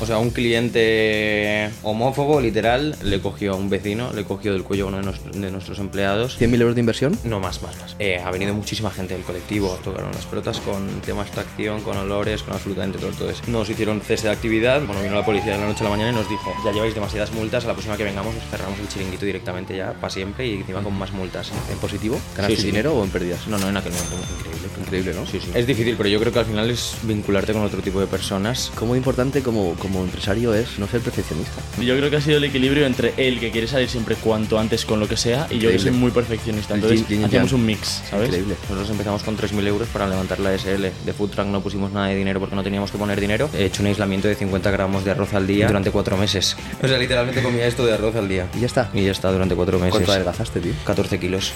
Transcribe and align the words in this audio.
O 0.00 0.06
sea, 0.06 0.18
un 0.18 0.30
cliente 0.30 1.70
homófobo, 1.82 2.40
literal, 2.40 2.96
le 3.02 3.20
cogió 3.20 3.52
a 3.52 3.56
un 3.56 3.70
vecino, 3.70 4.12
le 4.12 4.24
cogió 4.24 4.52
del 4.52 4.62
cuello 4.62 4.84
a 4.84 4.88
uno 4.88 4.96
de, 4.98 5.02
nos- 5.04 5.24
de 5.32 5.50
nuestros 5.50 5.78
empleados. 5.78 6.38
¿100.000 6.40 6.60
euros 6.60 6.74
de 6.74 6.80
inversión? 6.80 7.18
No, 7.24 7.40
más, 7.40 7.62
más, 7.62 7.76
más. 7.80 7.96
Eh, 7.98 8.18
ha 8.22 8.30
venido 8.30 8.52
muchísima 8.54 8.90
gente 8.90 9.14
del 9.14 9.22
colectivo, 9.22 9.78
tocaron 9.82 10.10
las 10.12 10.26
pelotas 10.26 10.60
con 10.60 10.86
tema 11.06 11.22
extracción, 11.22 11.80
con 11.82 11.96
olores, 11.96 12.42
con 12.42 12.54
absolutamente 12.54 12.98
todo, 12.98 13.30
eso. 13.30 13.42
Nos 13.46 13.70
hicieron 13.70 14.00
cese 14.00 14.26
de 14.26 14.32
actividad, 14.34 14.82
bueno, 14.84 15.00
vino 15.02 15.14
la 15.14 15.24
policía 15.24 15.52
de 15.54 15.58
la 15.60 15.66
noche 15.66 15.80
a 15.80 15.84
la 15.84 15.90
mañana 15.90 16.10
y 16.10 16.14
nos 16.14 16.28
dijo, 16.28 16.52
ya 16.64 16.72
lleváis 16.72 16.94
demasiadas 16.94 17.32
multas, 17.32 17.64
a 17.64 17.68
la 17.68 17.72
próxima 17.74 17.96
que 17.96 18.04
vengamos 18.04 18.34
os 18.34 18.42
cerramos 18.50 18.78
el 18.80 18.88
chiringuito 18.88 19.24
directamente 19.24 19.76
ya, 19.76 19.92
para 19.94 20.10
siempre, 20.10 20.46
y 20.46 20.54
encima 20.54 20.82
con 20.82 20.92
más 20.98 21.12
multas. 21.12 21.50
¿En 21.70 21.78
positivo? 21.78 22.18
¿Ganaste 22.36 22.56
Sí, 22.56 22.62
sí. 22.62 22.66
dinero 22.68 22.94
o 22.94 23.04
en 23.04 23.10
pérdidas? 23.10 23.46
No, 23.46 23.58
no, 23.58 23.68
en 23.68 23.76
aquel 23.76 23.92
momento, 23.92 24.16
increíble. 24.38 24.64
Increíble, 24.80 25.14
¿no? 25.14 25.24
Sí, 25.26 25.38
sí. 25.40 25.50
Es 25.54 25.66
difícil, 25.66 25.94
pero 25.96 26.08
yo 26.08 26.18
creo 26.20 26.32
que 26.32 26.40
al 26.40 26.44
final 26.46 26.68
es 26.68 26.96
vincularte 27.04 27.52
con 27.52 27.62
otro 27.62 27.80
tipo 27.80 28.00
de 28.00 28.06
personas. 28.06 28.70
¿Cómo 28.74 28.92
de 28.94 28.98
importante 28.98 29.40
como, 29.42 29.74
como 29.84 30.02
empresario 30.02 30.54
es 30.54 30.78
no 30.78 30.88
ser 30.88 31.00
perfeccionista? 31.00 31.52
Yo 31.80 31.96
creo 31.96 32.10
que 32.10 32.16
ha 32.16 32.20
sido 32.20 32.38
el 32.38 32.44
equilibrio 32.44 32.86
entre 32.86 33.12
él, 33.16 33.38
que 33.38 33.50
quiere 33.50 33.66
salir 33.68 33.88
siempre 33.88 34.16
cuanto 34.16 34.58
antes 34.58 34.84
con 34.84 34.98
lo 34.98 35.06
que 35.08 35.16
sea, 35.16 35.46
y 35.50 35.58
yo 35.58 35.70
que 35.70 35.78
soy 35.78 35.90
muy 35.92 36.10
perfeccionista. 36.10 36.74
Entonces 36.74 37.00
yin- 37.08 37.20
yin 37.22 37.28
yang. 37.30 37.52
un 37.54 37.64
mix, 37.66 38.02
¿sabes? 38.10 38.26
Increíble. 38.28 38.54
Nosotros 38.62 38.90
empezamos 38.90 39.22
con 39.22 39.36
3.000 39.36 39.66
euros 39.66 39.86
para 39.88 40.08
levantar 40.08 40.40
la 40.40 40.52
SL. 40.58 40.86
De 41.04 41.12
Food 41.12 41.30
Truck 41.30 41.46
no 41.46 41.60
pusimos 41.60 41.92
nada 41.92 42.06
de 42.08 42.16
dinero 42.16 42.40
porque 42.40 42.56
no 42.56 42.62
teníamos 42.62 42.90
que 42.90 42.98
poner 42.98 43.20
dinero. 43.20 43.50
He 43.54 43.66
hecho 43.66 43.82
un 43.82 43.88
aislamiento 43.88 44.26
de 44.28 44.34
50 44.34 44.70
gramos 44.70 45.04
de 45.04 45.10
arroz 45.10 45.34
al 45.34 45.46
día 45.46 45.66
durante 45.66 45.90
cuatro 45.90 46.16
meses. 46.16 46.56
O 46.82 46.88
sea, 46.88 46.98
literalmente 46.98 47.42
comía 47.42 47.66
esto 47.66 47.84
de 47.84 47.92
arroz 47.94 48.16
al 48.16 48.28
día. 48.28 48.48
Y 48.56 48.60
ya 48.60 48.66
está. 48.66 48.90
Y 48.94 49.04
ya 49.04 49.12
está 49.12 49.30
durante 49.30 49.54
cuatro 49.54 49.78
meses. 49.78 49.92
¿Cuánto 49.92 50.12
adelgazaste, 50.12 50.60
tío? 50.60 50.72
14 50.84 51.18
kilos. 51.20 51.52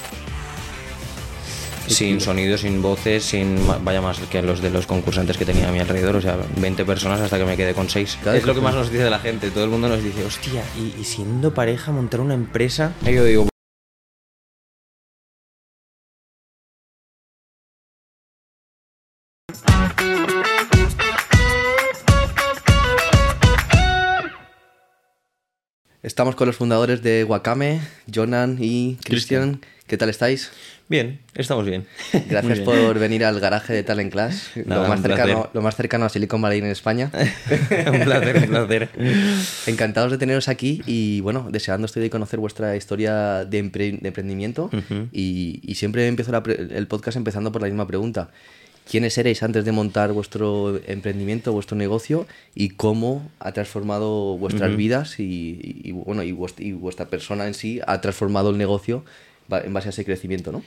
Sin 1.89 2.21
sonido, 2.21 2.59
sin 2.59 2.83
voces, 2.83 3.25
sin 3.25 3.59
vaya 3.85 4.01
más 4.01 4.19
que 4.31 4.43
los 4.43 4.61
de 4.61 4.71
los 4.71 4.87
concursantes 4.87 5.37
que 5.37 5.45
tenía 5.45 5.69
a 5.69 5.73
mi 5.73 5.81
alrededor, 5.81 6.17
o 6.17 6.21
sea, 6.21 6.37
20 6.57 6.85
personas 6.85 7.21
hasta 7.21 7.39
que 7.39 7.45
me 7.45 7.57
quedé 7.57 7.75
con 7.75 7.89
6. 7.89 8.19
Cada 8.23 8.37
Es 8.37 8.45
lo 8.45 8.53
que 8.53 8.61
que 8.61 8.65
más 8.65 8.75
nos 8.75 8.91
dice 8.91 9.09
la 9.11 9.19
gente, 9.19 9.51
todo 9.51 9.65
el 9.65 9.71
mundo 9.71 9.89
nos 9.89 10.03
dice, 10.03 10.25
hostia, 10.25 10.63
y, 10.77 11.01
y 11.01 11.05
siendo 11.05 11.55
pareja 11.55 11.93
montar 11.93 12.21
una 12.21 12.35
empresa. 12.35 12.93
Y 13.07 13.13
yo 13.13 13.25
digo, 13.25 13.49
Estamos 26.09 26.37
con 26.37 26.47
los 26.47 26.57
fundadores 26.57 27.03
de 27.03 27.23
Wakame, 27.25 27.83
Jonan 28.13 28.57
y 28.59 28.97
Christian. 29.05 29.61
¿Qué 29.87 29.99
tal 29.99 30.09
estáis? 30.09 30.51
bien, 30.89 31.21
estamos 31.35 31.67
bien. 31.67 31.87
Gracias 32.31 32.61
bien. 32.61 32.65
por 32.65 32.99
venir 32.99 33.23
al 33.27 33.39
garaje 33.41 33.75
de 33.75 33.83
Talent 33.83 34.11
Class, 34.11 34.53
Nada, 34.65 34.85
lo, 34.85 34.89
más 34.89 35.03
cercano, 35.03 35.33
placer. 35.35 35.51
lo 35.53 35.61
más 35.61 35.77
cercano 35.77 36.07
a 36.07 36.09
Silicon 36.09 36.41
Valley 36.41 36.61
en 36.61 36.67
España. 36.69 37.11
un 37.93 38.01
placer, 38.05 38.37
un 38.39 38.47
placer. 38.49 38.89
Encantados 39.67 40.11
de 40.11 40.17
teneros 40.17 40.49
aquí 40.49 40.81
y 40.87 41.21
bueno, 41.21 41.49
deseando 41.51 41.85
estoy 41.85 42.03
de 42.05 42.09
conocer 42.09 42.41
vuestra 42.41 42.75
historia 42.75 43.45
de, 43.45 43.63
empre- 43.63 44.01
de 44.01 44.09
emprendimiento 44.09 44.71
y, 45.13 45.61
y 45.63 45.75
siempre 45.75 46.07
empiezo 46.07 46.33
la 46.33 46.43
el 46.47 46.87
podcast 46.87 47.19
empezando 47.19 47.53
por 47.53 47.61
la 47.61 47.69
misma 47.69 47.87
pregunta. 47.87 48.31
¿Quiénes 48.91 49.19
erais 49.19 49.43
antes 49.43 49.65
de 49.65 49.73
montar 49.73 50.13
vuestro 50.13 50.81
emprendimiento, 50.87 51.53
vuestro 51.53 51.77
negocio 51.77 52.27
y 52.55 52.71
cómo 52.71 53.31
ha 53.39 53.53
transformado 53.53 54.37
vuestras 54.39 54.71
vidas 54.77 55.19
y, 55.21 55.23
y- 55.25 55.81
y, 55.89 55.93
bueno 55.93 56.23
y, 56.23 56.33
vuest- 56.33 56.61
y 56.65 56.73
vuestra 56.73 57.07
persona 57.07 57.47
en 57.47 57.55
sí 57.55 57.81
ha 57.87 58.01
transformado 58.01 58.51
el 58.51 58.59
negocio 58.59 59.05
en 59.51 59.73
base 59.73 59.89
a 59.89 59.91
ese 59.91 60.05
crecimiento, 60.05 60.53
¿no? 60.53 60.63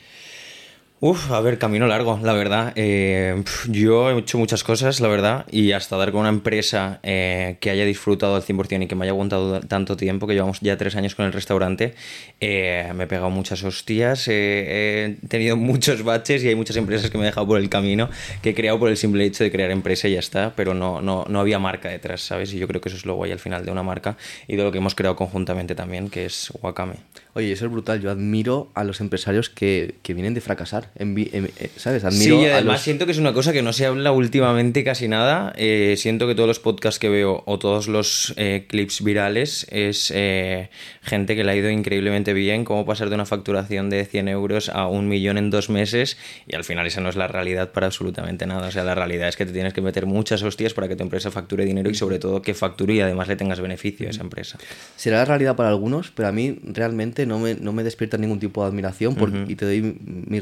Uf, 1.03 1.31
a 1.31 1.41
ver, 1.41 1.57
camino 1.57 1.87
largo, 1.87 2.19
la 2.21 2.31
verdad. 2.33 2.73
Eh, 2.75 3.43
yo 3.67 4.11
he 4.11 4.19
hecho 4.19 4.37
muchas 4.37 4.63
cosas, 4.63 4.99
la 4.99 5.07
verdad, 5.07 5.47
y 5.49 5.71
hasta 5.71 5.97
dar 5.97 6.11
con 6.11 6.21
una 6.21 6.29
empresa 6.29 6.99
eh, 7.01 7.57
que 7.59 7.71
haya 7.71 7.85
disfrutado 7.85 8.35
al 8.35 8.43
100% 8.43 8.83
y 8.83 8.87
que 8.87 8.93
me 8.93 9.05
haya 9.05 9.11
aguantado 9.11 9.61
tanto 9.61 9.97
tiempo, 9.97 10.27
que 10.27 10.35
llevamos 10.35 10.59
ya 10.61 10.77
tres 10.77 10.95
años 10.95 11.15
con 11.15 11.25
el 11.25 11.33
restaurante, 11.33 11.95
eh, 12.39 12.91
me 12.93 13.05
he 13.05 13.07
pegado 13.07 13.31
muchas 13.31 13.63
hostias, 13.63 14.27
he 14.27 15.17
tenido 15.27 15.57
muchos 15.57 16.03
baches 16.03 16.43
y 16.43 16.49
hay 16.49 16.55
muchas 16.55 16.77
empresas 16.77 17.09
que 17.09 17.17
me 17.17 17.23
he 17.23 17.25
dejado 17.25 17.47
por 17.47 17.59
el 17.59 17.67
camino, 17.67 18.07
que 18.43 18.51
he 18.51 18.53
creado 18.53 18.77
por 18.77 18.89
el 18.89 18.95
simple 18.95 19.25
hecho 19.25 19.43
de 19.43 19.51
crear 19.51 19.71
empresa 19.71 20.07
y 20.07 20.13
ya 20.13 20.19
está, 20.19 20.53
pero 20.55 20.75
no, 20.75 21.01
no, 21.01 21.25
no 21.27 21.39
había 21.39 21.57
marca 21.57 21.89
detrás, 21.89 22.21
¿sabes? 22.21 22.53
Y 22.53 22.59
yo 22.59 22.67
creo 22.67 22.79
que 22.79 22.89
eso 22.89 22.97
es 22.99 23.07
lo 23.07 23.15
guay 23.15 23.31
al 23.31 23.39
final 23.39 23.65
de 23.65 23.71
una 23.71 23.81
marca 23.81 24.17
y 24.47 24.55
de 24.55 24.61
lo 24.61 24.71
que 24.71 24.77
hemos 24.77 24.93
creado 24.93 25.15
conjuntamente 25.15 25.73
también, 25.73 26.11
que 26.11 26.25
es 26.25 26.53
Wakame. 26.61 26.97
Oye, 27.33 27.51
eso 27.53 27.65
es 27.65 27.71
brutal. 27.71 28.01
Yo 28.01 28.11
admiro 28.11 28.69
a 28.73 28.83
los 28.83 28.99
empresarios 28.99 29.49
que, 29.49 29.95
que 30.03 30.13
vienen 30.13 30.33
de 30.33 30.41
fracasar. 30.41 30.90
Envi- 30.97 31.29
eh, 31.33 31.69
¿Sabes? 31.77 32.03
Admiro 32.03 32.35
sí, 32.37 32.41
y 32.43 32.45
a 32.47 32.55
además 32.55 32.75
los... 32.75 32.81
siento 32.81 33.05
que 33.05 33.11
es 33.13 33.17
una 33.17 33.33
cosa 33.33 33.53
que 33.53 33.61
no 33.61 33.73
se 33.73 33.85
habla 33.85 34.11
últimamente 34.11 34.83
casi 34.83 35.07
nada. 35.07 35.53
Eh, 35.55 35.95
siento 35.97 36.27
que 36.27 36.35
todos 36.35 36.47
los 36.47 36.59
podcasts 36.59 36.99
que 36.99 37.09
veo 37.09 37.43
o 37.45 37.59
todos 37.59 37.87
los 37.87 38.33
eh, 38.37 38.65
clips 38.67 39.03
virales 39.03 39.65
es 39.69 40.11
eh, 40.13 40.69
gente 41.01 41.35
que 41.35 41.43
le 41.43 41.51
ha 41.51 41.55
ido 41.55 41.69
increíblemente 41.69 42.33
bien, 42.33 42.65
cómo 42.65 42.85
pasar 42.85 43.09
de 43.09 43.15
una 43.15 43.25
facturación 43.25 43.89
de 43.89 44.05
100 44.05 44.27
euros 44.27 44.69
a 44.69 44.87
un 44.87 45.07
millón 45.07 45.37
en 45.37 45.49
dos 45.49 45.69
meses 45.69 46.17
y 46.47 46.55
al 46.55 46.63
final 46.63 46.85
esa 46.87 47.01
no 47.01 47.09
es 47.09 47.15
la 47.15 47.27
realidad 47.27 47.71
para 47.71 47.87
absolutamente 47.87 48.45
nada. 48.45 48.67
O 48.67 48.71
sea, 48.71 48.83
la 48.83 48.95
realidad 48.95 49.27
es 49.29 49.35
que 49.37 49.45
te 49.45 49.53
tienes 49.53 49.73
que 49.73 49.81
meter 49.81 50.05
muchas 50.05 50.43
hostias 50.43 50.73
para 50.73 50.87
que 50.87 50.95
tu 50.95 51.03
empresa 51.03 51.31
facture 51.31 51.65
dinero 51.65 51.89
y 51.89 51.95
sobre 51.95 52.19
todo 52.19 52.41
que 52.41 52.53
facture 52.53 52.93
y 52.95 52.99
además 53.01 53.27
le 53.27 53.35
tengas 53.35 53.59
beneficio 53.61 54.07
a 54.07 54.11
esa 54.11 54.21
empresa. 54.21 54.57
Será 54.95 55.17
la 55.17 55.25
realidad 55.25 55.55
para 55.55 55.69
algunos, 55.69 56.11
pero 56.11 56.27
a 56.27 56.31
mí 56.31 56.59
realmente 56.63 57.25
no 57.25 57.39
me, 57.39 57.55
no 57.55 57.73
me 57.73 57.83
despierta 57.83 58.17
ningún 58.17 58.39
tipo 58.39 58.61
de 58.61 58.67
admiración 58.69 59.15
y 59.47 59.55
te 59.55 59.65
doy 59.65 59.81
mi, 59.81 59.95
mi 60.05 60.39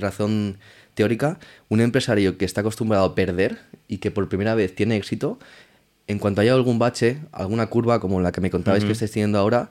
teórica. 0.94 1.39
Un 1.69 1.81
empresario 1.81 2.38
que 2.38 2.45
está 2.45 2.61
acostumbrado 2.61 3.05
a 3.05 3.16
perder 3.16 3.59
y 3.88 3.97
que 3.97 4.11
por 4.11 4.27
primera 4.29 4.55
vez 4.55 4.75
tiene 4.75 4.97
éxito, 4.97 5.39
en 6.07 6.19
cuanto 6.19 6.41
haya 6.41 6.53
algún 6.53 6.79
bache, 6.79 7.19
alguna 7.31 7.67
curva 7.67 8.00
como 8.00 8.19
la 8.19 8.31
que 8.31 8.41
me 8.41 8.49
contabais 8.49 8.83
que 8.83 8.91
estáis 8.91 9.11
teniendo 9.11 9.38
ahora, 9.38 9.69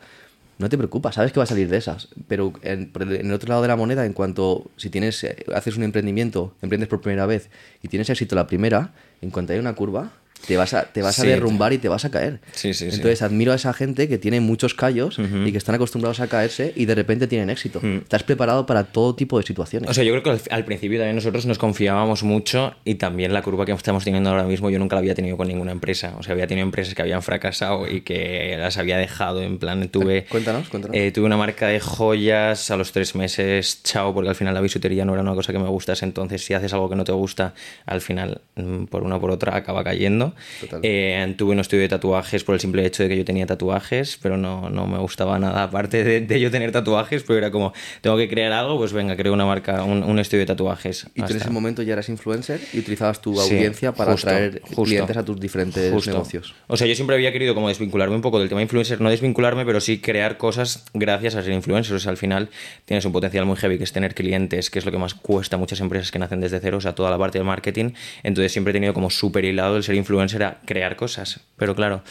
no 0.59 0.69
te 0.69 0.77
preocupas, 0.77 1.15
sabes 1.15 1.33
que 1.33 1.39
va 1.39 1.45
a 1.45 1.47
salir 1.47 1.69
de 1.69 1.77
esas. 1.77 2.09
Pero 2.27 2.53
en, 2.63 2.93
en 2.95 3.27
el 3.27 3.33
otro 3.33 3.49
lado 3.49 3.63
de 3.63 3.69
la 3.69 3.77
moneda, 3.77 4.05
en 4.07 4.13
cuanto 4.13 4.71
si 4.77 4.91
tienes, 4.91 5.23
eh, 5.25 5.45
haces 5.55 5.77
un 5.77 5.83
emprendimiento, 5.85 6.55
emprendes 6.63 6.89
por 6.89 7.01
primera 7.01 7.27
vez 7.27 7.51
y 7.83 7.89
tienes 7.89 8.11
éxito 8.11 8.37
la 8.37 8.47
primera, 8.47 8.93
en 9.21 9.31
cuanto 9.31 9.53
haya 9.53 9.61
una 9.61 9.75
curva, 9.75 10.13
te 10.47 10.57
vas 10.57 10.73
a, 10.75 10.85
te 10.85 11.03
vas 11.03 11.19
a 11.19 11.25
derrumbar 11.25 11.73
y 11.73 11.79
te 11.79 11.89
vas 11.89 12.05
a 12.05 12.11
caer. 12.11 12.41
Sí, 12.53 12.73
sí, 12.75 12.91
sí. 12.91 12.97
Entonces 12.97 13.23
admiro 13.23 13.53
a 13.53 13.57
esa 13.57 13.73
gente 13.73 14.09
que 14.09 14.19
tiene 14.19 14.41
muchos 14.41 14.75
callos 14.75 15.19
y 15.19 15.53
que 15.53 15.59
están 15.59 15.75
acostumbrados 15.75 16.21
a 16.21 16.27
caerse 16.29 16.73
y 16.77 16.85
de 16.87 16.95
repente 16.95 17.27
tienen 17.27 17.51
éxito. 17.51 17.81
Estás 17.83 18.23
preparado 18.23 18.65
para 18.67 18.85
todo 18.85 19.15
tipo 19.15 19.39
de 19.39 19.45
situaciones. 19.47 19.91
O 19.91 19.95
sea, 19.95 20.05
yo 20.05 20.13
creo 20.13 20.23
que 20.23 20.31
al, 20.31 20.41
al 20.51 20.65
principio 20.65 20.99
también 20.99 21.17
nosotros 21.17 21.45
nos 21.47 21.59
confiábamos 21.59 22.23
mucho 22.23 22.75
y 22.85 22.95
también 22.95 23.33
la 23.33 23.43
curva 23.43 23.67
que 23.67 23.73
estamos 23.73 24.05
teniendo 24.05 24.31
ahora 24.31 24.45
mismo 24.45 24.71
yo 24.71 24.79
nunca 24.79 24.97
la 24.97 25.01
había 25.01 25.15
tenido 25.15 25.37
con 25.37 25.49
ninguna 25.49 25.73
empresa. 25.73 26.15
O 26.19 26.23
sea, 26.23 26.33
había 26.33 26.47
tenido 26.47 26.65
empresas 26.67 26.95
que 26.95 27.03
habían 27.03 27.23
fracasado 27.23 27.87
y 27.89 28.01
que 28.03 28.57
las 28.59 28.79
había 28.79 28.97
dejado. 28.97 29.43
En 29.43 29.59
plan, 29.59 29.89
tuve, 29.89 30.25
Cuéntanos, 30.27 30.69
cuéntanos. 30.69 30.97
eh, 30.97 31.11
tuve 31.13 31.27
una 31.27 31.37
marca 31.37 31.67
de 31.69 31.81
joyas 31.81 32.71
a 32.71 32.77
los 32.77 32.93
tres 32.93 33.15
meses, 33.15 33.83
chao, 33.83 34.15
porque 34.15 34.29
al 34.31 34.35
final 34.35 34.55
la 34.55 34.61
bisutería 34.61 35.05
no 35.05 35.13
era 35.13 35.23
una 35.23 35.35
cosa 35.35 35.53
que 35.53 35.59
me 35.59 35.69
gustase. 35.69 36.05
Entonces, 36.05 36.45
si 36.45 36.55
haces 36.55 36.73
algo 36.73 36.89
que 36.89 36.97
no 36.97 37.05
te 37.05 37.13
gusta, 37.13 37.55
al 37.87 38.01
final, 38.01 38.41
mm, 38.57 38.85
por 38.85 39.03
una 39.03 39.17
o 39.17 39.21
por 39.21 39.31
otra, 39.31 39.57
acaba 39.57 39.85
cayendo. 39.85 40.28
Eh, 40.83 41.35
tuve 41.37 41.53
un 41.53 41.61
estudio 41.61 41.83
de 41.83 41.89
tatuajes 41.89 42.45
por 42.45 42.55
el 42.55 42.61
simple 42.61 42.85
hecho 42.85 43.03
de 43.03 43.09
que 43.09 43.17
yo 43.17 43.25
tenía 43.25 43.47
tatuajes, 43.47 44.19
pero 44.23 44.37
no, 44.37 44.71
no 44.71 44.87
me 44.87 44.99
gustaba 44.99 45.39
nada 45.39 45.63
aparte 45.65 46.05
de, 46.05 46.21
de 46.21 46.41
yo 46.41 46.51
tener 46.51 46.73
tatuajes, 46.73 47.23
pero 47.23 47.39
era 47.39 47.51
como, 47.51 47.73
tengo 48.01 48.17
que 48.17 48.29
crear 48.29 48.53
algo, 48.53 48.79
pues 48.79 48.93
venga, 48.93 49.17
creo 49.17 49.33
una 49.33 49.47
marca, 49.47 49.83
un, 49.85 50.03
un 50.03 50.19
estudio 50.19 50.41
de 50.41 50.47
tatuajes. 50.47 51.07
y 51.15 51.23
tú 51.23 51.33
en 51.33 51.37
ese 51.39 51.51
momento 51.51 51.83
ya 51.83 51.93
eras 51.95 52.09
influencer 52.09 52.61
y 52.73 52.79
utilizabas 52.81 53.21
tu 53.21 53.35
Sí, 53.37 53.55
audiencia 53.55 53.93
para 53.93 54.13
justo, 54.13 54.29
atraer 54.29 54.61
justo. 54.63 54.83
clientes 54.85 55.17
a 55.17 55.25
tus 55.25 55.39
diferentes 55.41 55.93
Justo. 55.93 56.11
negocios. 56.11 56.55
O 56.67 56.77
sea, 56.77 56.87
yo 56.87 56.95
siempre 56.95 57.15
había 57.17 57.33
querido 57.33 57.55
como 57.55 57.69
desvincularme 57.69 58.15
un 58.17 58.23
poco 58.23 58.39
del 58.41 58.49
tema 58.49 58.63
influencer, 58.63 59.01
no 59.01 59.11
desvincularme, 59.11 59.65
pero 59.65 59.81
sí 59.81 59.99
crear 59.99 60.37
cosas 60.39 60.85
gracias 60.95 61.35
a 61.35 61.43
ser 61.43 61.53
influencer. 61.53 61.95
O 61.97 61.99
sea, 61.99 62.11
al 62.11 62.17
final 62.17 62.49
tienes 62.85 63.05
un 63.05 63.13
potencial 63.13 63.45
muy 63.47 63.57
heavy 63.57 63.79
que 63.79 63.85
es 63.85 63.93
tener 63.93 64.15
clientes, 64.15 64.71
que 64.71 64.79
es 64.79 64.85
lo 64.85 64.93
que 64.93 64.99
más 64.99 65.15
cuesta 65.15 65.57
a 65.57 65.59
muchas 65.59 65.81
empresas 65.81 66.11
que 66.11 66.19
nacen 66.19 66.41
desde 66.41 66.61
cero, 66.61 66.79
o 66.79 66.81
sea, 66.81 66.95
toda 66.95 67.11
la 67.11 67.19
parte 67.19 67.39
de 67.39 67.45
marketing. 67.45 67.91
Entonces 68.23 68.53
siempre 68.53 68.71
he 68.73 68.75
tenido 68.75 68.95
como 68.95 69.11
súper 69.11 69.45
hilado 69.45 69.77
el 69.77 69.83
ser 69.83 69.95
influencer 69.95 70.18
a 70.21 70.59
crear 70.65 70.97
cosas. 70.97 71.41
Pero 71.57 71.75
claro, 71.75 72.03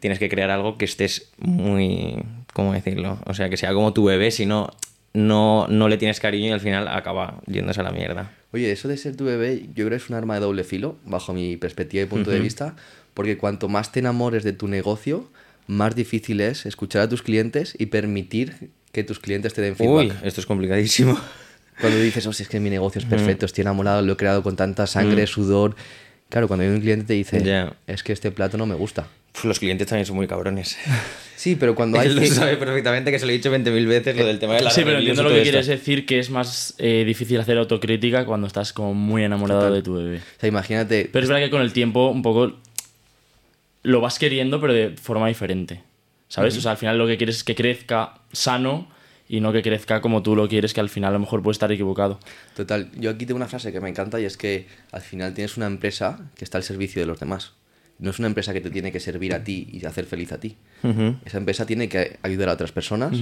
tienes 0.00 0.18
que 0.18 0.28
crear 0.28 0.50
algo 0.50 0.78
que 0.78 0.84
estés 0.84 1.30
muy, 1.38 2.22
¿cómo 2.52 2.72
decirlo? 2.72 3.18
O 3.26 3.34
sea, 3.34 3.48
que 3.48 3.56
sea 3.56 3.72
como 3.72 3.92
tu 3.92 4.04
bebé, 4.04 4.30
si 4.30 4.46
no, 4.46 4.70
no, 5.12 5.66
no 5.68 5.88
le 5.88 5.98
tienes 5.98 6.20
cariño 6.20 6.48
y 6.48 6.52
al 6.52 6.60
final 6.60 6.88
acaba 6.88 7.40
yéndose 7.46 7.80
a 7.80 7.84
la 7.84 7.92
mierda. 7.92 8.32
Oye, 8.52 8.70
eso 8.70 8.88
de 8.88 8.96
ser 8.96 9.16
tu 9.16 9.24
bebé, 9.24 9.66
yo 9.74 9.86
creo 9.86 9.90
que 9.90 9.96
es 9.96 10.10
un 10.10 10.16
arma 10.16 10.34
de 10.34 10.40
doble 10.40 10.64
filo, 10.64 10.96
bajo 11.04 11.32
mi 11.32 11.56
perspectiva 11.56 12.02
y 12.04 12.06
punto 12.06 12.30
de 12.30 12.38
vista, 12.38 12.76
porque 13.14 13.38
cuanto 13.38 13.68
más 13.68 13.92
te 13.92 14.00
enamores 14.00 14.44
de 14.44 14.52
tu 14.52 14.68
negocio, 14.68 15.30
más 15.66 15.94
difícil 15.94 16.40
es 16.40 16.66
escuchar 16.66 17.02
a 17.02 17.08
tus 17.08 17.22
clientes 17.22 17.74
y 17.78 17.86
permitir 17.86 18.70
que 18.92 19.04
tus 19.04 19.18
clientes 19.18 19.54
te 19.54 19.62
den 19.62 19.76
feedback. 19.76 20.10
Uy, 20.10 20.12
esto 20.22 20.40
es 20.40 20.46
complicadísimo. 20.46 21.18
Cuando 21.80 21.98
dices, 21.98 22.26
oh, 22.26 22.32
si 22.32 22.42
es 22.42 22.48
que 22.48 22.60
mi 22.60 22.70
negocio 22.70 23.00
es 23.00 23.06
perfecto, 23.06 23.46
estoy 23.46 23.62
enamorado, 23.62 24.02
lo 24.02 24.12
he 24.12 24.16
creado 24.16 24.42
con 24.42 24.56
tanta 24.56 24.86
sangre, 24.86 25.26
sudor. 25.26 25.74
Claro, 26.32 26.48
cuando 26.48 26.64
hay 26.64 26.70
un 26.70 26.80
cliente 26.80 27.04
te 27.04 27.12
dice, 27.12 27.68
es 27.86 28.02
que 28.02 28.14
este 28.14 28.30
plato 28.30 28.56
no 28.56 28.64
me 28.64 28.74
gusta. 28.74 29.06
Uf, 29.34 29.44
Los 29.44 29.58
clientes 29.58 29.86
también 29.86 30.06
son 30.06 30.16
muy 30.16 30.26
cabrones. 30.26 30.78
Sí, 31.36 31.56
pero 31.56 31.74
cuando 31.74 31.98
hay... 31.98 32.06
Él 32.06 32.14
lo 32.14 32.26
sabe 32.26 32.56
perfectamente 32.56 33.10
que 33.10 33.18
se 33.18 33.26
lo 33.26 33.32
he 33.32 33.34
dicho 33.34 33.52
20.000 33.52 33.86
veces 33.88 34.16
lo 34.16 34.24
del 34.24 34.38
tema 34.38 34.54
de 34.54 34.60
la 34.62 34.70
Sí, 34.70 34.82
pero 34.84 34.98
entiendo 34.98 35.24
lo 35.24 35.30
que 35.30 35.38
esto. 35.38 35.50
quieres 35.50 35.66
decir, 35.66 36.06
que 36.06 36.20
es 36.20 36.30
más 36.30 36.76
eh, 36.78 37.02
difícil 37.04 37.40
hacer 37.40 37.58
autocrítica 37.58 38.24
cuando 38.24 38.46
estás 38.46 38.72
como 38.72 38.94
muy 38.94 39.24
enamorado 39.24 39.74
de 39.74 39.82
tu 39.82 39.94
bebé. 39.94 40.18
O 40.18 40.40
sea, 40.40 40.48
imagínate... 40.48 41.10
Pero 41.12 41.24
es 41.24 41.28
verdad 41.28 41.44
que 41.44 41.50
con 41.50 41.62
el 41.62 41.72
tiempo 41.72 42.10
un 42.10 42.22
poco 42.22 42.52
lo 43.82 44.00
vas 44.00 44.20
queriendo, 44.20 44.60
pero 44.60 44.72
de 44.72 44.90
forma 44.90 45.26
diferente. 45.26 45.82
¿Sabes? 46.28 46.56
O 46.56 46.60
sea, 46.60 46.70
al 46.70 46.76
final 46.76 46.96
lo 46.96 47.08
que 47.08 47.16
quieres 47.16 47.38
es 47.38 47.42
que 47.44 47.56
crezca 47.56 48.14
sano 48.30 48.88
y 49.32 49.40
no 49.40 49.50
que 49.50 49.62
crezca 49.62 50.02
como 50.02 50.22
tú 50.22 50.36
lo 50.36 50.46
quieres, 50.46 50.74
que 50.74 50.80
al 50.80 50.90
final 50.90 51.08
a 51.08 51.12
lo 51.14 51.20
mejor 51.20 51.42
puede 51.42 51.52
estar 51.52 51.72
equivocado. 51.72 52.20
Total, 52.54 52.90
yo 53.00 53.08
aquí 53.08 53.24
tengo 53.24 53.36
una 53.36 53.48
frase 53.48 53.72
que 53.72 53.80
me 53.80 53.88
encanta 53.88 54.20
y 54.20 54.26
es 54.26 54.36
que 54.36 54.66
al 54.90 55.00
final 55.00 55.32
tienes 55.32 55.56
una 55.56 55.66
empresa 55.66 56.30
que 56.36 56.44
está 56.44 56.58
al 56.58 56.64
servicio 56.64 57.00
de 57.00 57.06
los 57.06 57.18
demás. 57.18 57.52
No 57.98 58.10
es 58.10 58.18
una 58.18 58.28
empresa 58.28 58.52
que 58.52 58.60
te 58.60 58.68
tiene 58.68 58.92
que 58.92 59.00
servir 59.00 59.32
a 59.32 59.42
ti 59.42 59.68
y 59.72 59.86
hacer 59.86 60.04
feliz 60.04 60.32
a 60.32 60.38
ti. 60.38 60.58
Esa 61.24 61.38
empresa 61.38 61.64
tiene 61.64 61.88
que 61.88 62.18
ayudar 62.20 62.50
a 62.50 62.52
otras 62.52 62.72
personas 62.72 63.16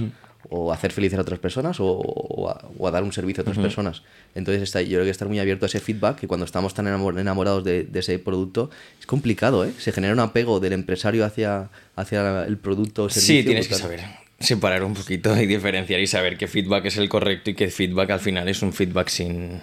o 0.49 0.73
hacer 0.73 0.91
felices 0.91 1.17
a 1.17 1.21
otras 1.21 1.39
personas 1.39 1.79
o, 1.79 1.85
o, 1.85 2.49
a, 2.87 2.91
dar 2.91 3.03
un 3.03 3.13
servicio 3.13 3.41
a 3.41 3.43
otras 3.43 3.59
personas. 3.59 4.03
Entonces 4.35 4.63
está, 4.63 4.81
yo 4.81 4.97
creo 4.97 5.05
que 5.05 5.11
estar 5.11 5.29
muy 5.29 5.39
abierto 5.39 5.65
a 5.65 5.67
ese 5.67 5.79
feedback 5.79 6.19
que 6.19 6.27
cuando 6.27 6.45
estamos 6.45 6.73
tan 6.73 6.87
enamorados 6.87 7.63
de, 7.63 7.83
de, 7.83 7.99
ese 7.99 8.19
producto 8.19 8.69
es 8.99 9.05
complicado, 9.05 9.63
¿eh? 9.63 9.71
Se 9.77 9.93
genera 9.93 10.13
un 10.13 10.19
apego 10.19 10.59
del 10.59 10.73
empresario 10.73 11.23
hacia, 11.23 11.69
hacia 11.95 12.43
el 12.43 12.57
producto 12.57 13.03
o 13.03 13.09
servicio. 13.09 13.35
Sí, 13.35 13.45
tienes 13.45 13.69
que 13.69 13.75
saber 13.75 14.20
separar 14.41 14.83
un 14.83 14.93
poquito 14.93 15.35
y 15.39 15.45
diferenciar 15.45 15.99
y 15.99 16.07
saber 16.07 16.37
qué 16.37 16.47
feedback 16.47 16.85
es 16.85 16.97
el 16.97 17.09
correcto 17.09 17.49
y 17.49 17.53
qué 17.53 17.69
feedback 17.69 18.11
al 18.11 18.19
final 18.19 18.47
es 18.47 18.61
un 18.61 18.73
feedback 18.73 19.09
sin, 19.09 19.61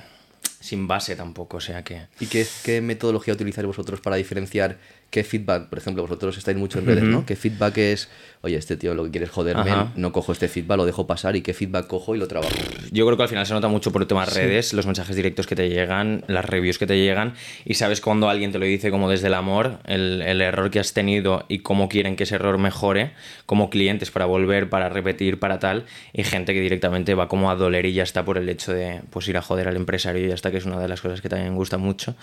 sin 0.61 0.87
base 0.87 1.17
tampoco, 1.17 1.59
o 1.59 1.61
sea 1.61 1.83
que... 1.85 2.07
¿Y 2.21 2.27
qué, 2.27 2.47
qué 2.65 2.81
metodología 2.81 3.35
utilizáis 3.35 3.67
vosotros 3.67 4.01
para 4.01 4.17
diferenciar 4.17 4.79
qué 5.11 5.25
feedback, 5.25 5.69
por 5.69 5.79
ejemplo, 5.79 6.03
vosotros 6.03 6.37
estáis 6.37 6.57
mucho 6.59 6.79
en 6.79 6.87
redes, 6.87 7.05
¿no? 7.05 7.25
¿Qué 7.25 7.35
feedback 7.35 7.79
es, 7.79 8.11
oye, 8.43 8.57
este 8.57 8.77
tío 8.77 8.95
lo 8.95 9.05
que 9.05 9.11
quiere 9.11 9.25
es 9.25 9.33
joderme, 9.33 9.73
no 9.97 10.13
cojo 10.13 10.33
este 10.33 10.49
feedback, 10.49 10.77
lo 10.77 10.85
dejo 10.85 11.07
pasar 11.07 11.35
y 11.37 11.41
qué 11.41 11.55
feedback 11.55 11.87
cojo 11.87 12.15
y 12.15 12.19
lo 12.19 12.29
trabajo? 12.29 12.55
Yo 12.91 13.07
creo 13.07 13.17
que 13.17 13.23
al 13.23 13.29
final 13.29 13.47
se 13.47 13.55
nota 13.55 13.69
mucho 13.69 13.91
por 13.91 14.03
el 14.03 14.09
tema 14.09 14.27
redes, 14.27 14.75
los 14.75 14.85
mensajes 14.85 15.17
directos 15.17 15.47
que 15.47 15.57
te 15.57 15.71
llegan, 15.71 16.25
las 16.27 16.45
reviews 16.45 16.79
que 16.79 16.87
te 16.87 16.99
llegan 16.99 17.35
y 17.65 17.75
sabes 17.75 18.03
cuando 18.03 18.29
alguien 18.29 18.53
te 18.53 18.59
lo 18.59 18.67
dice 18.67 18.91
como 18.91 19.09
desde 19.09 19.29
el 19.29 19.35
amor, 19.35 19.79
el, 19.87 20.21
el 20.21 20.43
error 20.43 20.71
que 20.71 20.79
has 20.79 20.93
tenido 20.93 21.47
y 21.49 21.61
cómo 21.61 21.89
quieren 21.89 22.15
que 22.15 22.25
ese 22.25 22.35
error 22.35 22.59
mejore, 22.59 23.13
como 23.47 23.71
clientes 23.71 24.11
para 24.11 24.27
volver, 24.27 24.69
para 24.69 24.91
repetir, 24.91 25.39
para 25.39 25.59
tal, 25.59 25.87
y 26.13 26.23
gente 26.23 26.53
que 26.53 26.61
directamente 26.61 27.15
va 27.15 27.29
como 27.29 27.51
a 27.51 27.55
doler 27.55 27.87
y 27.87 27.95
ya 27.95 28.03
está 28.03 28.27
por 28.27 28.37
el 28.37 28.49
hecho 28.51 28.75
de 28.75 29.01
pues 29.09 29.27
ir 29.29 29.39
a 29.39 29.43
joder 29.43 29.69
al 29.69 29.77
empresario 29.77 30.25
y 30.25 30.29
ya 30.29 30.35
está, 30.35 30.51
que 30.51 30.59
es 30.59 30.67
una 30.67 30.79
de 30.79 30.89
las 30.89 31.01
cosas 31.01 31.23
que 31.23 31.31
también 31.31 31.53
me 31.53 31.57
gusta 31.57 31.79
mucho, 31.79 32.15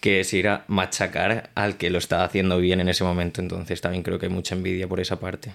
que 0.00 0.20
es 0.20 0.34
ir 0.34 0.48
a 0.48 0.64
machacar 0.68 1.50
al 1.54 1.78
que 1.78 1.88
lo 1.88 1.96
está 1.96 2.25
haciendo 2.26 2.58
bien 2.58 2.80
en 2.80 2.88
ese 2.88 3.04
momento. 3.04 3.40
Entonces 3.40 3.80
también 3.80 4.02
creo 4.02 4.18
que 4.18 4.26
hay 4.26 4.32
mucha 4.32 4.54
envidia 4.54 4.86
por 4.86 5.00
esa 5.00 5.18
parte. 5.18 5.52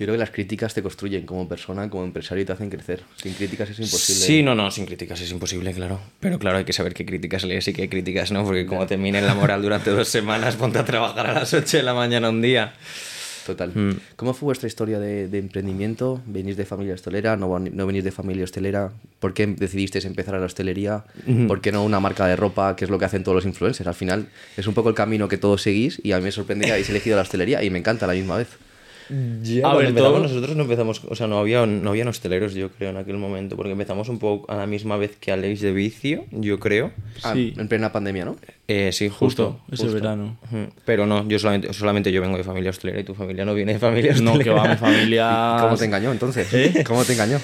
Yo 0.00 0.06
creo 0.06 0.14
que 0.14 0.20
las 0.20 0.30
críticas 0.30 0.72
te 0.72 0.82
construyen 0.82 1.26
como 1.26 1.46
persona, 1.46 1.90
como 1.90 2.04
empresario 2.04 2.40
y 2.42 2.46
te 2.46 2.52
hacen 2.52 2.70
crecer. 2.70 3.02
Sin 3.16 3.34
críticas 3.34 3.68
es 3.68 3.80
imposible. 3.80 4.24
Sí, 4.24 4.42
no, 4.42 4.54
no, 4.54 4.70
sin 4.70 4.86
críticas 4.86 5.20
es 5.20 5.30
imposible, 5.30 5.74
claro. 5.74 6.00
Pero 6.20 6.38
claro, 6.38 6.56
hay 6.56 6.64
que 6.64 6.72
saber 6.72 6.94
qué 6.94 7.04
críticas 7.04 7.44
lees 7.44 7.68
y 7.68 7.74
qué 7.74 7.86
críticas 7.90 8.32
no, 8.32 8.42
porque 8.42 8.64
como 8.64 8.86
te 8.86 8.96
minen 8.96 9.26
la 9.26 9.34
moral 9.34 9.60
durante 9.60 9.90
dos 9.90 10.08
semanas, 10.08 10.56
ponte 10.56 10.78
a 10.78 10.86
trabajar 10.86 11.26
a 11.26 11.34
las 11.34 11.52
8 11.52 11.76
de 11.76 11.82
la 11.82 11.92
mañana 11.92 12.30
un 12.30 12.40
día. 12.40 12.72
Total. 13.46 13.72
Mm. 13.74 13.96
¿Cómo 14.16 14.34
fue 14.34 14.46
vuestra 14.46 14.66
historia 14.66 14.98
de, 14.98 15.38
emprendimiento? 15.38 16.20
¿Venís 16.26 16.56
de 16.56 16.64
familia 16.64 16.94
hostelera? 16.94 17.36
¿No, 17.36 17.58
¿No 17.58 17.86
venís 17.86 18.04
de 18.04 18.10
familia 18.10 18.44
hostelera? 18.44 18.92
¿Por 19.18 19.34
qué 19.34 19.46
decidisteis 19.46 20.04
empezar 20.04 20.34
a 20.34 20.38
la 20.38 20.46
hostelería? 20.46 21.04
¿Por 21.46 21.60
qué 21.60 21.72
no 21.72 21.84
una 21.84 22.00
marca 22.00 22.26
de 22.26 22.36
ropa, 22.36 22.76
que 22.76 22.84
es 22.84 22.90
lo 22.90 22.98
que 22.98 23.04
hacen 23.04 23.22
todos 23.22 23.36
los 23.36 23.44
influencers? 23.44 23.86
Al 23.86 23.94
final 23.94 24.28
es 24.56 24.66
un 24.66 24.74
poco 24.74 24.88
el 24.88 24.94
camino 24.94 25.28
que 25.28 25.38
todos 25.38 25.62
seguís 25.62 26.00
y 26.02 26.12
a 26.12 26.18
mí 26.18 26.24
me 26.24 26.32
sorprende 26.32 26.66
que 26.66 26.72
habéis 26.72 26.90
elegido 26.90 27.16
la 27.16 27.22
hostelería 27.22 27.62
y 27.62 27.70
me 27.70 27.78
encanta 27.78 28.04
a 28.06 28.08
la 28.08 28.14
misma 28.14 28.36
vez. 28.36 28.48
Ya, 29.42 29.68
a 29.68 29.76
ver, 29.76 29.86
empezamos, 29.86 30.22
nosotros 30.22 30.56
no 30.56 30.62
empezamos, 30.62 31.02
o 31.08 31.14
sea, 31.14 31.26
no 31.26 31.38
había, 31.38 31.66
no 31.66 31.90
había 31.90 32.08
hosteleros, 32.08 32.54
yo 32.54 32.70
creo, 32.70 32.90
en 32.90 32.96
aquel 32.96 33.16
momento, 33.16 33.56
porque 33.56 33.72
empezamos 33.72 34.08
un 34.08 34.18
poco 34.18 34.50
a 34.50 34.56
la 34.56 34.66
misma 34.66 34.96
vez 34.96 35.16
que 35.16 35.32
Alex 35.32 35.60
de 35.60 35.72
Vicio, 35.72 36.24
yo 36.30 36.60
creo. 36.60 36.92
Ah, 37.22 37.32
sí. 37.34 37.54
En 37.56 37.68
plena 37.68 37.92
pandemia, 37.92 38.24
¿no? 38.24 38.36
Eh, 38.68 38.90
sí, 38.92 39.08
justo. 39.08 39.60
ese 39.70 39.88
verano. 39.88 40.38
Pero 40.84 41.06
no, 41.06 41.26
yo 41.28 41.38
solamente, 41.38 41.72
solamente 41.72 42.12
yo 42.12 42.20
vengo 42.20 42.36
de 42.36 42.44
familia 42.44 42.70
hostelera 42.70 43.00
y 43.00 43.04
tu 43.04 43.14
familia 43.14 43.44
no 43.44 43.54
viene 43.54 43.74
de 43.74 43.78
familia 43.78 44.12
hostelera. 44.12 44.34
No, 44.34 44.38
que 44.38 44.50
va 44.50 44.68
mi 44.68 44.76
familia. 44.76 45.56
¿Cómo 45.60 45.76
te 45.76 45.84
engañó 45.84 46.12
entonces? 46.12 46.52
¿Eh? 46.54 46.84
¿Cómo 46.86 47.04
te 47.04 47.14
engañó? 47.14 47.38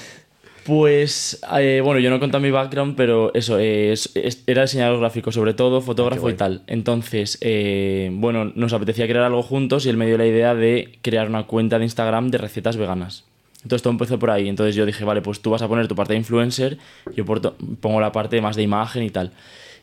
Pues, 0.67 1.39
eh, 1.57 1.79
bueno, 1.81 2.01
yo 2.01 2.09
no 2.09 2.17
he 2.17 2.19
contado 2.19 2.41
mi 2.41 2.51
background, 2.51 2.97
pero 2.97 3.33
eso, 3.33 3.57
era 3.57 4.63
diseñador 4.63 4.99
gráfico, 4.99 5.31
sobre 5.31 5.53
todo, 5.53 5.79
fotógrafo 5.79 6.29
y 6.29 6.33
tal. 6.33 6.63
Entonces, 6.67 7.37
eh, 7.39 8.09
bueno, 8.11 8.51
nos 8.53 8.73
apetecía 8.73 9.07
crear 9.07 9.23
algo 9.23 9.43
juntos 9.43 9.85
y 9.85 9.89
él 9.89 9.95
me 9.95 10.05
dio 10.05 10.17
la 10.17 10.25
idea 10.25 10.55
de 10.55 10.99
crear 11.01 11.29
una 11.29 11.43
cuenta 11.43 11.79
de 11.79 11.85
Instagram 11.85 12.31
de 12.31 12.39
recetas 12.39 12.75
veganas. 12.75 13.23
Entonces 13.63 13.81
todo 13.81 13.91
empezó 13.91 14.19
por 14.19 14.29
ahí. 14.29 14.49
Entonces 14.49 14.75
yo 14.75 14.85
dije, 14.85 15.05
vale, 15.05 15.21
pues 15.21 15.39
tú 15.39 15.51
vas 15.51 15.61
a 15.61 15.69
poner 15.69 15.87
tu 15.87 15.95
parte 15.95 16.11
de 16.11 16.19
influencer, 16.19 16.77
yo 17.15 17.23
pongo 17.23 18.01
la 18.01 18.11
parte 18.11 18.41
más 18.41 18.57
de 18.57 18.63
imagen 18.63 19.03
y 19.03 19.09
tal. 19.09 19.31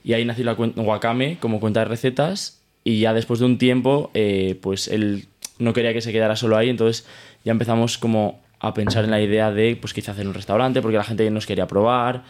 Y 0.04 0.12
ahí 0.12 0.26
nació 0.26 0.44
la 0.44 0.54
cuenta 0.54 0.82
Wakame 0.82 1.38
como 1.40 1.60
cuenta 1.60 1.80
de 1.80 1.87
recetas 1.87 2.60
y 2.84 3.00
ya 3.00 3.14
después 3.14 3.40
de 3.40 3.46
un 3.46 3.56
tiempo, 3.56 4.10
eh, 4.12 4.58
pues 4.60 4.88
él 4.88 5.28
no 5.58 5.72
quería 5.72 5.94
que 5.94 6.02
se 6.02 6.12
quedara 6.12 6.37
solo 6.37 6.58
ahí, 6.58 6.69
entonces 6.69 7.06
ya 7.42 7.52
empezamos 7.52 7.96
como 7.96 8.44
a 8.66 8.75
pensar 8.75 9.05
en 9.05 9.11
la 9.11 9.20
idea 9.20 9.50
de 9.50 9.76
pues 9.81 9.93
quizá 9.93 10.12
hacer 10.12 10.26
un 10.26 10.34
restaurante 10.34 10.82
porque 10.82 10.96
la 10.96 11.05
gente 11.05 11.31
nos 11.31 11.46
quería 11.46 11.66
probar. 11.66 12.25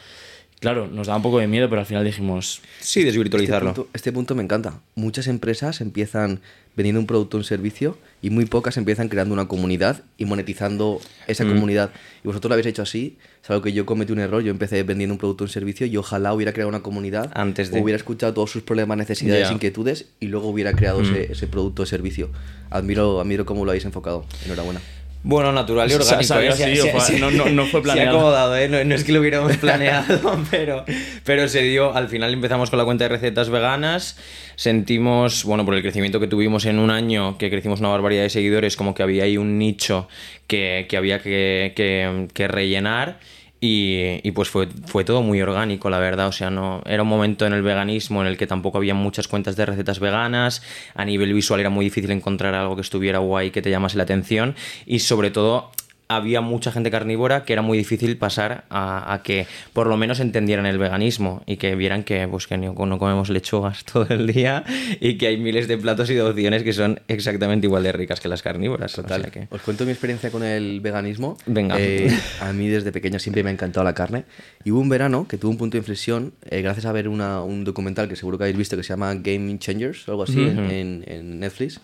Claro, 0.61 0.87
nos 0.87 1.09
da 1.09 1.17
un 1.17 1.23
poco 1.23 1.41
de 1.41 1.47
miedo, 1.47 1.69
pero 1.69 1.81
al 1.81 1.87
final 1.87 2.05
dijimos... 2.05 2.63
Sí, 2.81 3.05
desvirtualizarlo. 3.05 3.71
Este 3.71 3.81
punto, 3.83 3.91
este 3.93 4.13
punto 4.13 4.35
me 4.35 4.43
encanta. 4.43 4.81
Muchas 4.95 5.27
empresas 5.27 5.83
empiezan 5.83 6.41
vendiendo 6.75 7.01
un 7.01 7.07
producto 7.07 7.37
o 7.37 7.41
un 7.41 7.45
servicio 7.45 7.99
y 8.23 8.31
muy 8.31 8.47
pocas 8.47 8.77
empiezan 8.77 9.09
creando 9.09 9.35
una 9.35 9.47
comunidad 9.47 10.03
y 10.17 10.25
monetizando 10.25 11.01
esa 11.27 11.45
mm. 11.45 11.49
comunidad. 11.49 11.91
Y 12.23 12.29
vosotros 12.29 12.49
lo 12.49 12.55
habéis 12.55 12.69
hecho 12.69 12.83
así. 12.83 13.19
Es 13.43 13.51
algo 13.51 13.63
que 13.63 13.75
yo 13.75 13.85
cometí 13.85 14.13
un 14.13 14.21
error. 14.21 14.43
Yo 14.43 14.51
empecé 14.51 14.83
vendiendo 14.85 15.13
un 15.13 15.19
producto 15.19 15.45
o 15.45 15.47
un 15.47 15.51
servicio 15.51 15.87
y 15.87 15.97
ojalá 15.99 16.33
hubiera 16.33 16.53
creado 16.55 16.71
una 16.71 16.83
comunidad. 16.83 17.31
Antes 17.35 17.71
de... 17.71 17.83
Hubiera 17.83 17.97
escuchado 17.97 18.33
todos 18.33 18.51
sus 18.51 18.63
problemas, 18.63 18.97
necesidades, 18.97 19.51
inquietudes 19.51 20.07
y 20.19 20.29
luego 20.29 20.49
hubiera 20.49 20.73
creado 20.73 21.01
mm. 21.01 21.05
ese, 21.05 21.33
ese, 21.33 21.47
producto 21.47 21.83
o 21.83 21.87
servicio. 21.87 22.31
Admiro, 22.71 23.21
admiro 23.21 23.45
cómo 23.45 23.67
lo 23.67 23.71
habéis 23.73 23.85
enfocado. 23.85 24.25
Enhorabuena. 24.47 24.81
Bueno, 25.27 25.53
natural 25.53 25.91
y 25.91 25.95
orgánico. 25.95 26.35
¿eh? 26.39 27.19
no, 27.19 27.31
no, 27.31 27.47
no, 27.49 27.65
fue 27.65 27.83
planeado. 27.83 28.11
Se 28.11 28.15
ha 28.15 28.19
acomodado, 28.19 28.57
¿eh? 28.59 28.69
no, 28.69 28.95
es 28.95 29.05
que 29.05 29.13
lo 29.13 29.21
hubiéramos 29.21 29.57
planeado, 29.57 30.21
pero, 30.51 30.85
pero 31.25 31.49
se 31.49 31.63
dio. 31.63 31.95
Al 31.95 32.09
final 32.09 32.35
empezamos 32.35 32.69
con 32.69 32.79
la 32.79 32.85
cuenta 32.85 33.05
de 33.05 33.09
recetas 33.09 33.49
veganas. 33.49 34.19
Sentimos, 34.57 35.45
bueno, 35.45 35.65
por 35.65 35.75
el 35.75 35.81
crecimiento 35.81 36.21
que 36.21 36.27
tuvimos 36.27 36.67
en 36.67 36.79
un 36.79 36.91
año, 36.91 37.39
que 37.39 37.49
crecimos 37.49 37.81
una 37.81 37.89
barbaridad 37.89 38.23
de 38.23 38.29
seguidores, 38.29 38.77
como 38.77 38.95
que 38.95 39.03
había 39.03 39.25
ahí 39.25 39.39
un 39.39 39.59
nicho 39.59 40.09
que, 40.47 40.85
que 40.91 40.99
había 40.99 41.21
que, 41.21 41.73
que, 41.75 42.29
que 42.35 42.47
rellenar. 42.47 43.19
Y, 43.67 44.31
pues 44.33 44.51
fue, 44.51 44.69
fue 44.85 45.05
todo 45.05 45.23
muy 45.23 45.41
orgánico, 45.41 45.89
la 45.89 45.99
verdad. 45.99 46.29
O 46.29 46.33
sea, 46.33 46.51
no 46.51 46.83
era 46.85 47.03
un 47.03 47.09
momento 47.09 47.47
en 47.47 47.55
el 47.55 47.63
veganismo 47.63 48.21
en 48.21 48.27
el 48.27 48.37
que 48.37 48.47
tampoco 48.47 48.77
había 48.77 48.93
muchas 48.93 49.27
cuentas 49.27 49.57
de 49.57 49.65
recetas 49.65 50.01
veganas. 50.01 50.61
A 50.95 51.07
nivel 51.07 51.33
visual 51.33 51.61
era 51.61 51.71
muy 51.71 51.87
difícil 51.87 52.11
encontrar 52.11 52.55
algo 52.55 52.75
que 52.77 52.83
estuviera 52.83 53.21
guay, 53.21 53.53
que 53.53 53.63
te 53.63 53.71
llamase 53.71 53.97
la 53.97 54.03
atención. 54.03 54.55
Y 54.85 54.99
sobre 54.99 55.31
todo 55.31 55.71
había 56.09 56.41
mucha 56.41 56.71
gente 56.71 56.91
carnívora 56.91 57.45
que 57.45 57.53
era 57.53 57.63
muy 57.63 57.79
difícil 57.79 58.17
pasar 58.17 58.65
a, 58.71 59.21
que 59.25 59.47
por 59.73 59.87
lo 59.87 59.97
menos 59.97 60.21
entendieran 60.21 60.67
el 60.67 60.79
veganismo 60.79 61.43
y 61.47 61.57
que 61.57 61.75
vieran 61.75 62.05
que, 62.05 62.27
pues, 62.29 62.47
que 62.47 62.57
no, 62.59 62.75
comemos 62.75 63.31
lechugas 63.31 63.85
todo 63.93 64.07
el 64.11 64.27
día 64.27 64.65
y 65.01 65.17
que 65.17 65.29
hay 65.29 65.37
miles 65.39 65.69
de 65.69 65.79
platos 65.79 66.11
y 66.11 66.15
de 66.15 66.23
opciones 66.23 66.63
que 66.63 66.73
son 66.73 67.01
exactamente 67.09 67.67
igual 67.67 67.83
de 67.83 67.93
ricas 67.93 68.21
que 68.21 68.29
las 68.29 68.43
carnívoras. 68.43 68.93
Total. 68.93 69.31
que... 69.31 69.49
Os 69.51 69.63
cuento 69.63 69.85
mi 69.85 69.93
experiencia 69.93 70.31
con 70.31 70.43
el 70.43 70.81
veganismo. 70.81 71.37
Venga. 71.47 71.77
Eh, 71.79 72.11
a 72.41 72.53
mí 72.53 72.69
desde 72.69 72.93
pequeño 72.93 73.19
siempre 73.19 73.43
me 73.43 73.51
ha 73.51 73.53
encantado 73.53 73.85
la 73.85 73.95
carne. 73.95 74.25
Y 74.65 74.71
hubo 74.71 74.81
un 74.81 74.89
verano 74.89 75.27
que 75.29 75.39
tuvo 75.39 75.51
un 75.51 75.59
punto 75.59 75.73
de 75.73 75.79
inflexión 75.79 76.33
eh, 76.51 76.63
gracias 76.63 76.87
a 76.87 76.93
ver 76.93 77.09
una, 77.09 77.43
un 77.43 77.65
documental 77.65 78.09
que 78.09 78.17
seguro 78.17 78.39
que 78.39 78.45
habéis 78.45 78.57
visto 78.57 78.77
que 78.77 78.83
se 78.83 78.91
llama 78.91 79.15
Game 79.15 79.59
Changers 79.59 80.09
o 80.09 80.13
algo 80.13 80.23
así 80.25 80.41
en, 80.41 81.05
en, 81.07 81.41
Netflix 81.41 81.81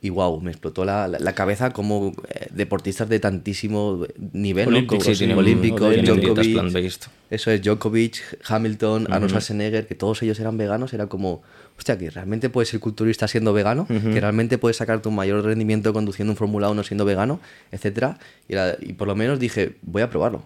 y 0.00 0.10
wow, 0.10 0.40
me 0.40 0.50
explotó 0.50 0.84
la, 0.84 1.08
la, 1.08 1.34
cabeza 1.34 1.70
como 1.72 2.12
eh, 2.28 2.46
deportistas 2.50 3.08
de 3.08 3.18
tantísimo 3.18 4.06
nivel, 4.32 4.68
Olímpico, 4.68 5.90
Djokovic, 5.90 7.08
eso 7.30 7.50
es 7.50 7.62
Djokovic, 7.62 8.38
Hamilton, 8.46 9.12
Arnold 9.12 9.30
Schwarzenegger, 9.30 9.86
que 9.88 9.96
todos 9.96 10.22
ellos 10.22 10.38
eran 10.38 10.56
veganos, 10.56 10.92
era 10.92 11.08
como, 11.08 11.42
hostia, 11.76 11.98
que 11.98 12.10
realmente 12.10 12.48
puedes 12.48 12.68
ser 12.68 12.78
culturista 12.78 13.26
siendo 13.26 13.52
vegano, 13.52 13.86
que 13.88 14.20
realmente 14.20 14.56
puedes 14.56 14.76
sacar 14.76 15.02
tu 15.02 15.10
mayor 15.10 15.44
rendimiento 15.44 15.92
conduciendo 15.92 16.32
un 16.32 16.36
Fórmula 16.36 16.70
1 16.70 16.84
siendo 16.84 17.04
vegano, 17.04 17.40
etcétera 17.72 18.18
y, 18.48 18.54
y, 18.88 18.92
por 18.92 19.08
lo 19.08 19.16
menos 19.16 19.40
dije, 19.40 19.76
voy 19.82 20.02
a 20.02 20.10
probarlo. 20.10 20.44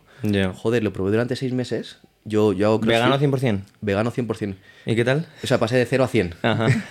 Joder, 0.54 0.82
lo 0.82 0.92
probé 0.94 1.10
durante 1.10 1.36
seis 1.36 1.52
meses, 1.52 1.98
yo, 2.24 2.52
yo 2.52 2.68
hago 2.68 2.78
¿Vegano 2.78 3.18
100%? 3.18 3.60
Vegano 3.82 4.12
100%. 4.12 4.54
¿Y 4.86 4.96
qué 4.96 5.04
tal? 5.04 5.26
O 5.42 5.46
sea, 5.46 5.58
pasé 5.58 5.76
de 5.76 5.84
0 5.84 6.04
a 6.04 6.08
100. 6.08 6.34
Ajá. 6.42 6.68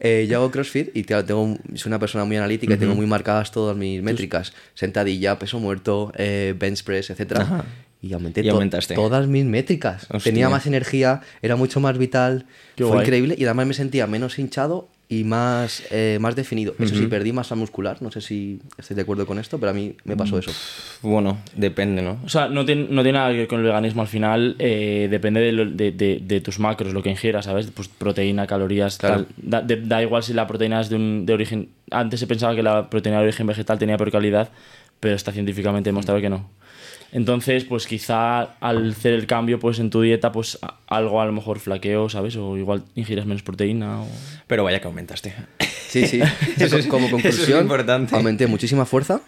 Eh, 0.00 0.26
yo 0.28 0.38
hago 0.38 0.50
CrossFit 0.50 0.96
y 0.96 1.04
tengo, 1.04 1.56
soy 1.74 1.90
una 1.90 1.98
persona 1.98 2.24
muy 2.24 2.36
analítica 2.36 2.74
y 2.74 2.76
tengo 2.76 2.94
muy 2.94 3.06
marcadas 3.06 3.50
todas 3.50 3.76
mis 3.76 4.02
métricas. 4.02 4.52
Sentadilla, 4.74 5.38
peso 5.38 5.60
muerto, 5.60 6.12
eh, 6.16 6.54
bench 6.58 6.84
press, 6.84 7.10
etc. 7.10 7.42
Y 8.02 8.12
aumenté 8.12 8.42
todas 8.94 9.26
mis 9.26 9.44
métricas. 9.44 10.06
Tenía 10.22 10.48
más 10.48 10.66
energía, 10.66 11.22
era 11.42 11.56
mucho 11.56 11.80
más 11.80 11.96
vital. 11.98 12.46
fue 12.76 13.00
increíble 13.00 13.34
y 13.38 13.44
además 13.44 13.66
me 13.66 13.74
sentía 13.74 14.06
menos 14.06 14.38
hinchado 14.38 14.88
y 15.08 15.22
más, 15.24 15.82
eh, 15.90 16.18
más 16.20 16.34
definido. 16.34 16.74
Eso 16.78 16.94
sí, 16.94 17.06
perdí 17.06 17.32
masa 17.32 17.54
muscular. 17.54 18.00
No 18.00 18.10
sé 18.10 18.20
si 18.20 18.60
estoy 18.78 18.96
de 18.96 19.02
acuerdo 19.02 19.26
con 19.26 19.38
esto, 19.38 19.58
pero 19.58 19.70
a 19.70 19.74
mí 19.74 19.94
me 20.04 20.16
pasó 20.16 20.38
eso. 20.38 20.50
Bueno, 21.02 21.38
depende, 21.54 22.00
¿no? 22.02 22.18
O 22.24 22.28
sea, 22.28 22.48
no 22.48 22.64
tiene, 22.64 22.86
no 22.90 23.02
tiene 23.02 23.18
nada 23.18 23.30
que 23.30 23.38
ver 23.38 23.46
con 23.48 23.58
el 23.60 23.66
veganismo 23.66 24.02
al 24.02 24.08
final. 24.08 24.56
eh, 24.58 25.08
depende 25.10 25.40
de, 25.40 25.52
lo- 25.52 25.66
de, 25.70 25.92
de- 25.92 26.20
de 26.24 26.40
tus 26.40 26.58
macros, 26.58 26.92
lo 26.94 27.02
que 27.02 27.10
ingieras, 27.10 27.44
¿sabes? 27.44 27.68
Pues 27.72 27.88
proteína, 27.88 28.46
calorías, 28.46 28.96
Claro. 28.98 29.24
tal. 29.24 29.26
Da, 29.36 29.60
de- 29.60 29.76
da 29.82 30.02
igual 30.02 30.22
si 30.22 30.32
la 30.32 30.46
proteína 30.46 30.80
es 30.80 30.88
de, 30.88 30.96
un, 30.96 31.26
de 31.26 31.32
origen. 31.34 31.68
Antes 31.90 32.18
se 32.20 32.26
pensaba 32.26 32.54
que 32.56 32.62
la 32.62 32.88
proteína 32.88 33.18
de 33.18 33.24
origen 33.24 33.46
vegetal 33.46 33.78
tenía 33.78 33.96
peor 33.98 34.10
calidad, 34.10 34.48
pero 35.00 35.14
está 35.14 35.32
científicamente 35.32 35.88
demostrado 35.90 36.20
que 36.20 36.30
no. 36.30 36.48
Entonces, 37.14 37.64
pues 37.64 37.86
quizá 37.86 38.40
al 38.60 38.90
hacer 38.90 39.12
el 39.14 39.26
cambio 39.26 39.60
pues 39.60 39.78
en 39.78 39.88
tu 39.88 40.02
dieta, 40.02 40.32
pues 40.32 40.58
algo 40.88 41.20
a 41.22 41.24
lo 41.26 41.32
mejor 41.32 41.60
flaqueo, 41.60 42.08
¿sabes? 42.10 42.34
O 42.36 42.56
igual 42.58 42.82
ingieras 42.96 43.24
menos 43.24 43.42
proteína. 43.42 44.02
O... 44.02 44.08
Pero 44.48 44.64
vaya 44.64 44.80
que 44.80 44.88
aumentaste. 44.88 45.32
Sí, 45.88 46.06
sí. 46.08 46.20
Eso 46.58 46.76
es- 46.76 46.86
como 46.88 47.06
eso 47.06 47.16
es 47.16 47.22
conclusión, 47.22 47.62
importante. 47.62 48.16
aumenté 48.16 48.48
muchísima 48.48 48.84
fuerza. 48.84 49.20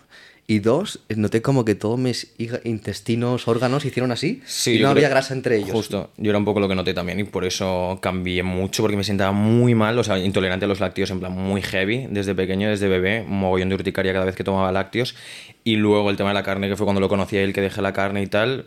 Y 0.48 0.60
dos, 0.60 1.00
noté 1.08 1.42
como 1.42 1.64
que 1.64 1.74
todos 1.74 1.98
mis 1.98 2.32
intestinos, 2.62 3.48
órganos 3.48 3.84
hicieron 3.84 4.12
así 4.12 4.42
Sí, 4.46 4.76
y 4.76 4.80
no 4.80 4.90
había 4.90 5.08
grasa 5.08 5.34
entre 5.34 5.56
ellos. 5.56 5.72
Justo, 5.72 6.12
yo 6.18 6.30
era 6.30 6.38
un 6.38 6.44
poco 6.44 6.60
lo 6.60 6.68
que 6.68 6.76
noté 6.76 6.94
también 6.94 7.18
y 7.18 7.24
por 7.24 7.44
eso 7.44 7.98
cambié 8.00 8.44
mucho 8.44 8.84
porque 8.84 8.96
me 8.96 9.02
sentaba 9.02 9.32
muy 9.32 9.74
mal, 9.74 9.98
o 9.98 10.04
sea, 10.04 10.18
intolerante 10.20 10.64
a 10.64 10.68
los 10.68 10.78
lácteos 10.78 11.10
en 11.10 11.18
plan 11.18 11.32
muy 11.32 11.62
heavy 11.62 12.06
desde 12.10 12.34
pequeño, 12.36 12.68
desde 12.68 12.86
bebé, 12.86 13.24
un 13.26 13.40
mogollón 13.40 13.70
de 13.70 13.74
urticaria 13.74 14.12
cada 14.12 14.24
vez 14.24 14.36
que 14.36 14.44
tomaba 14.44 14.70
lácteos 14.70 15.16
y 15.64 15.76
luego 15.76 16.10
el 16.10 16.16
tema 16.16 16.30
de 16.30 16.34
la 16.34 16.44
carne 16.44 16.68
que 16.68 16.76
fue 16.76 16.86
cuando 16.86 17.00
lo 17.00 17.08
conocí 17.08 17.36
a 17.36 17.42
él 17.42 17.52
que 17.52 17.60
dejé 17.60 17.82
la 17.82 17.92
carne 17.92 18.22
y 18.22 18.28
tal, 18.28 18.66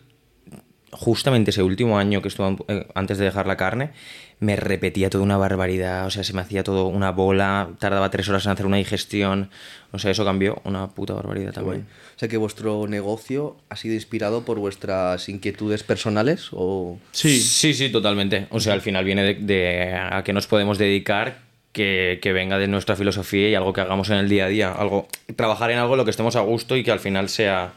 justamente 0.92 1.52
ese 1.52 1.64
último 1.64 1.98
año 1.98 2.22
que 2.22 2.28
estuve 2.28 2.58
eh, 2.68 2.88
antes 2.94 3.18
de 3.18 3.26
dejar 3.26 3.48
la 3.48 3.58
carne, 3.58 3.92
me 4.40 4.56
repetía 4.56 5.10
toda 5.10 5.24
una 5.24 5.38
barbaridad, 5.38 6.06
o 6.06 6.10
sea, 6.10 6.24
se 6.24 6.34
me 6.34 6.42
hacía 6.42 6.64
todo 6.64 6.88
una 6.88 7.12
bola, 7.12 7.70
tardaba 7.78 8.10
tres 8.10 8.30
horas 8.30 8.46
en 8.46 8.54
hacer 8.54 8.66
una 8.66 8.78
digestión, 8.78 9.50
o 9.92 10.00
sea, 10.00 10.12
eso 10.12 10.24
cambió 10.24 10.62
una 10.64 10.88
puta 10.88 11.14
barbaridad 11.14 11.54
también. 11.54 11.88
O 12.16 12.20
sea 12.20 12.30
que 12.30 12.38
vuestro 12.38 12.88
negocio 12.88 13.58
ha 13.70 13.76
sido 13.76 13.96
inspirado 13.96 14.46
por 14.46 14.60
vuestras 14.60 15.28
inquietudes 15.28 15.84
personales 15.84 16.50
o... 16.52 16.98
Sí. 17.12 17.40
Sí, 17.40 17.74
sí, 17.74 17.90
totalmente. 17.90 18.48
O 18.52 18.60
sea, 18.60 18.74
al 18.74 18.82
final 18.82 19.04
viene 19.04 19.24
de, 19.24 19.34
de 19.36 19.94
a 19.94 20.24
qué 20.24 20.32
nos 20.32 20.48
podemos 20.48 20.78
dedicar 20.78 21.40
que, 21.74 22.20
que 22.22 22.34
venga 22.34 22.58
de 22.58 22.68
nuestra 22.68 22.96
filosofía 22.96 23.50
y 23.50 23.56
algo 23.56 23.74
que 23.74 23.82
hagamos 23.82 24.10
en 24.10 24.18
el 24.18 24.30
día 24.30 24.46
a 24.46 24.50
día. 24.50 24.72
Algo, 24.72 25.08
trabajar 25.36 25.72
en 25.72 25.80
algo 25.80 25.94
en 25.94 25.98
lo 26.00 26.06
que 26.06 26.12
estemos 26.12 26.36
a 26.36 26.42
gusto 26.42 26.76
y 26.76 26.84
que 26.84 26.92
al 26.92 27.00
final 27.00 27.30
sea 27.30 27.74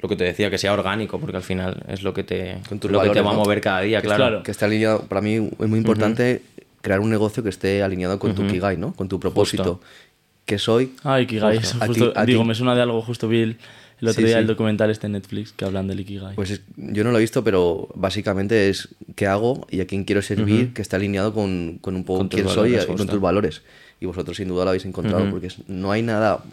lo 0.00 0.08
que 0.08 0.16
te 0.16 0.24
decía, 0.24 0.50
que 0.50 0.58
sea 0.58 0.72
orgánico, 0.72 1.18
porque 1.18 1.36
al 1.38 1.42
final 1.42 1.82
es 1.88 2.02
lo 2.02 2.12
que 2.12 2.22
te, 2.22 2.58
Con 2.68 2.78
tus 2.78 2.90
lo 2.90 3.00
que 3.02 3.10
te 3.10 3.20
va 3.22 3.30
a 3.30 3.34
mover 3.34 3.60
cada 3.60 3.80
día, 3.80 4.00
que 4.00 4.06
claro. 4.08 4.24
claro. 4.26 4.42
que 4.42 4.50
esté 4.50 4.64
alineado, 4.66 5.02
para 5.06 5.20
mí 5.22 5.34
es 5.36 5.68
muy 5.68 5.78
importante 5.78 6.42
crear 6.82 7.00
un 7.00 7.10
negocio 7.10 7.42
que 7.42 7.48
esté 7.48 7.82
alineado 7.82 8.18
con 8.18 8.34
tu 8.34 8.46
Kigai, 8.46 8.76
¿no? 8.76 8.92
Con 8.94 9.08
tu 9.08 9.18
propósito. 9.18 9.80
Que 10.44 10.58
soy... 10.58 10.92
Ah, 11.02 11.20
Ikigai. 11.20 11.56
Justo. 11.58 11.76
eso 11.76 11.84
A 11.84 11.88
ti- 11.88 12.00
justo- 12.00 12.12
a 12.18 12.24
ti- 12.24 12.32
digo, 12.32 12.44
me 12.44 12.54
suena 12.54 12.74
de 12.76 12.82
algo. 12.82 13.02
Justo 13.02 13.26
vi 13.26 13.40
el, 13.40 13.56
el 14.00 14.08
otro 14.08 14.20
Sí, 14.20 14.26
día 14.26 14.36
sí. 14.36 14.40
el 14.42 14.46
documental 14.46 14.90
este 14.90 15.06
en 15.06 15.14
Netflix 15.14 15.50
que 15.52 15.64
hablan 15.64 15.88
del 15.88 15.98
Ikigai. 15.98 16.36
Pues 16.36 16.50
es- 16.52 16.60
yo 16.76 17.02
no 17.02 17.10
lo 17.10 17.18
he 17.18 17.20
visto, 17.22 17.42
pero 17.42 17.88
básicamente 17.96 18.68
es 18.68 18.88
qué 19.16 19.26
hago 19.26 19.66
y 19.70 19.80
a 19.80 19.86
quién 19.88 20.04
quiero 20.04 20.22
servir, 20.22 20.72
que 20.72 20.82
está 20.82 20.98
alineado 20.98 21.34
con, 21.34 21.78
con 21.80 21.96
un 21.96 22.04
poco 22.04 22.18
Con 22.20 22.28
quién 22.28 22.48
soy 22.48 22.74
y 22.76 22.78
con 22.86 22.96
justo. 22.98 23.06
tus 23.14 23.20
valores. 23.20 23.62
Y 24.00 24.06
vosotros 24.06 24.36
sin 24.36 24.46
duda 24.46 24.62
lo 24.62 24.70
habéis 24.70 24.84
encontrado, 24.84 25.28
porque 25.30 25.48
es- 25.48 25.68
no 25.68 25.90
hay 25.90 26.02
nada 26.02 26.44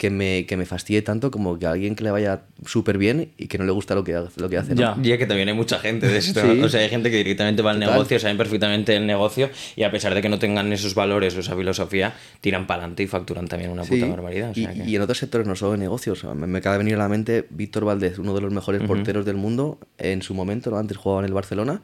que 0.00 0.08
me, 0.08 0.46
que 0.46 0.56
me 0.56 0.64
fastidie 0.64 1.02
tanto 1.02 1.30
como 1.30 1.58
que 1.58 1.66
a 1.66 1.72
alguien 1.72 1.94
que 1.94 2.02
le 2.04 2.10
vaya 2.10 2.40
súper 2.64 2.96
bien 2.96 3.32
y 3.36 3.48
que 3.48 3.58
no 3.58 3.64
le 3.66 3.72
gusta 3.72 3.94
lo 3.94 4.02
que, 4.02 4.18
lo 4.36 4.48
que 4.48 4.56
hace. 4.56 4.74
¿no? 4.74 4.80
Ya. 4.80 4.96
Y 5.02 5.12
es 5.12 5.18
que 5.18 5.26
también 5.26 5.46
hay 5.50 5.54
mucha 5.54 5.78
gente 5.78 6.08
de 6.08 6.16
esto. 6.16 6.40
Sí. 6.54 6.62
O 6.62 6.70
sea, 6.70 6.80
hay 6.80 6.88
gente 6.88 7.10
que 7.10 7.18
directamente 7.18 7.60
va 7.60 7.72
al 7.72 7.80
Total. 7.80 7.92
negocio, 7.92 8.18
saben 8.18 8.38
perfectamente 8.38 8.96
el 8.96 9.06
negocio 9.06 9.50
y 9.76 9.82
a 9.82 9.90
pesar 9.90 10.14
de 10.14 10.22
que 10.22 10.30
no 10.30 10.38
tengan 10.38 10.72
esos 10.72 10.94
valores 10.94 11.36
o 11.36 11.40
esa 11.40 11.54
filosofía, 11.54 12.14
tiran 12.40 12.66
para 12.66 12.78
adelante 12.80 13.02
y 13.02 13.08
facturan 13.08 13.46
también 13.46 13.72
una 13.72 13.84
Sí, 13.84 13.96
puta 13.96 14.06
barbaridad. 14.10 14.48
o 14.56 14.58
y, 14.58 14.64
sea 14.64 14.72
que- 14.72 14.84
y 14.88 14.96
en 14.96 15.02
otros 15.02 15.18
sectores, 15.18 15.46
no 15.46 15.54
solo 15.54 15.74
en 15.74 15.80
negocios. 15.80 16.24
Me, 16.24 16.46
me 16.46 16.58
acaba 16.60 16.76
de 16.76 16.78
venir 16.78 16.94
a 16.94 16.98
la 16.98 17.08
mente 17.10 17.46
Víctor 17.50 17.84
Valdez, 17.84 18.18
uno 18.18 18.34
de 18.34 18.40
los 18.40 18.54
mejores 18.54 18.80
porteros 18.84 19.26
del 19.26 19.36
mundo 19.36 19.78
en 19.98 20.22
su 20.22 20.32
momento, 20.32 20.70
¿no? 20.70 20.78
antes 20.78 20.96
jugaba 20.96 21.20
en 21.20 21.26
el 21.26 21.34
Barcelona 21.34 21.82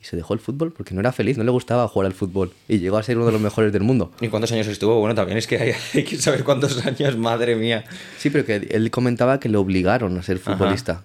y 0.00 0.04
se 0.04 0.16
dejó 0.16 0.34
el 0.34 0.40
fútbol 0.40 0.72
porque 0.72 0.94
no 0.94 1.00
era 1.00 1.12
feliz, 1.12 1.36
no 1.36 1.44
le 1.44 1.50
gustaba 1.50 1.86
jugar 1.88 2.06
al 2.06 2.14
fútbol 2.14 2.52
y 2.68 2.78
llegó 2.78 2.96
a 2.96 3.02
ser 3.02 3.16
uno 3.16 3.26
de 3.26 3.32
los 3.32 3.40
mejores 3.40 3.72
del 3.72 3.82
mundo. 3.82 4.12
¿Y 4.20 4.28
cuántos 4.28 4.50
años 4.52 4.66
estuvo? 4.66 4.98
Bueno, 4.98 5.14
también 5.14 5.38
es 5.38 5.46
que 5.46 5.58
hay, 5.58 5.72
hay 5.94 6.04
que 6.04 6.16
saber 6.16 6.44
cuántos 6.44 6.84
años, 6.84 7.16
madre 7.16 7.56
mía. 7.56 7.84
Sí, 8.18 8.30
pero 8.30 8.44
que 8.44 8.56
él 8.70 8.90
comentaba 8.90 9.40
que 9.40 9.48
le 9.48 9.58
obligaron 9.58 10.16
a 10.18 10.22
ser 10.22 10.38
futbolista. 10.38 11.04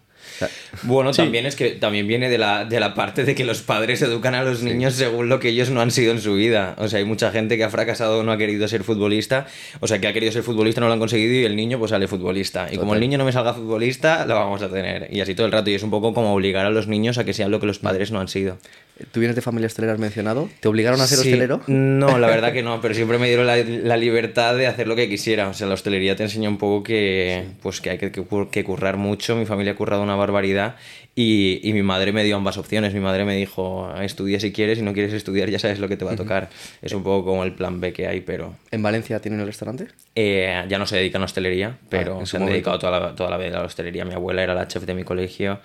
Bueno, 0.84 1.12
también 1.12 1.46
es 1.46 1.56
que 1.56 1.72
también 1.72 2.08
viene 2.08 2.30
de 2.30 2.38
la, 2.38 2.66
de 2.66 2.80
la 2.80 2.94
parte 2.94 3.24
de 3.24 3.36
que 3.36 3.46
los 3.46 3.62
padres 3.62 4.02
educan 4.02 4.36
a 4.36 4.44
los 4.44 4.62
niños 4.64 4.94
según 4.94 5.30
lo 5.30 5.40
que 5.40 5.50
ellos 5.50 5.70
no 5.70 5.82
han 5.82 5.92
sido 5.92 6.12
en 6.12 6.20
su 6.22 6.36
vida. 6.36 6.76
O 6.78 6.88
sea, 6.88 7.00
hay 7.00 7.06
mucha 7.06 7.32
gente 7.32 7.58
que 7.58 7.64
ha 7.64 7.70
fracasado 7.70 8.24
no 8.24 8.32
ha 8.32 8.38
querido 8.38 8.68
ser 8.68 8.84
futbolista. 8.84 9.48
O 9.80 9.88
sea, 9.88 10.00
que 10.00 10.08
ha 10.08 10.14
querido 10.14 10.32
ser 10.32 10.44
futbolista, 10.44 10.82
no 10.82 10.88
lo 10.88 10.94
han 10.94 11.00
conseguido 11.00 11.34
y 11.34 11.46
el 11.46 11.56
niño 11.56 11.80
pues 11.80 11.92
sale 11.92 12.08
futbolista. 12.08 12.68
Y 12.72 12.78
como 12.78 12.94
el 12.94 13.00
niño 13.00 13.18
no 13.18 13.26
me 13.26 13.32
salga 13.32 13.54
futbolista, 13.54 14.26
lo 14.26 14.36
vamos 14.36 14.62
a 14.62 14.70
tener. 14.70 15.08
Y 15.12 15.22
así 15.22 15.36
todo 15.36 15.46
el 15.46 15.52
rato. 15.52 15.70
Y 15.70 15.76
es 15.76 15.84
un 15.84 15.90
poco 15.92 16.14
como 16.14 16.34
obligar 16.34 16.66
a 16.66 16.70
los 16.70 16.88
niños 16.88 17.18
a 17.18 17.24
que 17.24 17.34
sean 17.34 17.52
lo 17.52 17.60
que 17.60 17.66
los 17.66 17.80
padres 17.80 18.12
no 18.12 18.20
han 18.20 18.28
sido. 18.28 18.58
¿Tú 19.12 19.20
vienes 19.20 19.36
de 19.36 19.42
familia 19.42 19.68
hostelera, 19.68 19.92
has 19.92 20.00
mencionado? 20.00 20.48
¿Te 20.62 20.70
obligaron 20.70 21.02
a 21.02 21.08
ser 21.08 21.18
Sí. 21.18 21.28
hostelero? 21.28 21.62
No, 21.68 22.18
la 22.18 22.28
verdad 22.28 22.54
que 22.54 22.64
no, 22.64 22.80
pero 22.80 22.94
siempre 22.94 23.18
me 23.18 23.28
dieron 23.28 23.46
la, 23.46 23.58
la 23.58 23.98
libertad 23.98 24.56
de 24.56 24.68
hacer 24.68 24.88
lo 24.88 24.96
que 24.96 25.10
quisiera. 25.10 25.50
O 25.50 25.54
sea, 25.54 25.68
la 25.68 25.74
hostelería 25.74 26.16
te 26.16 26.24
enseña 26.24 26.48
un 26.48 26.58
poco 26.58 26.82
que, 26.84 27.44
pues, 27.62 27.82
que 27.82 27.90
hay 27.90 27.98
que, 27.98 28.12
que 28.14 28.22
cur- 28.22 28.50
que 28.50 28.64
currar 28.64 28.96
mucho. 28.96 29.36
Mi 29.36 29.46
familia 29.46 29.74
ha 29.74 29.76
currado 29.76 30.02
una 30.02 30.16
barbaridad 30.26 30.76
y, 31.16 31.60
y 31.64 31.72
mi 31.74 31.82
madre 31.84 32.12
me 32.12 32.24
dio 32.24 32.36
ambas 32.36 32.58
opciones. 32.58 32.94
Mi 32.94 33.00
madre 33.00 33.24
me 33.26 33.36
dijo, 33.36 33.90
estudia 34.02 34.40
si 34.40 34.52
quieres 34.52 34.80
y 34.80 34.82
no 34.82 34.94
quieres 34.94 35.14
estudiar, 35.14 35.50
ya 35.50 35.60
sabes 35.60 35.80
lo 35.80 35.88
que 35.88 35.96
te 35.98 36.04
va 36.06 36.12
a 36.12 36.16
tocar. 36.16 36.50
Es 36.82 36.92
un 36.94 37.04
poco 37.04 37.26
como 37.26 37.44
el 37.44 37.54
plan 37.54 37.80
B 37.80 37.94
que 37.94 38.08
hay, 38.08 38.22
pero 38.22 38.56
¿En 38.72 38.84
Valencia 38.84 39.20
tienen 39.22 39.40
el 39.40 39.46
restaurante? 39.48 39.88
eh, 40.16 40.64
ya 40.68 40.78
no 40.78 40.86
se 40.86 40.98
dedican 40.98 41.22
a 41.22 41.26
hostelería, 41.26 41.78
pero 41.90 42.18
Ah, 42.18 42.20
su 42.22 42.26
se 42.26 42.38
han 42.38 42.42
momento. 42.44 42.54
dedicado 42.54 42.80
toda 42.80 43.00
la, 43.00 43.16
toda 43.16 43.30
la 43.30 43.38
vida 43.38 43.58
a 43.58 43.60
la 43.62 43.66
hostelería. 43.68 44.04
Mi 44.06 44.14
abuela 44.14 44.44
era 44.44 44.54
la 44.54 44.68
chef 44.68 44.84
de 44.84 44.94
mi 44.94 45.04
colegio. 45.04 45.60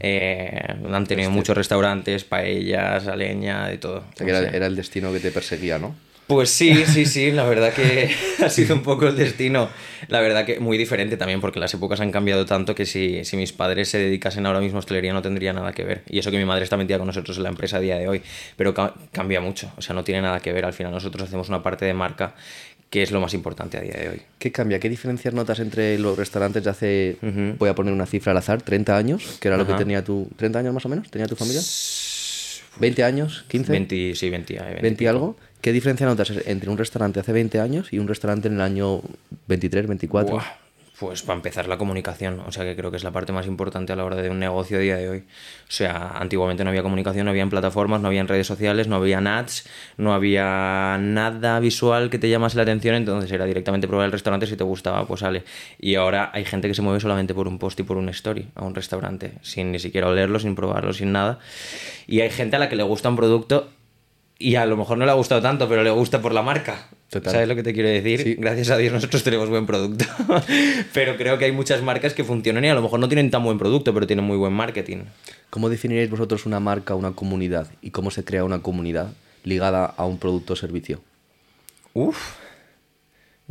eh, 0.00 0.58
han 0.92 1.06
tenido 1.06 1.30
muchos 1.30 1.56
restaurantes, 1.56 2.24
paellas, 2.24 3.06
a 3.06 3.16
leña, 3.16 3.68
de 3.68 3.78
todo. 3.78 3.98
O 3.98 4.16
sea, 4.16 4.24
que 4.26 4.30
era, 4.32 4.48
era 4.48 4.66
el 4.66 4.76
destino 4.76 5.12
que 5.12 5.20
te 5.20 5.30
perseguía, 5.30 5.78
¿no? 5.78 5.94
Pues 6.26 6.48
sí, 6.50 6.84
sí, 6.86 7.04
sí, 7.06 7.30
la 7.32 7.44
verdad 7.44 7.72
que 7.72 8.10
ha 8.44 8.48
sido 8.48 8.74
un 8.74 8.82
poco 8.82 9.06
el 9.08 9.16
destino. 9.16 9.68
La 10.08 10.20
verdad 10.20 10.44
que 10.44 10.58
muy 10.60 10.76
diferente 10.78 11.16
también, 11.16 11.40
porque 11.40 11.60
las 11.60 11.72
épocas 11.74 12.00
han 12.00 12.10
cambiado 12.10 12.44
tanto 12.46 12.74
que 12.74 12.86
si, 12.86 13.24
si 13.24 13.36
mis 13.36 13.52
padres 13.52 13.88
se 13.88 13.98
dedicasen 13.98 14.44
ahora 14.46 14.60
mismo 14.60 14.76
a 14.76 14.80
hostelería 14.80 15.12
no 15.12 15.22
tendría 15.22 15.52
nada 15.52 15.72
que 15.72 15.84
ver. 15.84 16.02
Y 16.08 16.18
eso 16.18 16.30
que 16.30 16.38
mi 16.38 16.44
madre 16.44 16.64
está 16.64 16.76
metida 16.76 16.98
con 16.98 17.06
nosotros 17.06 17.36
en 17.36 17.42
la 17.42 17.48
empresa 17.50 17.76
a 17.78 17.80
día 17.80 17.98
de 17.98 18.08
hoy, 18.08 18.22
pero 18.56 18.74
ca- 18.74 18.94
cambia 19.12 19.40
mucho, 19.40 19.70
o 19.76 19.82
sea, 19.82 19.94
no 19.94 20.04
tiene 20.04 20.20
nada 20.22 20.40
que 20.40 20.52
ver. 20.52 20.64
Al 20.64 20.72
final 20.74 20.92
nosotros 20.92 21.26
hacemos 21.28 21.48
una 21.48 21.62
parte 21.62 21.84
de 21.84 21.94
marca 21.94 22.34
que 22.90 23.02
es 23.02 23.10
lo 23.10 23.20
más 23.20 23.34
importante 23.34 23.76
a 23.76 23.80
día 23.80 23.94
de 23.94 24.08
hoy. 24.08 24.22
¿Qué 24.38 24.52
cambia? 24.52 24.78
¿Qué 24.78 24.88
diferencias 24.88 25.34
notas 25.34 25.58
entre 25.58 25.98
los 25.98 26.16
restaurantes 26.16 26.62
de 26.62 26.70
hace, 26.70 27.16
voy 27.58 27.68
a 27.68 27.74
poner 27.74 27.92
una 27.92 28.06
cifra 28.06 28.30
al 28.32 28.38
azar, 28.38 28.62
30 28.62 28.96
años, 28.96 29.38
que 29.40 29.48
era 29.48 29.56
lo 29.56 29.66
que 29.66 29.72
tenía 29.78 30.04
tu... 30.04 30.28
¿30 30.38 30.56
años 30.56 30.72
más 30.74 30.86
o 30.86 30.88
menos? 30.88 31.10
¿Tenía 31.10 31.26
tu 31.26 31.34
familia? 31.34 31.60
¿20 32.80 33.02
años? 33.02 33.44
¿15? 33.50 33.66
20, 33.68 34.14
sí, 34.14 34.30
20, 34.30 34.54
eh, 34.54 34.60
20 34.60 34.82
20 34.82 35.04
y 35.04 35.06
algo. 35.06 35.36
¿Qué 35.60 35.72
diferencia 35.72 36.06
notas 36.06 36.32
entre 36.46 36.68
un 36.68 36.76
restaurante 36.76 37.20
hace 37.20 37.32
20 37.32 37.60
años 37.60 37.92
y 37.92 37.98
un 37.98 38.08
restaurante 38.08 38.48
en 38.48 38.54
el 38.54 38.60
año 38.60 39.00
23, 39.48 39.86
24? 39.86 40.34
Buah, 40.34 40.44
Pues 40.98 41.22
para 41.22 41.34
empezar 41.34 41.66
la 41.66 41.76
comunicación, 41.76 42.38
o 42.46 42.52
sea 42.52 42.62
que 42.62 42.76
creo 42.76 42.92
que 42.92 42.96
es 42.96 43.02
la 43.02 43.10
parte 43.10 43.32
más 43.32 43.48
importante 43.48 43.92
a 43.92 43.96
la 43.96 44.04
hora 44.04 44.14
de 44.14 44.30
un 44.30 44.38
negocio 44.38 44.76
a 44.76 44.80
día 44.80 44.96
de 44.96 45.08
hoy. 45.08 45.18
O 45.18 45.72
sea, 45.72 46.12
antiguamente 46.18 46.62
no 46.62 46.70
había 46.70 46.84
comunicación, 46.84 47.24
no 47.24 47.32
había 47.32 47.44
plataformas, 47.48 48.00
no 48.00 48.06
había 48.06 48.22
redes 48.22 48.46
sociales, 48.46 48.86
no 48.86 48.94
había 48.94 49.18
ads, 49.18 49.66
no 49.96 50.14
había 50.14 50.96
nada 51.00 51.58
visual 51.58 52.10
que 52.10 52.20
te 52.20 52.28
llamase 52.28 52.56
la 52.58 52.62
atención, 52.62 52.94
entonces 52.94 53.32
era 53.32 53.44
directamente 53.44 53.88
probar 53.88 54.06
el 54.06 54.12
restaurante, 54.12 54.46
si 54.46 54.56
te 54.56 54.62
gustaba, 54.62 55.04
pues 55.04 55.20
sale. 55.20 55.42
Y 55.80 55.96
ahora 55.96 56.30
hay 56.32 56.44
gente 56.44 56.68
que 56.68 56.74
se 56.74 56.82
mueve 56.82 57.00
solamente 57.00 57.34
por 57.34 57.48
un 57.48 57.58
post 57.58 57.80
y 57.80 57.82
por 57.82 57.96
un 57.96 58.08
story 58.10 58.46
a 58.54 58.64
un 58.64 58.76
restaurante, 58.76 59.32
sin 59.42 59.72
ni 59.72 59.80
siquiera 59.80 60.06
olerlo, 60.06 60.38
sin 60.38 60.54
probarlo, 60.54 60.92
sin 60.92 61.10
nada. 61.10 61.40
Y 62.06 62.20
hay 62.20 62.30
gente 62.30 62.54
a 62.54 62.60
la 62.60 62.68
que 62.68 62.76
le 62.76 62.84
gusta 62.84 63.08
un 63.08 63.16
producto 63.16 63.68
y 64.38 64.54
a 64.54 64.66
lo 64.66 64.76
mejor 64.76 64.98
no 64.98 65.06
le 65.06 65.10
ha 65.10 65.14
gustado 65.14 65.42
tanto, 65.42 65.68
pero 65.68 65.82
le 65.82 65.90
gusta 65.90 66.22
por 66.22 66.32
la 66.32 66.42
marca. 66.42 66.86
Total. 67.14 67.32
¿Sabes 67.32 67.46
lo 67.46 67.54
que 67.54 67.62
te 67.62 67.72
quiero 67.72 67.88
decir? 67.88 68.20
Sí. 68.20 68.34
Gracias 68.34 68.70
a 68.70 68.76
Dios 68.76 68.92
nosotros 68.92 69.22
tenemos 69.22 69.48
buen 69.48 69.66
producto. 69.66 70.04
pero 70.92 71.16
creo 71.16 71.38
que 71.38 71.44
hay 71.44 71.52
muchas 71.52 71.80
marcas 71.80 72.12
que 72.12 72.24
funcionan 72.24 72.64
y 72.64 72.68
a 72.68 72.74
lo 72.74 72.82
mejor 72.82 72.98
no 72.98 73.06
tienen 73.06 73.30
tan 73.30 73.44
buen 73.44 73.56
producto, 73.56 73.94
pero 73.94 74.04
tienen 74.04 74.24
muy 74.24 74.36
buen 74.36 74.52
marketing. 74.52 75.04
¿Cómo 75.48 75.68
definiréis 75.68 76.10
vosotros 76.10 76.44
una 76.44 76.58
marca, 76.58 76.96
una 76.96 77.12
comunidad? 77.12 77.68
¿Y 77.82 77.90
cómo 77.92 78.10
se 78.10 78.24
crea 78.24 78.42
una 78.42 78.62
comunidad 78.62 79.12
ligada 79.44 79.84
a 79.84 80.04
un 80.06 80.18
producto 80.18 80.54
o 80.54 80.56
servicio? 80.56 81.02
Uf. 81.92 82.43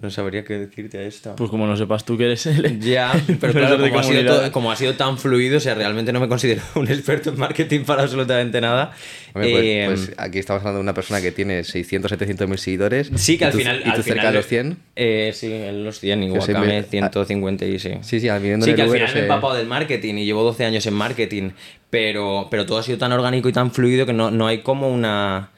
No 0.01 0.09
sabría 0.09 0.43
qué 0.43 0.57
decirte 0.57 0.97
a 0.97 1.01
esto. 1.03 1.35
Pues 1.35 1.51
como 1.51 1.67
no 1.67 1.77
sepas 1.77 2.03
tú 2.03 2.17
que 2.17 2.25
eres 2.25 2.47
el... 2.47 2.79
Ya, 2.79 3.13
pero 3.39 3.53
claro, 3.53 3.77
de 3.77 3.89
como 3.89 3.99
ha, 3.99 4.03
sido 4.03 4.25
todo- 4.25 4.51
como 4.51 4.71
ha 4.71 4.75
sido 4.75 4.95
tan 4.95 5.19
fluido, 5.19 5.57
o 5.57 5.59
sea, 5.59 5.75
realmente 5.75 6.11
no 6.11 6.19
me 6.19 6.27
considero 6.27 6.63
un 6.75 6.87
experto 6.87 7.29
en 7.29 7.37
marketing 7.37 7.81
para 7.81 8.01
absolutamente 8.01 8.59
nada. 8.59 8.91
Hombre, 9.35 9.51
pues, 9.51 9.63
Eh, 9.63 9.83
pues 9.87 10.11
aquí 10.17 10.39
estamos 10.39 10.61
hablando 10.61 10.79
de 10.79 10.81
una 10.83 10.95
persona 10.95 11.21
que 11.21 11.31
tiene 11.31 11.63
600, 11.63 12.09
700 12.09 12.49
mil 12.49 12.57
seguidores. 12.57 13.11
sí, 13.15 13.37
que 13.37 13.45
al 13.45 13.51
tú- 13.51 13.59
final. 13.59 13.81
Y 13.81 13.83
tú 13.83 13.89
al 13.91 14.03
cerca 14.03 14.21
final- 14.21 14.33
de 14.33 14.39
los 14.39 14.47
100. 14.47 14.77
Eh, 14.95 15.31
sí, 15.35 15.53
en 15.53 15.83
los 15.83 15.99
100, 15.99 16.23
igual 16.23 16.39
Wakame 16.41 16.83
150 16.83 17.65
y 17.65 17.77
sí. 17.77 17.91
Sí, 18.01 18.19
sí, 18.19 18.27
viviendo 18.31 18.65
Sí, 18.65 18.73
que 18.73 18.81
al 18.81 18.89
Uber 18.89 18.99
final 19.01 19.13
me 19.13 19.19
he 19.19 19.23
ese- 19.25 19.31
empapado 19.31 19.53
del 19.53 19.67
marketing 19.67 20.15
y 20.15 20.25
llevo 20.25 20.41
12 20.43 20.65
años 20.65 20.87
en 20.87 20.95
marketing, 20.95 21.51
pero, 21.91 22.47
pero 22.49 22.65
todo 22.65 22.79
ha 22.79 22.83
sido 22.83 22.97
tan 22.97 23.11
orgánico 23.11 23.47
y 23.47 23.53
tan 23.53 23.71
fluido 23.71 24.07
que 24.07 24.13
no, 24.13 24.31
no 24.31 24.47
hay 24.47 24.59
como 24.63 24.89
una 24.89 25.51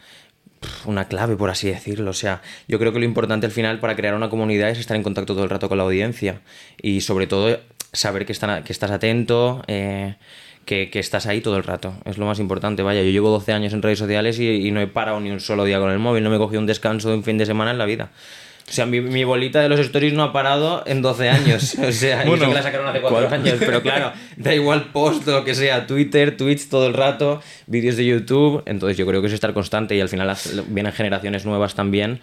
una 0.85 1.07
clave, 1.07 1.35
por 1.35 1.49
así 1.49 1.67
decirlo. 1.67 2.11
O 2.11 2.13
sea, 2.13 2.41
yo 2.67 2.79
creo 2.79 2.93
que 2.93 2.99
lo 2.99 3.05
importante 3.05 3.45
al 3.45 3.51
final 3.51 3.79
para 3.79 3.95
crear 3.95 4.15
una 4.15 4.29
comunidad 4.29 4.69
es 4.69 4.79
estar 4.79 4.95
en 4.97 5.03
contacto 5.03 5.33
todo 5.33 5.43
el 5.43 5.49
rato 5.49 5.69
con 5.69 5.77
la 5.77 5.83
audiencia 5.83 6.41
y 6.81 7.01
sobre 7.01 7.27
todo 7.27 7.59
saber 7.93 8.25
que, 8.25 8.31
están, 8.31 8.63
que 8.63 8.73
estás 8.73 8.91
atento, 8.91 9.63
eh, 9.67 10.15
que, 10.65 10.89
estás 10.93 11.27
ahí 11.27 11.41
todo 11.41 11.57
el 11.57 11.63
rato. 11.63 11.95
Es 12.05 12.17
lo 12.17 12.25
más 12.25 12.39
importante. 12.39 12.83
Vaya, 12.83 13.01
yo 13.01 13.09
llevo 13.09 13.29
12 13.29 13.53
años 13.53 13.73
en 13.73 13.81
redes 13.81 13.99
sociales 13.99 14.39
y, 14.39 14.67
y 14.67 14.71
no 14.71 14.81
he 14.81 14.87
parado 14.87 15.19
ni 15.19 15.31
un 15.31 15.39
solo 15.39 15.63
día 15.65 15.79
con 15.79 15.91
el 15.91 15.99
móvil, 15.99 16.23
no 16.23 16.29
me 16.29 16.37
he 16.37 16.39
cogido 16.39 16.59
un 16.59 16.67
descanso 16.67 17.09
de 17.09 17.15
un 17.15 17.23
fin 17.23 17.37
de 17.37 17.45
semana 17.45 17.71
en 17.71 17.77
la 17.77 17.85
vida. 17.85 18.11
O 18.67 18.71
sea, 18.71 18.87
mi, 18.87 19.23
bolita 19.23 19.61
de 19.61 19.69
los 19.69 19.79
stories 19.79 20.13
no 20.13 20.23
ha 20.23 20.33
parado 20.33 20.83
en 20.87 21.03
12 21.03 21.29
años. 21.29 21.75
O 21.85 21.91
sea, 21.91 22.25
bueno, 22.25 22.47
que 22.47 22.53
la 22.53 22.63
sacaron 22.63 22.87
hace 22.87 22.99
4 22.99 23.29
años. 23.29 23.55
Pero 23.59 23.81
claro, 23.81 24.11
da 24.37 24.55
igual 24.55 24.91
post, 24.91 25.27
lo 25.27 25.43
que 25.43 25.53
sea, 25.53 25.85
Twitter, 25.85 26.35
tweets 26.35 26.67
todo 26.67 26.87
el 26.87 26.95
rato, 26.95 27.41
vídeos 27.67 27.95
de 27.95 28.05
YouTube. 28.05 28.63
Entonces 28.65 28.97
yo 28.97 29.05
creo 29.05 29.21
que 29.21 29.27
es 29.27 29.33
estar 29.33 29.53
constante 29.53 29.95
y 29.95 30.01
al 30.01 30.09
final 30.09 30.35
vienen 30.67 30.93
generaciones 30.93 31.45
nuevas 31.45 31.75
también 31.75 32.21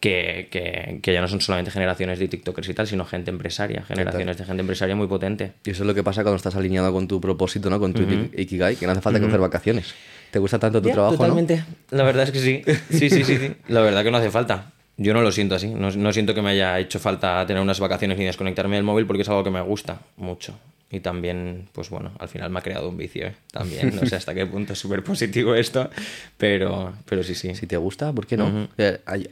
que, 0.00 0.48
que, 0.50 1.00
que, 1.02 1.12
ya 1.12 1.20
no 1.20 1.28
son 1.28 1.40
solamente 1.40 1.70
generaciones 1.70 2.18
de 2.18 2.28
TikTokers 2.28 2.68
y 2.68 2.74
tal, 2.74 2.86
sino 2.86 3.04
gente 3.04 3.30
empresaria, 3.30 3.82
generaciones 3.82 4.38
de 4.38 4.44
gente 4.44 4.60
empresaria 4.60 4.96
muy 4.96 5.08
potente. 5.08 5.52
Y 5.64 5.70
eso 5.70 5.82
es 5.82 5.86
lo 5.86 5.94
que 5.94 6.02
pasa 6.02 6.22
cuando 6.22 6.36
estás 6.36 6.56
alineado 6.56 6.92
con 6.92 7.06
tu 7.06 7.20
propósito, 7.20 7.68
¿no? 7.68 7.78
Con 7.78 7.92
tu 7.92 8.02
Ikigai, 8.02 8.76
que 8.76 8.86
no 8.86 8.92
hace 8.92 9.00
falta 9.00 9.18
uh 9.18 9.22
coger 9.22 9.40
vacaciones. 9.40 9.94
¿Te 10.30 10.38
gusta 10.38 10.58
tanto 10.58 10.80
tu 10.80 10.88
trabajo? 10.88 11.16
Totalmente. 11.16 11.64
La 11.90 12.04
verdad 12.04 12.24
es 12.24 12.30
que 12.30 12.38
sí. 12.38 12.62
Sí, 12.90 13.10
sí, 13.10 13.24
sí, 13.24 13.36
sí. 13.36 13.52
La 13.68 13.80
verdad 13.80 14.02
que 14.02 14.10
no 14.10 14.16
hace 14.16 14.30
falta. 14.30 14.72
Yo 15.02 15.14
no 15.14 15.22
lo 15.22 15.32
siento 15.32 15.54
así, 15.54 15.68
no, 15.68 16.12
siento 16.12 16.34
que 16.34 16.42
me 16.42 16.50
haya 16.50 16.78
hecho 16.78 16.98
falta 16.98 17.46
tener 17.46 17.62
unas 17.62 17.80
vacaciones 17.80 18.18
ni 18.18 18.26
desconectarme 18.26 18.76
del 18.76 18.84
móvil 18.84 19.06
porque 19.06 19.22
es 19.22 19.28
algo 19.30 19.42
que 19.42 19.50
me 19.50 19.62
gusta 19.62 19.98
mucho. 20.18 20.58
Y 20.90 21.00
también, 21.00 21.68
pues 21.72 21.88
bueno, 21.88 22.12
al 22.18 22.28
final 22.28 22.50
me 22.50 22.58
ha 22.58 22.62
creado 22.62 22.90
un 22.90 22.98
vicio, 22.98 23.28
¿eh? 23.28 23.34
También, 23.50 23.96
no 23.96 24.04
sé 24.04 24.16
hasta 24.16 24.34
qué 24.34 24.44
punto 24.44 24.74
es 24.74 24.78
súper 24.78 25.02
positivo 25.02 25.54
esto, 25.54 25.88
pero, 26.36 26.92
pero 27.06 27.22
sí, 27.22 27.34
sí. 27.34 27.54
Si 27.54 27.66
te 27.66 27.78
gusta, 27.78 28.12
¿por 28.12 28.26
qué 28.26 28.36
no? 28.36 28.68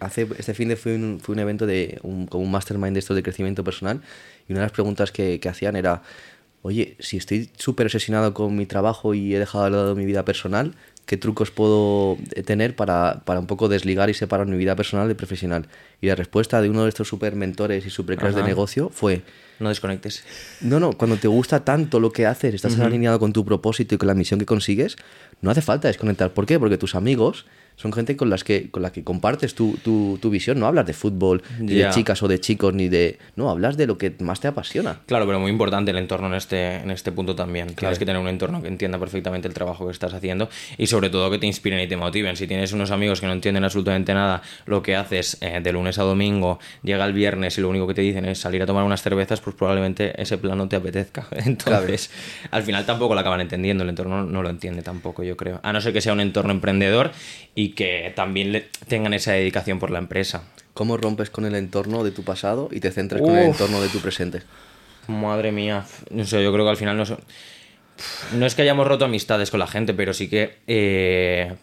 hace, 0.00 0.26
este 0.38 0.54
fin 0.54 0.70
de 0.70 0.76
fue 0.76 0.94
un, 0.94 1.20
fue 1.20 1.34
un 1.34 1.40
evento 1.40 1.66
de 1.66 1.98
un, 2.02 2.26
como 2.26 2.44
un 2.44 2.50
mastermind 2.50 2.94
de 2.94 3.00
esto 3.00 3.14
de 3.14 3.22
crecimiento 3.22 3.62
personal 3.62 4.00
y 4.48 4.52
una 4.52 4.60
de 4.60 4.66
las 4.66 4.72
preguntas 4.72 5.12
que, 5.12 5.38
que 5.38 5.50
hacían 5.50 5.76
era, 5.76 6.00
oye, 6.62 6.96
si 6.98 7.18
estoy 7.18 7.50
súper 7.58 7.88
obsesionado 7.88 8.32
con 8.32 8.56
mi 8.56 8.64
trabajo 8.64 9.12
y 9.12 9.34
he 9.34 9.38
dejado 9.38 9.64
de 9.64 9.70
lado 9.72 9.94
mi 9.94 10.06
vida 10.06 10.24
personal, 10.24 10.76
qué 11.08 11.16
trucos 11.16 11.50
puedo 11.50 12.18
tener 12.44 12.76
para, 12.76 13.22
para, 13.24 13.40
un 13.40 13.46
poco 13.46 13.70
desligar 13.70 14.10
y 14.10 14.14
separar 14.14 14.46
mi 14.46 14.58
vida 14.58 14.76
personal 14.76 15.08
de 15.08 15.14
profesional. 15.14 15.66
Y 16.02 16.06
la 16.06 16.14
respuesta 16.14 16.60
de 16.60 16.68
uno 16.68 16.82
de 16.82 16.90
estos 16.90 17.08
super 17.08 17.34
mentores 17.34 17.86
y 17.86 17.90
super 17.90 18.18
de 18.18 18.42
negocio 18.42 18.90
fue... 18.90 19.22
No 19.58 19.70
desconectes. 19.70 20.22
No, 20.60 20.78
no, 20.78 20.92
cuando 20.92 21.16
te 21.16 21.26
gusta 21.26 21.64
tanto 21.64 21.98
lo 21.98 22.12
que 22.12 22.26
haces, 22.26 22.52
estás 22.52 22.78
alineado 22.78 23.18
con 23.18 23.32
tu 23.32 23.42
propósito 23.42 23.94
y 23.94 23.98
con 23.98 24.06
la 24.06 24.12
misión 24.12 24.38
que 24.38 24.44
consigues, 24.44 24.96
no 25.40 25.50
hace 25.50 25.62
falta 25.62 25.88
desconectar. 25.88 26.34
¿Por 26.34 26.44
qué? 26.44 26.58
Porque 26.58 26.76
tus 26.76 26.94
amigos 26.94 27.46
son 27.78 27.92
gente 27.92 28.16
con 28.16 28.28
las 28.28 28.42
que, 28.42 28.70
con 28.70 28.82
la 28.82 28.90
que 28.90 29.04
compartes 29.04 29.54
tu, 29.54 29.78
tu, 29.84 30.18
tu 30.20 30.30
visión. 30.30 30.58
No 30.58 30.66
hablas 30.66 30.84
de 30.84 30.92
fútbol, 30.92 31.42
ni 31.60 31.74
de 31.74 31.88
chicas 31.90 32.20
o 32.24 32.28
de 32.28 32.40
chicos, 32.40 32.74
ni 32.74 32.88
de. 32.88 33.18
No, 33.36 33.50
hablas 33.50 33.76
de 33.76 33.86
lo 33.86 33.96
que 33.98 34.12
más 34.18 34.40
te 34.40 34.48
apasiona. 34.48 35.00
Claro, 35.06 35.26
pero 35.26 35.38
muy 35.38 35.52
importante 35.52 35.92
el 35.92 35.98
entorno 35.98 36.26
en 36.26 36.34
este, 36.34 36.74
en 36.74 36.90
este 36.90 37.12
punto 37.12 37.36
también. 37.36 37.74
Tienes 37.76 38.00
que 38.00 38.04
tener 38.04 38.20
un 38.20 38.26
entorno 38.26 38.60
que 38.60 38.66
entienda 38.66 38.98
perfectamente 38.98 39.46
el 39.46 39.54
trabajo 39.54 39.86
que 39.86 39.92
estás 39.92 40.12
haciendo 40.12 40.48
y 40.76 40.88
sobre 40.88 41.08
todo 41.08 41.30
que 41.30 41.38
te 41.38 41.46
inspiren 41.46 41.78
y 41.78 41.86
te 41.86 41.96
motiven. 41.96 42.36
Si 42.36 42.48
tienes 42.48 42.72
unos 42.72 42.90
amigos 42.90 43.20
que 43.20 43.26
no 43.26 43.32
entienden 43.32 43.62
absolutamente 43.62 44.12
nada 44.12 44.42
lo 44.66 44.82
que 44.82 44.96
haces 44.96 45.38
eh, 45.40 45.60
de 45.62 45.72
lunes 45.72 46.00
a 46.00 46.02
domingo, 46.02 46.58
llega 46.82 47.04
el 47.04 47.12
viernes 47.12 47.58
y 47.58 47.60
lo 47.60 47.68
único 47.68 47.86
que 47.86 47.94
te 47.94 48.02
dicen 48.02 48.24
es 48.24 48.40
salir 48.40 48.60
a 48.60 48.66
tomar 48.66 48.82
unas 48.82 49.02
cervezas, 49.02 49.40
pues 49.40 49.54
probablemente 49.54 50.20
ese 50.20 50.36
plan 50.36 50.58
no 50.58 50.68
te 50.68 50.74
apetezca. 50.74 51.28
Entonces, 51.30 52.10
al 52.50 52.64
final 52.64 52.84
tampoco 52.86 53.14
lo 53.14 53.20
acaban 53.20 53.40
entendiendo, 53.40 53.84
el 53.84 53.90
entorno 53.90 54.24
no 54.24 54.42
lo 54.42 54.50
entiende 54.50 54.82
tampoco, 54.82 55.22
yo 55.22 55.36
creo. 55.36 55.60
A 55.62 55.72
no 55.72 55.80
ser 55.80 55.92
que 55.92 56.00
sea 56.00 56.12
un 56.12 56.20
entorno 56.20 56.50
emprendedor 56.50 57.12
y 57.54 57.67
que 57.70 58.12
también 58.14 58.64
tengan 58.86 59.14
esa 59.14 59.32
dedicación 59.32 59.78
por 59.78 59.90
la 59.90 59.98
empresa. 59.98 60.44
¿Cómo 60.74 60.96
rompes 60.96 61.30
con 61.30 61.44
el 61.44 61.54
entorno 61.54 62.04
de 62.04 62.10
tu 62.10 62.22
pasado 62.22 62.68
y 62.70 62.80
te 62.80 62.90
centras 62.90 63.20
con 63.20 63.36
el 63.36 63.46
entorno 63.46 63.80
de 63.80 63.88
tu 63.88 63.98
presente? 63.98 64.42
Madre 65.08 65.52
mía, 65.52 65.84
no 66.10 66.24
sé, 66.24 66.42
yo 66.42 66.52
creo 66.52 66.64
que 66.64 66.70
al 66.70 66.76
final 66.76 66.96
no, 66.96 67.04
no 68.34 68.46
es 68.46 68.54
que 68.54 68.62
hayamos 68.62 68.86
roto 68.86 69.06
amistades 69.06 69.50
con 69.50 69.60
la 69.60 69.66
gente, 69.66 69.94
pero 69.94 70.12
sí 70.12 70.28
que 70.28 70.58
eh, 70.66 71.54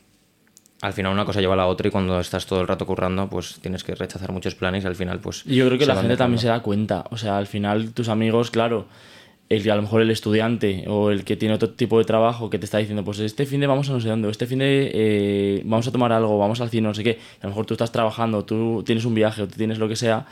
al 0.81 0.93
final 0.93 1.13
una 1.13 1.25
cosa 1.25 1.41
lleva 1.41 1.53
a 1.53 1.57
la 1.57 1.67
otra 1.67 1.87
y 1.87 1.91
cuando 1.91 2.19
estás 2.19 2.45
todo 2.45 2.61
el 2.61 2.67
rato 2.67 2.85
currando, 2.85 3.29
pues 3.29 3.59
tienes 3.61 3.83
que 3.83 3.95
rechazar 3.95 4.31
muchos 4.31 4.55
planes 4.55 4.83
y 4.83 4.87
al 4.87 4.95
final 4.95 5.19
pues... 5.19 5.43
Yo 5.43 5.65
creo 5.67 5.77
que 5.77 5.85
la 5.85 5.95
gente 5.95 6.17
también 6.17 6.39
se 6.39 6.47
da 6.47 6.61
cuenta, 6.61 7.05
o 7.11 7.17
sea, 7.17 7.37
al 7.37 7.47
final 7.47 7.93
tus 7.93 8.09
amigos, 8.09 8.51
claro 8.51 8.87
el 9.49 9.69
a 9.69 9.75
lo 9.75 9.83
mejor 9.83 10.01
el 10.01 10.09
estudiante 10.09 10.85
o 10.87 11.11
el 11.11 11.23
que 11.23 11.35
tiene 11.35 11.53
otro 11.55 11.69
tipo 11.69 11.99
de 11.99 12.05
trabajo 12.05 12.49
que 12.49 12.57
te 12.57 12.65
está 12.65 12.79
diciendo, 12.79 13.03
pues 13.03 13.19
este 13.19 13.45
fin 13.45 13.59
de 13.59 13.67
vamos 13.67 13.89
a 13.89 13.93
no 13.93 14.01
sé 14.01 14.09
dónde, 14.09 14.29
este 14.29 14.47
fin 14.47 14.59
de 14.59 14.91
eh, 14.93 15.61
vamos 15.65 15.87
a 15.87 15.91
tomar 15.91 16.11
algo, 16.11 16.37
vamos 16.37 16.61
al 16.61 16.69
cine, 16.69 16.87
no 16.87 16.93
sé 16.93 17.03
qué, 17.03 17.19
a 17.41 17.43
lo 17.43 17.49
mejor 17.49 17.65
tú 17.65 17.75
estás 17.75 17.91
trabajando, 17.91 18.43
tú 18.43 18.83
tienes 18.85 19.05
un 19.05 19.13
viaje 19.13 19.43
o 19.43 19.47
tú 19.47 19.55
tienes 19.55 19.77
lo 19.77 19.87
que 19.87 19.95
sea, 19.95 20.25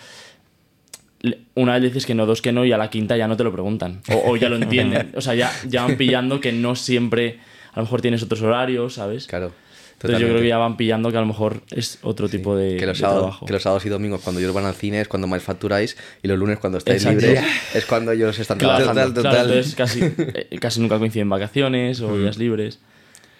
una 1.55 1.73
vez 1.73 1.83
dices 1.83 2.05
que 2.05 2.15
no, 2.15 2.25
dos 2.25 2.41
que 2.41 2.51
no 2.51 2.65
y 2.65 2.71
a 2.71 2.77
la 2.77 2.89
quinta 2.89 3.15
ya 3.15 3.27
no 3.27 3.37
te 3.37 3.43
lo 3.43 3.51
preguntan 3.51 4.01
o, 4.25 4.35
ya 4.35 4.49
lo 4.49 4.55
entienden, 4.55 5.11
o 5.15 5.21
sea, 5.21 5.35
ya, 5.35 5.51
ya 5.67 5.85
van 5.85 5.95
pillando 5.95 6.39
que 6.39 6.51
no 6.51 6.75
siempre, 6.75 7.39
a 7.71 7.79
lo 7.79 7.83
mejor 7.83 8.01
tienes 8.01 8.23
otros 8.23 8.41
horarios, 8.41 8.95
¿sabes? 8.95 9.27
Claro. 9.27 9.51
Entonces 9.93 10.19
yo 10.19 10.27
creo 10.27 10.41
que 10.41 10.47
ya 10.47 10.57
van 10.57 10.75
pillando 10.75 11.11
que 11.11 11.17
a 11.17 11.21
lo 11.21 11.27
mejor 11.27 11.61
es 11.71 11.99
otro 12.01 12.27
tipo 12.27 12.55
de, 12.57 12.75
que 12.75 12.85
los 12.85 12.97
sábados, 12.97 13.21
trabajo. 13.21 13.45
Que 13.45 13.53
los 13.53 13.63
sábados 13.63 13.85
y 13.85 13.89
domingos 13.89 14.21
cuando 14.21 14.41
ellos 14.41 14.53
van 14.53 14.65
al 14.65 14.75
cine 14.75 14.99
es 14.99 15.07
cuando 15.07 15.27
más 15.27 15.41
facturáis 15.41 15.95
y 16.21 16.27
los 16.27 16.37
lunes 16.37 16.59
cuando 16.59 16.77
estáis 16.77 17.05
libres 17.05 17.39
es 17.73 17.85
cuando 17.85 18.11
ellos 18.11 18.37
están 18.37 18.57
trabajando. 18.57 18.91
Total, 18.91 19.13
total. 19.13 19.49
entonces 19.49 19.75
casi, 19.75 20.01
eh, 20.03 20.57
casi 20.59 20.81
nunca 20.81 20.99
coinciden 20.99 21.29
vacaciones 21.29 22.01
o 22.01 22.09
mm. 22.09 22.21
días 22.21 22.37
libres. 22.37 22.79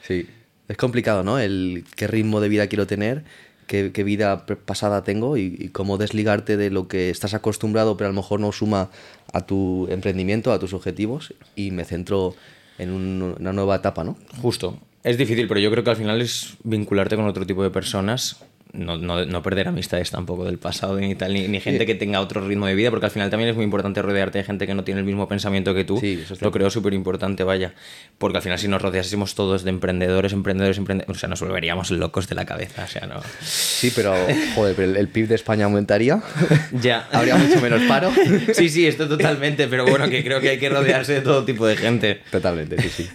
Sí, 0.02 0.28
es 0.68 0.78
complicado, 0.78 1.24
¿no? 1.24 1.40
El 1.40 1.84
qué 1.96 2.08
ritmo 2.08 2.40
de 2.40 2.50
vida 2.50 2.68
quiero 2.68 2.88
tener, 2.88 3.24
qué, 3.68 3.92
qué 3.92 4.04
vida 4.04 4.46
pasada 4.46 5.04
tengo 5.04 5.38
y, 5.38 5.70
cómo 5.70 5.98
desligarte 5.98 6.58
de 6.58 6.70
lo 6.70 6.88
que 6.88 7.10
estás 7.10 7.34
acostumbrado 7.34 7.98
pero 7.98 8.08
a 8.08 8.12
lo 8.12 8.16
mejor 8.16 8.40
no 8.40 8.52
suma 8.52 8.90
a 9.34 9.46
tu 9.46 9.88
emprendimiento, 9.90 10.54
a 10.54 10.60
tus 10.60 10.74
objetivos 10.74 11.34
y 11.56 11.72
me 11.72 11.84
centro 11.84 12.36
en 12.78 12.92
una 12.92 13.54
nueva 13.54 13.76
etapa, 13.76 14.04
¿no? 14.04 14.18
Justo. 14.42 14.80
Es 15.04 15.18
difícil, 15.18 15.48
pero 15.50 15.60
yo 15.60 15.70
creo 15.70 15.84
que 15.84 15.90
al 15.90 15.98
final 15.98 16.22
es 16.22 16.56
vincularte 16.64 17.18
con 17.18 17.28
otro 17.28 17.46
tipo 17.46 17.62
de 17.62 17.70
personas 17.70 18.44
no, 18.74 18.98
no, 18.98 19.24
no, 19.24 19.44
perder 19.44 19.68
amistades 19.68 20.10
tampoco 20.10 20.46
del 20.46 20.58
pasado 20.58 21.00
ni 21.00 21.14
tal, 21.14 21.34
ni, 21.34 21.60
gente 21.60 21.86
que 21.86 21.94
tenga 21.94 22.20
otro 22.20 22.46
ritmo 22.46 22.66
de 22.66 22.74
vida, 22.74 22.90
porque 22.90 23.06
al 23.06 23.12
final 23.12 23.30
también 23.30 23.52
es 23.52 23.56
muy 23.56 23.64
importante 23.64 24.02
rodearte 24.02 24.40
de 24.40 24.44
gente 24.44 24.66
que 24.66 24.74
no 24.74 24.84
tiene 24.84 25.00
el 25.00 25.06
mismo 25.06 25.28
pensamiento 25.28 25.76
que 25.76 25.86
tú. 25.86 26.00
Sí, 26.00 26.20
eso 26.24 26.36
Lo 26.42 26.52
creo 26.52 26.72
súper 26.72 26.94
importante, 26.94 27.44
vaya. 27.44 27.76
Porque 28.18 28.38
al 28.38 28.44
final 28.44 28.58
si 28.58 28.68
nos 28.68 28.82
rodeásemos 28.82 29.36
todos 29.36 29.64
de 29.64 29.70
emprendedores, 29.70 30.34
emprendedores, 30.34 30.80
emprendedores, 30.80 31.16
o 31.16 31.20
sea, 31.20 31.30
nos 31.30 31.40
volveríamos 31.40 31.92
locos 31.92 32.28
de 32.28 32.36
la 32.36 32.46
cabeza, 32.46 32.86
o 32.86 32.88
sea, 32.88 33.06
no... 33.06 33.22
Sí, 33.42 33.92
pero, 33.96 34.16
joder, 34.56 34.80
el, 34.80 35.08
PIB 35.08 35.28
de 35.28 35.36
España 35.36 35.66
aumentaría. 35.66 36.24
ya. 36.72 37.08
Habría 37.12 37.36
mucho 37.36 37.62
menos 37.62 37.82
paro. 37.84 38.12
sí, 38.54 38.70
sí, 38.70 38.88
esto 38.88 39.08
totalmente, 39.08 39.68
pero 39.68 39.86
bueno, 39.86 40.10
que 40.10 40.24
creo 40.24 40.42
que 40.42 40.50
hay 40.50 40.58
que 40.58 40.70
rodearse 40.70 41.14
de 41.14 41.22
todo 41.22 41.46
tipo 41.46 41.68
de 41.68 41.78
gente. 41.78 42.22
Totalmente, 42.32 42.82
sí, 42.82 42.90
sí. 42.90 43.10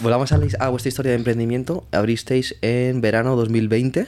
Volvamos 0.00 0.32
a, 0.32 0.40
a 0.60 0.68
vuestra 0.70 0.88
historia 0.88 1.10
de 1.10 1.18
emprendimiento. 1.18 1.86
Abristeis 1.92 2.56
en 2.62 3.02
verano 3.02 3.36
2020. 3.36 4.06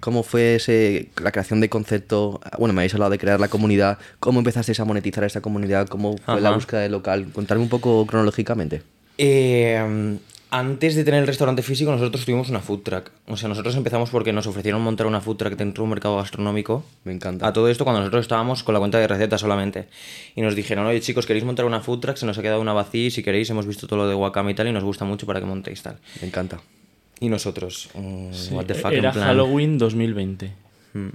¿Cómo 0.00 0.22
fue 0.22 0.56
ese, 0.56 1.10
la 1.22 1.30
creación 1.32 1.60
de 1.60 1.68
concepto? 1.68 2.40
Bueno, 2.58 2.72
me 2.72 2.80
habéis 2.80 2.94
hablado 2.94 3.10
de 3.10 3.18
crear 3.18 3.40
la 3.40 3.48
comunidad. 3.48 3.98
¿Cómo 4.20 4.40
empezasteis 4.40 4.80
a 4.80 4.84
monetizar 4.84 5.24
esta 5.24 5.40
comunidad? 5.40 5.88
¿Cómo 5.88 6.16
fue 6.16 6.40
la 6.40 6.52
búsqueda 6.52 6.80
de 6.80 6.88
local? 6.88 7.28
Contarme 7.32 7.62
un 7.62 7.68
poco 7.68 8.06
cronológicamente. 8.06 8.82
Eh, 9.18 10.18
antes 10.54 10.94
de 10.94 11.02
tener 11.02 11.22
el 11.22 11.26
restaurante 11.26 11.62
físico, 11.62 11.90
nosotros 11.92 12.26
tuvimos 12.26 12.50
una 12.50 12.60
food 12.60 12.80
truck. 12.80 13.10
O 13.26 13.38
sea, 13.38 13.48
nosotros 13.48 13.74
empezamos 13.74 14.10
porque 14.10 14.34
nos 14.34 14.46
ofrecieron 14.46 14.82
montar 14.82 15.06
una 15.06 15.22
food 15.22 15.36
truck 15.36 15.56
dentro 15.56 15.80
de 15.80 15.84
un 15.84 15.90
mercado 15.90 16.18
gastronómico. 16.18 16.84
Me 17.04 17.12
encanta. 17.12 17.46
A 17.46 17.54
todo 17.54 17.70
esto 17.70 17.84
cuando 17.84 18.00
nosotros 18.00 18.20
estábamos 18.20 18.62
con 18.62 18.74
la 18.74 18.78
cuenta 18.78 18.98
de 18.98 19.08
recetas 19.08 19.40
solamente. 19.40 19.88
Y 20.36 20.42
nos 20.42 20.54
dijeron, 20.54 20.84
oye 20.84 21.00
chicos, 21.00 21.24
¿queréis 21.24 21.46
montar 21.46 21.64
una 21.64 21.80
food 21.80 22.00
truck? 22.00 22.16
Se 22.16 22.26
nos 22.26 22.36
ha 22.36 22.42
quedado 22.42 22.60
una 22.60 22.74
vacía 22.74 23.06
y 23.06 23.10
si 23.10 23.22
queréis 23.22 23.48
hemos 23.48 23.66
visto 23.66 23.86
todo 23.86 24.00
lo 24.00 24.08
de 24.08 24.14
Wakame 24.14 24.50
y 24.50 24.54
tal 24.54 24.68
y 24.68 24.72
nos 24.72 24.84
gusta 24.84 25.06
mucho 25.06 25.24
para 25.24 25.40
que 25.40 25.46
montéis 25.46 25.82
tal. 25.82 25.96
Me 26.20 26.28
encanta. 26.28 26.60
Y 27.20 27.28
nosotros, 27.28 27.88
mm, 27.94 28.54
what 28.54 28.64
the 28.66 28.74
fuck, 28.74 28.92
era 28.92 29.12
Halloween 29.12 29.78
2020. 29.78 30.52
Mm. 30.94 31.08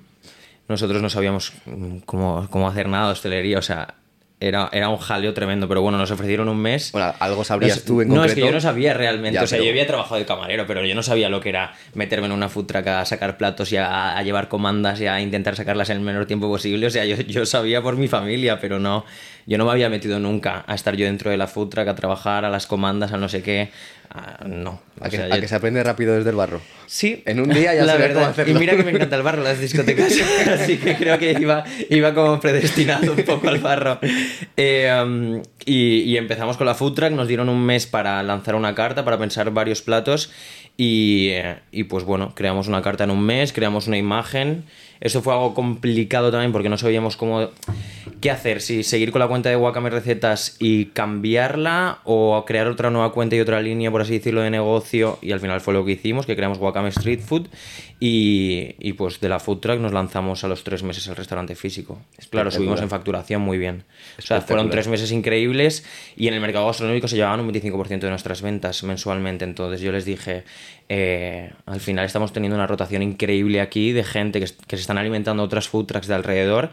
Nosotros 0.69 1.01
no 1.01 1.09
sabíamos 1.09 1.53
mm, 1.65 1.97
cómo, 2.05 2.47
cómo 2.49 2.67
hacer 2.67 2.87
nada 2.87 3.07
de 3.07 3.11
hostelería, 3.13 3.59
o 3.59 3.61
sea, 3.61 3.95
era, 4.39 4.69
era 4.71 4.89
un 4.89 4.97
jaleo 4.97 5.33
tremendo, 5.33 5.67
pero 5.67 5.81
bueno, 5.81 5.97
nos 5.97 6.11
ofrecieron 6.11 6.47
un 6.47 6.59
mes. 6.59 6.91
Bueno, 6.91 7.11
algo 7.19 7.43
sabrías 7.43 7.83
tú 7.83 8.01
en 8.01 8.09
no, 8.09 8.15
concreto. 8.15 8.21
No, 8.21 8.25
es 8.25 8.33
que 8.35 8.41
yo 8.41 8.51
no 8.51 8.61
sabía 8.61 8.93
realmente. 8.93 9.39
o 9.39 9.47
sea, 9.47 9.59
yo 9.59 9.69
había 9.69 9.87
trabajado 9.87 10.17
de 10.17 10.25
camarero, 10.25 10.67
pero 10.67 10.85
yo 10.85 10.93
no 10.93 11.01
sabía 11.01 11.27
lo 11.29 11.39
que 11.39 11.49
era 11.49 11.73
meterme 11.95 12.27
en 12.27 12.33
una 12.33 12.47
food 12.47 12.67
truck 12.67 12.85
a 12.85 13.05
sacar 13.05 13.37
platos 13.37 13.71
y 13.71 13.77
a, 13.77 14.21
llevar 14.21 14.47
comandas 14.47 15.01
y 15.01 15.07
a 15.07 15.19
intentar 15.21 15.55
sacarlas 15.55 15.89
en 15.89 15.97
el 15.97 16.03
menor 16.03 16.27
tiempo 16.27 16.47
posible. 16.47 16.85
O 16.85 16.89
sea, 16.91 17.03
yo, 17.05 17.15
yo 17.15 17.47
sabía 17.47 17.81
por 17.81 17.97
mi 17.97 18.07
familia, 18.07 18.59
pero 18.59 18.77
no. 18.77 19.05
Yo 19.47 19.57
no 19.57 19.65
me 19.65 19.71
había 19.71 19.89
metido 19.89 20.19
nunca 20.19 20.63
a 20.67 20.75
estar 20.75 20.95
yo 20.95 21.05
dentro 21.05 21.31
de 21.31 21.37
la 21.37 21.47
food 21.47 21.69
truck, 21.69 21.87
a 21.87 21.95
trabajar, 21.95 22.45
a 22.45 22.49
las 22.51 22.67
comandas, 22.67 23.13
a 23.13 23.17
no 23.17 23.29
sé 23.29 23.41
qué. 23.41 23.71
Ah, 24.09 24.45
no. 24.45 24.81
A, 24.99 25.09
que, 25.09 25.47
se 25.47 25.55
aprende 25.55 25.83
rápido 25.83 26.15
desde 26.15 26.29
el 26.29 26.35
barro. 26.35 26.61
Sí. 26.85 27.23
En 27.25 27.39
un 27.39 27.49
día 27.49 27.75
ya 27.75 27.83
la 27.85 27.97
verdad. 27.97 28.33
Y 28.47 28.53
mira 28.53 28.75
que 28.75 28.83
me 28.83 28.91
encanta 28.91 29.15
el 29.15 29.21
barro, 29.21 29.43
las 29.43 29.59
discotecas. 29.59 30.13
Así 30.47 30.77
que 30.77 30.95
creo 30.95 31.19
que 31.19 31.33
iba, 31.33 31.63
iba 31.89 32.13
como 32.13 32.39
predestinado 32.39 33.13
un 33.13 33.23
poco 33.23 33.49
al 33.49 33.59
barro. 33.59 33.99
Eh, 34.55 34.91
um, 35.03 35.41
y, 35.65 35.99
y, 36.01 36.17
empezamos 36.17 36.57
con 36.57 36.65
la 36.65 36.73
food 36.73 36.93
truck. 36.93 37.11
Nos 37.11 37.27
dieron 37.27 37.49
un 37.49 37.63
mes 37.65 37.85
para 37.85 38.23
lanzar 38.23 38.55
una 38.55 38.73
carta, 38.73 39.03
para 39.03 39.17
pensar 39.17 39.51
varios 39.51 39.81
platos. 39.81 40.31
Y, 40.77 41.29
eh, 41.31 41.57
y, 41.71 41.83
pues 41.85 42.03
bueno, 42.03 42.33
creamos 42.35 42.67
una 42.67 42.81
carta 42.81 43.03
en 43.03 43.11
un 43.11 43.21
mes, 43.21 43.51
creamos 43.51 43.87
una 43.87 43.97
imagen. 43.97 44.65
Eso 44.99 45.21
fue 45.21 45.33
algo 45.33 45.53
complicado 45.53 46.31
también 46.31 46.51
porque 46.51 46.69
no 46.69 46.77
sabíamos 46.77 47.17
cómo 47.17 47.49
qué 48.21 48.31
hacer, 48.31 48.61
si 48.61 48.83
seguir 48.83 49.11
con 49.11 49.19
la 49.19 49.27
cuenta 49.27 49.49
de 49.49 49.55
Wakame 49.55 49.89
Recetas 49.89 50.55
y 50.59 50.85
cambiarla 50.85 51.99
o 52.03 52.43
crear 52.45 52.67
otra 52.67 52.89
nueva 52.89 53.11
cuenta 53.11 53.35
y 53.35 53.39
otra 53.39 53.61
línea, 53.61 53.91
por 53.91 54.01
así 54.01 54.13
decirlo, 54.13 54.41
de 54.41 54.49
negocio. 54.49 55.19
Y 55.21 55.31
al 55.31 55.39
final 55.39 55.61
fue 55.61 55.73
lo 55.73 55.85
que 55.85 55.91
hicimos, 55.93 56.25
que 56.25 56.35
creamos 56.35 56.57
Wakame 56.57 56.89
Street 56.89 57.19
Food 57.19 57.47
y, 57.99 58.75
y 58.79 58.93
pues 58.93 59.19
de 59.19 59.29
la 59.29 59.39
food 59.39 59.59
truck 59.59 59.79
nos 59.79 59.93
lanzamos 59.93 60.43
a 60.43 60.47
los 60.47 60.63
tres 60.63 60.83
meses 60.83 61.07
al 61.09 61.15
restaurante 61.15 61.55
físico. 61.55 61.99
Claro, 62.29 62.51
subimos 62.51 62.81
en 62.81 62.89
facturación 62.89 63.41
muy 63.41 63.57
bien. 63.57 63.83
O 64.17 64.21
sea, 64.21 64.41
fueron 64.41 64.69
tres 64.69 64.87
meses 64.87 65.11
increíbles 65.11 65.85
y 66.15 66.27
en 66.27 66.33
el 66.33 66.41
mercado 66.41 66.67
gastronómico 66.67 67.07
se 67.07 67.15
llevaban 67.15 67.39
un 67.39 67.51
25% 67.51 67.99
de 67.99 68.09
nuestras 68.09 68.41
ventas 68.41 68.83
mensualmente. 68.83 69.45
Entonces 69.45 69.81
yo 69.81 69.91
les 69.91 70.05
dije, 70.05 70.43
eh, 70.89 71.53
al 71.65 71.79
final 71.79 72.05
estamos 72.05 72.33
teniendo 72.33 72.55
una 72.55 72.67
rotación 72.67 73.01
increíble 73.01 73.61
aquí 73.61 73.91
de 73.91 74.03
gente 74.03 74.39
que, 74.39 74.45
que 74.45 74.77
se 74.77 74.81
están 74.81 74.97
alimentando 74.97 75.43
otras 75.43 75.67
food 75.67 75.85
trucks 75.85 76.07
de 76.07 76.15
alrededor 76.15 76.71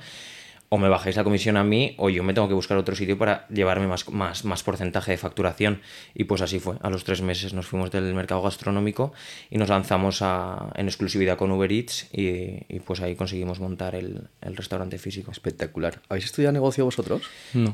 o 0.75 0.79
me 0.79 0.89
bajáis 0.89 1.15
la 1.15 1.23
comisión 1.23 1.57
a 1.57 1.63
mí 1.63 1.95
o 1.99 2.11
yo 2.11 2.25
me 2.25 2.35
tengo 2.35 2.49
que 2.49 2.55
buscar 2.55 2.77
otro 2.77 2.97
sitio 2.97 3.17
para 3.17 3.47
llevarme 3.49 3.87
más, 3.87 4.09
más, 4.09 4.45
más 4.45 4.65
porcentaje 4.65 5.13
de 5.13 5.19
facturación. 5.19 5.81
Y 6.15 6.25
pues 6.25 6.43
así 6.43 6.59
fue. 6.59 6.77
A 6.83 6.91
los 6.91 7.05
tres 7.05 7.23
meses 7.23 7.55
nos 7.55 7.67
fuimos 7.67 7.93
del 7.93 8.13
mercado 8.13 8.43
gastronómico 8.43 9.13
y 9.51 9.59
nos 9.59 9.69
lanzamos 9.69 10.21
a, 10.23 10.73
en 10.75 10.87
exclusividad 10.87 11.37
con 11.37 11.53
Uber 11.53 11.71
Eats 11.71 12.09
y, 12.13 12.65
y 12.69 12.81
pues 12.81 13.01
ahí 13.01 13.15
conseguimos 13.15 13.61
montar 13.61 13.95
el, 13.95 14.29
el, 14.41 14.57
restaurante 14.57 14.99
físico. 14.99 15.31
Espectacular. 15.31 16.01
¿Habéis 16.09 16.25
estudiado 16.25 16.53
negocio 16.53 16.85
vosotros? 16.85 17.23
No. 17.53 17.73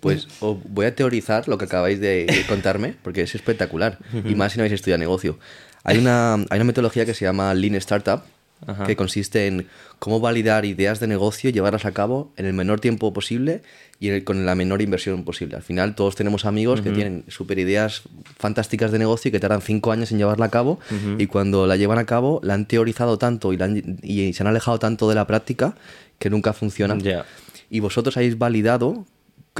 Pues 0.00 0.28
os 0.40 0.56
voy 0.64 0.86
a 0.86 0.94
teorizar 0.94 1.46
lo 1.48 1.58
que 1.58 1.66
acabáis 1.66 2.00
de 2.00 2.26
contarme, 2.48 2.94
porque 3.02 3.22
es 3.22 3.34
espectacular. 3.34 3.98
y 4.24 4.34
más 4.34 4.52
si 4.52 4.58
no 4.58 4.62
habéis 4.62 4.74
estudiado 4.74 4.98
negocio. 4.98 5.38
Hay 5.84 5.98
una, 5.98 6.34
hay 6.34 6.56
una 6.56 6.64
metodología 6.64 7.06
que 7.06 7.14
se 7.14 7.24
llama 7.24 7.52
Lean 7.54 7.74
Startup, 7.76 8.22
Ajá. 8.66 8.84
que 8.84 8.94
consiste 8.94 9.46
en 9.46 9.66
cómo 9.98 10.20
validar 10.20 10.66
ideas 10.66 11.00
de 11.00 11.06
negocio 11.06 11.48
y 11.48 11.52
llevarlas 11.54 11.86
a 11.86 11.92
cabo 11.92 12.30
en 12.36 12.44
el 12.44 12.52
menor 12.52 12.78
tiempo 12.80 13.10
posible 13.12 13.62
y 13.98 14.20
con 14.20 14.44
la 14.44 14.54
menor 14.54 14.82
inversión 14.82 15.24
posible. 15.24 15.56
Al 15.56 15.62
final 15.62 15.94
todos 15.94 16.14
tenemos 16.16 16.44
amigos 16.44 16.80
uh 16.80 16.82
-huh. 16.82 16.84
que 16.84 16.90
tienen 16.92 17.24
super 17.28 17.58
ideas 17.58 18.02
fantásticas 18.38 18.92
de 18.92 18.98
negocio 18.98 19.30
y 19.30 19.32
que 19.32 19.40
tardan 19.40 19.62
cinco 19.62 19.92
años 19.92 20.12
en 20.12 20.18
llevarla 20.18 20.46
a 20.46 20.50
cabo 20.50 20.72
uh 20.90 20.94
-huh. 20.94 21.22
y 21.22 21.26
cuando 21.26 21.66
la 21.66 21.76
llevan 21.76 21.98
a 21.98 22.04
cabo 22.04 22.40
la 22.42 22.52
han 22.54 22.66
teorizado 22.66 23.16
tanto 23.16 23.52
y, 23.54 23.62
han, 23.62 23.98
y 24.02 24.32
se 24.34 24.42
han 24.42 24.46
alejado 24.46 24.78
tanto 24.78 25.08
de 25.08 25.14
la 25.14 25.26
práctica 25.26 25.74
que 26.18 26.28
nunca 26.28 26.52
funcionan. 26.52 27.00
Yeah. 27.00 27.24
Y 27.70 27.80
vosotros 27.80 28.16
habéis 28.18 28.36
validado 28.36 29.06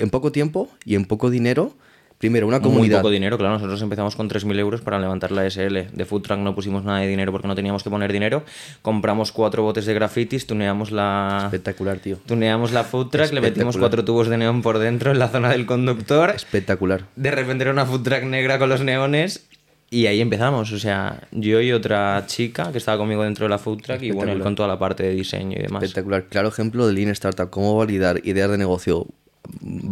en 0.01 0.11
poco 0.11 0.33
tiempo 0.33 0.69
y 0.85 0.95
en 0.95 1.05
poco 1.05 1.31
dinero 1.31 1.75
Primero, 2.21 2.47
una 2.47 2.61
comunidad. 2.61 2.99
Muy 2.99 3.01
poco 3.01 3.11
dinero, 3.11 3.39
claro. 3.39 3.55
Nosotros 3.55 3.81
empezamos 3.81 4.15
con 4.15 4.29
3.000 4.29 4.59
euros 4.59 4.83
para 4.83 4.99
levantar 4.99 5.33
la 5.33 5.49
SL. 5.49 5.89
De 5.91 6.05
Food 6.05 6.21
Truck 6.21 6.39
no 6.39 6.55
pusimos 6.55 6.85
nada 6.85 6.99
de 6.99 7.07
dinero 7.07 7.33
porque 7.33 7.49
no 7.49 7.55
teníamos 7.55 7.83
que 7.83 7.89
poner 7.89 8.13
dinero. 8.13 8.45
Compramos 8.83 9.33
cuatro 9.33 9.63
botes 9.63 9.87
de 9.87 9.95
grafitis, 9.95 10.47
tuneamos 10.47 10.91
la. 10.91 11.45
Espectacular, 11.45 11.99
tío. 11.99 12.19
Tuneamos 12.27 12.73
la 12.73 12.85
Food 12.85 13.09
Truck, 13.09 13.33
le 13.33 13.41
metimos 13.41 13.79
cuatro 13.79 14.05
tubos 14.05 14.29
de 14.29 14.37
neón 14.37 14.61
por 14.61 14.79
dentro 14.79 15.13
en 15.13 15.19
la 15.19 15.29
zona 15.29 15.49
del 15.49 15.65
conductor. 15.65 16.29
Espectacular. 16.29 17.07
De 17.17 17.31
repente 17.31 17.63
era 17.63 17.71
una 17.71 17.87
Food 17.87 18.03
Truck 18.03 18.25
negra 18.25 18.59
con 18.59 18.69
los 18.69 18.83
neones. 18.83 19.47
Y 19.93 20.07
ahí 20.07 20.21
empezamos, 20.21 20.71
o 20.71 20.79
sea, 20.79 21.23
yo 21.33 21.61
y 21.61 21.73
otra 21.73 22.23
chica 22.27 22.71
que 22.71 22.79
estaba 22.79 22.99
conmigo 22.99 23.25
dentro 23.25 23.47
de 23.47 23.51
la 23.51 23.59
food 23.59 23.83
truck 23.83 24.01
y 24.03 24.13
bueno, 24.13 24.31
él 24.31 24.39
con 24.39 24.55
toda 24.55 24.69
la 24.69 24.79
parte 24.79 25.03
de 25.03 25.11
diseño 25.11 25.59
y 25.59 25.63
demás. 25.63 25.83
Espectacular, 25.83 26.27
claro 26.27 26.47
ejemplo 26.47 26.87
de 26.87 26.93
Lean 26.93 27.09
Startup, 27.09 27.51
cómo 27.51 27.77
validar 27.77 28.21
ideas 28.23 28.49
de 28.53 28.57
negocio 28.57 29.09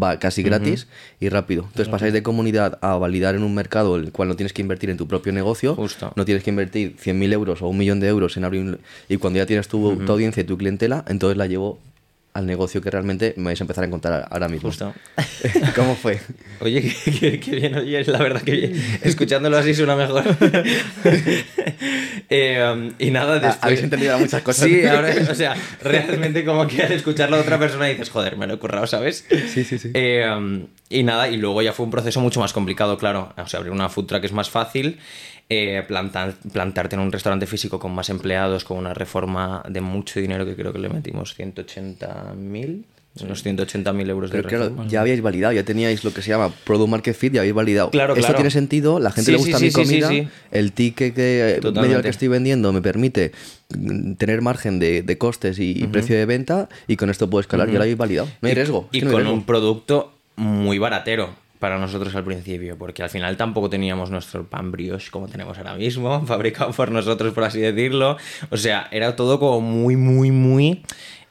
va 0.02 0.18
casi 0.18 0.42
gratis 0.42 0.84
uh 0.84 0.86
-huh. 0.86 1.26
y 1.26 1.28
rápido. 1.28 1.62
Entonces 1.64 1.88
pasáis 1.88 2.12
de 2.12 2.22
comunidad 2.22 2.78
a 2.80 2.96
validar 2.96 3.34
en 3.34 3.42
un 3.42 3.54
mercado 3.54 3.96
el 3.96 4.12
cual 4.12 4.28
no 4.28 4.36
tienes 4.36 4.52
que 4.52 4.62
invertir 4.62 4.90
en 4.90 4.96
tu 4.96 5.06
propio 5.06 5.32
negocio, 5.32 5.74
Justo. 5.74 6.12
no 6.16 6.24
tienes 6.24 6.44
que 6.44 6.50
invertir 6.50 6.96
100.000 6.96 7.32
euros 7.32 7.62
o 7.62 7.68
un 7.68 7.78
millón 7.78 8.00
de 8.00 8.08
euros 8.08 8.36
en 8.36 8.44
abrir 8.44 8.62
un... 8.62 8.78
Y 9.08 9.16
cuando 9.16 9.38
ya 9.38 9.46
tienes 9.46 9.68
tu, 9.68 9.78
uh 9.78 9.96
-huh. 9.96 10.06
tu, 10.06 10.12
audiencia 10.12 10.42
y 10.42 10.44
tu 10.44 10.56
clientela, 10.56 11.04
entonces 11.08 11.36
la 11.36 11.46
llevo 11.46 11.78
al 12.38 12.46
negocio 12.46 12.80
que 12.80 12.90
realmente 12.90 13.34
me 13.36 13.46
vais 13.46 13.60
a 13.60 13.64
empezar 13.64 13.84
a 13.84 13.86
encontrar 13.88 14.28
ahora 14.30 14.48
mismo. 14.48 14.68
Justo. 14.68 14.94
¿Cómo 15.76 15.96
fue? 15.96 16.20
Oye, 16.60 16.94
qué, 17.42 17.50
bien, 17.50 17.74
oye, 17.76 18.04
la 18.04 18.18
verdad 18.18 18.42
que 18.42 18.52
bien. 18.52 18.82
Escuchándolo 19.02 19.56
así 19.56 19.74
suena 19.74 19.96
mejor. 19.96 20.24
eh, 22.30 22.72
um, 22.72 22.92
y 22.98 23.10
nada, 23.10 23.34
después... 23.34 23.58
Habéis 23.60 23.82
entendido 23.82 24.18
muchas 24.18 24.42
cosas. 24.42 24.66
Sí, 24.66 24.86
ahora, 24.86 25.14
o 25.30 25.34
sea, 25.34 25.56
realmente 25.82 26.44
como 26.44 26.66
que 26.66 26.82
al 26.82 26.92
escucharlo 26.92 27.36
a 27.36 27.40
otra 27.40 27.58
persona 27.58 27.86
dices, 27.86 28.08
joder, 28.10 28.36
me 28.36 28.46
lo 28.46 28.54
he 28.54 28.58
currado, 28.58 28.86
¿sabes? 28.86 29.26
Sí, 29.52 29.64
sí, 29.64 29.78
sí. 29.78 29.90
Eh, 29.94 30.24
um, 30.30 30.66
y 30.88 31.02
nada, 31.02 31.28
y 31.28 31.36
luego 31.36 31.60
ya 31.60 31.72
fue 31.72 31.84
un 31.84 31.90
proceso 31.90 32.20
mucho 32.20 32.40
más 32.40 32.52
complicado, 32.52 32.98
claro. 32.98 33.34
O 33.36 33.46
sea, 33.48 33.58
abrir 33.58 33.72
una 33.72 33.88
food 33.88 34.06
truck 34.06 34.24
es 34.24 34.32
más 34.32 34.48
fácil. 34.48 34.98
Eh, 35.50 35.82
plantar, 35.88 36.34
plantarte 36.52 36.94
en 36.96 37.00
un 37.00 37.10
restaurante 37.10 37.46
físico 37.46 37.78
con 37.78 37.94
más 37.94 38.10
empleados, 38.10 38.64
con 38.64 38.76
una 38.76 38.92
reforma 38.92 39.62
de 39.68 39.80
mucho 39.80 40.20
dinero 40.20 40.44
que 40.44 40.54
creo 40.54 40.74
que 40.74 40.78
le 40.78 40.90
metimos 40.90 41.34
180.000 41.38 42.84
unos 43.20 43.44
180.000 43.44 44.10
euros 44.10 44.30
Pero 44.30 44.42
de 44.44 44.48
claro, 44.48 44.86
ya 44.86 45.00
habíais 45.00 45.20
validado, 45.20 45.52
ya 45.52 45.64
teníais 45.64 46.04
lo 46.04 46.12
que 46.14 46.22
se 46.22 46.28
llama 46.30 46.50
Product 46.64 46.88
Market 46.88 47.16
Fit, 47.16 47.32
ya 47.32 47.40
habéis 47.40 47.54
validado. 47.54 47.90
Claro, 47.90 48.12
Esto 48.12 48.26
claro. 48.26 48.36
tiene 48.36 48.50
sentido, 48.50 49.00
la 49.00 49.10
gente 49.10 49.24
Sí, 49.24 49.32
le 49.32 49.38
gusta 49.38 49.58
sí, 49.58 49.64
mi 49.64 49.70
sí, 49.72 49.76
sí, 49.76 49.82
comida, 49.88 50.08
sí, 50.08 50.20
sí. 50.22 50.28
el 50.52 50.70
ticket 50.72 51.14
que 51.14 51.54
Totalmente. 51.56 51.80
medio 51.80 51.96
al 51.96 52.02
que 52.04 52.10
estoy 52.10 52.28
vendiendo 52.28 52.72
me 52.72 52.80
permite 52.80 53.32
mm, 53.76 54.12
tener 54.12 54.40
margen 54.40 54.78
de, 54.78 55.02
de 55.02 55.18
costes 55.18 55.58
y, 55.58 55.74
precio 55.88 56.14
de 56.16 56.26
venta 56.26 56.68
y 56.86 56.96
con 56.96 57.10
esto 57.10 57.28
puedo 57.28 57.40
escalar, 57.40 57.66
ya 57.68 57.74
lo 57.78 57.80
habéis 57.80 57.96
validado. 57.96 58.28
No 58.40 58.46
hay 58.46 58.52
Y- 58.52 58.54
riesgo. 58.54 58.88
es 58.92 58.98
Y 58.98 59.00
que 59.00 59.04
no 59.06 59.10
hay 59.10 59.14
con 59.14 59.22
riesgo. 59.22 59.34
un 59.38 59.44
producto 59.46 60.12
muy 60.36 60.78
baratero 60.78 61.30
para 61.58 61.78
nosotros 61.78 62.14
al 62.14 62.24
principio, 62.24 62.76
porque 62.78 63.02
al 63.02 63.10
final 63.10 63.36
tampoco 63.36 63.68
teníamos 63.68 64.10
nuestro 64.10 64.48
pan 64.48 64.70
brioche 64.70 65.10
como 65.10 65.28
tenemos 65.28 65.58
ahora 65.58 65.74
mismo, 65.74 66.20
fabricado 66.26 66.72
por 66.72 66.90
nosotros, 66.90 67.32
por 67.34 67.44
así 67.44 67.60
decirlo. 67.60 68.16
O 68.50 68.56
sea, 68.56 68.88
era 68.90 69.16
todo 69.16 69.38
como 69.38 69.60
muy, 69.60 69.96
muy, 69.96 70.30
muy 70.30 70.82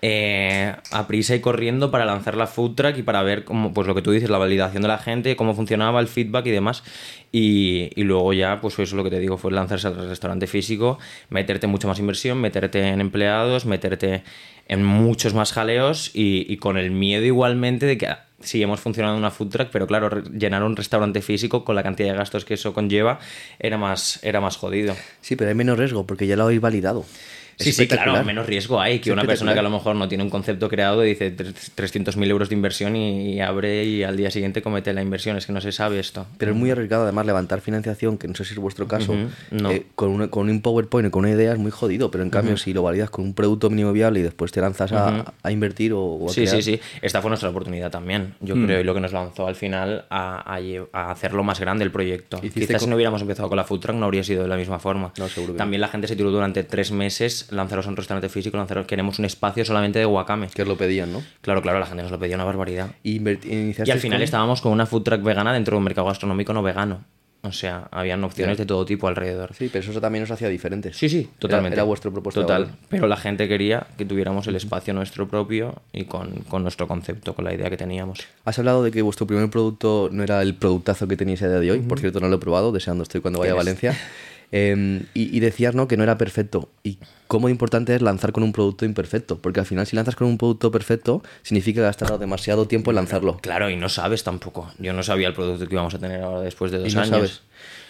eh, 0.01 0.75
a 0.91 1.07
prisa 1.07 1.33
y 1.33 1.39
corriendo 1.39 1.89
para 1.89 2.05
lanzar 2.05 2.35
la 2.35 2.45
food 2.45 2.75
truck 2.75 2.97
y 2.97 3.03
para 3.03 3.23
ver 3.23 3.43
cómo, 3.43 3.73
pues 3.73 3.87
lo 3.87 3.95
que 3.95 4.01
tú 4.01 4.11
dices, 4.11 4.29
la 4.29 4.37
validación 4.37 4.81
de 4.81 4.87
la 4.89 4.97
gente, 4.97 5.35
cómo 5.35 5.55
funcionaba 5.55 5.99
el 5.99 6.07
feedback 6.07 6.45
y 6.47 6.51
demás. 6.51 6.83
Y, 7.31 7.89
y 7.95 8.03
luego 8.03 8.33
ya, 8.33 8.61
pues 8.61 8.73
eso 8.75 8.83
es 8.83 8.93
lo 8.93 9.03
que 9.03 9.09
te 9.09 9.19
digo, 9.19 9.37
fue 9.37 9.51
lanzarse 9.51 9.87
al 9.87 10.07
restaurante 10.07 10.47
físico, 10.47 10.99
meterte 11.29 11.67
mucha 11.67 11.87
más 11.87 11.99
inversión, 11.99 12.39
meterte 12.39 12.87
en 12.87 13.01
empleados, 13.01 13.65
meterte 13.65 14.23
en 14.67 14.83
muchos 14.83 15.33
más 15.33 15.53
jaleos 15.53 16.11
y 16.13 16.57
con 16.57 16.77
el 16.77 16.91
miedo 16.91 17.25
igualmente 17.25 17.85
de 17.85 17.97
que 17.97 18.07
sí 18.39 18.61
hemos 18.61 18.79
funcionado 18.79 19.15
en 19.15 19.19
una 19.19 19.31
food 19.31 19.49
truck, 19.49 19.69
pero 19.71 19.87
claro, 19.87 20.23
llenar 20.23 20.63
un 20.63 20.75
restaurante 20.75 21.21
físico 21.21 21.63
con 21.63 21.75
la 21.75 21.83
cantidad 21.83 22.11
de 22.11 22.17
gastos 22.17 22.45
que 22.45 22.53
eso 22.55 22.73
conlleva 22.73 23.19
era 23.59 23.77
más, 23.77 24.19
era 24.23 24.41
más 24.41 24.57
jodido. 24.57 24.95
Sí, 25.21 25.35
pero 25.35 25.49
hay 25.49 25.55
menos 25.55 25.77
riesgo 25.77 26.05
porque 26.05 26.27
ya 26.27 26.35
lo 26.35 26.43
habéis 26.43 26.61
validado. 26.61 27.05
Sí, 27.59 27.71
sí, 27.71 27.87
claro, 27.87 28.23
menos 28.23 28.45
riesgo 28.45 28.79
hay 28.79 28.99
que 28.99 29.11
una 29.11 29.23
persona 29.23 29.53
que 29.53 29.59
a 29.59 29.63
lo 29.63 29.69
mejor 29.69 29.95
no 29.95 30.07
tiene 30.07 30.23
un 30.23 30.29
concepto 30.29 30.69
creado 30.69 31.03
y 31.03 31.09
dice 31.09 31.35
tre- 31.35 31.53
300.000 31.75 32.29
euros 32.29 32.49
de 32.49 32.55
inversión 32.55 32.95
y, 32.95 33.33
y 33.33 33.39
abre 33.41 33.83
y 33.83 34.03
al 34.03 34.15
día 34.15 34.29
siguiente 34.29 34.61
comete 34.61 34.93
la 34.93 35.01
inversión. 35.01 35.37
Es 35.37 35.45
que 35.47 35.53
no 35.53 35.61
se 35.61 35.71
sabe 35.71 35.99
esto. 35.99 36.27
Pero 36.37 36.51
es 36.51 36.57
muy 36.57 36.69
arriesgado 36.69 37.03
además 37.03 37.25
levantar 37.25 37.61
financiación, 37.61 38.17
que 38.17 38.27
no 38.27 38.35
sé 38.35 38.45
si 38.45 38.53
es 38.53 38.59
vuestro 38.59 38.87
caso, 38.87 39.15
no. 39.51 39.71
eh, 39.71 39.87
con, 39.95 40.09
una- 40.09 40.27
con 40.29 40.49
un 40.49 40.61
PowerPoint 40.61 41.07
y 41.07 41.11
con 41.11 41.25
una 41.25 41.31
idea 41.31 41.51
es 41.53 41.57
muy 41.57 41.71
jodido, 41.71 42.11
pero 42.11 42.23
en 42.23 42.29
cambio 42.29 42.57
si 42.57 42.73
lo 42.73 42.83
validas 42.83 43.09
con 43.09 43.25
un 43.25 43.33
producto 43.33 43.69
mínimo 43.69 43.91
viable 43.91 44.19
y 44.19 44.23
después 44.23 44.51
te 44.51 44.61
lanzas 44.61 44.91
a, 44.91 45.33
a 45.41 45.51
invertir 45.51 45.93
o, 45.93 45.99
o 46.01 46.29
a 46.29 46.33
Sí, 46.33 46.41
crear, 46.41 46.55
sí, 46.57 46.61
sí. 46.61 46.79
Esta 47.01 47.21
fue 47.21 47.29
nuestra 47.29 47.49
oportunidad 47.49 47.89
también, 47.89 48.35
yo 48.39 48.55
Mm. 48.55 48.65
creo, 48.65 48.81
y 48.81 48.83
lo 48.83 48.93
que 48.93 48.99
nos 49.01 49.13
lanzó 49.13 49.47
al 49.47 49.55
final 49.55 50.05
a, 50.11 50.57
a 50.93 51.11
hacerlo 51.11 51.43
más 51.43 51.59
grande 51.59 51.83
el 51.83 51.91
proyecto. 51.91 52.39
Quizás 52.41 52.81
si 52.83 52.87
no 52.87 52.95
hubiéramos 52.95 53.21
empezado 53.21 53.49
con 53.49 53.57
la 53.57 53.63
food 53.63 53.79
truck 53.79 53.95
no 53.95 54.05
habría 54.05 54.23
sido 54.23 54.43
de 54.43 54.47
la 54.49 54.57
misma 54.57 54.77
forma. 54.79 55.11
No, 55.17 55.27
seguro 55.27 55.53
que 55.53 55.57
También 55.57 55.81
la 55.81 55.87
gente 55.87 56.07
se 56.07 56.15
tiró 56.15 56.29
durante 56.31 56.63
tres 56.63 56.91
meses, 56.91 57.46
lanzaros 57.51 57.85
a 57.87 57.89
un 57.89 57.95
restaurante 57.97 58.29
físico, 58.29 58.57
lanzaros, 58.57 58.85
queremos 58.87 59.19
un 59.19 59.25
espacio 59.25 59.65
solamente 59.65 59.99
de 59.99 60.05
Wakame. 60.05 60.47
que 60.47 60.61
os 60.61 60.67
lo 60.67 60.77
pedían, 60.77 61.11
¿no? 61.13 61.23
Claro, 61.41 61.61
claro, 61.61 61.79
la 61.79 61.85
gente 61.85 62.03
nos 62.03 62.11
lo 62.11 62.19
pedía 62.19 62.35
una 62.35 62.45
barbaridad. 62.45 62.91
Y, 63.03 63.17
al 63.27 63.37
final 63.99 64.19
con- 64.19 64.21
estábamos 64.21 64.61
con 64.61 64.71
una 64.71 64.85
food 64.85 65.03
truck 65.03 65.23
vegana 65.23 65.53
dentro 65.53 65.75
de 65.75 65.77
un 65.79 65.83
mercado 65.83 66.07
gastronómico 66.07 66.53
no 66.53 66.63
vegano. 66.63 67.03
O 67.43 67.51
sea, 67.51 67.87
habían 67.91 68.23
opciones 68.23 68.57
de 68.57 68.65
todo 68.65 68.83
tipo 68.83 69.07
alrededor. 69.07 69.53
Sí, 69.53 69.69
pero 69.71 69.89
eso 69.89 70.01
también 70.01 70.23
os 70.23 70.31
hacía 70.31 70.49
diferentes. 70.49 70.97
Sí, 70.97 71.07
sí, 71.07 71.29
totalmente. 71.39 71.75
Era, 71.75 71.83
era 71.83 71.87
vuestro 71.87 72.11
de 72.11 72.21
Total. 72.21 72.75
Pero 72.89 73.07
la 73.07 73.15
gente 73.15 73.47
quería 73.47 73.87
que 73.97 74.05
tuviéramos 74.05 74.47
el 74.47 74.55
espacio 74.55 74.93
nuestro 74.93 75.27
propio 75.27 75.81
y 75.93 76.05
con, 76.05 76.31
con 76.49 76.63
nuestro 76.63 76.87
concepto, 76.87 77.35
con 77.35 77.45
la 77.45 77.53
idea 77.53 77.69
que 77.69 77.77
teníamos. 77.77 78.19
Has 78.43 78.59
hablado 78.59 78.83
de 78.83 78.91
que 78.91 79.01
vuestro 79.01 79.27
primer 79.27 79.49
producto 79.49 80.09
no 80.11 80.23
era 80.23 80.41
el 80.41 80.55
productazo 80.55 81.07
que 81.07 81.15
tenéis 81.15 81.41
a 81.43 81.47
día 81.47 81.59
de 81.59 81.71
hoy. 81.71 81.79
Por 81.79 81.99
cierto, 81.99 82.19
no 82.19 82.27
lo 82.27 82.35
he 82.35 82.39
probado, 82.39 82.71
deseando 82.71 83.03
estoy 83.03 83.21
cuando 83.21 83.39
vaya 83.39 83.53
a. 83.53 83.55
Valencia. 83.55 83.95
Eh, 84.51 85.03
y, 85.13 85.35
y 85.35 85.39
decías 85.39 85.75
¿no? 85.75 85.87
que 85.87 85.97
no 85.97 86.03
era 86.03 86.17
perfecto. 86.17 86.69
Y 86.83 86.99
cómo 87.27 87.49
importante 87.49 87.93
es 87.95 88.01
lanzar 88.01 88.31
con 88.31 88.43
un 88.43 88.53
producto 88.53 88.85
imperfecto. 88.85 89.39
Porque 89.39 89.59
al 89.59 89.65
final, 89.65 89.85
si 89.85 89.95
lanzas 89.95 90.15
con 90.15 90.27
un 90.27 90.37
producto 90.37 90.71
perfecto, 90.71 91.21
significa 91.43 91.81
que 91.81 91.87
has 91.87 91.97
tardado 91.97 92.19
demasiado 92.19 92.67
tiempo 92.67 92.91
en 92.91 92.95
lanzarlo. 92.95 93.37
Claro, 93.37 93.69
y 93.69 93.75
no 93.75 93.89
sabes 93.89 94.23
tampoco. 94.23 94.71
Yo 94.79 94.93
no 94.93 95.03
sabía 95.03 95.27
el 95.27 95.33
producto 95.33 95.67
que 95.67 95.75
íbamos 95.75 95.93
a 95.95 95.99
tener 95.99 96.21
ahora 96.21 96.41
después 96.41 96.71
de 96.71 96.79
dos 96.79 96.93
no 96.95 97.01
años. 97.01 97.09
sabes. 97.09 97.41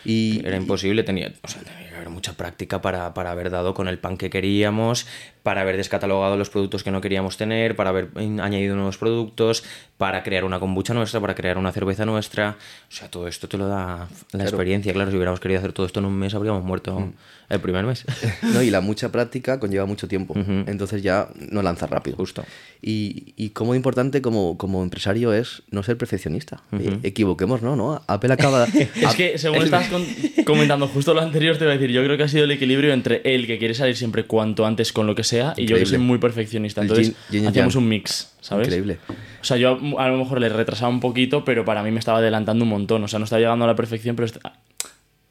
Y, 0.06 0.42
Era 0.46 0.56
imposible, 0.56 1.04
tenía, 1.04 1.34
o 1.42 1.48
sea, 1.48 1.62
tenía 1.64 1.90
que 1.90 1.96
haber 1.96 2.10
mucha 2.10 2.34
práctica 2.34 2.82
para, 2.82 3.14
para 3.14 3.32
haber 3.32 3.50
dado 3.50 3.74
con 3.74 3.90
el 3.90 4.00
pan 4.00 4.16
que 4.16 4.30
queríamos, 4.30 5.06
para 5.48 5.62
haber 5.62 5.78
descatalogado 5.78 6.36
los 6.36 6.50
productos 6.50 6.84
que 6.84 6.92
no 6.92 7.00
queríamos 7.00 7.38
tener, 7.38 7.78
para 7.78 7.92
haber 7.92 8.10
añadido 8.18 8.76
nuevos 8.76 8.98
productos, 8.98 9.64
para 9.98 10.22
crear 10.22 10.44
una 10.44 10.60
kombucha 10.60 10.94
nuestra, 10.94 11.22
para 11.22 11.36
crear 11.36 11.58
una 11.58 11.72
cerveza 11.72 12.06
nuestra. 12.06 12.58
O 12.90 12.94
sea, 12.94 13.10
todo 13.10 13.30
esto 13.30 13.48
te 13.48 13.58
lo 13.58 13.70
da 13.70 14.10
la 14.34 14.44
experiencia. 14.44 14.92
Claro, 14.92 15.10
si 15.10 15.16
hubiéramos 15.16 15.40
querido 15.40 15.60
hacer 15.60 15.72
todo 15.72 15.86
esto 15.86 16.02
en 16.02 16.06
un 16.08 16.20
mes, 16.20 16.34
habríamos 16.36 16.66
muerto 16.66 17.00
Mm. 17.00 17.14
el 17.54 17.60
primer 17.62 17.86
mes. 17.86 18.04
No, 18.54 18.62
y 18.62 18.70
la 18.70 18.82
mucha 18.82 19.10
práctica 19.10 19.58
conlleva 19.58 19.86
mucho 19.86 20.10
tiempo. 20.10 20.34
Entonces 20.36 21.02
ya 21.02 21.30
no 21.50 21.62
lanzas 21.62 21.90
rápido. 21.90 22.18
Justo. 22.18 22.44
Y, 22.82 23.34
y 23.38 23.52
cómo 23.52 23.74
importante 23.74 24.22
como, 24.22 24.58
como 24.58 24.84
empresario 24.84 25.32
es 25.32 25.64
no 25.72 25.82
ser 25.82 25.98
perfeccionista. 25.98 26.62
Eh, 26.74 27.00
Equivoquemos, 27.04 27.62
¿no? 27.62 27.78
¿no? 27.78 28.02
Apple 28.08 28.34
acaba... 28.34 28.66
Es 28.96 29.16
que 29.16 29.38
según 29.38 29.62
estás 29.64 29.88
con- 29.88 30.06
comentando 30.46 30.90
justo 30.90 31.14
lo 31.14 31.22
anterior, 31.22 31.56
te 31.58 31.64
voy 31.64 31.74
a 31.74 31.78
decir, 31.78 31.92
yo 31.96 32.04
creo 32.04 32.18
que 32.18 32.24
ha 32.24 32.28
sido 32.28 32.44
el 32.44 32.52
equilibrio 32.52 32.92
entre 32.92 33.22
él 33.24 33.48
que 33.48 33.58
quiere 33.58 33.74
salir 33.74 33.96
siempre 33.96 34.26
cuanto 34.26 34.66
antes 34.66 34.92
con 34.92 35.08
lo 35.08 35.16
que 35.16 35.24
sea 35.24 35.37
y 35.56 35.66
yo 35.66 35.78
que 35.78 35.86
soy 35.86 35.98
muy 35.98 36.18
perfeccionista. 36.18 36.82
Entonces 36.82 37.14
hacíamos 37.48 37.76
un 37.76 37.88
mix, 37.88 38.34
¿sabes? 38.42 38.68
Increíble. 38.68 39.00
O 39.42 39.44
sea, 39.44 39.58
yo 39.58 39.80
a 39.98 40.08
lo 40.10 40.18
mejor 40.18 40.42
le 40.42 40.50
retrasaba 40.50 40.90
un 40.90 41.00
poquito, 41.00 41.46
pero 41.46 41.64
para 41.66 41.84
mí 41.84 41.92
me 41.92 42.00
estaba 42.00 42.20
adelantando 42.20 42.64
un 42.64 42.70
montón. 42.70 43.04
O 43.04 43.08
sea, 43.08 43.20
no 43.20 43.26
estaba 43.26 43.40
llegando 43.40 43.66
a 43.66 43.68
la 43.68 43.76
perfección, 43.76 44.16
pero 44.16 44.28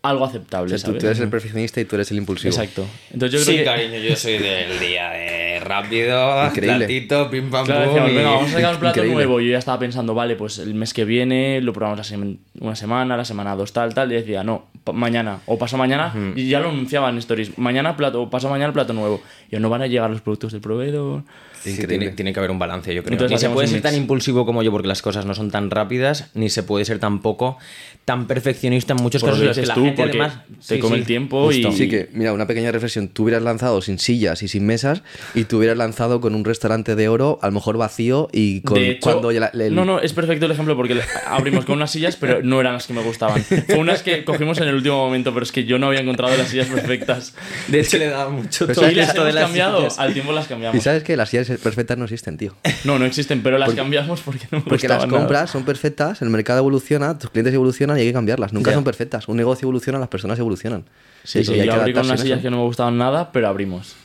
algo 0.08 0.24
O 0.24 0.26
aceptable, 0.26 0.70
sea, 0.70 0.78
tú, 0.78 0.86
¿sabes? 0.86 1.00
tú 1.00 1.06
eres 1.06 1.20
el 1.20 1.28
perfeccionista 1.28 1.80
y 1.80 1.84
tú 1.84 1.96
eres 1.96 2.10
el 2.10 2.18
impulsivo. 2.18 2.50
Exacto. 2.54 2.86
Entonces 3.12 3.40
yo 3.40 3.44
sí, 3.44 3.52
creo 3.52 3.58
que... 3.58 3.64
cariño, 3.64 3.98
yo 3.98 4.16
soy 4.16 4.38
del 4.38 4.78
día 4.80 5.10
de 5.10 5.60
rápido, 5.60 6.46
Increíble. 6.46 6.78
platito, 6.86 7.30
pim 7.30 7.50
pam 7.50 7.64
Claro, 7.66 7.84
pum. 7.84 7.88
decíamos, 7.94 8.10
y- 8.12 8.14
venga, 8.16 8.30
vamos 8.30 8.48
a 8.50 8.52
sacar 8.52 8.74
un 8.74 8.80
plato 8.80 8.98
Increíble. 8.98 9.14
nuevo. 9.14 9.40
Y 9.40 9.46
yo 9.46 9.52
ya 9.52 9.58
estaba 9.58 9.78
pensando, 9.78 10.14
vale, 10.14 10.36
pues 10.36 10.58
el 10.58 10.74
mes 10.74 10.92
que 10.94 11.04
viene 11.04 11.60
lo 11.60 11.72
probamos 11.72 11.98
la 11.98 12.04
sema- 12.04 12.36
una 12.60 12.76
semana, 12.76 13.16
la 13.16 13.24
semana 13.24 13.56
dos, 13.56 13.72
tal, 13.72 13.94
tal. 13.94 14.10
Y 14.12 14.16
decía, 14.16 14.42
no, 14.44 14.66
mañana 14.92 15.40
o 15.46 15.58
pasado 15.58 15.78
mañana. 15.78 16.14
Y 16.36 16.48
ya 16.48 16.60
lo 16.60 16.68
anunciaba 16.70 17.08
en 17.10 17.18
stories. 17.18 17.58
Mañana 17.58 17.96
plato 17.96 18.22
o 18.22 18.30
pasado 18.30 18.52
mañana 18.52 18.72
plato 18.72 18.92
nuevo. 18.92 19.20
Y 19.50 19.56
no 19.56 19.68
van 19.68 19.82
a 19.82 19.86
llegar 19.86 20.10
los 20.10 20.20
productos 20.20 20.52
del 20.52 20.60
proveedor. 20.60 21.22
Sí, 21.62 21.70
Increíble. 21.72 21.98
tiene, 21.98 22.12
tiene 22.16 22.32
que 22.32 22.38
haber 22.38 22.50
un 22.52 22.60
balance, 22.60 22.94
yo 22.94 23.02
creo. 23.02 23.14
Entonces 23.14 23.42
ni 23.42 23.48
se 23.48 23.52
puede 23.52 23.66
ser 23.66 23.78
mix. 23.78 23.82
tan 23.82 23.96
impulsivo 23.96 24.46
como 24.46 24.62
yo 24.62 24.70
porque 24.70 24.86
las 24.86 25.02
cosas 25.02 25.26
no 25.26 25.34
son 25.34 25.50
tan 25.50 25.70
rápidas, 25.70 26.30
ni 26.34 26.48
se 26.48 26.62
puede 26.62 26.84
ser 26.84 27.00
tampoco 27.00 27.58
tan 28.06 28.26
perfeccionista 28.28 28.94
en 28.94 29.02
muchos 29.02 29.20
Por 29.20 29.32
casos. 29.32 29.44
lo 29.44 29.50
en 29.50 29.60
que 29.60 29.66
la 29.66 29.74
tú, 29.74 29.84
gente 29.84 30.02
porque 30.02 30.18
además 30.22 30.38
te 30.66 30.76
Sí, 30.76 30.78
come 30.80 30.94
sí, 30.94 31.00
el 31.00 31.06
tiempo 31.06 31.52
y... 31.52 31.64
Así 31.66 31.88
que, 31.88 32.08
mira, 32.12 32.32
una 32.32 32.46
pequeña 32.46 32.70
reflexión. 32.70 33.08
Tú 33.08 33.24
hubieras 33.24 33.42
lanzado 33.42 33.82
sin 33.82 33.98
sillas 33.98 34.42
y 34.44 34.48
sin 34.48 34.64
mesas 34.64 35.02
y 35.34 35.42
tú 35.44 35.58
hubieras 35.58 35.76
lanzado 35.76 36.20
con 36.20 36.34
un 36.36 36.44
restaurante 36.44 36.94
de 36.94 37.08
oro, 37.08 37.38
a 37.42 37.46
lo 37.48 37.52
mejor 37.52 37.76
vacío 37.78 38.28
y 38.32 38.60
con 38.62 38.78
De 38.78 38.90
hecho, 38.92 39.00
cuando 39.02 39.32
ya 39.32 39.40
la- 39.40 39.46
el- 39.64 39.74
No, 39.74 39.84
no, 39.84 39.98
es 40.00 40.12
perfecto 40.12 40.46
el 40.46 40.52
ejemplo 40.52 40.76
porque 40.76 40.98
abrimos 41.26 41.64
con 41.64 41.74
unas 41.74 41.90
sillas, 41.90 42.14
pero 42.16 42.42
no 42.44 42.60
eran 42.60 42.74
las 42.74 42.86
que 42.86 42.92
me 42.94 43.02
gustaban. 43.02 43.42
Fue 43.42 43.76
unas 43.76 44.04
que 44.04 44.24
cogimos 44.24 44.58
en 44.58 44.68
el 44.68 44.76
último 44.76 45.04
momento, 45.04 45.34
pero 45.34 45.42
es 45.42 45.50
que 45.50 45.64
yo 45.64 45.78
no 45.80 45.88
había 45.88 46.00
encontrado 46.00 46.36
las 46.36 46.46
sillas 46.48 46.68
perfectas. 46.68 47.34
De 47.66 47.80
hecho, 47.80 47.98
le 47.98 48.06
daba 48.06 48.30
mucho 48.30 48.68
todo 48.68 48.88
Y 48.88 48.94
las 48.94 49.08
esto 49.08 49.24
de 49.24 49.30
hemos 49.30 49.34
las 49.34 49.44
cambiado, 49.46 49.78
sillas. 49.78 49.98
al 49.98 50.12
tiempo 50.12 50.30
las 50.32 50.44
Y 50.46 50.48
cambiamos. 50.48 50.84
sabes 50.84 51.02
que 51.02 51.16
las 51.16 51.28
sillas 51.30 51.48
perfectas 51.60 51.98
no 51.98 52.04
existen, 52.04 52.36
tío. 52.36 52.54
No, 52.84 53.00
no 53.00 53.04
existen, 53.04 53.42
pero 53.42 53.58
las 53.58 53.74
cambiamos 53.74 54.20
porque 54.20 54.46
no 54.52 54.58
me 54.58 54.64
Porque 54.64 54.86
las 54.86 54.98
gustaban 54.98 55.08
nada. 55.10 55.20
compras 55.26 55.50
son 55.50 55.64
perfectas, 55.64 56.22
el 56.22 56.30
mercado 56.30 56.60
evoluciona, 56.60 57.18
tus 57.18 57.30
clientes 57.30 57.52
evolucionan 57.52 57.95
y 57.98 58.02
hay 58.02 58.08
que 58.08 58.12
cambiarlas. 58.12 58.52
Nunca 58.52 58.72
son 58.72 58.84
perfectas. 58.84 59.28
Un 59.28 59.36
negocio 59.36 59.66
evoluciona, 59.66 59.98
las 59.98 60.08
personas 60.08 60.38
evolucionan. 60.38 60.84
Sí, 61.24 61.40
Y 61.40 61.44
sí, 61.44 61.52
hay 61.52 61.66
yo 61.66 61.74
que 61.74 61.80
abrí 61.80 61.92
con 61.92 62.04
unas 62.06 62.20
sillas 62.20 62.40
que 62.40 62.50
no 62.50 62.58
me 62.58 62.62
gustaban 62.64 62.98
nada, 62.98 63.32
pero 63.32 63.48
abrimos. 63.48 63.96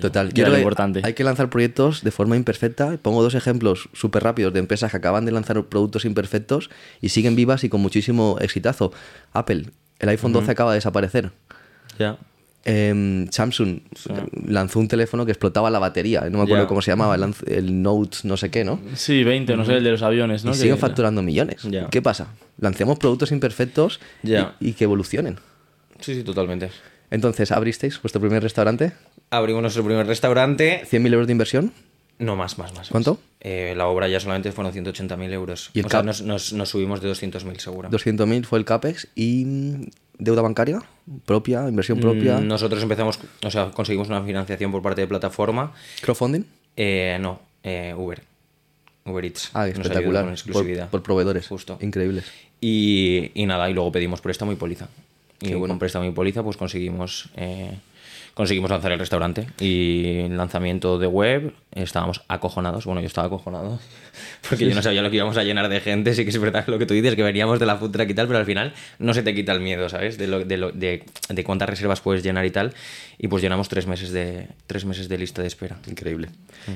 Total, 0.00 0.32
quiero 0.32 0.50
lo 0.50 0.58
importante. 0.58 1.00
hay 1.04 1.14
que 1.14 1.22
lanzar 1.22 1.48
proyectos 1.48 2.02
de 2.02 2.10
forma 2.10 2.36
imperfecta. 2.36 2.96
Pongo 3.00 3.22
dos 3.22 3.34
ejemplos 3.34 3.88
súper 3.92 4.24
rápidos 4.24 4.52
de 4.52 4.58
empresas 4.58 4.90
que 4.90 4.96
acaban 4.96 5.24
de 5.24 5.32
lanzar 5.32 5.62
productos 5.64 6.04
imperfectos 6.04 6.70
y 7.00 7.10
siguen 7.10 7.36
vivas 7.36 7.62
y 7.62 7.68
con 7.68 7.80
muchísimo 7.80 8.36
exitazo. 8.40 8.92
Apple, 9.32 9.66
el 10.00 10.08
iPhone 10.08 10.32
12 10.32 10.50
acaba 10.50 10.72
de 10.72 10.78
desaparecer. 10.78 11.30
Ya. 11.98 12.18
Em, 12.68 13.28
Samsung 13.30 13.78
lanzó 14.46 14.80
un 14.80 14.88
teléfono 14.88 15.24
que 15.24 15.30
explotaba 15.32 15.70
la 15.70 15.78
batería, 15.78 16.22
no 16.30 16.38
me 16.38 16.44
acuerdo 16.44 16.66
cómo 16.66 16.82
se 16.82 16.90
llamaba, 16.90 17.14
el, 17.14 17.32
el 17.46 17.80
Note 17.82 18.18
no 18.24 18.36
sé 18.36 18.50
qué, 18.50 18.64
¿no? 18.64 18.80
Sí, 18.96 19.22
20, 19.22 19.56
no 19.56 19.64
sé, 19.64 19.76
el 19.76 19.84
de 19.84 19.92
los 19.92 20.02
aviones, 20.02 20.44
¿no? 20.44 20.50
y 20.50 20.54
siguen 20.54 20.78
facturando 20.78 21.22
millones. 21.22 21.62
¿Qué 21.90 22.02
pasa? 22.02 22.28
Lancemos 22.58 22.98
productos 22.98 23.30
imperfectos 23.32 24.00
y- 24.60 24.68
y, 24.70 24.72
que 24.72 24.84
evolucionen. 24.84 25.38
Sí, 26.00 26.14
sí, 26.14 26.24
totalmente. 26.24 26.70
Entonces, 27.10 27.52
¿abristeis 27.52 28.02
vuestro 28.02 28.20
primer 28.20 28.42
restaurante? 28.42 28.92
Abrimos 29.30 29.62
nuestro 29.62 29.84
primer 29.84 30.06
restaurante. 30.06 30.82
¿100.000 30.90 31.12
euros 31.12 31.26
de 31.28 31.32
inversión? 31.32 31.72
No, 32.18 32.34
más, 32.36 32.56
más, 32.58 32.72
más. 32.74 32.88
¿Cuánto? 32.88 33.18
Eh, 33.40 33.74
la 33.76 33.88
obra 33.88 34.08
ya 34.08 34.18
solamente 34.20 34.50
fueron 34.52 34.72
180.000 34.72 35.32
euros. 35.32 35.70
¿Y 35.74 35.80
el 35.80 35.86
o 35.86 35.88
sea, 35.90 36.02
nos, 36.02 36.22
nos- 36.22 36.52
nos 36.54 36.68
subimos 36.70 37.00
de 37.02 37.10
200.000 37.10 37.58
seguro. 37.58 37.90
200.000 37.90 38.44
fue 38.44 38.58
el 38.58 38.64
CAPEX 38.64 39.08
y 39.14 39.44
mm, 39.44 39.86
deuda 40.18 40.40
bancaria 40.42 40.82
propia, 41.26 41.68
inversión 41.68 42.00
propia, 42.00 42.38
Mm, 42.38 42.46
Nosotros 42.48 42.82
empezamos, 42.82 43.18
o 43.44 43.50
sea, 43.50 43.70
conseguimos 43.70 44.08
una 44.08 44.22
financiación 44.22 44.72
por 44.72 44.80
parte 44.82 45.02
de 45.02 45.06
plataforma. 45.06 45.72
crowdfunding. 46.00 46.44
Eh, 46.76 47.18
no, 47.20 47.40
eh, 47.62 47.94
Uber. 47.96 48.22
Uber 49.04 49.24
Eats. 49.24 49.50
Ah, 49.54 49.68
espectacular. 49.68 50.24
Con 50.24 50.32
exclusividad. 50.32 50.84
Por, 50.90 51.00
por 51.00 51.02
proveedores. 51.04 51.46
Justo. 51.46 51.78
Increíbles. 51.80 52.24
Y, 52.60 53.30
y 53.34 53.46
nada, 53.46 53.68
y 53.70 53.74
luego 53.74 53.92
pedimos 53.92 54.20
préstamo 54.20 54.52
y 54.52 54.56
póliza. 54.56 54.88
Y 55.40 55.48
Qué 55.48 55.54
bueno. 55.54 55.72
con 55.72 55.78
préstamo 55.78 56.06
y 56.06 56.10
póliza, 56.12 56.42
pues 56.42 56.56
conseguimos, 56.56 57.28
eh, 57.36 57.72
conseguimos 58.36 58.70
lanzar 58.70 58.92
el 58.92 58.98
restaurante. 58.98 59.46
Y 59.60 60.18
en 60.20 60.36
lanzamiento 60.36 60.98
de 60.98 61.06
web 61.06 61.54
estábamos 61.72 62.22
acojonados. 62.28 62.84
Bueno, 62.84 63.00
yo 63.00 63.06
estaba 63.06 63.28
acojonado 63.28 63.80
porque 64.48 64.68
yo 64.68 64.74
no 64.74 64.82
sabía 64.82 65.00
lo 65.00 65.08
que 65.08 65.16
íbamos 65.16 65.38
a 65.38 65.42
llenar 65.42 65.70
de 65.70 65.80
gente. 65.80 66.14
Sí 66.14 66.24
que 66.24 66.30
es 66.30 66.38
verdad 66.38 66.64
lo 66.66 66.78
que 66.78 66.84
tú 66.84 66.92
dices, 66.92 67.14
que 67.16 67.22
veníamos 67.22 67.58
de 67.58 67.64
la 67.64 67.76
food 67.78 67.92
truck 67.92 68.10
y 68.10 68.14
tal, 68.14 68.26
pero 68.26 68.38
al 68.38 68.44
final 68.44 68.74
no 68.98 69.14
se 69.14 69.22
te 69.22 69.34
quita 69.34 69.52
el 69.52 69.60
miedo, 69.60 69.88
¿sabes? 69.88 70.18
De, 70.18 70.26
lo, 70.26 70.44
de, 70.44 70.56
lo- 70.58 70.70
de, 70.70 71.04
de 71.30 71.44
cuántas 71.44 71.68
reservas 71.70 72.02
puedes 72.02 72.22
llenar 72.22 72.44
y 72.44 72.50
tal. 72.50 72.74
Y 73.18 73.28
pues 73.28 73.42
llenamos 73.42 73.70
tres 73.70 73.86
meses 73.86 74.10
de, 74.12 74.48
tres 74.66 74.84
meses 74.84 75.08
de 75.08 75.16
lista 75.16 75.40
de 75.40 75.48
espera. 75.48 75.78
Increíble. 75.88 76.28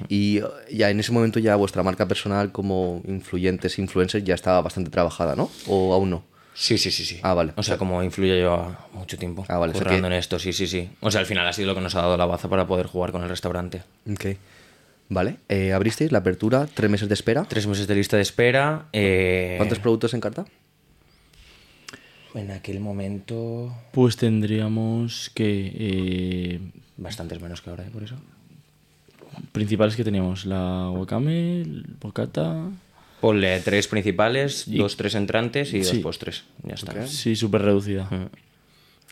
Y 0.08 0.40
uh, 0.40 0.48
ya 0.72 0.88
en 0.88 0.98
ese 0.98 1.12
momento 1.12 1.38
ya 1.40 1.56
vuestra 1.56 1.82
marca 1.82 2.08
personal 2.08 2.52
como 2.52 3.02
influyentes, 3.06 3.78
influencers 3.78 4.24
ya 4.24 4.34
estaba 4.34 4.62
bastante 4.62 4.90
trabajada, 4.90 5.36
¿no? 5.36 5.50
¿O 5.66 5.92
aún 5.92 6.08
no? 6.08 6.29
Sí, 6.62 6.76
sí, 6.76 6.90
sí, 6.90 7.06
sí. 7.06 7.18
Ah, 7.22 7.32
vale. 7.32 7.54
O 7.56 7.62
sea, 7.62 7.78
como 7.78 8.02
influye 8.02 8.38
yo 8.38 8.76
mucho 8.92 9.16
tiempo. 9.16 9.46
Ah, 9.48 9.56
vale, 9.56 9.72
o 9.72 9.78
sea 9.78 9.86
que- 9.86 9.96
en 9.96 10.12
esto, 10.12 10.38
sí, 10.38 10.52
sí, 10.52 10.66
sí. 10.66 10.90
O 11.00 11.10
sea, 11.10 11.20
al 11.22 11.26
final 11.26 11.46
ha 11.48 11.54
sido 11.54 11.68
lo 11.68 11.74
que 11.74 11.80
nos 11.80 11.94
ha 11.94 12.02
dado 12.02 12.18
la 12.18 12.26
baza 12.26 12.50
para 12.50 12.66
poder 12.66 12.84
jugar 12.86 13.12
con 13.12 13.22
el 13.22 13.30
restaurante. 13.30 13.82
Ok. 14.12 14.26
Vale. 15.08 15.36
Eh, 15.48 15.72
abristeis 15.72 16.12
la 16.12 16.18
apertura, 16.18 16.68
tres 16.72 16.90
meses 16.90 17.08
de 17.08 17.14
espera. 17.14 17.46
Tres 17.48 17.66
meses 17.66 17.86
de 17.86 17.94
lista 17.94 18.16
de 18.16 18.22
espera. 18.22 18.88
eh, 18.92 19.54
¿Cuántos 19.56 19.78
productos 19.78 20.12
en 20.12 20.20
carta? 20.20 20.44
En 22.34 22.50
aquel 22.50 22.78
momento. 22.80 23.74
Pues 23.92 24.16
tendríamos 24.16 25.30
que... 25.34 25.72
eh, 25.74 26.60
Bastantes 26.98 27.40
menos 27.40 27.62
que 27.62 27.70
ahora, 27.70 27.84
¿eh? 27.86 27.90
Por 27.90 28.02
eso. 28.02 28.16
principales 29.52 29.96
que 29.96 30.04
teníamos, 30.04 30.44
la 30.44 30.90
wakame, 30.90 31.62
el 31.62 31.86
bocata... 31.98 32.68
Ponle 33.20 33.60
tres 33.60 33.86
principales, 33.86 34.64
dos, 34.66 34.96
tres 34.96 35.14
entrantes 35.14 35.74
y 35.74 35.80
dos 35.80 35.98
postres. 35.98 36.44
Ya 36.62 36.74
está. 36.74 37.06
Sí, 37.06 37.36
súper 37.36 37.62
reducida. 37.62 38.08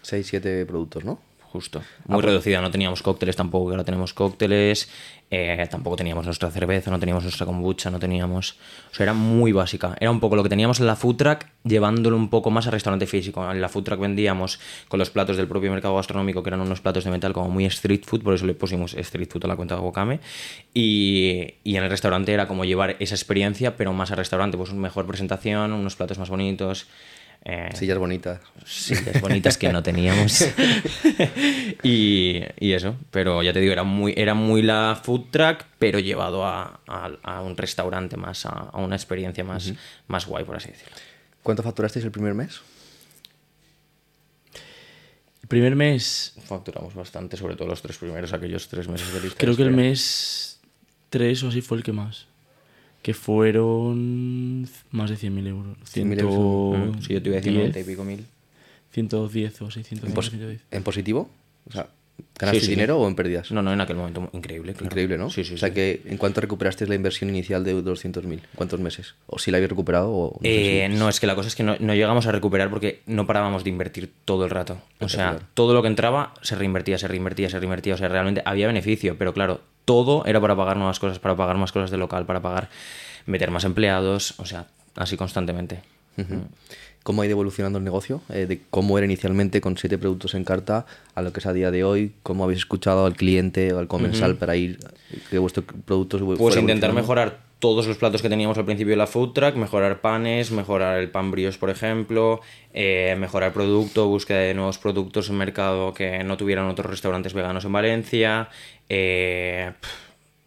Seis, 0.02 0.26
siete 0.26 0.64
productos, 0.64 1.04
¿no? 1.04 1.20
Justo. 1.52 1.82
Muy 2.06 2.20
reducida. 2.20 2.60
No 2.60 2.70
teníamos 2.70 3.02
cócteles 3.02 3.34
tampoco, 3.34 3.68
que 3.68 3.72
ahora 3.72 3.84
tenemos 3.84 4.12
cócteles. 4.12 4.88
eh, 5.30 5.66
tampoco 5.70 5.96
teníamos 5.96 6.24
nuestra 6.24 6.50
cerveza, 6.50 6.90
no 6.90 6.98
teníamos 6.98 7.22
nuestra 7.22 7.44
kombucha, 7.44 7.90
no 7.90 7.98
teníamos. 7.98 8.56
O 8.90 8.94
sea, 8.94 9.04
era 9.04 9.12
muy 9.12 9.52
básica. 9.52 9.96
Era 10.00 10.10
un 10.10 10.20
poco 10.20 10.36
lo 10.36 10.42
que 10.42 10.48
teníamos 10.48 10.80
en 10.80 10.86
la 10.86 10.96
food 10.96 11.16
truck, 11.16 11.46
llevándolo 11.64 12.16
un 12.16 12.30
poco 12.30 12.50
más 12.50 12.66
a 12.66 12.70
restaurante 12.70 13.06
físico. 13.06 13.50
En 13.50 13.60
la 13.60 13.68
food 13.68 13.84
truck 13.84 14.00
vendíamos 14.00 14.58
con 14.88 14.98
los 14.98 15.10
platos 15.10 15.36
del 15.36 15.48
propio 15.48 15.70
mercado 15.70 15.96
gastronómico, 15.96 16.42
que 16.42 16.50
eran 16.50 16.60
unos 16.60 16.80
platos 16.80 17.04
de 17.04 17.10
metal 17.10 17.32
como 17.32 17.48
muy 17.48 17.66
street 17.66 18.04
food, 18.04 18.22
por 18.22 18.34
eso 18.34 18.46
le 18.46 18.54
pusimos 18.54 18.94
street 18.94 19.28
food 19.30 19.44
a 19.44 19.48
la 19.48 19.56
cuenta 19.56 19.74
de 19.74 19.80
Wakame. 19.80 20.20
Y, 20.72 21.54
y 21.64 21.76
en 21.76 21.84
el 21.84 21.90
restaurante 21.90 22.32
era 22.32 22.48
como 22.48 22.64
llevar 22.64 22.96
esa 23.00 23.14
experiencia, 23.14 23.76
pero 23.76 23.92
más 23.92 24.10
a 24.10 24.14
restaurante, 24.14 24.56
pues 24.56 24.70
una 24.70 24.80
mejor 24.80 25.06
presentación, 25.06 25.72
unos 25.72 25.96
platos 25.96 26.18
más 26.18 26.30
bonitos. 26.30 26.86
Eh, 27.44 27.70
Sillas 27.74 27.98
bonitas. 27.98 28.40
sillas 28.66 29.20
bonitas 29.20 29.56
que 29.56 29.72
no 29.72 29.82
teníamos. 29.82 30.42
y, 31.82 32.42
y 32.58 32.72
eso, 32.72 32.96
pero 33.10 33.42
ya 33.42 33.52
te 33.52 33.60
digo, 33.60 33.72
era 33.72 33.84
muy, 33.84 34.14
era 34.16 34.34
muy 34.34 34.62
la 34.62 35.00
food 35.02 35.26
truck, 35.30 35.64
pero 35.78 35.98
llevado 35.98 36.44
a, 36.44 36.80
a- 36.86 37.10
a 37.22 37.40
un 37.42 37.56
restaurante 37.56 38.16
más, 38.16 38.44
a, 38.46 38.50
a 38.50 38.78
una 38.78 38.96
experiencia 38.96 39.44
más, 39.44 39.72
más 40.08 40.26
guay, 40.26 40.44
por 40.44 40.56
así 40.56 40.68
decirlo. 40.70 40.94
¿Cuánto 41.42 41.62
facturasteis 41.62 42.04
el 42.04 42.10
primer 42.10 42.34
mes? 42.34 42.60
El 45.42 45.48
primer 45.48 45.76
mes, 45.76 46.34
Facturamos 46.46 46.94
bastante, 46.94 47.36
sobre 47.36 47.56
todo 47.56 47.68
los 47.68 47.80
tres 47.80 47.96
primeros, 47.96 48.32
aquellos 48.32 48.68
tres 48.68 48.86
meses 48.88 49.12
de 49.12 49.20
lista. 49.20 49.38
creo 49.38 49.52
de 49.52 49.56
que 49.56 49.62
el 49.62 49.70
mes 49.70 50.60
3 51.10 51.42
o 51.44 51.48
así 51.48 51.62
fue 51.62 51.78
el 51.78 51.82
que 51.84 51.92
más. 51.92 52.26
Que 53.02 53.14
fueron 53.14 54.62
más 54.90 55.10
de 55.10 55.16
100.000 55.16 55.46
euros. 55.46 55.76
100.000 55.84 56.20
euros. 56.20 56.96
Mm, 56.96 57.00
Sí, 57.02 57.12
yo 57.14 57.22
te 57.22 57.28
iba 57.28 57.36
a 57.36 57.40
decir 57.40 57.52
90 57.52 57.80
y 57.80 57.84
pico 57.84 58.04
mil. 58.04 58.24
110 58.92 59.62
o 59.62 59.66
así, 59.66 59.82
110, 59.84 60.08
¿En, 60.10 60.14
pos- 60.14 60.30
110. 60.30 60.60
en 60.70 60.82
positivo? 60.82 61.30
O 61.68 61.72
sea, 61.72 61.88
¿Ganaste 62.36 62.60
Sí, 62.60 62.66
sí. 62.66 62.70
dinero 62.72 62.98
o 62.98 63.06
en 63.06 63.14
pérdidas? 63.14 63.52
No, 63.52 63.62
no, 63.62 63.72
en 63.72 63.80
aquel 63.80 63.94
momento 63.94 64.28
increíble. 64.32 64.72
claro. 64.72 64.86
Increíble, 64.86 65.18
¿no? 65.18 65.30
Sí, 65.30 65.44
sí, 65.44 65.54
O 65.54 65.56
sea 65.56 65.68
sí. 65.68 65.74
que, 65.76 66.02
¿en 66.06 66.16
cuánto 66.16 66.40
recuperaste 66.40 66.84
la 66.88 66.96
inversión 66.96 67.30
inicial 67.30 67.62
de 67.62 67.74
200.000? 67.80 68.40
¿Cuántos 68.56 68.80
meses? 68.80 69.14
¿O 69.28 69.38
si 69.38 69.52
la 69.52 69.58
habéis 69.58 69.70
recuperado 69.70 70.10
o 70.10 70.32
no 70.32 70.38
sé 70.42 70.48
si- 70.48 70.68
Eh, 70.68 70.88
no, 70.88 71.08
es 71.08 71.20
que 71.20 71.28
la 71.28 71.36
cosa 71.36 71.46
es 71.46 71.54
que 71.54 71.62
no, 71.62 71.76
no 71.78 71.94
llegamos 71.94 72.26
a 72.26 72.32
recuperar 72.32 72.70
porque 72.70 73.02
no 73.06 73.24
parábamos 73.26 73.62
de 73.62 73.70
invertir 73.70 74.10
todo 74.24 74.44
el 74.44 74.50
rato. 74.50 74.80
O 74.98 75.08
sea, 75.08 75.38
todo 75.54 75.74
lo 75.74 75.82
que 75.82 75.88
entraba 75.88 76.34
se 76.42 76.56
reinvertía, 76.56 76.98
se 76.98 77.06
reinvertía, 77.06 77.50
se 77.50 77.58
reinvertía. 77.60 77.94
O 77.94 77.98
sea, 77.98 78.08
realmente 78.08 78.42
había 78.44 78.66
beneficio, 78.66 79.16
pero 79.16 79.32
claro, 79.32 79.60
todo 79.88 80.22
era 80.26 80.38
para 80.38 80.54
pagar 80.54 80.76
nuevas 80.76 81.00
cosas, 81.00 81.18
para 81.18 81.34
pagar 81.34 81.56
más 81.56 81.72
cosas 81.72 81.90
de 81.90 81.96
local, 81.96 82.26
para 82.26 82.42
pagar, 82.42 82.68
meter 83.24 83.50
más 83.50 83.64
empleados, 83.64 84.38
o 84.38 84.44
sea, 84.44 84.66
así 84.94 85.16
constantemente. 85.16 85.80
¿Cómo 87.02 87.22
ha 87.22 87.24
ido 87.24 87.32
evolucionando 87.32 87.78
el 87.78 87.84
negocio? 87.84 88.20
Eh, 88.28 88.44
de 88.44 88.60
cómo 88.68 88.98
era 88.98 89.06
inicialmente 89.06 89.62
con 89.62 89.78
siete 89.78 89.96
productos 89.96 90.34
en 90.34 90.44
carta 90.44 90.84
a 91.14 91.22
lo 91.22 91.32
que 91.32 91.40
es 91.40 91.46
a 91.46 91.54
día 91.54 91.70
de 91.70 91.84
hoy. 91.84 92.12
¿Cómo 92.22 92.44
habéis 92.44 92.58
escuchado 92.58 93.06
al 93.06 93.14
cliente 93.14 93.72
o 93.72 93.78
al 93.78 93.88
comensal 93.88 94.36
para 94.36 94.56
ir 94.56 94.78
que 95.30 95.38
vuestros 95.38 95.64
productos 95.86 96.20
Pues 96.36 96.56
intentar 96.58 96.92
mejorar 96.92 97.47
todos 97.58 97.86
los 97.86 97.96
platos 97.96 98.22
que 98.22 98.28
teníamos 98.28 98.56
al 98.58 98.64
principio 98.64 98.92
de 98.92 98.96
la 98.96 99.06
food 99.06 99.32
truck, 99.32 99.56
mejorar 99.56 100.00
panes, 100.00 100.50
mejorar 100.50 100.98
el 100.98 101.10
pan 101.10 101.30
brioche, 101.30 101.58
por 101.58 101.70
ejemplo, 101.70 102.40
eh, 102.72 103.16
mejorar 103.18 103.52
producto, 103.52 104.06
búsqueda 104.06 104.38
de 104.38 104.54
nuevos 104.54 104.78
productos 104.78 105.28
en 105.28 105.36
mercado 105.36 105.92
que 105.92 106.22
no 106.22 106.36
tuvieran 106.36 106.66
otros 106.66 106.90
restaurantes 106.90 107.34
veganos 107.34 107.64
en 107.64 107.72
Valencia, 107.72 108.48
eh, 108.88 109.72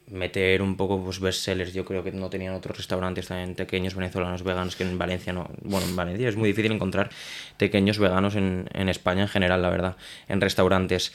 meter 0.08 0.62
un 0.62 0.76
poco 0.78 1.04
pues 1.04 1.20
bestsellers, 1.20 1.74
yo 1.74 1.86
creo 1.86 2.04
que 2.04 2.12
no 2.12 2.30
tenían 2.30 2.54
otros 2.54 2.78
restaurantes 2.78 3.28
también 3.28 3.56
pequeños 3.56 3.96
venezolanos 3.96 4.44
veganos 4.44 4.76
que 4.76 4.84
en 4.84 4.98
Valencia 4.98 5.32
no, 5.32 5.50
bueno, 5.64 5.88
en 5.88 5.96
Valencia 5.96 6.30
es 6.30 6.36
muy 6.36 6.50
difícil 6.50 6.72
encontrar 6.72 7.10
pequeños 7.58 7.98
veganos 7.98 8.36
en, 8.36 8.70
en 8.74 8.90
España 8.90 9.24
en 9.24 9.30
general, 9.30 9.62
la 9.62 9.70
verdad, 9.70 9.96
en 10.28 10.40
restaurantes. 10.40 11.14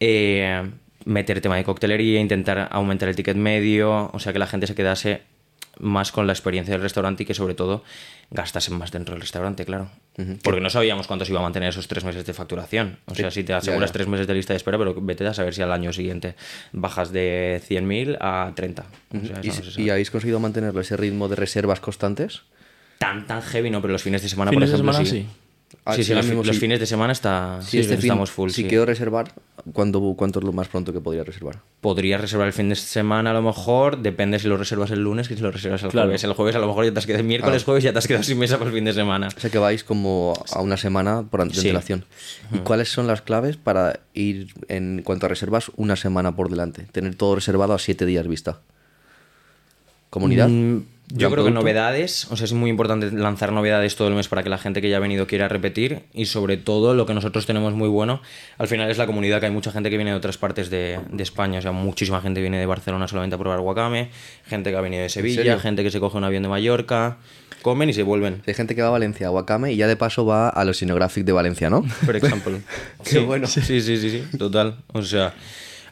Eh, 0.00 0.62
meter 1.04 1.40
tema 1.40 1.56
de 1.56 1.64
coctelería, 1.64 2.20
intentar 2.20 2.68
aumentar 2.70 3.08
el 3.08 3.16
ticket 3.16 3.36
medio, 3.36 4.10
o 4.12 4.18
sea 4.18 4.32
que 4.32 4.38
la 4.38 4.46
gente 4.46 4.66
se 4.66 4.74
quedase 4.74 5.33
más 5.78 6.12
con 6.12 6.26
la 6.26 6.32
experiencia 6.32 6.74
del 6.74 6.82
restaurante 6.82 7.22
y 7.22 7.26
que 7.26 7.34
sobre 7.34 7.54
todo 7.54 7.82
gastasen 8.30 8.76
más 8.78 8.90
dentro 8.90 9.14
del 9.14 9.20
restaurante, 9.20 9.64
claro. 9.64 9.90
Porque 10.42 10.60
no 10.60 10.70
sabíamos 10.70 11.06
cuántos 11.06 11.28
iba 11.28 11.40
a 11.40 11.42
mantener 11.42 11.68
esos 11.70 11.88
tres 11.88 12.04
meses 12.04 12.24
de 12.24 12.32
facturación. 12.34 12.98
O 13.06 13.14
sea, 13.14 13.30
si 13.30 13.44
te 13.44 13.52
aseguras 13.52 13.90
ya. 13.90 13.94
tres 13.94 14.06
meses 14.08 14.26
de 14.26 14.34
lista 14.34 14.52
de 14.52 14.58
espera, 14.58 14.78
pero 14.78 14.94
vete 15.00 15.26
a 15.26 15.34
saber 15.34 15.54
si 15.54 15.62
al 15.62 15.72
año 15.72 15.92
siguiente 15.92 16.34
bajas 16.72 17.12
de 17.12 17.60
100.000 17.68 18.18
a 18.20 18.52
30. 18.54 18.84
O 18.84 19.26
sea, 19.26 19.40
¿Y, 19.42 19.48
eso 19.48 19.58
no 19.60 19.64
se 19.64 19.70
sabe. 19.72 19.82
y 19.82 19.90
habéis 19.90 20.10
conseguido 20.10 20.40
mantener 20.40 20.76
ese 20.78 20.96
ritmo 20.96 21.28
de 21.28 21.36
reservas 21.36 21.80
constantes? 21.80 22.42
Tan, 22.98 23.26
tan 23.26 23.42
heavy, 23.42 23.70
¿no? 23.70 23.80
Pero 23.80 23.92
los 23.92 24.02
fines 24.02 24.22
de 24.22 24.28
semana, 24.28 24.50
Fines 24.50 24.70
por 24.70 24.78
de 24.78 24.82
ejemplo, 24.82 24.92
semana, 24.92 25.10
sí. 25.10 25.22
sí. 25.22 25.43
Ah, 25.84 25.94
sí, 25.94 26.02
sí, 26.02 26.08
sí, 26.08 26.14
los, 26.14 26.26
mismo 26.26 26.42
los 26.44 26.56
sí. 26.56 26.60
fines 26.60 26.80
de 26.80 26.86
semana 26.86 27.12
está, 27.12 27.60
Si 27.62 27.78
este 27.78 27.96
fin- 27.96 28.04
estamos 28.06 28.30
full. 28.30 28.50
si 28.50 28.62
sí. 28.62 28.68
quiero 28.68 28.86
reservar, 28.86 29.32
¿cuándo, 29.72 30.00
¿cuánto 30.16 30.38
es 30.38 30.44
lo 30.44 30.52
más 30.52 30.68
pronto 30.68 30.92
que 30.92 31.00
podría 31.00 31.24
reservar? 31.24 31.58
Podrías 31.80 32.20
reservar 32.20 32.46
el 32.46 32.52
fin 32.52 32.68
de 32.68 32.76
semana 32.76 33.30
a 33.30 33.34
lo 33.34 33.42
mejor, 33.42 33.98
depende 34.02 34.38
si 34.38 34.48
lo 34.48 34.56
reservas 34.56 34.90
el 34.90 35.00
lunes 35.00 35.28
que 35.28 35.36
si 35.36 35.42
lo 35.42 35.50
reservas 35.50 35.82
el 35.82 35.90
Claro. 35.90 36.06
jueves. 36.08 36.24
El 36.24 36.32
jueves 36.32 36.56
a 36.56 36.58
lo 36.58 36.66
mejor 36.66 36.84
ya 36.86 36.92
te 36.92 36.98
has 36.98 37.06
quedado, 37.06 37.20
el 37.20 37.26
miércoles, 37.26 37.62
Ah. 37.62 37.64
jueves 37.64 37.84
ya 37.84 37.92
te 37.92 37.98
has 37.98 38.06
quedado 38.06 38.24
sin 38.24 38.38
mesa 38.38 38.58
para 38.58 38.70
el 38.70 38.76
fin 38.76 38.84
de 38.84 38.92
semana. 38.92 39.28
O 39.36 39.40
sea 39.40 39.50
que 39.50 39.58
vais 39.58 39.84
como 39.84 40.34
a 40.52 40.60
una 40.60 40.76
semana 40.76 41.22
por 41.22 41.40
Sí. 41.50 41.58
antelación. 41.58 42.04
¿Y 42.52 42.58
cuáles 42.58 42.88
son 42.90 43.06
las 43.06 43.22
claves 43.22 43.56
para 43.56 44.00
ir 44.14 44.54
en 44.68 45.02
cuanto 45.04 45.26
a 45.26 45.28
reservas 45.28 45.70
una 45.76 45.96
semana 45.96 46.34
por 46.36 46.48
delante? 46.50 46.86
Tener 46.92 47.14
todo 47.14 47.34
reservado 47.34 47.74
a 47.74 47.78
siete 47.78 48.06
días 48.06 48.26
vista. 48.28 48.60
¿Comunidad? 50.10 50.48
Mm, 50.48 50.82
yo 51.08 51.28
¿Gran 51.28 51.32
creo 51.32 51.44
que 51.44 51.50
novedades, 51.50 52.26
o 52.30 52.36
sea, 52.36 52.46
es 52.46 52.52
muy 52.54 52.70
importante 52.70 53.10
lanzar 53.12 53.52
novedades 53.52 53.94
todo 53.94 54.08
el 54.08 54.14
mes 54.14 54.28
para 54.28 54.42
que 54.42 54.48
la 54.48 54.58
gente 54.58 54.80
que 54.80 54.88
ya 54.88 54.96
ha 54.96 55.00
venido 55.00 55.26
quiera 55.26 55.48
repetir 55.48 56.02
y 56.14 56.26
sobre 56.26 56.56
todo 56.56 56.94
lo 56.94 57.04
que 57.04 57.12
nosotros 57.12 57.44
tenemos 57.44 57.74
muy 57.74 57.88
bueno, 57.88 58.22
al 58.56 58.68
final 58.68 58.90
es 58.90 58.96
la 58.96 59.06
comunidad, 59.06 59.40
que 59.40 59.46
hay 59.46 59.52
mucha 59.52 59.70
gente 59.70 59.90
que 59.90 59.96
viene 59.96 60.12
de 60.12 60.16
otras 60.16 60.38
partes 60.38 60.70
de, 60.70 60.98
de 61.10 61.22
España, 61.22 61.58
o 61.58 61.62
sea, 61.62 61.72
muchísima 61.72 62.20
gente 62.22 62.40
viene 62.40 62.58
de 62.58 62.66
Barcelona 62.66 63.06
solamente 63.06 63.36
a 63.36 63.38
probar 63.38 63.60
guacame, 63.60 64.10
gente 64.46 64.70
que 64.70 64.76
ha 64.76 64.80
venido 64.80 65.02
de? 65.02 65.08
Sevilla, 65.10 65.58
gente 65.58 65.82
que 65.82 65.90
se 65.90 66.00
coge 66.00 66.16
un 66.16 66.24
avión 66.24 66.42
de 66.42 66.48
Mallorca, 66.48 67.18
comen 67.60 67.88
y 67.88 67.92
se 67.92 68.02
vuelven. 68.02 68.42
Hay 68.46 68.54
gente 68.54 68.74
que 68.74 68.82
va 68.82 68.88
a 68.88 68.92
Valencia, 68.92 69.28
a 69.28 69.30
Wakame, 69.30 69.72
y 69.72 69.76
ya 69.76 69.86
de 69.86 69.96
paso 69.96 70.24
va 70.24 70.48
a 70.48 70.64
los 70.64 70.76
Oceanographic 70.76 71.24
de 71.24 71.32
Valencia, 71.32 71.70
¿no? 71.70 71.84
Por 72.04 72.16
ejemplo. 72.16 72.58
Qué 73.04 73.10
Sí, 73.10 73.18
bueno. 73.18 73.46
Sí, 73.46 73.62
sí, 73.62 73.80
sí, 73.80 73.98
sí, 73.98 74.24
total. 74.38 74.76
O 74.88 75.02
sea, 75.02 75.34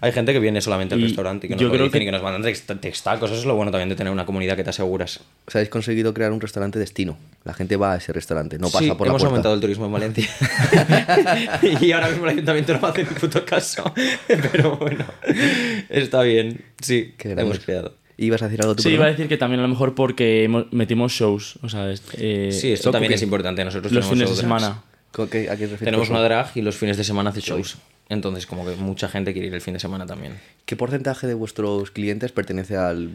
hay 0.02 0.12
gente 0.12 0.32
que 0.32 0.40
viene 0.40 0.60
solamente 0.60 0.94
al 0.94 1.00
Y 1.00 1.04
restaurante 1.04 1.46
y 1.46 1.48
que 1.48 1.54
nos 1.54 1.60
yo 1.62 1.68
lo 1.68 1.72
creo 1.74 1.84
dicen 1.86 2.00
que- 2.00 2.02
y 2.02 2.06
que 2.06 2.12
nos 2.12 2.22
mandan 2.22 2.42
text- 2.42 2.80
textacos. 2.80 3.30
Eso 3.30 3.40
es 3.40 3.46
lo 3.46 3.54
bueno 3.54 3.70
también 3.70 3.88
de 3.88 3.94
tener 3.94 4.12
una 4.12 4.26
comunidad 4.26 4.56
que 4.56 4.64
te 4.64 4.70
aseguras. 4.70 5.18
O 5.46 5.50
sea, 5.50 5.60
habéis 5.60 5.70
conseguido 5.70 6.12
crear 6.12 6.32
un 6.32 6.40
restaurante 6.40 6.78
destino. 6.78 7.16
La 7.44 7.54
gente 7.54 7.76
va 7.76 7.92
a 7.94 7.96
ese 7.96 8.12
restaurante, 8.12 8.58
no 8.58 8.66
pasa 8.68 8.80
sí, 8.80 8.90
por 8.90 9.06
la 9.06 9.12
hemos 9.12 9.22
puerta. 9.22 9.26
aumentado 9.28 9.54
el 9.54 9.60
turismo 9.60 9.86
en 9.86 9.92
Valencia. 9.92 10.28
y 11.80 11.92
ahora 11.92 12.08
mismo 12.08 12.24
el 12.26 12.30
ayuntamiento 12.32 12.72
no 12.74 12.80
me 12.80 12.88
hace 12.88 13.04
ni 13.04 13.10
puto 13.10 13.44
caso. 13.44 13.84
Pero 14.26 14.76
bueno, 14.76 15.04
está 15.88 16.22
bien. 16.22 16.64
Sí, 16.80 17.14
Qué 17.16 17.30
hemos 17.32 17.44
grande. 17.44 17.58
creado. 17.64 17.96
¿Ibas 18.18 18.42
a 18.42 18.46
decir 18.46 18.60
algo 18.62 18.76
tú? 18.76 18.82
Sí, 18.82 18.90
iba 18.90 19.06
a 19.06 19.08
decir 19.08 19.26
que 19.26 19.36
también 19.36 19.60
a 19.60 19.62
lo 19.62 19.68
mejor 19.68 19.94
porque 19.94 20.48
metimos 20.70 21.12
shows, 21.12 21.58
o 21.62 21.68
sea, 21.68 21.90
eh, 22.18 22.50
Sí, 22.52 22.72
esto 22.72 22.88
¿Loco 22.88 22.92
también 22.96 23.12
es 23.14 23.22
importante. 23.22 23.64
Nosotros 23.64 23.90
los 23.92 24.04
tenemos 24.04 24.10
fines 24.14 24.28
de 24.30 24.34
show 24.34 24.42
semana. 24.42 24.82
¿Con 25.10 25.28
qué- 25.28 25.48
¿A 25.50 25.56
qué 25.56 25.62
refieres 25.66 25.80
Tenemos 25.80 26.08
una 26.10 26.22
drag 26.22 26.50
y 26.54 26.60
los 26.62 26.76
fines 26.76 26.96
de 26.96 27.04
semana 27.04 27.30
hace 27.30 27.40
shows. 27.40 27.78
Entonces, 28.12 28.46
como 28.46 28.66
que 28.66 28.72
mucha 28.76 29.08
gente 29.08 29.32
quiere 29.32 29.48
ir 29.48 29.54
el 29.54 29.60
fin 29.62 29.72
de 29.74 29.80
semana 29.80 30.04
también. 30.06 30.38
¿Qué 30.66 30.76
porcentaje 30.76 31.26
de 31.26 31.34
vuestros 31.34 31.90
clientes 31.90 32.30
pertenece 32.30 32.76
al 32.76 33.10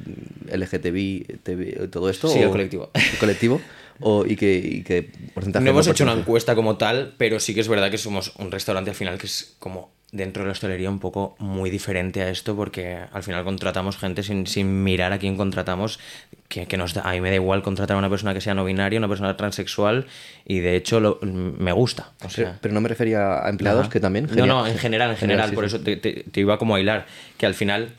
LGTBI, 0.52 1.40
TV, 1.44 1.88
todo 1.90 2.10
esto? 2.10 2.28
Sí, 2.28 2.40
o- 2.40 2.46
al 2.46 2.52
colectivo. 2.52 2.90
¿El 2.94 3.18
colectivo? 3.20 3.62
O, 4.00 4.26
¿y, 4.26 4.36
qué, 4.36 4.56
¿Y 4.58 4.84
qué 4.84 5.10
porcentaje 5.34 5.64
No 5.64 5.72
hemos 5.72 5.88
hecho 5.88 6.04
una 6.04 6.14
encuesta 6.14 6.56
como 6.56 6.78
tal, 6.78 7.14
pero 7.18 7.40
sí 7.40 7.54
que 7.54 7.62
es 7.62 7.68
verdad 7.68 7.90
que 7.92 7.98
somos 7.98 8.34
un 8.38 8.52
restaurante 8.52 8.90
al 8.90 8.96
final 8.96 9.18
que 9.18 9.28
es 9.28 9.56
como 9.60 9.92
dentro 10.12 10.43
de 10.43 10.48
la 10.48 10.52
hostelería 10.54 10.89
un 10.89 11.00
poco 11.00 11.36
muy 11.38 11.70
diferente 11.70 12.22
a 12.22 12.30
esto 12.30 12.56
porque 12.56 12.98
al 13.12 13.24
final 13.24 13.43
contratamos 13.43 13.98
gente 13.98 14.24
sin, 14.24 14.48
sin 14.48 14.84
mirar 14.84 15.12
a 15.12 15.20
quién 15.20 15.36
contratamos, 15.36 16.00
que, 16.48 16.65
que 16.65 16.78
nos 16.78 16.93
da, 16.93 17.02
a 17.02 17.12
mí 17.12 17.20
me 17.20 17.30
da 17.30 17.36
igual 17.36 17.62
contratar 17.62 17.96
a 17.96 18.00
una 18.00 18.10
persona 18.10 18.34
que 18.34 18.39
sea 18.39 18.54
no 18.54 18.63
binaria, 18.63 19.00
una 19.00 19.10
persona 19.10 19.36
transexual 19.36 20.08
y 20.46 20.60
de 20.60 20.78
hecho 20.78 21.02
lo- 21.02 21.20
me 21.22 21.74
gusta. 21.74 22.12
O 22.17 22.20
Pero, 22.22 22.30
sea, 22.30 22.58
pero 22.62 22.74
no 22.74 22.80
me 22.80 22.88
refería 22.88 23.46
a 23.46 23.50
empleados, 23.50 23.82
Ajá. 23.82 23.89
que 23.91 24.00
también. 24.00 24.26
No, 24.26 24.30
Genial. 24.30 24.48
no, 24.48 24.67
en 24.67 24.78
general, 24.78 25.12
en 25.12 25.17
general, 25.17 25.50
sí, 25.50 25.56
por 25.56 25.70
sí. 25.70 25.76
eso 25.76 25.84
te, 25.84 25.98
te- 25.98 26.24
te 26.32 26.39
iba 26.39 26.58
como 26.58 26.76
a 26.76 26.80
hilar, 26.80 27.06
que 27.38 27.46
al 27.46 27.54
final 27.54 27.89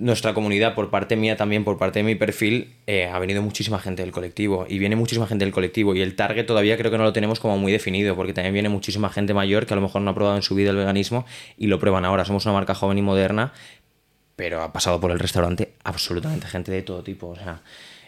nuestra 0.00 0.34
comunidad, 0.34 0.74
por 0.74 0.90
parte 0.90 1.14
mía 1.14 1.36
también, 1.36 1.62
por 1.62 1.78
parte 1.78 1.98
de 1.98 2.02
mi 2.04 2.14
perfil, 2.14 2.74
eh, 2.86 3.06
ha 3.06 3.18
venido 3.18 3.42
muchísima 3.42 3.78
gente 3.78 4.02
del 4.02 4.12
colectivo 4.12 4.66
y 4.68 4.78
viene 4.78 4.96
muchísima 4.96 5.26
gente 5.26 5.44
del 5.44 5.52
colectivo 5.52 5.94
y 5.94 6.00
el 6.00 6.16
target 6.16 6.46
todavía 6.46 6.76
creo 6.78 6.90
que 6.90 6.98
no 6.98 7.04
lo 7.04 7.12
tenemos 7.12 7.38
como 7.38 7.58
muy 7.58 7.70
definido 7.70 8.16
porque 8.16 8.32
también 8.32 8.54
viene 8.54 8.68
muchísima 8.70 9.10
gente 9.10 9.34
mayor 9.34 9.66
que 9.66 9.74
a 9.74 9.76
lo 9.76 9.82
mejor 9.82 10.02
no 10.02 10.10
ha 10.10 10.14
probado 10.14 10.36
en 10.36 10.42
su 10.42 10.54
vida 10.54 10.70
el 10.70 10.76
veganismo 10.76 11.26
y 11.58 11.66
lo 11.66 11.78
prueban 11.78 12.04
ahora. 12.04 12.24
Somos 12.24 12.46
una 12.46 12.54
marca 12.54 12.74
joven 12.74 12.98
y 12.98 13.02
moderna, 13.02 13.52
pero 14.36 14.62
ha 14.62 14.72
pasado 14.72 14.98
por 15.00 15.10
el 15.10 15.18
restaurante 15.18 15.74
absolutamente 15.84 16.46
gente 16.46 16.72
de 16.72 16.82
todo 16.82 17.02
tipo. 17.02 17.28
O 17.28 17.36
sea, 17.36 17.60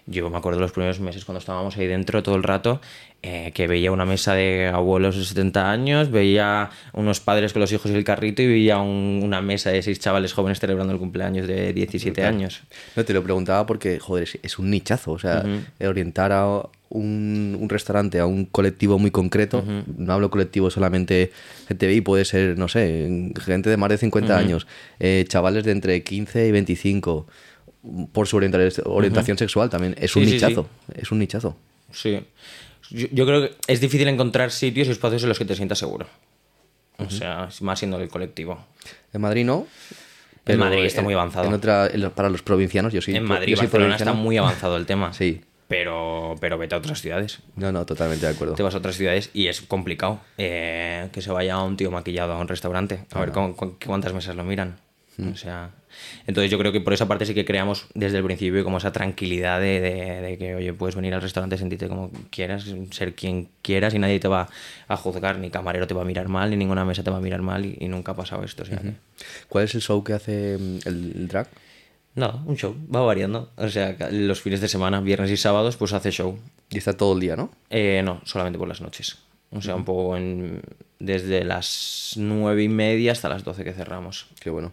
yo 0.07 0.29
me 0.31 0.37
acuerdo 0.37 0.59
de 0.59 0.63
los 0.63 0.73
primeros 0.73 0.99
meses 1.01 1.25
cuando 1.25 1.39
estábamos 1.39 1.77
ahí 1.77 1.87
dentro 1.87 2.23
todo 2.23 2.35
el 2.37 2.43
rato, 2.43 2.81
eh, 3.23 3.53
que 3.55 3.69
veía 3.69 3.93
una 3.93 4.05
mesa 4.05 4.35
de 4.35 4.67
abuelos 4.67 5.17
de 5.17 5.25
70 5.25 5.71
años, 5.71 6.11
veía 6.11 6.71
unos 6.93 7.21
padres 7.21 7.53
con 7.53 7.61
los 7.61 7.71
hijos 7.73 7.91
y 7.91 7.95
el 7.95 8.03
carrito 8.03 8.43
y 8.43 8.49
veía 8.49 8.79
un- 8.79 9.21
una 9.23 9.41
mesa 9.41 9.71
de 9.71 9.81
seis 9.83 10.01
chavales 10.01 10.33
jóvenes 10.33 10.59
celebrando 10.59 10.93
el 10.93 10.99
cumpleaños 10.99 11.47
de 11.47 11.73
17 11.73 12.25
años. 12.25 12.63
No, 12.97 13.05
te 13.05 13.13
lo 13.15 13.23
preguntaba 13.23 13.65
porque, 13.65 14.01
joder, 14.01 14.25
es, 14.25 14.39
es 14.43 14.59
un 14.59 14.71
nichazo. 14.71 15.13
O 15.13 15.19
sea, 15.21 15.45
orientar 15.87 16.33
a 16.33 16.63
un, 16.89 17.57
un 17.59 17.69
restaurante 17.71 18.19
a 18.19 18.27
un 18.27 18.45
colectivo 18.45 18.99
muy 18.99 19.11
concreto, 19.13 19.65
no 19.97 20.13
hablo 20.13 20.31
colectivo 20.31 20.69
solamente 20.71 21.31
GTBI, 21.71 22.01
puede 22.03 22.25
ser, 22.27 22.59
no 22.59 22.67
sé, 22.69 23.31
gente 23.41 23.71
de 23.71 23.77
más 23.79 23.89
de 23.89 23.99
50 23.99 24.37
años, 24.37 24.67
eh, 25.01 25.25
chavales 25.29 25.65
de 25.65 25.71
entre 25.73 26.03
15 26.03 26.47
y 26.49 26.51
25, 26.53 27.27
por 28.13 28.27
su 28.29 28.37
orienta- 28.37 28.59
orientación 28.87 29.37
sexual 29.39 29.69
también. 29.71 29.95
Es 29.99 30.15
un 30.17 30.25
Sí, 30.25 30.31
sí, 30.33 30.39
sí. 30.39 30.45
nichazo, 30.47 30.69
es 30.95 31.11
un 31.11 31.19
nichazo. 31.19 31.57
Sí. 31.91 32.21
Yo, 32.91 33.07
yo 33.13 33.27
creo 33.27 33.41
que 33.43 33.55
es 33.67 33.81
difícil 33.81 34.09
encontrar 34.09 34.51
sitios 34.51 34.89
y 34.89 34.91
espacios 34.93 35.23
en 35.23 35.29
los 35.31 35.39
que 35.39 35.45
te 35.45 35.55
sientas 35.57 35.79
seguro. 35.79 36.07
O 36.99 37.11
sea, 37.11 37.49
más 37.63 37.79
siendo 37.79 37.99
el 38.01 38.09
colectivo. 38.09 38.65
En 39.13 39.21
Madrid 39.21 39.45
no. 39.45 39.67
En 40.47 40.59
Madrid 40.59 40.81
en- 40.81 40.87
está 40.87 41.03
muy 41.03 41.15
avanzado. 41.15 41.47
en 41.49 41.55
otra- 41.55 41.87
en 41.89 42.11
para 42.11 42.29
los 42.29 42.43
provincianos, 42.43 42.93
yo 42.93 43.01
sí. 43.03 43.15
en 43.15 43.25
Madrid, 43.25 43.57
Barcelona 43.57 43.97
está 43.97 44.13
muy 44.13 44.37
avanzado 44.37 44.77
el 44.77 44.87
tema. 44.87 45.13
Sí. 45.13 45.41
Pero, 45.69 46.35
pero 46.39 46.59
vete 46.59 46.75
a 46.75 46.79
otras 46.79 47.01
ciudades. 47.01 47.39
No, 47.57 47.73
no, 47.73 47.87
totalmente 47.87 48.27
de 48.27 48.33
acuerdo. 48.33 48.55
Te 48.55 48.63
vas 48.63 48.75
a 48.75 48.79
otras 48.79 48.95
ciudades 48.97 49.31
y 49.33 49.47
es 49.47 49.63
complicado 49.63 50.21
eh, 50.37 51.09
que 51.13 51.23
se 51.23 51.31
vaya 51.33 51.59
un 51.63 51.77
tío 51.79 51.91
maquillado 51.91 52.35
a 52.35 52.39
un 52.39 52.47
restaurante. 52.47 53.05
A 53.13 53.21
ver 53.21 53.31
cu- 53.33 53.57
cuántas 53.87 54.13
mesas 54.13 54.37
lo 54.37 54.45
miran. 54.45 54.77
O 55.33 55.37
sea, 55.37 55.71
entonces 56.27 56.51
yo 56.51 56.59
creo 56.59 56.73
que 56.73 56.81
por 56.81 56.93
esa 56.93 57.07
parte 57.09 57.27
sí 57.27 57.35
que 57.35 57.45
creamos 57.45 57.87
desde 57.95 58.19
el 58.19 58.25
principio 58.25 58.63
como 58.65 58.79
esa 58.79 58.93
tranquilidad 58.93 59.61
de, 59.61 59.81
de- 59.81 60.21
de 60.23 60.39
que, 60.39 60.55
oye, 60.55 60.73
puedes 60.73 60.95
venir 60.97 61.15
al 61.15 61.23
restaurante, 61.23 61.57
sentirte 61.59 61.89
como 61.89 62.11
quieras, 62.31 62.65
ser 62.91 63.15
quien 63.15 63.49
quieras 63.63 63.95
y 63.95 63.99
nadie 63.99 64.21
te 64.21 64.29
va 64.29 64.49
a 64.89 64.97
juzgar, 64.97 65.39
ni 65.39 65.51
camarero 65.51 65.87
te 65.87 65.95
va 65.95 66.03
a 66.03 66.05
mirar 66.05 66.29
mal, 66.29 66.51
ni 66.51 66.57
ninguna 66.57 66.85
mesa 66.85 67.03
te 67.03 67.11
va 67.11 67.19
a 67.19 67.21
mirar 67.21 67.43
mal 67.43 67.65
y, 67.67 67.77
y 67.81 67.89
nunca 67.89 68.13
ha 68.13 68.17
pasado 68.17 68.45
esto. 68.45 68.63
o 68.63 68.67
sea 68.67 68.79
que- 68.79 68.95
¿Cuál 69.49 69.65
es 69.65 69.75
el 69.75 69.81
show 69.83 70.03
que 70.03 70.13
hace 70.15 70.57
mm, 70.59 70.79
el, 70.87 71.29
drag? 71.29 71.49
Nada, 72.15 72.43
un 72.45 72.57
show, 72.57 72.77
va 72.95 73.01
variando. 73.01 73.51
O 73.57 73.69
sea, 73.69 73.97
los 74.11 74.41
fines 74.43 74.61
de 74.61 74.69
semana, 74.69 75.01
viernes 75.01 75.31
y 75.31 75.37
sábados, 75.39 75.77
pues 75.79 75.93
hace 75.95 76.11
show. 76.11 76.39
Y 76.69 76.77
está 76.79 76.95
todo 76.95 77.15
el 77.15 77.21
día, 77.21 77.37
¿no? 77.37 77.51
Eh, 77.71 78.03
no, 78.05 78.21
solamente 78.27 78.59
por 78.59 78.69
las 78.69 78.81
noches. 78.83 79.19
O 79.51 79.63
sea, 79.63 79.75
un 79.77 79.85
poco 79.87 80.17
en, 80.19 80.61
desde 80.99 81.43
las 81.45 82.13
nueve 82.17 82.65
y 82.65 82.69
media 82.69 83.13
hasta 83.13 83.29
las 83.31 83.45
12 83.45 83.65
que 83.65 83.73
cerramos. 83.73 84.27
Qué 84.41 84.51
bueno. 84.51 84.73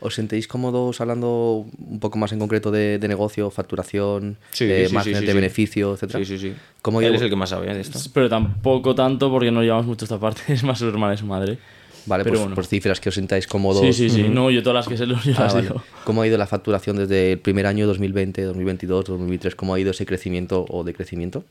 ¿Os 0.00 0.14
sentéis 0.14 0.48
cómodos 0.48 1.00
hablando 1.00 1.66
un 1.78 2.00
poco 2.00 2.16
más 2.18 2.32
en 2.32 2.38
concreto 2.38 2.70
de, 2.70 2.98
de 2.98 3.08
negocio, 3.08 3.50
facturación, 3.50 4.38
Sí, 4.52 4.64
eh, 4.64 4.86
sí, 4.88 4.96
sí, 5.04 5.12
de 5.12 5.26
sí. 5.26 5.32
beneficio, 5.32 5.92
etcétera? 5.94 6.18
Sí, 6.20 6.24
sí, 6.24 6.38
sí. 6.38 6.54
¿Cómo 6.80 7.00
Él 7.00 7.06
llevo- 7.08 7.16
es 7.16 7.22
el 7.22 7.28
que 7.30 7.36
más 7.36 7.50
sabe 7.50 7.72
de 7.72 7.80
esto. 7.80 7.98
Pero 8.14 8.28
tampoco 8.28 8.94
tanto 8.94 9.30
porque 9.30 9.50
no 9.50 9.62
llevamos 9.62 9.86
mucho 9.86 10.06
esta 10.06 10.18
parte, 10.18 10.40
es 10.52 10.62
más 10.64 10.78
su 10.78 10.88
hermana 10.88 11.14
y 11.14 11.18
su 11.18 11.26
madre. 11.26 11.58
Vale, 12.06 12.24
Pero 12.24 12.32
pues, 12.32 12.40
bueno. 12.40 12.54
pues 12.54 12.68
cifras 12.68 12.98
que 12.98 13.10
os 13.10 13.14
sintáis 13.14 13.46
cómodos. 13.46 13.82
Sí, 13.84 13.92
sí, 13.92 14.08
sí. 14.08 14.28
No, 14.30 14.50
yo 14.50 14.62
todas 14.62 14.74
las 14.76 14.88
que 14.88 14.96
sé 14.96 15.04
los 15.06 15.22
yo 15.22 15.34
Ah, 15.36 15.42
las 15.44 15.52
vale. 15.54 15.66
digo. 15.68 15.82
¿Cómo 16.04 16.22
ha 16.22 16.26
ido 16.26 16.38
la 16.38 16.46
facturación 16.46 16.96
desde 16.96 17.32
el 17.32 17.38
primer 17.38 17.66
año 17.66 17.86
2020, 17.86 18.42
2022, 18.42 19.04
2023? 19.04 19.54
¿Cómo 19.54 19.74
ha 19.74 19.80
ido 19.80 19.90
ese 19.90 20.06
crecimiento 20.06 20.64
o 20.70 20.82
decrecimiento? 20.82 21.44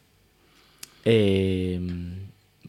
Eh, 1.05 1.79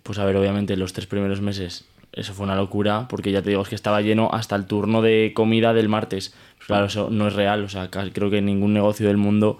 pues 0.03 0.19
a 0.19 0.25
ver, 0.25 0.37
obviamente 0.37 0.77
los 0.77 0.93
tres 0.93 1.07
primeros 1.07 1.41
meses 1.41 1.85
eso 2.13 2.35
fue 2.35 2.45
una 2.45 2.57
locura 2.57 3.07
porque 3.09 3.31
ya 3.33 3.43
te 3.43 3.51
digo 3.51 3.63
es 3.63 3.69
que 3.69 3.75
estaba 3.75 4.01
lleno 4.01 4.31
hasta 4.33 4.57
el 4.57 4.67
turno 4.67 5.03
de 5.03 5.33
comida 5.35 5.73
del 5.73 5.89
martes. 5.89 6.35
Pues 6.57 6.67
claro, 6.67 6.87
eso 6.87 7.09
no 7.11 7.29
es 7.29 7.35
real, 7.35 7.65
o 7.65 7.69
sea, 7.69 7.89
creo 7.91 8.31
que 8.31 8.41
ningún 8.43 8.73
negocio 8.75 9.07
del 9.07 9.17
mundo 9.17 9.59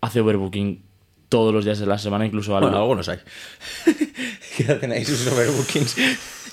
hace 0.00 0.20
overbooking 0.20 0.82
todos 1.28 1.52
los 1.52 1.64
días 1.64 1.78
de 1.78 1.86
la 1.86 1.98
semana, 1.98 2.24
incluso 2.26 2.56
algo. 2.56 2.68
Bueno, 2.68 2.82
algunos 2.82 3.08
hay. 3.08 3.18
que 4.56 4.64
hacen 4.64 4.92
ahí 4.92 5.04
sus 5.04 5.26
overbookings. 5.26 5.96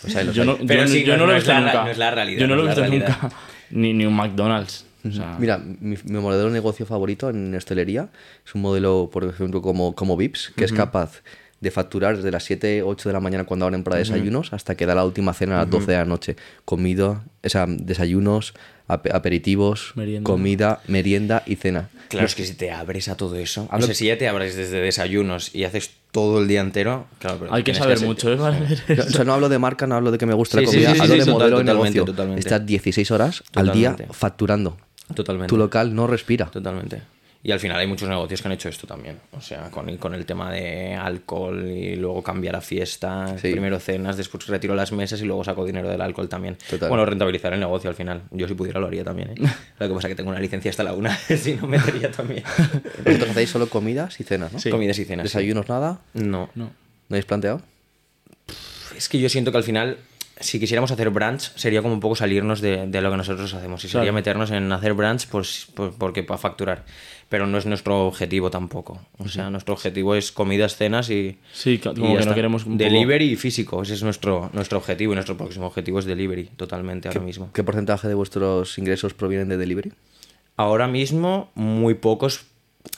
Los 0.03 0.35
yo 0.35 0.41
hay. 0.41 0.47
no, 0.47 0.57
Pero 0.67 0.81
yo, 0.83 0.87
sí, 0.87 1.03
yo 1.03 1.13
no- 1.13 1.19
no 1.19 1.25
lo 1.27 1.31
he 1.33 1.35
visto 1.35 1.53
nunca. 1.53 1.83
no 1.83 1.89
es 1.91 1.97
la 1.97 2.11
realidad, 2.11 2.39
Yo 2.39 2.47
no 2.47 2.55
lo 2.55 2.63
he 2.63 2.65
visto 2.67 2.85
nunca. 2.87 3.29
Ni, 3.71 3.93
ni 3.93 4.05
un 4.05 4.15
McDonald's. 4.15 4.85
O 5.07 5.11
sea, 5.11 5.35
Mira, 5.39 5.57
mi, 5.57 5.97
mi 6.05 6.19
modelo 6.19 6.45
de 6.45 6.51
negocio 6.51 6.85
favorito 6.85 7.29
en 7.29 7.53
hostelería 7.55 8.09
es 8.45 8.55
un 8.55 8.61
modelo, 8.61 9.09
por 9.11 9.25
ejemplo, 9.25 9.61
como, 9.61 9.93
como 9.95 10.15
Vips, 10.15 10.53
que 10.55 10.63
es 10.63 10.71
capaz 10.71 11.23
de 11.63 11.71
facturar 11.71 12.17
desde 12.17 12.29
las 12.29 12.43
7, 12.43 12.83
8 12.83 13.09
de 13.09 13.13
la 13.13 13.19
mañana 13.21 13.45
cuando 13.45 13.65
abren 13.65 13.83
para 13.83 13.97
desayunos 13.97 14.51
hasta 14.53 14.75
que 14.75 14.85
da 14.85 14.93
la 14.93 15.05
última 15.05 15.33
cena 15.33 15.55
a 15.55 15.61
las 15.61 15.69
12 15.69 15.91
de 15.91 15.97
la 15.97 16.05
noche. 16.05 16.35
Comida, 16.65 17.23
o 17.43 17.49
sea, 17.49 17.65
desayunos, 17.67 18.53
ap- 18.87 19.07
aperitivos, 19.13 19.93
Merienda. 19.95 20.27
comida, 20.29 20.81
merienda 20.87 21.41
y 21.45 21.55
cena. 21.55 21.89
Claro, 22.09 22.27
es 22.27 22.35
que 22.35 22.43
si 22.45 22.53
te 22.53 22.69
abres 22.71 23.07
a 23.07 23.15
todo 23.17 23.35
eso. 23.37 23.67
Hablo- 23.71 23.85
O 23.85 23.87
sea, 23.87 23.95
si 23.95 24.05
ya 24.07 24.17
te 24.17 24.27
abres 24.27 24.55
desde 24.55 24.79
desayunos 24.81 25.55
y 25.55 25.63
haces 25.63 25.91
todo 26.11 26.41
el 26.41 26.47
día 26.47 26.61
entero. 26.61 27.07
Claro, 27.19 27.37
pero 27.39 27.53
hay 27.53 27.63
que 27.63 27.73
saber 27.73 27.99
mucho, 28.01 28.31
¿eh? 28.31 28.35
No, 28.37 28.49
eso. 28.49 28.83
o 29.07 29.09
sea, 29.09 29.23
no 29.23 29.33
hablo 29.33 29.49
de 29.49 29.57
marca, 29.57 29.87
no 29.87 29.95
hablo 29.95 30.11
de 30.11 30.17
que 30.17 30.25
me 30.27 30.33
gusta 30.35 30.59
Sí, 30.59 30.65
la 30.65 30.71
comida, 30.71 30.89
sí, 30.89 30.95
sí, 30.95 31.01
hablo 31.01 31.13
sí, 31.13 31.19
de 31.21 31.25
total- 31.25 31.33
modelo 31.33 31.57
de 31.57 31.63
totalmente, 31.63 31.93
negocio. 31.95 32.05
totalmente. 32.13 32.39
Estás 32.41 32.65
16 32.65 33.09
horas 33.11 33.43
al 33.55 33.71
día 33.71 33.95
facturando. 34.11 34.77
Totalmente. 35.15 35.49
Tu 35.49 35.57
local 35.57 35.95
no 35.95 36.05
respira. 36.07 36.45
Totalmente. 36.47 37.01
Y 37.45 37.51
al 37.51 37.59
final 37.59 37.77
hay 37.77 37.87
muchos 37.87 38.07
negocios 38.07 38.41
que 38.41 38.47
han 38.47 38.53
hecho 38.53 38.69
esto 38.69 38.87
también. 38.87 39.19
O 39.33 39.41
sea, 39.41 39.69
con, 39.69 39.97
con 39.97 40.15
el 40.15 40.25
tema 40.25 40.49
de 40.49 40.95
alcohol 40.95 41.67
y 41.69 41.97
luego 41.97 42.23
cambiar 42.23 42.55
a 42.55 42.61
fiesta. 42.61 43.37
Sí. 43.37 43.51
Primero 43.51 43.81
cenas, 43.81 44.15
después 44.15 44.47
retiro 44.47 44.75
las 44.75 44.93
mesas 44.93 45.21
y 45.21 45.25
luego 45.25 45.43
saco 45.43 45.65
dinero 45.65 45.89
del 45.89 45.99
alcohol 45.99 46.29
también. 46.29 46.57
Total. 46.69 46.87
Bueno, 46.87 47.05
rentabilizar 47.05 47.51
el 47.53 47.59
negocio 47.59 47.89
al 47.89 47.97
final. 47.97 48.21
Yo 48.31 48.47
si 48.47 48.53
pudiera 48.53 48.79
lo 48.79 48.87
haría 48.87 49.03
también. 49.03 49.31
¿eh? 49.31 49.35
Lo 49.79 49.87
que 49.89 49.93
pasa 49.93 50.07
es 50.07 50.11
que 50.13 50.15
tengo 50.15 50.29
una 50.29 50.39
licencia 50.39 50.71
hasta 50.71 50.83
la 50.83 50.93
una. 50.93 51.13
si 51.37 51.55
no, 51.55 51.67
metería 51.67 52.09
también. 52.11 52.43
Vosotros 53.05 53.29
hacéis 53.31 53.49
solo 53.49 53.67
comidas 53.67 54.17
y 54.21 54.23
cenas, 54.23 54.53
¿no? 54.53 54.59
Sí. 54.59 54.69
Comidas 54.69 54.97
y 54.99 55.03
cenas. 55.03 55.29
sí. 55.29 55.37
Desayunos 55.37 55.67
nada, 55.67 55.99
No. 56.13 56.49
No. 56.55 56.65
¿no 56.65 56.71
habéis 57.09 57.25
planteado? 57.25 57.61
Es 58.95 59.09
que 59.09 59.19
yo 59.19 59.27
siento 59.29 59.51
que 59.51 59.57
al 59.57 59.63
final, 59.63 59.97
si 60.39 60.59
quisiéramos 60.59 60.91
hacer 60.91 61.09
branch, 61.09 61.51
sería 61.55 61.81
como 61.81 61.93
un 61.95 61.99
poco 61.99 62.15
salirnos 62.15 62.61
de, 62.61 62.87
de 62.87 63.01
lo 63.01 63.11
que 63.11 63.17
nosotros 63.17 63.53
hacemos. 63.53 63.83
Y 63.83 63.87
sería 63.87 64.03
Claro. 64.03 64.13
meternos 64.13 64.51
en 64.51 64.71
hacer 64.71 64.93
branch 64.93 65.27
pues, 65.27 65.67
por- 65.73 65.93
porque 65.95 66.23
para 66.23 66.37
facturar. 66.37 66.85
Pero 67.33 67.47
no 67.47 67.57
es 67.57 67.65
nuestro 67.65 68.05
objetivo 68.05 68.51
tampoco. 68.51 68.99
O 69.17 69.27
sea, 69.27 69.49
nuestro 69.49 69.73
objetivo 69.73 70.13
es 70.13 70.31
comidas, 70.31 70.75
cenas 70.75 71.09
y. 71.09 71.39
Sí, 71.51 71.79
co- 71.79 71.89
y 71.89 71.95
como 71.95 72.05
ya 72.05 72.09
que 72.09 72.13
no 72.13 72.19
está. 72.19 72.35
queremos 72.35 72.65
un 72.67 72.73
poco- 72.77 72.83
Delivery 72.83 73.31
y 73.31 73.35
físico. 73.37 73.81
Ese 73.81 73.95
es 73.95 74.03
nuestro, 74.03 74.51
nuestro 74.53 74.77
objetivo. 74.77 75.13
Y 75.13 75.15
nuestro 75.15 75.35
próximo 75.35 75.65
objetivo 75.65 75.97
es 75.97 76.05
delivery, 76.05 76.43
totalmente, 76.55 77.07
ahora 77.07 77.21
mismo. 77.21 77.49
¿Qué 77.51 77.63
porcentaje 77.63 78.07
de 78.07 78.13
vuestros 78.13 78.77
ingresos 78.77 79.15
provienen 79.15 79.49
de 79.49 79.57
delivery? 79.57 79.93
Ahora 80.57 80.87
mismo, 80.87 81.49
muy 81.55 81.95
pocos, 81.95 82.45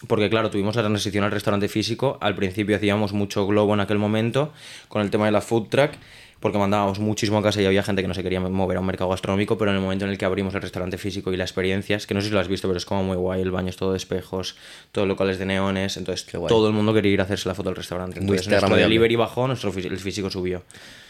porque 0.08 0.30
claro, 0.30 0.50
tuvimos 0.50 0.76
la 0.76 0.82
transición 0.84 1.24
al 1.24 1.32
restaurante 1.32 1.70
físico. 1.70 2.18
Al 2.20 2.36
principio 2.36 2.76
hacíamos 2.76 3.14
mucho 3.14 3.48
globo 3.48 3.74
en 3.74 3.80
aquel 3.80 4.00
momento 4.00 4.52
con 4.90 5.02
el 5.02 5.12
tema 5.12 5.28
de 5.28 5.32
la 5.32 5.40
food 5.40 5.70
truck, 5.70 5.92
porque 6.40 6.58
mandábamos 6.58 7.00
muchísimo 7.00 7.38
a 7.40 7.44
casa 7.44 7.62
y 7.62 7.66
había 7.66 7.82
gente 7.82 8.02
que 8.02 8.08
no 8.08 8.14
se 8.14 8.22
quería 8.22 8.40
mover 8.40 8.78
a 8.78 8.80
un 8.80 8.86
mercado 8.86 9.10
gastronómico, 9.10 9.58
pero 9.58 9.72
en 9.72 9.78
el 9.78 9.82
momento 9.84 10.06
en 10.06 10.12
el 10.12 10.18
que 10.18 10.26
abrimos 10.26 10.54
el 10.54 10.62
restaurante 10.62 10.98
físico 10.98 11.34
y 11.34 11.38
la 11.38 11.44
experiencia, 11.44 11.96
es 11.96 12.06
que 12.06 12.14
no 12.14 12.22
sé 12.22 12.28
si 12.28 12.34
lo 12.34 12.40
has 12.40 12.48
visto, 12.48 12.68
pero 12.68 12.78
es 12.78 12.86
como 12.86 13.04
muy 13.04 13.16
guay, 13.18 13.42
el 13.42 13.52
baño 13.52 13.70
es 13.70 13.78
todo 13.78 13.92
de 13.92 13.98
espejos, 13.98 14.56
todo 14.92 15.06
locales 15.06 15.40
de 15.40 15.46
neones, 15.46 15.98
entonces 15.98 16.26
Qué 16.26 16.38
guay. 16.38 16.50
todo 16.50 16.68
el 16.68 16.74
mundo 16.74 16.94
quería 16.94 17.12
ir 17.14 17.22
a 17.22 17.24
hacerse 17.24 17.48
la 17.50 17.56
foto 17.56 17.70
al 17.70 17.76
restaurante. 17.76 18.20
Muy 18.20 18.26
Entonces 18.26 18.48
nuestro 18.48 18.56
instagramable. 18.56 18.84
delivery 18.84 19.16
bajó, 19.16 19.48
nuestro 19.48 19.74
fí- 19.74 19.86
el 19.86 19.98
físico 19.98 20.30
subió. 20.30 20.64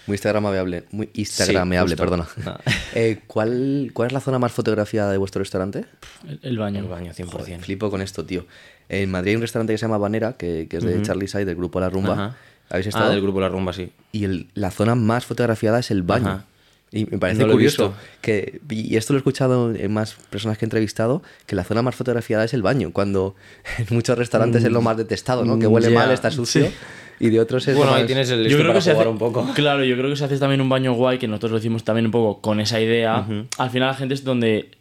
Muy 0.08 0.16
instagramable, 0.16 0.84
muy 0.92 1.10
instagramable, 1.16 1.96
justo. 1.96 2.04
perdona. 2.04 2.28
Nada. 2.38 2.60
Eh, 2.94 3.20
¿cuál, 3.28 3.90
¿Cuál 3.94 4.08
es 4.08 4.14
la 4.14 4.20
zona 4.22 4.40
más 4.40 4.52
fotografiada 4.54 5.12
de 5.12 5.18
vuestro 5.18 5.40
restaurante? 5.40 5.86
El, 6.28 6.40
el 6.44 6.58
baño. 6.58 6.80
El 6.80 6.86
baño, 6.88 7.12
100%. 7.12 7.26
Joder, 7.26 7.60
flipo 7.60 7.90
con 7.90 8.02
esto, 8.02 8.26
tío. 8.26 8.46
En 8.88 9.10
Madrid 9.12 9.32
hay 9.32 9.36
un 9.38 9.42
restaurante 9.42 9.74
que 9.74 9.78
se 9.80 9.82
llama 9.86 9.98
Banera, 9.98 10.34
que, 10.34 10.68
que 10.70 10.78
es 10.78 10.84
de 10.84 11.02
Charlie 11.02 11.28
Side, 11.28 11.44
del 11.46 11.56
grupo 11.56 11.80
La 11.80 11.90
Rumba. 11.90 12.38
¿Habéis 12.70 12.88
Ah, 12.88 12.90
estado? 12.90 13.12
del 13.12 13.22
grupo 13.22 13.40
La 13.42 13.50
Rumba, 13.50 13.74
sí. 13.74 13.90
y 14.12 14.24
el- 14.26 14.48
la 14.54 14.72
zona 14.72 14.96
más 14.96 15.26
fotografiada 15.26 15.80
es 15.80 15.92
el 15.92 16.02
baño. 16.04 16.28
Ajá. 16.28 16.46
Y 16.92 17.06
me 17.08 17.18
parece 17.18 17.44
No 17.44 17.52
curioso 17.52 17.90
visto. 17.90 18.02
que, 18.22 18.62
y 18.70 18.96
esto 18.96 19.12
lo 19.12 19.18
he 19.18 19.20
escuchado 19.20 19.74
en 19.76 19.92
más 19.94 20.14
personas 20.30 20.58
que 20.58 20.64
he 20.66 20.68
entrevistado, 20.68 21.22
que 21.46 21.56
la 21.56 21.64
zona 21.66 21.82
más 21.82 21.96
fotografiada 21.96 22.46
es 22.46 22.54
el 22.54 22.62
baño, 22.62 22.92
cuando 22.94 23.36
en 23.78 23.88
muchos 23.90 24.18
restaurantes 24.18 24.64
es 24.64 24.72
lo 24.72 24.82
más 24.82 24.96
detestado, 24.96 25.44
¿no? 25.44 25.60
Que 25.60 25.68
huele 25.68 25.90
Mm, 25.90 25.94
ya, 25.94 26.00
mal, 26.00 26.12
está 26.12 26.32
sucio, 26.32 26.72
y 27.20 27.30
de 27.30 27.40
otros 27.40 27.68
es 27.68 27.76
Bueno, 27.76 27.94
ahí 27.94 28.02
más- 28.02 28.08
tienes 28.08 28.30
el 28.30 28.38
Yo 28.38 28.44
listo 28.44 28.58
creo 28.60 28.68
para 28.70 28.80
que 28.80 28.84
se 28.84 28.92
jugar 28.92 29.08
hace, 29.08 29.12
un 29.12 29.18
poco. 29.20 29.54
Claro, 29.56 29.84
yo 29.84 29.98
creo 29.98 30.10
que 30.10 30.16
se 30.16 30.24
hace 30.26 30.38
también 30.38 30.62
un 30.62 30.70
baño 30.70 30.94
guay, 30.94 31.18
que 31.18 31.28
nosotros 31.28 31.52
lo 31.52 31.58
decimos 31.58 31.84
también 31.84 32.06
un 32.06 32.12
poco 32.12 32.40
con 32.42 32.60
esa 32.62 32.80
idea. 32.80 33.26
Al 33.58 33.70
final 33.72 33.90
la 33.90 33.96
gente 33.96 34.14
es 34.14 34.24
donde 34.24 34.72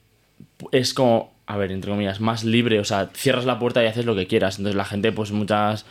es 0.71 0.95
como, 0.95 1.33
a 1.47 1.57
ver, 1.57 1.73
entre 1.73 1.91
comillas, 1.91 2.21
más 2.21 2.45
libre. 2.45 2.79
O 2.81 2.85
sea, 2.85 3.11
cierras 3.15 3.45
la 3.45 3.59
puerta 3.59 3.83
y 3.83 3.87
haces 3.87 4.05
lo 4.05 4.15
que 4.15 4.27
quieras. 4.29 4.59
Entonces 4.59 4.77
la 4.77 4.85
gente, 4.85 5.11
pues 5.11 5.33
muchas. 5.33 5.85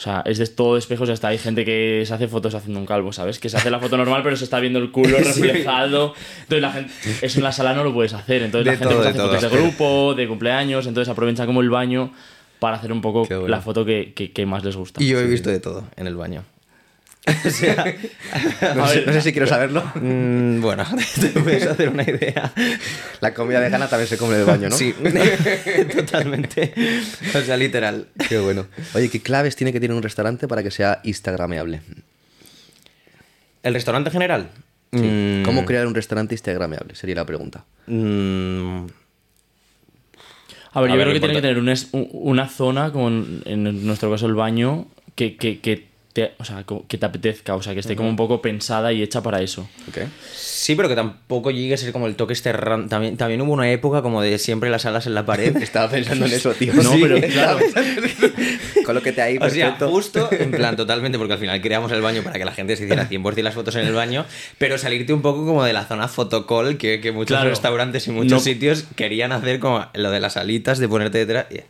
O 0.00 0.02
sea, 0.02 0.22
es 0.24 0.38
de 0.38 0.46
todo 0.46 0.78
espejos 0.78 1.10
y 1.10 1.12
hasta 1.12 1.28
hay 1.28 1.36
gente 1.36 1.62
que 1.62 2.04
se 2.06 2.14
hace 2.14 2.26
fotos 2.26 2.54
haciendo 2.54 2.80
un 2.80 2.86
calvo, 2.86 3.12
¿sabes? 3.12 3.38
Que 3.38 3.50
se 3.50 3.58
hace 3.58 3.70
la 3.70 3.78
foto 3.80 3.98
normal, 3.98 4.22
pero 4.24 4.34
se 4.34 4.44
está 4.44 4.58
viendo 4.58 4.78
el 4.78 4.90
culo 4.90 5.18
reflejado. 5.22 6.14
Entonces 6.40 6.62
la 6.62 6.72
gente. 6.72 6.90
Eso 7.20 7.38
en 7.38 7.44
la 7.44 7.52
sala 7.52 7.74
no 7.74 7.84
lo 7.84 7.92
puedes 7.92 8.14
hacer. 8.14 8.40
Entonces 8.40 8.64
De 8.64 8.70
la 8.72 8.78
gente 8.78 8.94
todo, 8.94 9.02
pues, 9.02 9.04
de 9.04 9.10
hace 9.10 9.18
todo. 9.18 9.28
fotos 9.36 9.50
de 9.52 9.58
grupo, 9.58 10.14
de 10.14 10.26
cumpleaños. 10.26 10.86
Entonces 10.86 11.10
aprovecha 11.12 11.44
como 11.44 11.60
el 11.60 11.68
baño 11.68 12.14
para 12.60 12.78
hacer 12.78 12.92
un 12.92 13.02
poco 13.02 13.26
bueno. 13.26 13.48
la 13.48 13.60
foto 13.60 13.84
que, 13.84 14.14
que- 14.14 14.32
que 14.32 14.46
más 14.46 14.64
les 14.64 14.74
gusta. 14.74 15.02
Y 15.02 15.08
yo 15.08 15.20
he 15.20 15.26
visto 15.26 15.50
de 15.50 15.60
todo 15.60 15.84
en 15.96 16.06
el 16.06 16.16
baño. 16.16 16.44
O 17.46 17.50
sea, 17.50 17.84
No, 18.76 18.88
sé, 18.88 19.04
no 19.06 19.12
sé 19.12 19.20
si 19.22 19.32
quiero 19.32 19.46
saberlo. 19.46 19.82
mm, 19.94 20.60
bueno, 20.60 20.84
te 21.20 21.28
puedes 21.40 21.66
hacer 21.66 21.88
una 21.90 22.02
idea. 22.02 22.52
La 23.20 23.34
comida 23.34 23.60
vegana 23.60 23.88
también 23.88 24.08
se 24.08 24.16
come 24.16 24.34
en 24.34 24.40
el 24.40 24.46
baño, 24.46 24.68
¿no? 24.68 24.76
Sí, 24.76 24.94
totalmente. 25.94 26.72
O 27.34 27.40
sea, 27.42 27.56
literal. 27.56 28.08
Qué 28.28 28.38
bueno. 28.38 28.66
Oye, 28.94 29.08
¿qué 29.10 29.20
claves 29.20 29.54
tiene 29.56 29.72
que 29.72 29.80
tener 29.80 29.94
un 29.96 30.02
restaurante 30.02 30.48
para 30.48 30.62
que 30.62 30.70
sea 30.70 31.00
instagrameable? 31.04 31.82
¿El 33.62 33.74
restaurante 33.74 34.10
general? 34.10 34.48
Mm, 34.92 35.42
¿Cómo 35.44 35.64
crear 35.66 35.86
un 35.86 35.94
restaurante 35.94 36.34
instagrameable? 36.34 36.94
Sería 36.94 37.16
la 37.16 37.26
pregunta. 37.26 37.64
mm, 37.86 38.86
A 40.72 40.80
ver, 40.80 40.90
A 40.90 40.94
yo 40.94 40.98
ver, 40.98 41.04
creo 41.08 41.12
que 41.14 41.20
tiene 41.20 41.34
que 41.34 41.42
tener 41.42 41.58
una 42.12 42.48
zona, 42.48 42.90
como 42.92 43.08
en, 43.08 43.42
en 43.44 43.86
nuestro 43.86 44.10
caso 44.10 44.26
el 44.26 44.34
baño, 44.34 44.88
que, 45.14 45.36
que, 45.36 45.60
que 45.60 45.89
te, 46.12 46.32
o 46.38 46.44
sea, 46.44 46.64
que 46.88 46.98
te 46.98 47.06
apetezca, 47.06 47.54
o 47.54 47.62
sea, 47.62 47.72
que 47.74 47.80
esté 47.80 47.94
como 47.96 48.08
un 48.08 48.16
poco 48.16 48.42
pensada 48.42 48.92
y 48.92 49.02
hecha 49.02 49.22
para 49.22 49.40
eso. 49.42 49.68
¿Ok? 49.88 49.98
sí, 50.34 50.74
pero 50.76 50.88
que 50.90 50.94
tampoco 50.94 51.50
llegue 51.50 51.72
a 51.74 51.76
ser 51.78 51.90
como 51.92 52.06
el 52.06 52.16
toque 52.16 52.32
este 52.34 52.52
ran- 52.52 52.88
También, 52.88 53.16
también 53.16 53.40
hubo 53.40 53.52
una 53.52 53.70
época 53.70 54.02
como 54.02 54.20
de 54.20 54.38
siempre 54.38 54.68
las 54.70 54.84
alas 54.86 55.06
en 55.06 55.14
la 55.14 55.24
pared. 55.24 55.56
Estaba 55.56 55.88
pensando 55.90 56.26
en 56.26 56.32
eso, 56.34 56.52
tío. 56.52 56.74
No, 56.74 56.82
Sí, 56.92 56.98
pero 57.00 57.18
claro. 57.32 57.58
Colóquete 58.84 59.22
ahí, 59.22 59.36
O 59.38 59.48
sea, 59.50 59.66
perfecto. 59.70 59.90
justo, 59.90 60.28
en 60.32 60.50
plan, 60.50 60.76
totalmente, 60.76 61.18
porque 61.18 61.34
al 61.34 61.38
final 61.38 61.60
creamos 61.60 61.90
el 61.92 62.00
baño 62.00 62.22
para 62.22 62.38
que 62.38 62.44
la 62.44 62.52
gente 62.52 62.76
se 62.76 62.84
hiciera 62.84 63.08
100% 63.08 63.42
las 63.42 63.54
fotos 63.54 63.74
en 63.76 63.86
el 63.86 63.92
baño, 63.94 64.24
pero 64.58 64.78
salirte 64.78 65.12
un 65.12 65.22
poco 65.22 65.44
como 65.46 65.64
de 65.64 65.72
la 65.72 65.84
zona 65.86 66.08
fotocall 66.08 66.76
que, 66.76 67.00
que 67.00 67.12
muchos 67.12 67.36
Claro. 67.36 67.50
restaurantes 67.50 68.06
y 68.08 68.10
muchos 68.10 68.32
No. 68.32 68.40
sitios 68.40 68.84
querían 68.96 69.32
hacer 69.32 69.60
como 69.60 69.86
lo 69.94 70.10
de 70.10 70.20
las 70.20 70.36
alitas, 70.36 70.78
de 70.78 70.88
ponerte 70.88 71.18
detrás. 71.18 71.46
y 71.50 71.60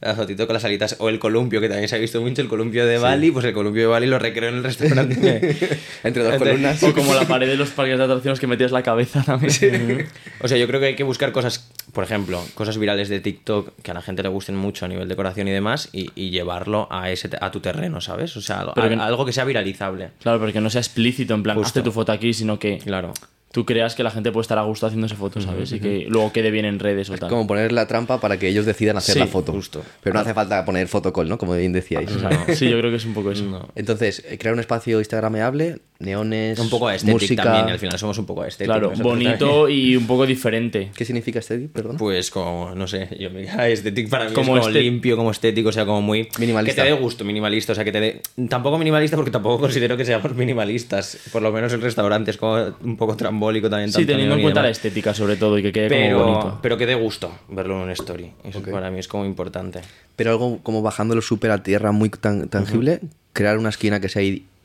La 0.00 0.14
fotito 0.14 0.46
con 0.46 0.54
las 0.54 0.64
alitas, 0.64 0.94
o 1.00 1.08
el 1.08 1.18
columpio, 1.18 1.60
que 1.60 1.68
también 1.68 1.88
se 1.88 1.96
ha 1.96 1.98
visto 1.98 2.20
mucho, 2.20 2.40
el 2.40 2.46
columpio 2.46 2.86
de 2.86 2.98
Bali, 2.98 3.32
pues 3.32 3.44
el 3.46 3.52
columpio 3.52 3.82
de 3.82 3.88
Bali 3.88 4.06
lo 4.06 4.20
recreo 4.20 4.48
en 4.48 4.54
el 4.58 4.62
restaurante. 4.62 5.16
Entre 6.04 6.22
dos 6.22 6.32
Entonces- 6.34 6.38
columnas. 6.38 6.82
O 6.84 6.94
como 6.94 7.14
la 7.14 7.26
pared 7.26 7.48
de 7.48 7.56
los 7.56 7.70
parques 7.70 7.98
de 7.98 8.04
atracciones 8.04 8.38
que 8.38 8.46
metías 8.46 8.70
la 8.70 8.84
cabeza 8.84 9.24
también. 9.24 10.06
O 10.40 10.46
sea, 10.46 10.56
yo 10.56 10.68
creo 10.68 10.78
que 10.78 10.86
hay 10.86 10.94
que 10.94 11.02
buscar 11.02 11.32
cosas, 11.32 11.68
por 11.92 12.04
ejemplo, 12.04 12.40
cosas 12.54 12.78
virales 12.78 13.08
de 13.08 13.18
TikTok 13.18 13.72
que 13.82 13.90
a 13.90 13.94
la 13.94 14.02
gente 14.02 14.22
le 14.22 14.28
gusten 14.28 14.54
mucho 14.56 14.84
a 14.84 14.88
nivel 14.88 15.08
decoración 15.08 15.48
y 15.48 15.50
demás, 15.50 15.88
y, 15.92 16.10
y 16.14 16.30
llevarlo 16.30 16.86
a 16.92 17.10
ese 17.10 17.28
a 17.40 17.50
tu 17.50 17.58
terreno, 17.58 18.00
¿sabes? 18.00 18.36
O 18.36 18.40
sea, 18.40 18.60
algo, 18.60 18.74
Pero 18.74 18.88
que- 18.90 18.94
algo 18.94 19.24
que 19.26 19.32
sea 19.32 19.44
viralizable. 19.44 20.10
Claro, 20.22 20.38
porque 20.38 20.60
no 20.60 20.70
sea 20.70 20.80
explícito, 20.80 21.34
en 21.34 21.42
plan, 21.42 21.56
Justo. 21.56 21.66
hazte 21.70 21.82
tu 21.82 21.90
foto 21.90 22.12
aquí, 22.12 22.32
sino 22.34 22.58
que 22.60 22.78
Claro. 22.78 23.14
Tú 23.52 23.64
creas 23.64 23.94
que 23.94 24.02
la 24.02 24.10
gente 24.10 24.30
puede 24.30 24.42
estar 24.42 24.58
a 24.58 24.62
gusto 24.62 24.86
haciéndose 24.86 25.14
fotos, 25.16 25.44
¿sabes? 25.44 25.72
Y 25.72 25.80
que 25.80 26.06
luego 26.08 26.32
quede 26.32 26.50
bien 26.50 26.64
en 26.64 26.78
redes 26.78 27.08
o 27.10 27.14
Es 27.14 27.20
tal. 27.20 27.28
como 27.30 27.46
poner 27.46 27.72
la 27.72 27.86
trampa 27.86 28.20
para 28.20 28.38
que 28.38 28.48
ellos 28.48 28.66
decidan 28.66 28.96
hacer 28.98 29.14
Sí, 29.14 29.18
la 29.18 29.26
foto. 29.26 29.52
justo. 29.52 29.82
Pero 30.02 30.14
no 30.14 30.20
hace 30.20 30.34
falta 30.34 30.64
poner 30.64 30.86
fotocall, 30.88 31.28
¿no? 31.28 31.38
Como 31.38 31.54
bien 31.54 31.72
decíais. 31.72 32.10
Sí, 32.54 32.68
yo 32.68 32.78
creo 32.78 32.90
que 32.90 32.96
es 32.96 33.04
un 33.04 33.14
poco 33.14 33.30
eso. 33.30 33.68
Entonces, 33.74 34.22
eh, 34.28 34.38
crear 34.38 34.54
un 34.54 34.60
espacio 34.60 34.98
instagrameable, 34.98 35.80
neones, 36.00 36.58
Un 36.60 36.70
poco 36.70 36.88
estético 36.90 37.14
música... 37.18 37.42
también, 37.42 37.68
y 37.68 37.72
al 37.72 37.78
final 37.78 37.98
somos 37.98 38.16
un 38.18 38.26
poco 38.26 38.44
estéticos. 38.44 38.78
Claro, 38.78 38.92
bonito 39.02 39.68
y 39.68 39.96
un 39.96 40.06
poco 40.06 40.26
diferente. 40.26 40.90
¿Qué 40.94 41.04
significa 41.04 41.40
estético? 41.40 41.72
Perdón. 41.72 41.96
Pues 41.96 42.30
como, 42.30 42.72
no 42.74 42.86
sé, 42.86 43.08
yo 43.18 43.30
me 43.30 43.42
estético 43.72 44.08
para 44.08 44.26
mí 44.28 44.32
Como 44.32 44.56
es 44.56 44.60
como 44.60 44.68
este- 44.68 44.80
limpio, 44.82 45.16
como 45.16 45.30
estético, 45.32 45.70
o 45.70 45.72
sea, 45.72 45.84
como 45.84 46.00
muy... 46.00 46.28
Minimalista. 46.38 46.82
Que 46.82 46.88
te 46.88 46.94
dé 46.94 47.00
gusto, 47.00 47.24
minimalista, 47.24 47.72
o 47.72 47.74
sea, 47.74 47.84
que 47.84 47.90
te 47.92 48.00
dé... 48.00 48.22
Tampoco 48.48 48.78
minimalista 48.78 49.16
porque 49.16 49.30
tampoco 49.32 49.58
considero 49.60 49.96
que 49.96 50.04
seamos 50.04 50.34
minimalistas, 50.36 51.18
por 51.32 51.42
lo 51.42 51.50
menos 51.52 51.72
el 51.72 51.80
restaurante 51.80 52.30
es 52.30 52.36
como 52.36 52.56
un 52.84 52.96
poco 52.96 53.16
trambólico 53.16 53.68
también. 53.68 53.92
Sí, 53.92 54.04
teniendo 54.06 54.36
en 54.36 54.42
cuenta 54.42 54.62
la 54.62 54.70
estética 54.70 55.14
sobre 55.14 55.36
todo 55.36 55.58
y 55.58 55.62
que 55.62 55.72
quede 55.72 55.88
como 55.88 55.98
pero, 55.98 56.24
bonito. 56.26 56.58
pero 56.62 56.76
que 56.76 56.86
dé 56.86 56.94
gusto 56.94 57.32
verlo 57.48 57.76
en 57.76 57.82
una 57.82 57.92
story. 57.94 58.32
Eso 58.44 58.62
para 58.62 58.90
mí 58.90 59.00
es 59.00 59.08
como 59.08 59.24
importante. 59.24 59.80
Pero 60.14 60.30
algo 60.30 60.58
como 60.62 60.82
bajándolo 60.82 61.22
súper 61.22 61.50
a 61.50 61.62
tierra, 61.62 61.90
muy 61.92 62.08
tan- 62.10 62.48
tangible, 62.48 63.00
crear 63.32 63.58
una 63.58 63.68
esquina 63.70 64.00
que 64.00 64.08
sea, 64.08 64.22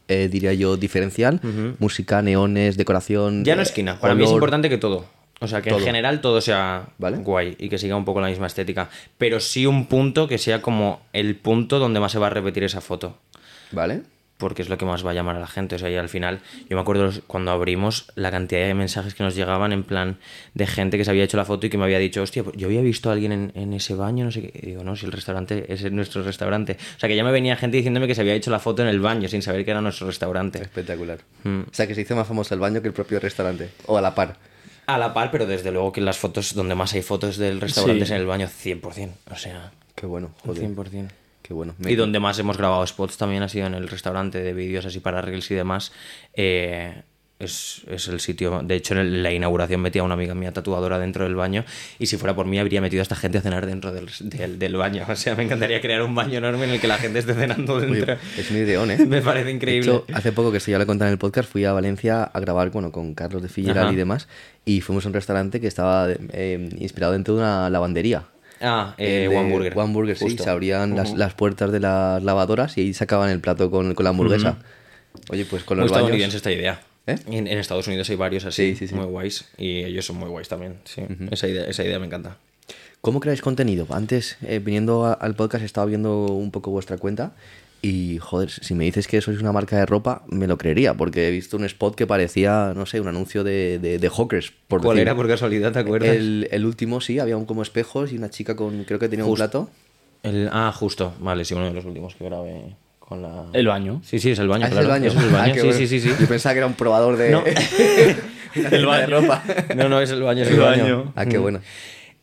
eh, 0.07 0.29
diría 0.31 0.53
yo, 0.53 0.77
diferencial, 0.77 1.39
música, 1.79 2.21
neones, 2.21 2.77
decoración... 2.77 3.43
Ya 3.45 3.55
no 3.55 3.61
esquina, 3.61 3.99
para 3.99 4.15
mí 4.15 4.23
es 4.23 4.31
importante 4.31 4.69
que 4.69 4.77
todo. 4.77 5.05
O 5.39 5.47
sea, 5.47 5.61
que 5.61 5.71
Todo. 5.71 5.79
en 5.79 5.85
general 5.85 6.21
todo 6.21 6.39
sea 6.39 6.87
Vale. 6.97 7.17
guay 7.17 7.57
y 7.59 7.67
que 7.67 7.77
siga 7.77 7.97
un 7.97 8.05
poco 8.05 8.21
la 8.21 8.29
misma 8.29 8.47
estética. 8.47 8.89
Pero 9.17 9.41
sí 9.41 9.65
un 9.65 9.87
punto 9.87 10.25
que 10.25 10.37
sea 10.37 10.61
como 10.61 11.01
el 11.11 11.35
punto 11.35 11.79
donde 11.79 11.99
más 11.99 12.13
se 12.13 12.19
va 12.19 12.27
a 12.27 12.29
repetir 12.29 12.63
esa 12.63 12.79
foto. 12.79 13.17
¿Vale? 13.71 14.03
Porque 14.37 14.61
es 14.61 14.69
lo 14.69 14.77
que 14.77 14.85
más 14.85 15.05
va 15.05 15.11
a 15.11 15.13
llamar 15.13 15.35
a 15.35 15.39
la 15.39 15.47
gente. 15.47 15.75
O 15.75 15.79
sea, 15.79 15.89
y 15.89 15.95
al 15.95 16.09
final, 16.09 16.41
yo 16.69 16.75
me 16.75 16.81
acuerdo 16.81 17.11
cuando 17.27 17.51
abrimos 17.51 18.11
la 18.15 18.29
cantidad 18.31 18.65
de 18.67 18.73
mensajes 18.73 19.13
que 19.13 19.23
nos 19.23 19.35
llegaban 19.35 19.71
en 19.71 19.83
plan 19.83 20.17
de 20.53 20.67
gente 20.67 20.97
que 20.97 21.05
se 21.05 21.11
había 21.11 21.23
hecho 21.23 21.37
la 21.37 21.45
foto 21.45 21.67
y 21.67 21.69
que 21.69 21.77
me 21.77 21.85
había 21.85 21.99
dicho, 21.99 22.21
hostia, 22.21 22.43
pues 22.43 22.57
yo 22.57 22.67
había 22.67 22.81
visto 22.81 23.09
a 23.09 23.13
alguien 23.13 23.31
en, 23.31 23.51
en 23.55 23.73
ese 23.73 23.95
baño, 23.95 24.25
no 24.25 24.31
sé 24.31 24.41
qué. 24.41 24.59
Y 24.61 24.65
digo, 24.71 24.83
no, 24.83 24.95
si 24.95 25.05
el 25.05 25.11
restaurante 25.11 25.71
es 25.71 25.89
nuestro 25.91 26.23
restaurante. 26.23 26.77
O 26.97 26.99
sea, 26.99 27.07
que 27.07 27.15
ya 27.15 27.23
me 27.23 27.31
venía 27.31 27.55
gente 27.55 27.77
diciéndome 27.77 28.07
que 28.07 28.15
se 28.15 28.21
había 28.21 28.33
hecho 28.33 28.51
la 28.51 28.59
foto 28.59 28.81
en 28.81 28.89
el 28.89 28.99
baño 28.99 29.27
sin 29.29 29.41
saber 29.41 29.63
que 29.63 29.71
era 29.71 29.81
nuestro 29.81 30.07
restaurante. 30.07 30.61
Espectacular. 30.61 31.19
Mm. 31.43 31.61
O 31.61 31.73
sea, 31.73 31.87
que 31.87 31.95
se 31.95 32.01
hizo 32.01 32.15
más 32.15 32.27
famoso 32.27 32.53
el 32.53 32.59
baño 32.59 32.81
que 32.81 32.87
el 32.89 32.93
propio 32.93 33.19
restaurante. 33.19 33.69
O 33.85 33.97
a 33.97 34.01
la 34.01 34.13
par. 34.13 34.37
A 34.85 34.97
la 34.97 35.13
par, 35.13 35.31
pero 35.31 35.45
desde 35.45 35.71
luego 35.71 35.93
que 35.93 36.01
las 36.01 36.17
fotos, 36.17 36.53
donde 36.55 36.75
más 36.75 36.93
hay 36.93 37.01
fotos 37.01 37.37
del 37.37 37.61
restaurante 37.61 37.99
Sí. 37.99 38.03
es 38.03 38.11
en 38.11 38.17
el 38.17 38.25
baño 38.25 38.47
100%. 38.47 39.09
O 39.31 39.35
sea, 39.37 39.71
Qué 39.95 40.05
bueno, 40.05 40.31
joder. 40.43 40.63
100%. 40.63 41.07
Bueno. 41.53 41.75
Y 41.79 41.95
donde 41.95 42.19
más 42.19 42.37
hemos 42.39 42.57
grabado 42.57 42.85
spots 42.85 43.17
también 43.17 43.43
ha 43.43 43.49
sido 43.49 43.67
en 43.67 43.73
el 43.75 43.87
restaurante 43.87 44.41
de 44.41 44.53
vídeos 44.53 44.85
así 44.85 44.99
para 44.99 45.21
reels 45.21 45.49
y 45.51 45.55
demás. 45.55 45.91
Eh, 46.33 47.03
es, 47.39 47.81
es 47.89 48.07
el 48.07 48.21
sitio. 48.21 48.61
De 48.63 48.75
hecho, 48.75 48.95
en 48.97 49.21
la 49.21 49.31
inauguración 49.31 49.81
metía 49.81 50.01
a 50.01 50.05
una 50.05 50.13
amiga 50.13 50.33
mía 50.33 50.53
tatuadora 50.53 50.97
dentro 50.97 51.25
del 51.25 51.35
baño. 51.35 51.65
Y 51.99 52.05
si 52.05 52.15
fuera 52.15 52.33
por 52.35 52.45
mí, 52.45 52.57
habría 52.57 52.79
metido 52.79 53.01
a 53.01 53.03
esta 53.03 53.15
gente 53.17 53.39
a 53.39 53.41
cenar 53.41 53.65
dentro 53.65 53.91
del, 53.91 54.07
del, 54.21 54.59
del 54.59 54.75
baño. 54.77 55.03
O 55.09 55.15
sea, 55.15 55.35
me 55.35 55.43
encantaría 55.43 55.81
crear 55.81 56.01
un 56.03 56.15
baño 56.15 56.37
enorme 56.37 56.63
en 56.65 56.69
el 56.71 56.79
que 56.79 56.87
la 56.87 56.97
gente 56.97 57.19
esté 57.19 57.33
cenando 57.33 57.79
dentro. 57.81 58.13
Oye, 58.13 58.21
es 58.37 58.49
un 58.51 58.57
ideón, 58.57 58.91
¿eh? 58.91 59.05
me 59.07 59.21
parece 59.21 59.45
De 59.45 59.51
increíble. 59.51 59.91
hecho, 59.91 60.05
hace 60.13 60.31
poco 60.31 60.51
que 60.51 60.57
esto 60.57 60.71
ya 60.71 60.77
lo 60.77 60.83
he 60.83 60.87
contado 60.87 61.09
en 61.09 61.13
el 61.13 61.19
podcast, 61.19 61.51
fui 61.51 61.65
a 61.65 61.73
Valencia 61.73 62.23
a 62.23 62.39
grabar 62.39 62.69
bueno, 62.69 62.91
con 62.93 63.13
Carlos 63.13 63.41
de 63.41 63.49
Figueral 63.49 63.85
Ajá. 63.85 63.93
y 63.93 63.95
demás. 63.97 64.27
Y 64.63 64.79
fuimos 64.81 65.03
a 65.05 65.09
un 65.09 65.13
restaurante 65.13 65.59
que 65.59 65.67
estaba 65.67 66.07
eh, 66.09 66.69
inspirado 66.77 67.11
dentro 67.13 67.35
de 67.35 67.41
una 67.41 67.69
lavandería. 67.69 68.23
Ah, 68.63 68.95
eh, 68.97 69.29
One 69.31 69.51
Burger. 69.51 69.77
One 69.77 69.93
Burger, 69.93 70.17
sí. 70.17 70.37
Se 70.37 70.49
abrían 70.49 70.95
las, 70.95 71.13
las 71.13 71.33
puertas 71.35 71.71
de 71.71 71.79
las 71.79 72.23
lavadoras 72.23 72.77
y 72.77 72.81
ahí 72.81 72.93
sacaban 72.93 73.29
el 73.29 73.39
plato 73.39 73.69
con, 73.69 73.93
con 73.93 74.03
la 74.03 74.09
hamburguesa. 74.09 74.57
Oye, 75.29 75.45
pues 75.45 75.63
con 75.63 75.77
Muy 75.77 75.83
los 75.83 75.91
baños... 75.91 76.05
estadounidense 76.07 76.37
esta 76.37 76.51
idea. 76.51 76.81
¿Eh? 77.05 77.15
En, 77.27 77.47
en 77.47 77.57
Estados 77.57 77.85
Unidos 77.87 78.09
hay 78.09 78.15
varios 78.15 78.45
así, 78.45 78.71
Sí, 78.71 78.75
sí, 78.75 78.87
sí. 78.87 78.95
muy 78.95 79.05
guays. 79.05 79.45
Y 79.57 79.83
ellos 79.83 80.05
son 80.05 80.15
muy 80.17 80.29
guays 80.29 80.47
también. 80.47 80.77
Sí. 80.85 81.01
esa, 81.31 81.47
idea, 81.47 81.65
esa 81.65 81.83
idea 81.83 81.99
me 81.99 82.05
encanta. 82.07 82.37
¿Cómo 83.01 83.19
creáis 83.19 83.41
contenido? 83.41 83.85
Antes, 83.89 84.37
eh, 84.41 84.59
viniendo 84.63 85.05
a- 85.05 85.13
al 85.13 85.35
podcast, 85.35 85.65
estaba 85.65 85.85
viendo 85.85 86.25
un 86.27 86.51
poco 86.51 86.71
vuestra 86.71 86.97
cuenta 86.97 87.33
y, 87.83 88.17
joder, 88.17 88.49
si 88.49 88.73
me 88.73 88.85
dices 88.85 89.07
que 89.07 89.21
sois 89.21 89.39
una 89.39 89.51
marca 89.51 89.77
de 89.77 89.85
ropa, 89.85 90.23
me 90.29 90.47
lo 90.47 90.57
creería, 90.57 90.93
porque 90.95 91.27
he 91.27 91.31
visto 91.31 91.57
un 91.57 91.65
spot 91.65 91.93
que 91.95 92.07
parecía, 92.07 92.71
no 92.75 92.85
sé, 92.87 92.99
un 93.01 93.09
anuncio 93.09 93.43
de, 93.43 93.77
de, 93.77 93.99
de 93.99 94.09
Hawkers, 94.09 94.53
por 94.69 94.81
¿Cuál 94.81 94.95
decir. 94.95 95.07
era 95.09 95.15
por 95.15 95.27
casualidad, 95.27 95.71
te 95.73 95.79
acuerdas? 95.79 96.15
El, 96.15 96.47
el 96.49 96.65
último, 96.65 97.01
sí, 97.01 97.19
había 97.19 97.35
un, 97.37 97.45
como 97.45 97.61
espejos 97.61 98.11
y 98.13 98.17
una 98.17 98.29
chica 98.29 98.55
con, 98.55 98.85
creo 98.85 98.97
que 98.99 99.09
tenía 99.09 99.25
un 99.25 99.35
plato. 99.35 99.69
El- 100.23 100.49
ah, 100.51 100.71
justo. 100.73 101.13
Vale, 101.19 101.43
sí, 101.45 101.53
uno 101.53 101.65
de 101.65 101.73
los 101.73 101.83
últimos 101.85 102.15
que 102.15 102.23
grabé 102.23 102.75
con 102.99 103.21
la... 103.21 103.47
El 103.51 103.67
baño. 103.67 104.01
Sí, 104.05 104.17
sí, 104.17 104.31
es 104.31 104.39
el 104.39 104.47
baño, 104.47 104.63
Ah, 104.63 104.67
¿es 104.69 104.71
claro. 104.71 104.85
el 104.87 104.91
baño? 104.91 105.07
Es 105.09 105.15
el 105.17 105.29
Ah, 105.35 105.37
baño. 105.39 105.53
qué 105.53 105.59
sí, 105.59 105.65
bueno. 105.67 105.79
sí, 105.79 105.87
sí, 105.87 105.99
sí. 105.99 106.15
Yo 106.21 106.27
pensaba 106.27 106.53
que 106.53 106.59
era 106.59 106.67
un 106.67 106.73
probador 106.75 107.17
de, 107.17 107.31
No. 107.31 107.43
Una 108.55 108.69
tienda 108.69 108.97
de 108.99 109.05
ropa. 109.07 109.43
No, 109.75 109.89
no, 109.89 109.99
es 109.99 110.11
el 110.11 110.21
baño, 110.21 110.43
es 110.43 110.47
el, 110.47 110.53
El 110.53 110.59
baño. 110.61 110.83
baño. 110.83 111.13
Ah, 111.15 111.25
qué 111.25 111.37
bueno. 111.37 111.59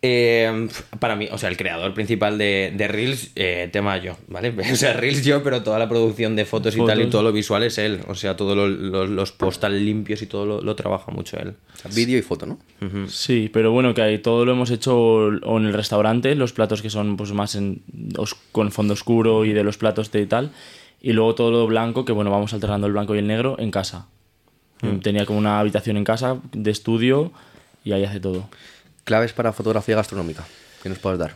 Eh, 0.02 0.68
para 0.98 1.14
mí, 1.14 1.28
o 1.30 1.36
sea, 1.36 1.50
el 1.50 1.58
creador 1.58 1.92
principal 1.92 2.38
de, 2.38 2.72
de 2.74 2.88
Reels, 2.88 3.32
eh, 3.36 3.68
tema 3.70 3.98
yo, 3.98 4.16
¿vale? 4.28 4.54
O 4.72 4.76
sea, 4.76 4.94
Reels 4.94 5.22
yo, 5.24 5.42
pero 5.42 5.62
toda 5.62 5.78
la 5.78 5.90
producción 5.90 6.36
de 6.36 6.46
fotos, 6.46 6.74
y 6.74 6.78
tal 6.86 6.98
y 7.02 7.10
todo 7.10 7.22
lo 7.22 7.32
visual 7.32 7.62
es 7.64 7.76
él. 7.76 8.00
O 8.08 8.14
sea, 8.14 8.34
todos 8.34 8.56
lo- 8.56 8.66
lo- 8.66 9.06
los 9.06 9.32
posts 9.32 9.60
tan 9.60 9.84
limpios 9.84 10.22
y 10.22 10.26
todo 10.26 10.46
lo, 10.46 10.62
lo 10.62 10.74
trabaja 10.74 11.12
mucho 11.12 11.36
él. 11.38 11.54
Vídeo 11.94 12.16
y 12.18 12.22
foto, 12.22 12.46
¿no? 12.46 12.58
Sí, 13.08 13.50
pero 13.52 13.72
bueno, 13.72 13.92
que 13.92 14.00
ahí 14.00 14.18
todo 14.18 14.46
lo 14.46 14.52
hemos 14.52 14.70
hecho 14.70 14.96
o 14.98 15.58
en 15.58 15.66
el 15.66 15.74
restaurante, 15.74 16.34
los 16.34 16.54
platos 16.54 16.80
que 16.80 16.88
son 16.88 17.18
pues 17.18 17.32
más 17.32 17.54
en, 17.54 17.82
os- 18.16 18.36
con 18.52 18.72
fondo 18.72 18.94
oscuro 18.94 19.44
y 19.44 19.52
de 19.52 19.64
los 19.64 19.76
platos 19.76 20.10
de 20.12 20.24
tal, 20.26 20.50
y 21.02 21.12
luego 21.12 21.34
todo 21.34 21.50
lo 21.50 21.66
blanco, 21.66 22.06
que 22.06 22.12
bueno, 22.12 22.30
vamos 22.30 22.54
alternando 22.54 22.86
el 22.86 22.94
blanco 22.94 23.14
y 23.14 23.18
el 23.18 23.26
negro 23.26 23.56
en 23.58 23.70
casa. 23.70 24.06
Tenía 25.02 25.26
como 25.26 25.38
una 25.38 25.60
habitación 25.60 25.98
en 25.98 26.04
casa 26.04 26.38
de 26.52 26.70
estudio 26.70 27.32
y 27.84 27.92
ahí 27.92 28.02
hace 28.04 28.18
todo. 28.18 28.48
Claves 29.10 29.32
para 29.32 29.52
fotografía 29.52 29.96
gastronómica. 29.96 30.44
¿Qué 30.80 30.88
nos 30.88 31.00
puedes 31.00 31.18
dar? 31.18 31.34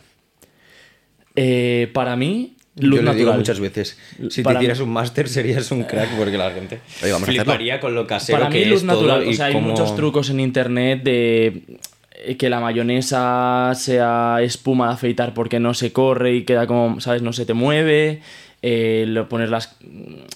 Eh, 1.35 1.91
para 1.93 2.15
mí, 2.15 2.55
luz 2.77 2.99
yo 2.99 3.03
natural. 3.03 3.17
digo 3.17 3.33
muchas 3.33 3.59
veces, 3.59 3.99
si 4.29 4.43
Para 4.43 4.59
te 4.59 4.63
hicieras 4.63 4.79
un 4.79 4.91
máster 4.91 5.27
serías 5.27 5.69
un 5.71 5.83
crack 5.83 6.11
porque 6.17 6.37
la 6.37 6.51
gente 6.51 6.79
Oye, 7.03 7.11
vamos 7.11 7.27
a 7.27 7.31
hacerlo. 7.31 7.43
fliparía 7.51 7.81
con 7.81 7.93
lo 7.93 8.07
casero 8.07 8.39
Para 8.39 8.49
que 8.49 8.59
mí 8.59 8.65
luz 8.67 8.77
es 8.77 8.83
natural, 8.85 9.27
o 9.27 9.33
sea, 9.33 9.47
hay 9.47 9.55
muchos 9.59 9.93
trucos 9.93 10.29
en 10.29 10.39
internet 10.39 11.03
de 11.03 11.63
eh, 12.13 12.37
que 12.37 12.49
la 12.49 12.61
mayonesa 12.61 13.73
sea 13.75 14.37
espuma 14.41 14.87
de 14.87 14.93
afeitar 14.93 15.33
porque 15.33 15.59
no 15.59 15.73
se 15.73 15.91
corre 15.91 16.33
y 16.33 16.43
queda 16.45 16.67
como, 16.67 17.01
¿sabes? 17.01 17.21
No 17.23 17.33
se 17.33 17.45
te 17.45 17.53
mueve. 17.53 18.21
Eh, 18.67 19.05
lo- 19.07 19.29
poner 19.29 19.49
las 19.49 19.75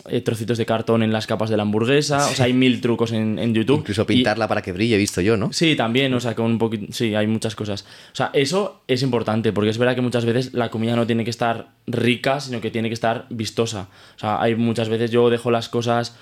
eh, 0.08 0.22
trocitos 0.22 0.60
de 0.60 0.66
cartón 0.68 1.02
en 1.02 1.12
las 1.12 1.26
capas 1.26 1.50
de 1.50 1.58
la 1.58 1.64
hamburguesa. 1.64 2.28
O 2.28 2.36
sea, 2.36 2.46
hay 2.46 2.54
mil 2.54 2.80
trucos 2.80 3.12
en, 3.12 3.40
en 3.40 3.56
YouTube. 3.56 3.80
Incluso 3.80 4.04
Y- 4.04 4.06
pintarla 4.06 4.48
para 4.48 4.62
que 4.62 4.72
brille, 4.72 4.94
he 4.94 4.98
visto 5.00 5.20
yo, 5.22 5.36
¿no? 5.36 5.52
Sí, 5.52 5.76
también, 5.76 6.14
o 6.14 6.20
sea, 6.20 6.36
con 6.36 6.46
un 6.46 6.58
poquito. 6.60 6.94
Sí, 6.94 7.16
hay 7.16 7.26
muchas 7.26 7.56
cosas. 7.56 7.86
O 8.14 8.16
sea, 8.16 8.30
eso 8.34 8.82
es 8.88 9.02
importante, 9.02 9.52
porque 9.52 9.72
es 9.72 9.80
verdad 9.80 9.96
que 9.96 10.02
muchas 10.02 10.26
veces 10.26 10.54
la 10.54 10.70
comida 10.70 10.96
no 10.96 11.08
tiene 11.08 11.24
que 11.24 11.32
estar 11.32 11.70
rica, 11.88 12.40
sino 12.40 12.62
que 12.62 12.70
tiene 12.70 12.90
que 12.90 12.94
estar 12.94 13.26
vistosa. 13.32 13.88
O 14.16 14.20
sea, 14.20 14.40
hay 14.42 14.54
muchas 14.56 14.90
veces 14.90 15.10
yo 15.10 15.30
dejo 15.32 15.50
las 15.50 15.68
cosas 15.70 16.16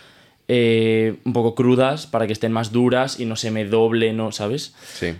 eh, 0.47 1.15
un 1.25 1.33
poco 1.33 1.55
crudas 1.55 2.07
para 2.07 2.25
que 2.25 2.31
estén 2.33 2.51
más 2.53 2.71
duras 2.71 3.19
y 3.19 3.25
no 3.25 3.35
se 3.35 3.51
me 3.51 3.65
doble, 3.65 4.13
¿no? 4.13 4.31
¿Sabes? 4.31 4.73
Sí. 4.93 5.13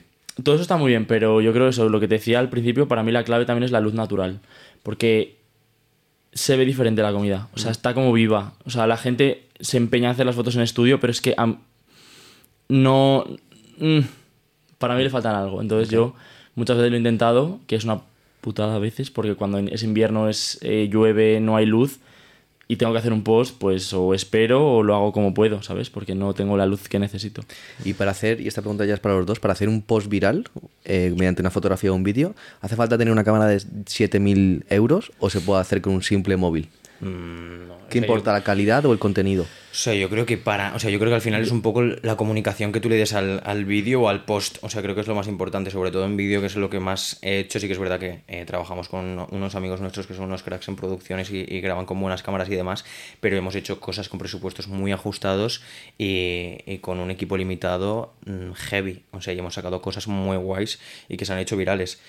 Todo 0.44 0.56
eso 0.56 0.62
está 0.62 0.78
muy 0.78 0.92
bien, 0.92 1.06
pero 1.06 1.42
yo 1.42 1.52
creo 1.52 1.68
eso, 1.68 1.90
lo 1.90 2.00
que 2.00 2.08
te 2.08 2.16
decía 2.16 2.40
al 2.40 2.50
principio, 2.50 2.88
para 2.88 3.04
mí 3.04 3.12
la 3.12 3.24
clave 3.24 3.46
también 3.46 3.64
es 3.64 3.72
la 3.72 3.82
luz 3.82 3.94
natural. 3.94 4.40
Porque 4.84 5.37
se 6.38 6.56
ve 6.56 6.66
diferente 6.66 7.02
la 7.02 7.12
comida. 7.12 7.50
O 7.56 7.58
sea, 7.58 7.72
está 7.72 7.96
como 7.96 8.14
viva. 8.14 8.54
O 8.64 8.70
sea, 8.70 8.86
la 8.86 8.98
gente 8.98 9.48
se 9.60 9.78
empeña 9.78 10.10
a 10.10 10.12
hacer 10.12 10.26
las 10.26 10.36
fotos 10.36 10.56
en 10.56 10.62
estudio, 10.62 11.00
pero 11.00 11.10
es 11.10 11.20
que 11.20 11.36
no. 12.70 13.26
mm, 13.80 14.00
para 14.78 14.96
mí 14.96 15.04
le 15.04 15.10
faltan 15.10 15.36
algo. 15.36 15.62
Entonces 15.62 15.90
yo 15.90 16.14
muchas 16.54 16.78
veces 16.78 16.92
lo 16.92 16.98
he 16.98 17.00
intentado, 17.00 17.60
que 17.66 17.76
es 17.76 17.86
una 17.86 18.02
putada 18.42 18.76
a 18.76 18.80
veces, 18.80 19.10
porque 19.10 19.34
cuando 19.34 19.58
es 19.58 19.82
invierno, 19.82 20.30
es 20.30 20.60
eh, 20.62 20.90
llueve, 20.92 21.40
no 21.40 21.58
hay 21.58 21.66
luz 21.66 22.00
y 22.68 22.76
tengo 22.76 22.92
que 22.92 23.00
hacer 23.00 23.14
un 23.14 23.24
post, 23.24 23.56
pues 23.58 23.94
o 23.94 24.14
espero 24.14 24.66
o 24.66 24.84
lo 24.84 24.96
hago 24.96 25.12
como 25.12 25.34
puedo, 25.34 25.64
¿sabes? 25.64 25.90
Porque 25.90 26.16
no 26.16 26.34
tengo 26.34 26.58
la 26.58 26.66
luz 26.66 26.90
que 26.90 27.00
necesito. 27.00 27.44
Y 27.86 27.94
para 27.94 28.12
hacer, 28.12 28.42
y 28.42 28.48
esta 28.48 28.62
pregunta 28.62 28.86
ya 28.86 28.94
es 28.94 29.00
para 29.00 29.16
los 29.16 29.26
dos, 29.26 29.40
para 29.40 29.54
hacer 29.54 29.70
un 29.70 29.82
post 29.82 30.08
viral 30.08 30.50
eh, 30.84 31.14
mediante 31.18 31.42
una 31.42 31.52
fotografía 31.52 31.92
o 31.92 31.96
un 31.96 32.04
vídeo, 32.04 32.36
¿hace 32.62 32.76
falta 32.76 32.98
tener 32.98 33.12
una 33.12 33.24
cámara 33.24 33.46
de 33.48 33.62
7000 33.86 34.66
euros 34.70 35.12
o 35.20 35.30
se 35.30 35.40
puede 35.40 35.62
hacer 35.62 35.82
con 35.82 35.94
un 35.94 36.04
simple 36.04 36.36
móvil? 36.36 36.70
Mm, 37.00 37.68
no, 37.68 37.78
¿Qué 37.90 38.00
o 38.00 38.02
sea, 38.02 38.02
importa, 38.02 38.34
la 38.34 38.44
calidad 38.44 38.86
o 38.86 38.94
el 38.94 39.00
contenido? 39.00 39.44
O 39.44 39.80
sea, 39.80 39.94
yo 39.94 40.10
creo 40.10 40.26
que 40.26 40.38
para. 40.38 40.74
O 40.76 40.80
sea, 40.80 40.90
yo 40.90 40.98
creo 40.98 41.12
que 41.12 41.16
al 41.16 41.22
final 41.22 41.42
es 41.42 41.52
un 41.52 41.62
poco 41.62 41.84
la 41.84 42.18
comunicación 42.18 42.72
que 42.72 42.80
tú 42.80 42.90
le 42.90 42.96
des 42.96 43.14
al, 43.14 43.42
al 43.46 43.66
vídeo 43.66 44.02
o 44.02 44.10
al 44.10 44.26
post. 44.26 44.58
O 44.62 44.70
sea, 44.70 44.82
creo 44.82 44.96
que 44.96 45.02
es 45.02 45.08
lo 45.08 45.14
más 45.14 45.28
importante, 45.28 45.70
sobre 45.70 45.92
todo 45.92 46.06
en 46.06 46.18
vídeo, 46.18 46.42
que 46.42 46.48
es 46.48 46.56
lo 46.56 46.70
que 46.70 46.80
más 46.80 47.20
he 47.22 47.40
hecho. 47.40 47.60
Sí 47.60 47.68
que 47.68 47.74
es 47.74 47.80
verdad 47.80 48.00
que 48.00 48.22
eh, 48.28 48.46
trabajamos 48.46 48.90
con 48.90 49.28
unos 49.30 49.56
amigos 49.56 49.80
nuestros 49.80 50.08
que 50.08 50.16
son 50.16 50.26
unos 50.26 50.42
cracks 50.42 50.68
en 50.68 50.76
producciones 50.76 51.30
y, 51.30 51.46
y 51.48 51.62
graban 51.62 51.86
con 51.86 52.00
buenas 52.02 52.24
cámaras 52.24 52.50
y 52.50 52.56
demás, 52.56 52.86
pero 53.20 53.38
hemos 53.38 53.56
hecho 53.56 53.80
cosas 53.80 54.10
con 54.10 54.20
presupuestos 54.20 54.68
muy 54.68 54.92
ajustados 54.92 55.62
y, 55.98 56.58
y 56.66 56.80
con 56.80 57.00
un 57.00 57.12
equipo 57.12 57.38
limitado 57.38 58.16
mm, 58.26 58.54
heavy. 58.54 59.04
O 59.12 59.22
sea, 59.22 59.34
y 59.34 59.40
hemos 59.40 59.54
sacado 59.54 59.82
cosas 59.82 60.08
muy 60.08 60.38
guays 60.38 60.80
y 61.08 61.18
que 61.18 61.26
se 61.26 61.34
han 61.34 61.40
hecho 61.40 61.56
virales. 61.56 62.00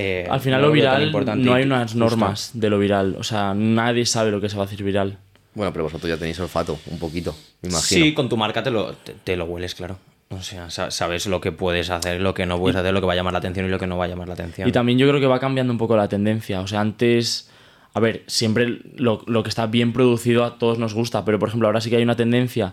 Eh, 0.00 0.28
Al 0.30 0.38
final 0.40 0.60
no 0.60 0.68
lo 0.68 0.72
viral 0.72 1.02
importante 1.02 1.44
no 1.44 1.54
hay 1.54 1.64
unas 1.64 1.92
justo. 1.92 1.98
normas 1.98 2.50
de 2.54 2.70
lo 2.70 2.78
viral. 2.78 3.16
O 3.18 3.24
sea, 3.24 3.52
nadie 3.54 4.06
sabe 4.06 4.30
lo 4.30 4.40
que 4.40 4.48
se 4.48 4.56
va 4.56 4.62
a 4.62 4.66
hacer 4.66 4.82
viral. 4.84 5.18
Bueno, 5.54 5.72
pero 5.72 5.84
vosotros 5.84 6.08
ya 6.08 6.16
tenéis 6.16 6.38
olfato, 6.38 6.78
un 6.86 7.00
poquito, 7.00 7.34
me 7.62 7.68
imagino. 7.70 8.04
Sí, 8.04 8.14
con 8.14 8.28
tu 8.28 8.36
marca 8.36 8.62
te 8.62 8.70
lo, 8.70 8.92
te, 8.92 9.14
te 9.24 9.36
lo 9.36 9.44
hueles, 9.46 9.74
claro. 9.74 9.98
O 10.30 10.40
sea, 10.42 10.70
sabes 10.70 11.26
lo 11.26 11.40
que 11.40 11.50
puedes 11.50 11.90
hacer, 11.90 12.20
lo 12.20 12.32
que 12.34 12.46
no 12.46 12.58
puedes 12.60 12.76
hacer, 12.76 12.92
lo 12.94 13.00
que 13.00 13.06
va 13.08 13.14
a 13.14 13.16
llamar 13.16 13.32
la 13.32 13.40
atención 13.40 13.66
y 13.66 13.70
lo 13.70 13.78
que 13.78 13.86
no 13.88 13.96
va 13.98 14.04
a 14.04 14.08
llamar 14.08 14.28
la 14.28 14.34
atención. 14.34 14.68
Y 14.68 14.72
también 14.72 14.98
yo 14.98 15.08
creo 15.08 15.20
que 15.20 15.26
va 15.26 15.40
cambiando 15.40 15.72
un 15.72 15.78
poco 15.78 15.96
la 15.96 16.06
tendencia. 16.08 16.60
O 16.60 16.66
sea, 16.68 16.80
antes, 16.80 17.50
a 17.94 17.98
ver, 17.98 18.22
siempre 18.28 18.78
lo, 18.94 19.24
lo 19.26 19.42
que 19.42 19.48
está 19.48 19.66
bien 19.66 19.92
producido 19.92 20.44
a 20.44 20.58
todos 20.58 20.78
nos 20.78 20.94
gusta, 20.94 21.24
pero 21.24 21.38
por 21.40 21.48
ejemplo 21.48 21.66
ahora 21.66 21.80
sí 21.80 21.90
que 21.90 21.96
hay 21.96 22.02
una 22.04 22.14
tendencia 22.14 22.72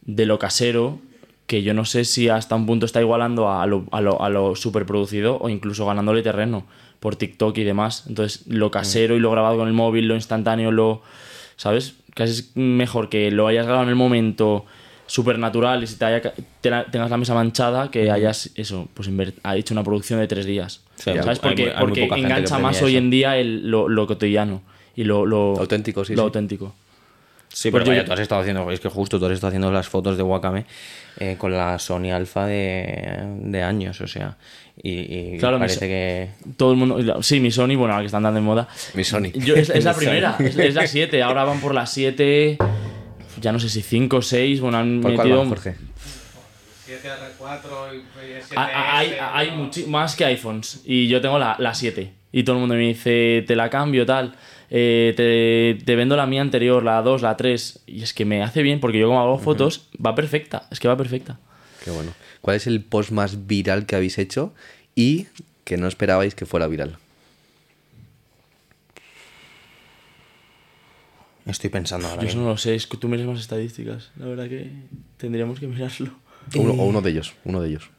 de 0.00 0.26
lo 0.26 0.38
casero 0.40 0.98
que 1.46 1.62
yo 1.62 1.74
no 1.74 1.84
sé 1.84 2.04
si 2.04 2.28
hasta 2.28 2.54
un 2.54 2.66
punto 2.66 2.86
está 2.86 3.00
igualando 3.00 3.50
a 3.50 3.66
lo, 3.66 3.84
a 3.92 4.00
lo, 4.00 4.22
a 4.22 4.28
lo 4.28 4.56
superproducido 4.56 5.38
o 5.38 5.48
incluso 5.48 5.86
ganándole 5.86 6.22
terreno 6.22 6.64
por 7.00 7.16
TikTok 7.16 7.58
y 7.58 7.64
demás. 7.64 8.04
Entonces, 8.08 8.46
lo 8.46 8.70
casero 8.70 9.14
y 9.14 9.20
lo 9.20 9.30
grabado 9.30 9.58
con 9.58 9.68
el 9.68 9.74
móvil, 9.74 10.08
lo 10.08 10.14
instantáneo, 10.14 10.70
lo... 10.70 11.02
¿Sabes? 11.56 11.96
Casi 12.14 12.32
es 12.32 12.56
mejor 12.56 13.08
que 13.08 13.30
lo 13.30 13.46
hayas 13.46 13.66
grabado 13.66 13.84
en 13.84 13.90
el 13.90 13.94
momento 13.94 14.64
súper 15.06 15.38
natural 15.38 15.82
y 15.82 15.86
si 15.86 15.96
te, 15.96 16.06
haya, 16.06 16.32
tengas 16.62 17.10
la 17.10 17.16
mesa 17.16 17.34
manchada 17.34 17.90
que 17.90 18.10
hayas 18.10 18.50
eso 18.54 18.88
pues 18.94 19.10
ha 19.42 19.56
hecho 19.56 19.74
una 19.74 19.84
producción 19.84 20.18
de 20.18 20.26
tres 20.26 20.46
días 20.46 20.80
¿sabes? 20.96 21.38
porque, 21.40 21.74
porque 21.78 22.04
engancha 22.04 22.58
más 22.58 22.80
hoy 22.80 22.96
en 22.96 23.10
día 23.10 23.36
el, 23.36 23.70
lo, 23.70 23.86
lo, 23.88 24.06
cotidiano 24.06 24.62
y 24.96 25.04
lo, 25.04 25.26
lo 25.26 25.58
auténtico 25.58 26.06
sí 26.06 26.16
lo 26.16 26.22
auténtico 26.22 26.74
Sí, 27.54 27.70
pero 27.70 27.84
vaya, 27.84 28.04
tú 28.04 28.12
has 28.12 28.18
estado 28.18 28.40
haciendo, 28.40 28.68
es 28.72 28.80
que 28.80 28.88
justo 28.88 29.20
tú 29.20 29.26
has 29.26 29.32
estado 29.32 29.48
haciendo 29.48 29.70
las 29.70 29.88
fotos 29.88 30.16
de 30.16 30.24
Wakame 30.24 30.66
eh, 31.20 31.36
con 31.38 31.52
la 31.52 31.78
Sony 31.78 32.10
Alpha 32.12 32.46
de, 32.46 33.62
años, 33.64 34.00
o 34.00 34.08
sea, 34.08 34.36
y, 34.76 35.38
claro, 35.38 35.60
parece 35.60 35.86
que... 35.86 36.30
Todo 36.56 36.72
el 36.72 36.76
mundo, 36.76 37.22
sí, 37.22 37.38
mi 37.38 37.52
Sony, 37.52 37.76
bueno, 37.76 37.94
la 37.94 38.00
que 38.00 38.06
están 38.06 38.24
dando 38.24 38.40
de 38.40 38.44
moda. 38.44 38.68
Mi 38.94 39.04
Sony. 39.04 39.26
es, 39.34 39.84
la 39.84 39.94
primera, 39.94 40.36
es, 40.40 40.74
la 40.74 40.84
7, 40.84 41.22
ahora 41.22 41.44
van 41.44 41.60
por 41.60 41.74
la 41.74 41.86
7, 41.86 42.58
ya 43.40 43.52
no 43.52 43.60
sé 43.60 43.68
si 43.68 43.82
5 43.82 44.16
o 44.16 44.22
6, 44.22 44.60
bueno, 44.60 44.78
han 44.78 45.00
¿Por 45.00 45.12
metido... 45.12 45.36
Cuál 45.36 45.48
Jorge? 45.50 45.76
7 46.86 47.08
4 47.38 47.94
y 47.94 48.02
7 48.42 48.56
Hay, 48.56 49.16
hay 49.32 49.70
más 49.86 50.16
que 50.16 50.24
iPhones 50.24 50.82
y 50.84 51.06
yo 51.06 51.20
tengo 51.20 51.38
la, 51.38 51.54
la 51.60 51.72
7 51.72 52.12
y 52.32 52.42
todo 52.42 52.56
el 52.56 52.60
mundo 52.60 52.74
me 52.74 52.80
dice, 52.80 53.44
te 53.46 53.54
la 53.54 53.70
cambio, 53.70 54.04
tal 54.04 54.34
eh, 54.70 55.82
te, 55.84 55.96
vendo 55.96 56.16
la 56.16 56.26
mía 56.26 56.40
anterior, 56.40 56.82
la 56.82 57.02
2, 57.02 57.22
la 57.22 57.36
3, 57.36 57.80
y 57.86 58.02
es 58.02 58.14
que 58.14 58.24
me 58.24 58.42
hace 58.42 58.62
bien 58.62 58.80
porque 58.80 58.98
yo 58.98 59.08
como 59.08 59.20
hago 59.20 59.38
fotos, 59.38 59.88
va 60.04 60.14
perfecta, 60.14 60.66
es 60.70 60.80
que 60.80 60.88
va 60.88 60.96
perfecta. 60.96 61.38
Qué 61.84 61.90
bueno. 61.90 62.12
¿Cuál 62.40 62.56
es 62.56 62.66
el 62.66 62.82
post 62.82 63.10
más 63.10 63.46
viral 63.46 63.86
que 63.86 63.96
habéis 63.96 64.18
hecho 64.18 64.52
y 64.94 65.26
que 65.64 65.76
no 65.76 65.88
esperabais 65.88 66.34
que 66.34 66.46
fuera 66.46 66.66
viral? 66.66 66.98
Estoy 71.46 71.70
pensando 71.70 72.08
ahora. 72.08 72.22
Yo 72.22 72.28
eso 72.28 72.38
no 72.38 72.48
lo 72.48 72.56
sé, 72.56 72.74
es 72.74 72.86
que 72.86 72.96
tú 72.96 73.08
miras 73.08 73.26
más 73.26 73.38
estadísticas. 73.38 74.10
La 74.16 74.26
verdad 74.26 74.48
que 74.48 74.70
tendríamos 75.18 75.60
que 75.60 75.66
mirarlo. 75.66 76.10
Uno, 76.56 76.72
o 76.72 76.86
uno 76.86 77.02
de 77.02 77.10
ellos, 77.10 77.34
uno 77.44 77.60
de 77.60 77.68
ellos. 77.68 77.90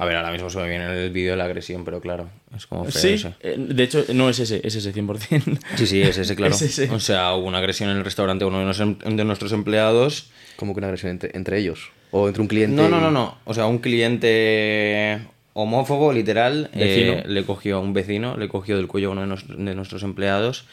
A 0.00 0.06
ver, 0.06 0.16
ahora 0.16 0.32
mismo 0.32 0.48
se 0.48 0.56
me 0.56 0.66
viene 0.66 1.04
el 1.04 1.10
vídeo 1.10 1.32
de 1.32 1.36
la 1.36 1.44
agresión, 1.44 1.84
pero 1.84 2.00
claro, 2.00 2.30
es 2.56 2.66
como 2.66 2.86
feo 2.86 3.18
Sí, 3.18 3.22
eh, 3.42 3.56
de 3.58 3.82
hecho, 3.82 4.02
no 4.14 4.30
es 4.30 4.38
ese, 4.38 4.66
es 4.66 4.74
ese 4.74 4.94
100%. 4.94 5.58
Sí, 5.76 5.86
sí, 5.86 6.00
es 6.00 6.16
ese, 6.16 6.34
claro. 6.34 6.56
O 6.92 7.00
sea, 7.00 7.34
hubo 7.34 7.46
una 7.46 7.58
agresión 7.58 7.90
en 7.90 7.98
el 7.98 8.04
restaurante 8.04 8.46
uno 8.46 8.62
em, 8.62 8.96
de, 8.96 9.24
nuestros 9.26 9.52
empleados. 9.52 10.30
¿Cómo 10.56 10.72
que 10.72 10.78
una 10.78 10.86
agresión 10.86 11.20
entre, 11.34 11.58
ellos? 11.58 11.90
¿O 12.12 12.28
entre 12.28 12.40
un 12.40 12.48
cliente? 12.48 12.74
No, 12.74 12.88
no, 12.88 12.98
no, 12.98 13.10
no. 13.10 13.36
O 13.44 13.52
sea, 13.52 13.66
un 13.66 13.76
cliente 13.76 15.20
homófobo, 15.52 16.14
literal, 16.14 16.70
eh, 16.72 17.22
le 17.26 17.44
cogió 17.44 17.76
a 17.76 17.80
un 17.80 17.92
vecino, 17.92 18.38
le 18.38 18.48
cogió 18.48 18.78
del 18.78 18.86
cuello 18.86 19.10
a 19.10 19.12
uno 19.12 19.36
de, 19.36 19.74
nuestros 19.74 20.02
empleados. 20.02 20.64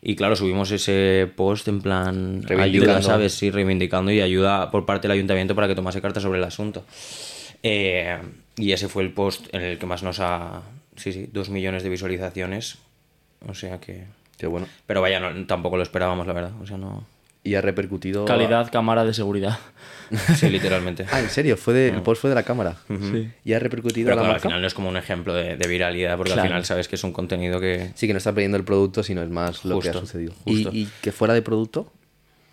Y 0.00 0.14
claro, 0.14 0.36
subimos 0.36 0.70
ese 0.70 1.28
post 1.34 1.66
en 1.66 1.82
plan 1.82 2.46
ayuda, 2.56 3.02
¿sabes? 3.02 3.32
Sí, 3.32 3.50
reivindicando 3.50 4.12
y 4.12 4.20
ayuda 4.20 4.70
por 4.70 4.86
parte 4.86 5.08
del 5.08 5.16
ayuntamiento 5.16 5.56
para 5.56 5.66
que 5.66 5.74
tomase 5.74 6.00
cartas 6.00 6.22
sobre 6.22 6.38
el 6.38 6.44
asunto. 6.44 6.84
Eh, 7.68 8.18
y 8.56 8.72
ese 8.72 8.88
fue 8.88 9.02
el 9.02 9.12
post 9.12 9.52
en 9.52 9.62
el 9.62 9.78
que 9.78 9.86
más 9.86 10.02
nos 10.02 10.20
ha... 10.20 10.62
Sí, 10.96 11.12
sí, 11.12 11.28
dos 11.32 11.50
millones 11.50 11.82
de 11.82 11.88
visualizaciones. 11.88 12.78
O 13.46 13.54
sea 13.54 13.80
que... 13.80 14.04
Qué 14.38 14.46
bueno. 14.46 14.66
Pero 14.86 15.00
vaya, 15.00 15.18
no, 15.18 15.46
tampoco 15.46 15.76
lo 15.76 15.82
esperábamos, 15.82 16.26
la 16.26 16.32
verdad. 16.32 16.52
O 16.60 16.66
sea, 16.66 16.76
no... 16.76 17.04
Y 17.42 17.54
ha 17.54 17.60
repercutido... 17.60 18.24
Calidad, 18.24 18.70
cámara 18.70 19.04
de 19.04 19.14
seguridad. 19.14 19.58
Sí, 20.36 20.48
literalmente. 20.48 21.04
ah, 21.10 21.18
¿en 21.18 21.28
serio? 21.28 21.56
Fue 21.56 21.74
de, 21.74 21.88
El 21.88 22.02
post 22.02 22.20
fue 22.20 22.30
de 22.30 22.36
la 22.36 22.44
cámara. 22.44 22.76
sí. 22.88 23.28
Y 23.44 23.54
ha 23.54 23.58
repercutido 23.58 24.10
Pero 24.10 24.24
al 24.24 24.38
final 24.38 24.60
no 24.60 24.66
es 24.68 24.72
como 24.72 24.88
un 24.88 24.96
ejemplo 24.96 25.34
de, 25.34 25.56
viralidad, 25.66 26.16
porque 26.16 26.32
al 26.32 26.42
final 26.42 26.64
sabes 26.64 26.86
que 26.86 26.94
es 26.94 27.02
un 27.02 27.12
contenido 27.12 27.58
que... 27.58 27.90
Sí, 27.96 28.06
que 28.06 28.12
no 28.12 28.18
está 28.18 28.32
perdiendo 28.32 28.56
el 28.56 28.62
producto, 28.62 29.02
sino 29.02 29.24
es 29.24 29.30
más 29.30 29.64
lo 29.64 29.80
que 29.80 29.88
ha 29.88 29.92
sucedido. 29.92 30.32
¿Y, 30.44 30.68
¿Y 30.68 30.88
que 31.02 31.10
fuera 31.10 31.34
de 31.34 31.42
producto? 31.42 31.92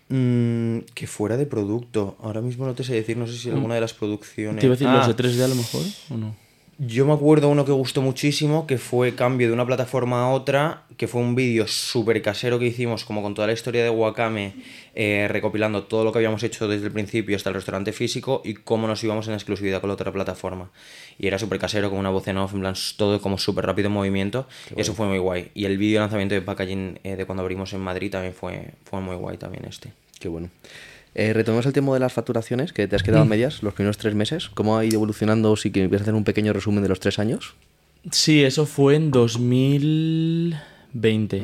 Mm, 0.08 0.80
que 0.94 1.06
fuera 1.06 1.36
de 1.36 1.46
producto. 1.46 2.16
Ahora 2.20 2.40
mismo 2.40 2.66
no 2.66 2.74
te 2.74 2.84
sé 2.84 2.94
decir, 2.94 3.16
no 3.16 3.26
sé 3.26 3.38
si 3.38 3.50
mm. 3.50 3.54
alguna 3.54 3.74
de 3.74 3.80
las 3.80 3.94
producciones. 3.94 4.60
¿Te 4.60 4.66
iba 4.66 4.74
a 4.74 4.76
decir 4.76 4.88
los 4.88 5.04
ah. 5.04 5.12
de 5.12 5.16
3D 5.16 5.44
a 5.44 5.48
lo 5.48 5.54
mejor 5.54 5.82
o 6.10 6.16
no? 6.16 6.43
Yo 6.78 7.06
me 7.06 7.12
acuerdo 7.12 7.48
uno 7.48 7.64
que 7.64 7.70
gustó 7.70 8.02
muchísimo, 8.02 8.66
que 8.66 8.78
fue 8.78 9.14
cambio 9.14 9.46
de 9.46 9.52
una 9.52 9.64
plataforma 9.64 10.24
a 10.24 10.30
otra, 10.30 10.82
que 10.96 11.06
fue 11.06 11.20
un 11.20 11.36
vídeo 11.36 11.68
súper 11.68 12.20
casero 12.20 12.58
que 12.58 12.66
hicimos, 12.66 13.04
como 13.04 13.22
con 13.22 13.34
toda 13.34 13.46
la 13.46 13.52
historia 13.52 13.84
de 13.84 13.90
Wakame, 13.90 14.54
eh, 14.96 15.28
recopilando 15.30 15.84
todo 15.84 16.02
lo 16.02 16.10
que 16.10 16.18
habíamos 16.18 16.42
hecho 16.42 16.66
desde 16.66 16.86
el 16.86 16.92
principio 16.92 17.36
hasta 17.36 17.50
el 17.50 17.54
restaurante 17.54 17.92
físico 17.92 18.42
y 18.44 18.54
cómo 18.54 18.88
nos 18.88 19.04
íbamos 19.04 19.28
en 19.28 19.34
exclusividad 19.34 19.80
con 19.80 19.88
la 19.88 19.94
otra 19.94 20.12
plataforma. 20.12 20.70
Y 21.16 21.28
era 21.28 21.38
súper 21.38 21.60
casero, 21.60 21.90
con 21.90 21.98
una 22.00 22.10
voz 22.10 22.26
en 22.26 22.38
off, 22.38 22.54
en 22.54 22.60
plan, 22.60 22.74
todo 22.96 23.20
como 23.20 23.38
súper 23.38 23.66
rápido 23.66 23.86
en 23.86 23.92
movimiento. 23.92 24.48
y 24.76 24.80
eso 24.80 24.94
fue 24.94 25.06
muy 25.06 25.18
guay. 25.18 25.52
Y 25.54 25.66
el 25.66 25.78
vídeo 25.78 26.00
de 26.00 26.00
lanzamiento 26.00 26.34
de 26.34 26.42
packaging 26.42 26.98
eh, 27.04 27.14
de 27.14 27.24
cuando 27.24 27.42
abrimos 27.42 27.72
en 27.72 27.80
Madrid 27.82 28.10
también 28.10 28.34
fue, 28.34 28.70
fue 28.84 29.00
muy 29.00 29.14
guay 29.14 29.36
también 29.36 29.64
este. 29.66 29.92
Qué 30.18 30.28
bueno. 30.28 30.50
Eh, 31.14 31.32
retomemos 31.32 31.64
el 31.66 31.72
tema 31.72 31.94
de 31.94 32.00
las 32.00 32.12
facturaciones, 32.12 32.72
que 32.72 32.88
te 32.88 32.96
has 32.96 33.04
quedado 33.04 33.22
a 33.22 33.24
mm. 33.24 33.28
medias 33.28 33.62
los 33.62 33.74
primeros 33.74 33.98
tres 33.98 34.14
meses. 34.14 34.48
¿Cómo 34.48 34.76
ha 34.76 34.84
ido 34.84 34.96
evolucionando? 34.96 35.54
Si 35.56 35.70
quieres 35.70 36.02
hacer 36.02 36.14
un 36.14 36.24
pequeño 36.24 36.52
resumen 36.52 36.82
de 36.82 36.88
los 36.88 36.98
tres 37.00 37.20
años. 37.20 37.54
Sí, 38.10 38.42
eso 38.42 38.66
fue 38.66 38.96
en 38.96 39.10
2020. 39.10 41.42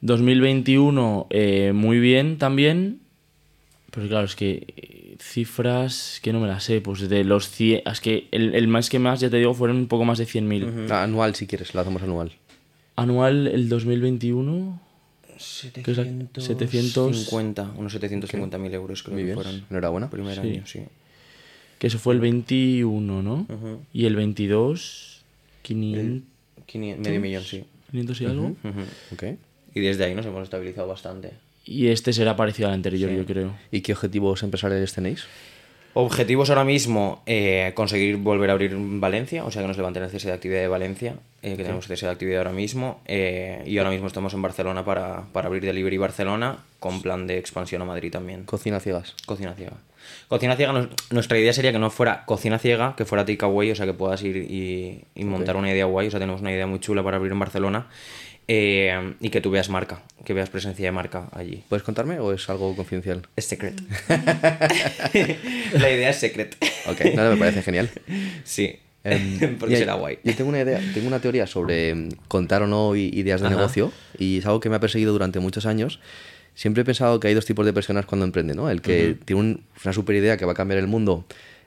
2021, 0.00 1.26
eh, 1.30 1.72
muy 1.74 1.98
bien 1.98 2.38
también. 2.38 3.00
Pero 3.90 4.08
claro, 4.08 4.24
es 4.24 4.36
que 4.36 4.72
eh, 4.76 5.16
cifras 5.20 6.20
que 6.22 6.32
no 6.32 6.40
me 6.40 6.46
las 6.46 6.64
sé. 6.64 6.80
Pues 6.80 7.08
de 7.08 7.24
los 7.24 7.50
100. 7.50 7.82
Es 7.86 8.00
que 8.00 8.28
el, 8.30 8.54
el 8.54 8.68
más 8.68 8.88
que 8.88 8.98
más, 8.98 9.20
ya 9.20 9.28
te 9.28 9.36
digo, 9.36 9.52
fueron 9.52 9.76
un 9.76 9.88
poco 9.88 10.04
más 10.04 10.18
de 10.18 10.26
100.000. 10.26 10.90
Anual, 10.92 11.34
si 11.34 11.46
quieres, 11.46 11.74
lo 11.74 11.80
hacemos 11.80 12.02
anual. 12.02 12.32
Anual, 12.96 13.48
el 13.48 13.68
2021. 13.68 14.80
750, 15.42 17.72
unos 17.76 17.92
750 17.92 18.58
mil 18.58 18.74
euros 18.74 19.02
creo 19.02 19.16
que 19.16 19.34
fueron. 19.34 19.64
Enhorabuena. 19.70 20.10
Primer 20.10 20.40
año, 20.40 20.66
sí. 20.66 20.82
Que 21.78 21.86
eso 21.88 21.98
fue 21.98 22.14
el 22.14 22.20
21, 22.20 23.22
¿no? 23.22 23.46
Y 23.92 24.06
el 24.06 24.16
22, 24.16 25.22
500... 25.62 26.22
medio 26.98 27.20
millón, 27.20 27.44
sí. 27.44 27.64
500 27.90 28.20
y 28.20 28.26
algo. 28.26 28.56
Y 29.74 29.80
desde 29.80 30.04
ahí 30.04 30.14
nos 30.14 30.26
hemos 30.26 30.44
estabilizado 30.44 30.88
bastante. 30.88 31.32
Y 31.64 31.88
este 31.88 32.12
será 32.12 32.36
parecido 32.36 32.68
al 32.68 32.74
anterior, 32.74 33.10
yo 33.10 33.24
creo. 33.24 33.54
¿Y 33.70 33.82
qué 33.82 33.92
objetivos 33.92 34.42
empresariales 34.42 34.92
tenéis? 34.92 35.24
Objetivos 35.94 36.48
ahora 36.48 36.64
mismo, 36.64 37.22
eh, 37.26 37.72
conseguir 37.74 38.16
volver 38.16 38.50
a 38.50 38.54
abrir 38.54 38.74
Valencia, 38.74 39.44
o 39.44 39.50
sea 39.50 39.62
que 39.62 39.68
nos 39.68 39.76
levanten 39.76 40.02
el 40.02 40.10
cese 40.10 40.28
de 40.28 40.34
actividad 40.34 40.60
de 40.60 40.68
Valencia, 40.68 41.16
eh, 41.42 41.56
que 41.56 41.62
tenemos 41.64 41.88
cese 41.88 42.06
de 42.06 42.12
actividad 42.12 42.38
ahora 42.38 42.52
mismo, 42.52 43.00
eh, 43.04 43.64
y 43.66 43.78
ahora 43.78 43.90
mismo 43.90 44.06
estamos 44.06 44.32
en 44.32 44.42
Barcelona 44.42 44.84
para, 44.84 45.24
para, 45.32 45.48
abrir 45.48 45.64
Delivery 45.64 45.98
Barcelona, 45.98 46.58
con 46.78 47.02
plan 47.02 47.26
de 47.26 47.36
expansión 47.36 47.82
a 47.82 47.84
Madrid 47.84 48.12
también. 48.12 48.44
¿Cocina 48.44 48.78
ciegas? 48.78 49.16
Cocina 49.26 49.52
ciega. 49.54 49.72
Cocina 50.28 50.54
ciega, 50.54 50.88
nuestra 51.10 51.38
idea 51.38 51.52
sería 51.52 51.72
que 51.72 51.80
no 51.80 51.90
fuera 51.90 52.24
cocina 52.26 52.60
ciega, 52.60 52.94
que 52.96 53.04
fuera 53.04 53.24
takeaway, 53.24 53.72
o 53.72 53.74
sea 53.74 53.86
que 53.86 53.92
puedas 53.92 54.22
ir 54.22 54.36
y, 54.36 55.04
montar 55.24 55.56
una 55.56 55.70
idea 55.70 55.84
guay, 55.84 56.06
o 56.06 56.10
sea 56.12 56.20
tenemos 56.20 56.40
una 56.40 56.52
idea 56.52 56.68
muy 56.68 56.78
chula 56.78 57.02
para 57.02 57.16
abrir 57.16 57.32
en 57.32 57.40
Barcelona, 57.40 57.88
eh, 58.46 59.14
y 59.18 59.30
que 59.30 59.40
tú 59.40 59.50
veas 59.50 59.68
marca, 59.68 60.02
que 60.24 60.34
veas 60.34 60.48
presencia 60.48 60.84
de 60.84 60.92
marca 60.92 61.28
allí. 61.32 61.64
¿Puedes 61.68 61.82
contarme 61.82 62.20
o 62.20 62.32
es 62.32 62.48
algo 62.50 62.76
confidencial? 62.76 63.26
Es 63.34 63.46
secret. 63.46 63.80
la 65.72 65.90
idea 65.90 66.10
es 66.10 66.16
secret. 66.18 66.56
Ok, 66.86 67.00
nada, 67.16 67.30
me 67.30 67.36
parece 67.36 67.62
genial. 67.62 67.90
Sí. 68.44 68.78
Em, 69.04 69.56
porque 69.58 69.76
será 69.76 69.94
guay. 69.94 70.18
Yo 70.22 70.34
tengo 70.34 70.50
una 70.50 70.60
idea, 70.60 70.80
tengo 70.94 71.08
una 71.08 71.20
teoría 71.20 71.46
sobre 71.46 71.90
em, 71.90 72.08
contar 72.28 72.62
o 72.62 72.66
no 72.66 72.94
ideas 72.96 73.40
de 73.40 73.50
negocio 73.50 73.92
y 74.18 74.38
es 74.38 74.46
algo 74.46 74.60
que 74.60 74.68
me 74.68 74.76
ha 74.76 74.80
perseguido 74.80 75.12
durante 75.12 75.40
muchos 75.40 75.66
años. 75.66 76.00
Siempre 76.54 76.82
he 76.82 76.84
pensado 76.84 77.18
que 77.18 77.28
hay 77.28 77.34
dos 77.34 77.46
tipos 77.46 77.64
de 77.64 77.72
personas 77.72 78.04
cuando 78.04 78.26
emprenden, 78.26 78.56
¿no? 78.56 78.70
El 78.70 78.82
que 78.82 79.16
tiene 79.24 79.58
una 79.84 79.92
super 79.92 80.14
idea 80.14 80.36
que 80.36 80.44
va 80.44 80.52
a 80.52 80.54
cambiar 80.54 80.78
el 80.78 80.86
mundo 80.86 81.24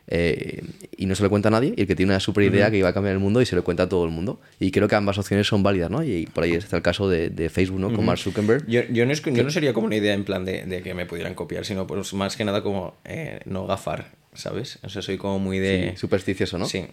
eh, 0.08 0.64
y 0.96 1.08
no 1.08 1.16
se 1.16 1.24
lo 1.24 1.30
cuenta 1.30 1.48
a 1.50 1.52
nadie, 1.52 1.74
y 1.76 1.82
el 1.82 1.88
que 1.88 1.96
tiene 1.96 2.12
una 2.12 2.20
super 2.20 2.44
idea 2.44 2.70
que 2.70 2.78
iba 2.78 2.90
a 2.90 2.94
cambiar 2.94 3.14
el 3.14 3.20
mundo 3.20 3.42
y 3.42 3.46
se 3.46 3.56
lo 3.56 3.64
cuenta 3.64 3.84
a 3.84 3.90
todo 3.90 4.06
el 4.06 4.12
mundo. 4.12 4.40
Y 4.60 4.72
creo 4.72 4.88
que 4.88 4.96
ambas 4.96 5.18
opciones 5.18 5.48
son 5.48 5.64
válidas, 5.64 5.90
¿no? 5.90 6.04
Y 6.04 6.28
por 6.28 6.44
ahí 6.44 6.54
está 6.54 6.78
el 6.78 6.84
caso 6.84 7.10
de, 7.10 7.30
de 7.30 7.50
Facebook, 7.50 7.80
¿no? 7.80 7.92
Con 7.94 8.06
Mark 8.06 8.20
Zuckerberg. 8.20 8.66
Yo, 8.68 8.82
yo, 8.92 9.06
no 9.06 9.14
yo, 9.14 9.44
no 9.44 9.50
sería 9.50 9.74
como 9.74 9.88
una 9.88 9.96
idea 9.96 10.14
en 10.14 10.24
plan 10.24 10.46
de, 10.46 10.66
de, 10.66 10.82
que 10.82 10.94
me 10.94 11.06
pudieran 11.06 11.34
copiar, 11.34 11.66
sino 11.66 11.88
pues 11.88 12.14
más 12.14 12.36
que 12.36 12.46
nada 12.46 12.62
como 12.62 12.96
eh, 13.04 13.40
no 13.46 13.66
gafar, 13.66 14.12
¿sabes? 14.34 14.80
O 14.84 14.90
sea, 14.90 15.02
soy 15.02 15.18
como 15.18 15.40
muy 15.40 15.60
de... 15.60 15.96
supersticioso, 15.98 16.58
¿no? 16.58 16.68
Sí. 16.68 16.86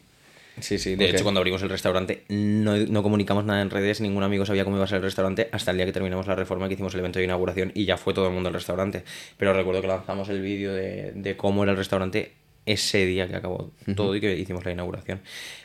Sí, 0.61 0.78
sí. 0.78 0.96
De 0.96 1.09
hecho, 1.09 1.22
cuando 1.22 1.38
abrimos 1.40 1.62
el 1.62 1.70
restaurante 1.70 2.24
no, 2.28 2.76
no, 2.76 3.03
comunicamos 3.03 3.44
nada 3.44 3.62
en 3.62 3.70
redes, 3.70 4.00
ningún 4.00 4.22
amigo 4.22 4.44
sabía 4.44 4.64
cómo 4.64 4.76
iba 4.76 4.84
a 4.84 4.88
ser 4.88 4.98
el 4.98 5.03
restaurante 5.03 5.48
hasta 5.53 5.70
el 5.70 5.78
día 5.78 5.86
que 5.86 5.92
terminamos 5.92 6.26
la 6.26 6.34
reforma, 6.34 6.68
que 6.68 6.74
hicimos 6.74 6.92
el 6.94 7.00
evento 7.00 7.18
de 7.18 7.24
inauguración 7.24 7.72
y 7.74 7.84
ya 7.84 7.96
fue 7.96 8.12
todo 8.12 8.26
el 8.26 8.32
mundo 8.34 8.48
al 8.48 8.55
restaurante. 8.55 9.05
Pero 9.38 9.55
recuerdo 9.55 9.80
que 9.80 9.88
lanzamos 9.88 10.28
el 10.28 10.42
vídeo 10.42 10.72
de, 10.72 11.12
de 11.14 11.36
cómo 11.36 11.62
era 11.62 11.72
el 11.72 11.78
restaurante 11.78 12.32
ese 12.64 13.04
día 13.06 13.26
que 13.26 13.34
acabó 13.36 13.72
todo 13.96 14.14
y 14.14 14.20
que 14.20 14.36
hicimos 14.36 14.64
la 14.64 14.70
inauguración. 14.72 15.20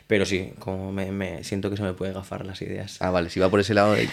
Pero 0.08 0.24
sí, 0.24 0.52
como 0.58 0.90
me, 0.90 1.12
me 1.12 1.44
siento 1.44 1.68
que 1.68 1.76
se 1.76 1.82
me 1.82 1.92
puede 1.92 2.14
gafar 2.14 2.44
las 2.46 2.62
ideas. 2.62 2.96
Ah, 3.00 3.10
vale, 3.10 3.28
si 3.28 3.38
va 3.40 3.50
por 3.50 3.60
ese 3.60 3.74
lado, 3.74 3.94
eh, 3.94 4.08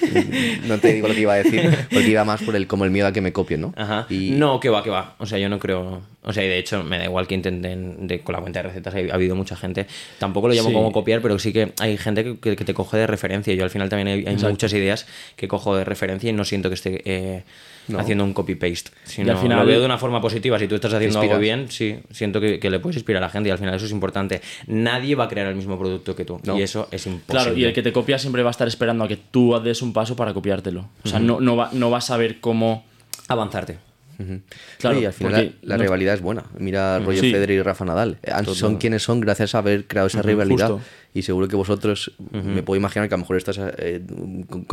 no 0.65 0.77
te 0.77 0.91
digo 0.93 1.07
lo 1.07 1.13
que 1.15 1.21
iba 1.21 1.33
a 1.33 1.37
decir, 1.37 1.61
porque 1.89 2.09
iba 2.09 2.25
más 2.25 2.43
por 2.43 2.55
el 2.55 2.67
como 2.67 2.83
el 2.83 2.91
miedo 2.91 3.07
a 3.07 3.13
que 3.13 3.21
me 3.21 3.31
copien, 3.31 3.61
¿no? 3.61 3.73
Ajá. 3.77 4.05
Y 4.09 4.31
No, 4.31 4.59
que 4.59 4.69
va, 4.69 4.83
que 4.83 4.89
va. 4.89 5.15
O 5.19 5.25
sea, 5.25 5.39
yo 5.39 5.47
no 5.47 5.57
creo. 5.57 6.01
O 6.21 6.33
sea, 6.33 6.43
y 6.43 6.49
de 6.49 6.57
hecho, 6.59 6.83
me 6.83 6.97
da 6.97 7.05
igual 7.05 7.27
que 7.27 7.35
intenten. 7.35 8.07
De, 8.07 8.19
con 8.19 8.33
la 8.33 8.41
cuenta 8.41 8.61
de 8.61 8.67
recetas 8.69 8.93
ha, 8.93 8.97
ha 8.97 9.15
habido 9.15 9.35
mucha 9.37 9.55
gente. 9.55 9.87
Tampoco 10.19 10.49
lo 10.49 10.53
llamo 10.53 10.67
Sí. 10.69 10.73
como 10.75 10.91
copiar, 10.91 11.21
pero 11.21 11.39
sí 11.39 11.53
que 11.53 11.71
hay 11.79 11.97
gente 11.97 12.23
que, 12.25 12.37
que- 12.39 12.55
que 12.57 12.65
te 12.65 12.73
coge 12.73 12.97
de 12.97 13.07
referencia. 13.07 13.53
Yo 13.53 13.63
al 13.63 13.69
final 13.69 13.87
también 13.87 14.07
hay, 14.09 14.25
hay 14.27 14.35
muchas 14.51 14.73
ideas 14.73 15.07
que 15.37 15.47
cojo 15.47 15.77
de 15.77 15.85
referencia 15.85 16.29
y 16.29 16.33
no 16.33 16.43
siento 16.43 16.69
que 16.69 16.75
esté 16.75 17.01
eh, 17.05 17.43
haciendo 17.97 18.23
un 18.23 18.33
copy-paste. 18.33 18.91
Sino 19.03 19.31
al 19.31 19.37
final- 19.37 19.59
lo 19.59 19.65
veo 19.65 19.79
de 19.79 19.85
una 19.85 19.97
forma 19.97 20.21
positiva. 20.21 20.57
Si 20.59 20.67
tú 20.67 20.75
estás 20.75 20.93
haciendo 20.93 21.19
algo 21.19 21.37
bien, 21.39 21.69
sí, 21.69 21.97
siento 22.11 22.39
que, 22.41 22.59
que 22.59 22.69
le 22.69 22.79
puedes 22.79 22.95
inspirar 22.97 23.21
a 23.23 23.27
la 23.27 23.31
gente 23.31 23.49
y 23.49 23.51
al 23.51 23.57
final 23.57 23.75
eso 23.75 23.85
es 23.85 23.91
importante. 23.91 24.41
Nadie 24.67 25.15
va 25.15 25.25
a 25.25 25.27
crear 25.27 25.47
el 25.47 25.55
mismo 25.55 25.77
producto 25.77 26.15
que 26.15 26.25
tú. 26.25 26.39
No. 26.43 26.57
Y 26.57 26.61
eso 26.63 26.87
es 26.91 27.05
imposible. 27.07 27.25
Claro, 27.43 27.57
y 27.57 27.63
el 27.65 27.73
que 27.73 27.81
te 27.83 27.91
copia 27.93 28.17
siempre 28.19 28.43
va 28.43 28.49
a 28.49 28.51
estar 28.51 28.67
esperando 28.67 29.03
a 29.03 29.07
que 29.07 29.17
tú 29.17 29.59
des 29.63 29.81
un 29.81 29.93
paso 29.93 30.15
para 30.15 30.33
copiártelo. 30.33 30.89
O 31.03 31.07
sea, 31.09 31.19
no, 31.19 31.39
no, 31.39 31.55
va, 31.55 31.69
no 31.73 31.89
vas 31.89 32.09
a 32.11 32.17
ver 32.17 32.39
cómo. 32.39 32.85
Avanzarte. 33.27 33.77
Claro, 34.79 34.99
y 35.01 35.05
al 35.05 35.13
final 35.13 35.33
porque 35.33 35.67
la 35.67 35.75
no- 35.77 35.83
rivalidad 35.83 36.13
es 36.13 36.21
buena. 36.21 36.45
Mira 36.57 36.95
a 36.95 36.99
Roger 36.99 37.19
Sí. 37.19 37.31
Federer 37.31 37.57
y 37.57 37.61
Rafa 37.61 37.83
Nadal. 37.85 38.17
Eh, 38.23 38.31
Son 38.53 38.77
quienes 38.77 39.03
son 39.03 39.19
gracias 39.19 39.55
a 39.55 39.57
haber 39.57 39.85
creado 39.87 40.07
esa 40.07 40.21
rivalidad. 40.21 40.69
justo. 40.71 40.85
Y 41.15 41.21
seguro 41.23 41.47
que 41.47 41.55
vosotros, 41.55 42.11
me 42.31 42.61
puedo 42.61 42.77
imaginar 42.77 43.07
que 43.07 43.15
a 43.15 43.17
lo 43.17 43.21
mejor 43.21 43.37
estás 43.37 43.57
eh, 43.57 44.01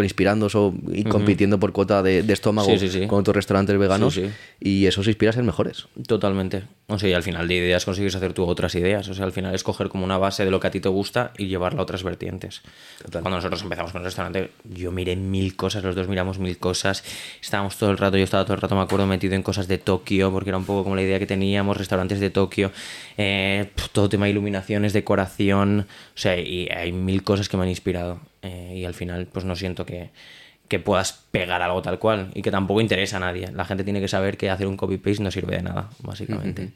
inspirándoos 0.02 0.54
o 0.56 0.74
y 0.92 1.04
compitiendo 1.04 1.58
por 1.60 1.72
cuota 1.72 2.02
de, 2.02 2.22
de 2.24 2.32
estómago 2.32 2.68
Sí, 2.68 2.78
sí, 2.78 2.88
sí. 2.90 3.06
con 3.06 3.20
otros 3.20 3.36
restaurantes 3.36 3.78
veganos. 3.78 4.20
Y 4.60 4.86
eso 4.86 5.00
os 5.02 5.06
inspira 5.06 5.30
a 5.30 5.32
ser 5.32 5.44
mejores. 5.44 5.86
Totalmente. 6.06 6.64
O 6.88 6.98
sea, 6.98 7.08
y 7.08 7.12
al 7.12 7.22
final 7.22 7.46
de 7.48 7.54
ideas 7.54 7.84
consigues 7.84 8.14
hacer 8.16 8.32
tú 8.32 8.44
otras 8.44 8.74
ideas. 8.74 9.08
O 9.08 9.14
sea, 9.14 9.24
al 9.24 9.32
final 9.32 9.54
es 9.54 9.62
coger 9.62 9.88
como 9.88 10.04
una 10.04 10.18
base 10.18 10.44
de 10.44 10.50
lo 10.50 10.58
que 10.58 10.66
a 10.66 10.70
ti 10.72 10.80
te 10.80 10.88
gusta 10.88 11.32
y 11.38 11.46
llevarla 11.46 11.78
a 11.80 11.82
otras 11.84 12.02
vertientes. 12.02 12.62
Total. 13.02 13.22
Cuando 13.22 13.36
nosotros 13.38 13.62
empezamos 13.62 13.92
con 13.92 14.00
el 14.00 14.06
restaurante, 14.06 14.50
yo 14.64 14.90
miré 14.90 15.14
mil 15.14 15.54
cosas, 15.54 15.84
los 15.84 15.94
dos 15.94 16.08
miramos 16.08 16.40
mil 16.40 16.58
cosas. 16.58 17.04
Estábamos 17.40 17.76
todo 17.76 17.92
el 17.92 17.98
rato, 17.98 18.16
yo 18.16 18.24
estaba 18.24 18.44
todo 18.44 18.54
el 18.54 18.60
rato, 18.60 18.74
me 18.74 18.82
acuerdo, 18.82 19.06
metido 19.06 19.34
en 19.34 19.44
cosas 19.44 19.68
de 19.68 19.78
Tokio, 19.78 20.32
porque 20.32 20.50
era 20.50 20.58
un 20.58 20.64
poco 20.64 20.82
como 20.82 20.96
la 20.96 21.02
idea 21.02 21.20
que 21.20 21.26
teníamos, 21.26 21.76
restaurantes 21.76 22.18
de 22.18 22.30
Tokio, 22.30 22.72
eh, 23.16 23.70
todo 23.92 24.08
tema 24.08 24.24
de 24.26 24.32
iluminaciones, 24.32 24.92
decoración. 24.92 25.86
O 26.14 26.18
sea, 26.18 26.31
y 26.40 26.68
hay 26.70 26.92
mil 26.92 27.22
cosas 27.22 27.48
que 27.48 27.56
me 27.56 27.64
han 27.64 27.68
inspirado. 27.68 28.20
Eh, 28.42 28.74
y 28.78 28.84
al 28.84 28.94
final, 28.94 29.26
pues 29.26 29.44
no 29.44 29.54
siento 29.54 29.84
que 29.86 30.10
que 30.72 30.78
puedas 30.78 31.12
pegar 31.30 31.60
algo 31.60 31.82
tal 31.82 31.98
cual 31.98 32.30
y 32.32 32.40
que 32.40 32.50
tampoco 32.50 32.80
interesa 32.80 33.18
a 33.18 33.20
nadie. 33.20 33.52
La 33.52 33.66
gente 33.66 33.84
tiene 33.84 34.00
que 34.00 34.08
saber 34.08 34.38
que 34.38 34.48
hacer 34.48 34.66
un 34.66 34.78
copy-paste 34.78 35.22
no 35.22 35.30
sirve 35.30 35.56
de 35.56 35.62
nada, 35.62 35.90
básicamente. 35.98 36.70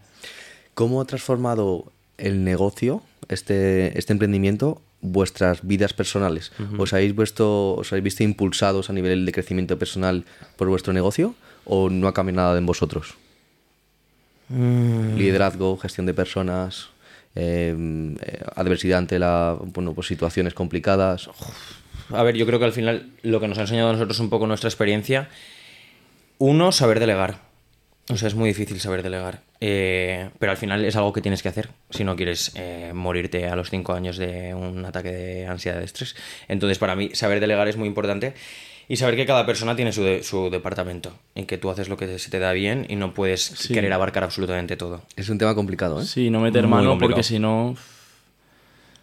¿Cómo 0.75 1.01
ha 1.01 1.07
transformado 1.07 1.91
el 2.19 2.45
negocio, 2.45 3.01
este, 3.31 3.99
este 3.99 4.13
emprendimiento, 4.13 4.83
vuestras 5.01 5.67
vidas 5.67 5.95
personales? 5.95 6.53
¿Os, 6.77 6.93
habéis 6.93 7.15
vuesto, 7.15 7.75
¿Os 7.75 7.91
habéis 7.91 8.05
visto 8.05 8.23
impulsados 8.23 8.91
a 8.91 8.93
nivel 8.93 9.25
de 9.25 9.33
crecimiento 9.33 9.79
personal 9.79 10.27
por 10.57 10.69
vuestro 10.69 10.93
negocio 10.93 11.35
o 11.65 11.89
no 11.89 12.07
ha 12.07 12.13
cambiado 12.13 12.43
nada 12.43 12.59
en 12.59 12.67
vosotros? 12.67 13.15
Liderazgo, 14.51 15.79
gestión 15.79 16.05
de 16.05 16.13
personas, 16.13 16.91
eh, 17.37 18.17
eh, 18.21 18.41
adversidad 18.55 18.99
ante 18.99 19.19
la, 19.19 19.57
bueno, 19.61 19.93
pues 19.95 20.07
situaciones 20.07 20.55
complicadas. 20.55 21.29
A 22.11 22.23
ver, 22.23 22.37
yo 22.37 22.47
creo 22.47 22.59
que 22.59 22.65
al 22.65 22.73
final 22.73 23.11
lo 23.23 23.41
que 23.41 23.49
nos 23.49 23.59
ha 23.59 23.63
enseñado 23.63 23.91
a 23.91 23.93
nosotros 23.93 24.19
un 24.21 24.31
poco 24.31 24.47
nuestra 24.47 24.69
experiencia, 24.69 25.29
uno, 26.39 26.73
saber 26.73 26.99
delegar. 27.01 27.47
O 28.09 28.17
sea, 28.17 28.29
es 28.29 28.35
muy 28.35 28.49
difícil 28.49 28.79
saber 28.81 29.03
delegar. 29.03 29.41
Eh, 29.61 30.31
pero 30.39 30.53
al 30.53 30.59
final 30.59 30.85
es 30.85 30.95
algo 30.97 31.13
que 31.13 31.21
tienes 31.21 31.43
que 31.43 31.49
hacer 31.49 31.71
si 31.91 32.05
no 32.05 32.15
quieres 32.15 32.53
eh, 32.55 32.93
morirte 32.95 33.49
a 33.49 33.57
los 33.57 33.71
cinco 33.71 33.95
años 33.95 34.17
de 34.17 34.55
un 34.55 34.85
ataque 34.85 35.11
de 35.11 35.47
ansiedad 35.47 35.79
de 35.79 35.85
estrés. 35.85 36.15
Entonces, 36.47 36.79
para 36.79 36.95
mí, 36.95 37.11
saber 37.15 37.41
delegar 37.41 37.67
es 37.67 37.77
muy 37.77 37.89
importante. 37.89 38.35
Y 38.89 38.97
saber 38.97 39.17
que 39.17 39.27
cada 39.27 39.45
persona 39.47 39.75
tiene 39.75 39.93
su, 39.93 40.03
de- 40.05 40.23
su 40.23 40.49
departamento. 40.51 41.13
En 41.35 41.47
que 41.47 41.59
tú 41.59 41.71
haces 41.71 41.89
lo 41.89 41.97
que 41.97 42.19
se 42.21 42.31
te 42.31 42.39
da 42.39 42.53
bien 42.53 42.87
y 42.89 42.95
no 42.97 43.15
puedes 43.15 43.67
querer 43.69 43.93
abarcar 43.93 44.23
absolutamente 44.25 44.77
todo. 44.77 45.03
Es 45.17 45.29
un 45.29 45.39
tema 45.39 45.55
complicado, 45.57 46.01
¿eh? 46.01 46.05
Sí, 46.05 46.31
no 46.31 46.41
meter 46.41 46.63
Muy 46.63 46.71
mano 46.71 46.91
complicado. 46.91 47.09
porque 47.17 47.23
si 47.25 47.39
no. 47.39 47.75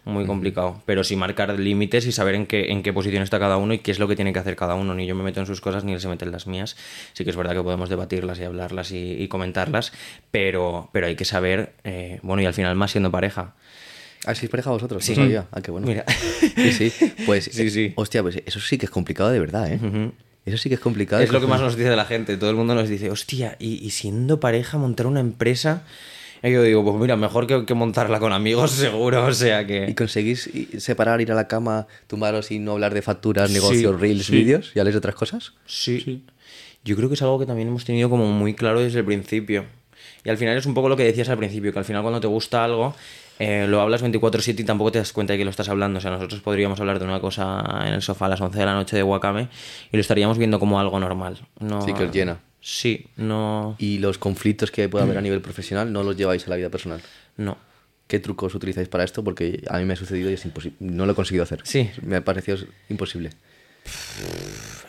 Muy 0.06 0.26
complicado. 0.26 0.82
Pero 0.84 1.02
sí 1.02 1.16
marcar 1.16 1.58
límites 1.58 2.04
y 2.06 2.12
saber 2.12 2.34
en 2.34 2.44
qué, 2.46 2.70
en 2.72 2.82
qué 2.82 2.92
posición 2.92 3.22
está 3.22 3.38
cada 3.38 3.56
uno 3.56 3.72
y 3.72 3.78
qué 3.78 3.90
es 3.90 3.98
lo 3.98 4.06
que 4.06 4.16
tiene 4.16 4.34
que 4.34 4.38
hacer 4.38 4.54
cada 4.54 4.74
uno. 4.74 4.94
Ni 4.94 5.06
yo 5.06 5.14
me 5.14 5.22
meto 5.22 5.40
en 5.40 5.46
sus 5.46 5.62
cosas 5.62 5.82
ni 5.84 5.94
él 5.94 6.00
se 6.00 6.08
mete 6.08 6.26
en 6.26 6.32
las 6.32 6.46
mías. 6.46 6.76
Sí 7.14 7.24
que 7.24 7.30
es 7.30 7.36
verdad 7.36 7.54
que 7.54 7.62
podemos 7.62 7.88
debatirlas 7.88 8.38
y 8.38 8.44
hablarlas 8.44 8.90
y, 8.90 9.12
y 9.12 9.28
comentarlas, 9.28 9.92
pero, 10.30 10.90
pero 10.92 11.06
hay 11.06 11.16
que 11.16 11.24
saber, 11.24 11.72
eh, 11.84 12.18
bueno, 12.22 12.42
y 12.42 12.46
al 12.46 12.52
final 12.52 12.74
más 12.76 12.90
siendo 12.90 13.10
pareja. 13.10 13.54
¿Ah, 14.26 14.34
sois 14.34 14.50
pareja 14.50 14.70
vosotros? 14.70 15.04
Sí. 15.04 15.12
No 15.12 15.22
sabía. 15.22 15.46
Ah, 15.52 15.60
qué 15.60 15.70
bueno. 15.70 15.86
Mira. 15.86 16.04
Sí, 16.08 16.72
sí. 16.72 17.12
Pues, 17.26 17.44
Sí, 17.52 17.62
eh, 17.62 17.70
sí. 17.70 17.92
hostia, 17.96 18.22
pues 18.22 18.38
eso 18.46 18.60
sí 18.60 18.78
que 18.78 18.86
es 18.86 18.90
complicado 18.90 19.30
de 19.30 19.40
verdad, 19.40 19.70
¿eh? 19.72 19.78
Eso 20.46 20.58
sí 20.58 20.68
que 20.68 20.74
es 20.74 20.80
complicado. 20.80 21.22
Es 21.22 21.32
lo 21.32 21.40
que 21.40 21.46
más 21.46 21.60
nos 21.60 21.76
dice 21.76 21.94
la 21.96 22.04
gente. 22.04 22.36
Todo 22.36 22.50
el 22.50 22.56
mundo 22.56 22.74
nos 22.74 22.88
dice, 22.88 23.10
hostia, 23.10 23.56
y, 23.58 23.84
y 23.84 23.90
siendo 23.90 24.40
pareja, 24.40 24.76
montar 24.78 25.06
una 25.06 25.20
empresa. 25.20 25.84
Y 26.42 26.52
yo 26.52 26.62
digo, 26.62 26.84
pues 26.84 26.96
mira, 26.96 27.16
mejor 27.16 27.46
que, 27.46 27.64
que 27.64 27.72
montarla 27.72 28.20
con 28.20 28.32
amigos, 28.34 28.70
seguro. 28.72 29.24
O 29.24 29.32
sea 29.32 29.66
que. 29.66 29.86
¿Y 29.88 29.94
conseguís 29.94 30.50
separar, 30.78 31.20
ir 31.22 31.32
a 31.32 31.34
la 31.34 31.48
cama, 31.48 31.86
tumbaros 32.06 32.50
y 32.50 32.58
no 32.58 32.72
hablar 32.72 32.92
de 32.92 33.00
facturas, 33.00 33.48
Sí, 33.48 33.54
negocios, 33.54 33.98
reels, 33.98 34.26
sí. 34.26 34.32
vídeos 34.36 34.72
y 34.74 34.78
habléis 34.80 34.94
de 34.94 34.98
otras 34.98 35.14
cosas? 35.14 35.52
Sí. 35.66 36.22
Yo 36.84 36.96
creo 36.96 37.08
que 37.08 37.14
es 37.14 37.22
algo 37.22 37.38
que 37.38 37.46
también 37.46 37.68
hemos 37.68 37.86
tenido 37.86 38.10
como 38.10 38.26
muy 38.30 38.52
claro 38.52 38.80
desde 38.80 38.98
el 38.98 39.06
principio. 39.06 39.64
Y 40.24 40.30
al 40.30 40.38
final 40.38 40.56
es 40.56 40.66
un 40.66 40.74
poco 40.74 40.88
lo 40.88 40.96
que 40.96 41.04
decías 41.04 41.28
al 41.28 41.36
principio, 41.36 41.72
que 41.72 41.78
al 41.78 41.84
final 41.84 42.02
cuando 42.02 42.20
te 42.20 42.26
gusta 42.26 42.64
algo, 42.64 42.94
eh, 43.38 43.66
lo 43.68 43.80
hablas 43.80 44.02
24/7 44.02 44.62
y 44.62 44.64
tampoco 44.64 44.90
te 44.90 44.98
das 44.98 45.12
cuenta 45.12 45.34
de 45.34 45.38
que 45.38 45.44
lo 45.44 45.50
estás 45.50 45.68
hablando. 45.68 45.98
O 45.98 46.00
sea, 46.00 46.10
nosotros 46.10 46.40
podríamos 46.40 46.80
hablar 46.80 46.98
de 46.98 47.04
una 47.04 47.20
cosa 47.20 47.62
en 47.86 47.92
el 47.92 48.02
sofá 48.02 48.26
a 48.26 48.30
las 48.30 48.40
11 48.40 48.58
de 48.58 48.64
la 48.64 48.74
noche 48.74 48.96
de 48.96 49.02
Wakame 49.02 49.48
y 49.92 49.96
lo 49.96 50.00
estaríamos 50.00 50.38
viendo 50.38 50.58
como 50.58 50.80
algo 50.80 50.98
normal. 50.98 51.38
No, 51.60 51.82
Sí, 51.82 51.92
que 51.92 52.04
os 52.04 52.12
llena. 52.12 52.38
Sí, 52.60 53.08
no... 53.16 53.76
Y 53.78 53.98
los 53.98 54.16
conflictos 54.16 54.70
que 54.70 54.88
puede 54.88 55.04
haber 55.04 55.18
a 55.18 55.20
nivel 55.20 55.42
profesional 55.42 55.92
no 55.92 56.02
los 56.02 56.16
lleváis 56.16 56.46
a 56.46 56.50
la 56.50 56.56
vida 56.56 56.70
personal. 56.70 57.02
No. 57.36 57.58
¿Qué 58.06 58.20
trucos 58.20 58.54
utilizáis 58.54 58.88
para 58.88 59.04
esto? 59.04 59.22
Porque 59.22 59.62
a 59.68 59.78
mí 59.78 59.84
me 59.84 59.92
ha 59.92 59.96
sucedido 59.96 60.30
y 60.30 60.34
es 60.34 60.44
imposible. 60.46 60.76
No 60.80 61.04
lo 61.04 61.12
he 61.12 61.14
conseguido 61.14 61.42
hacer. 61.42 61.60
Sí. 61.64 61.90
Me 62.00 62.16
ha 62.16 62.24
parecido 62.24 62.56
imposible. 62.88 63.30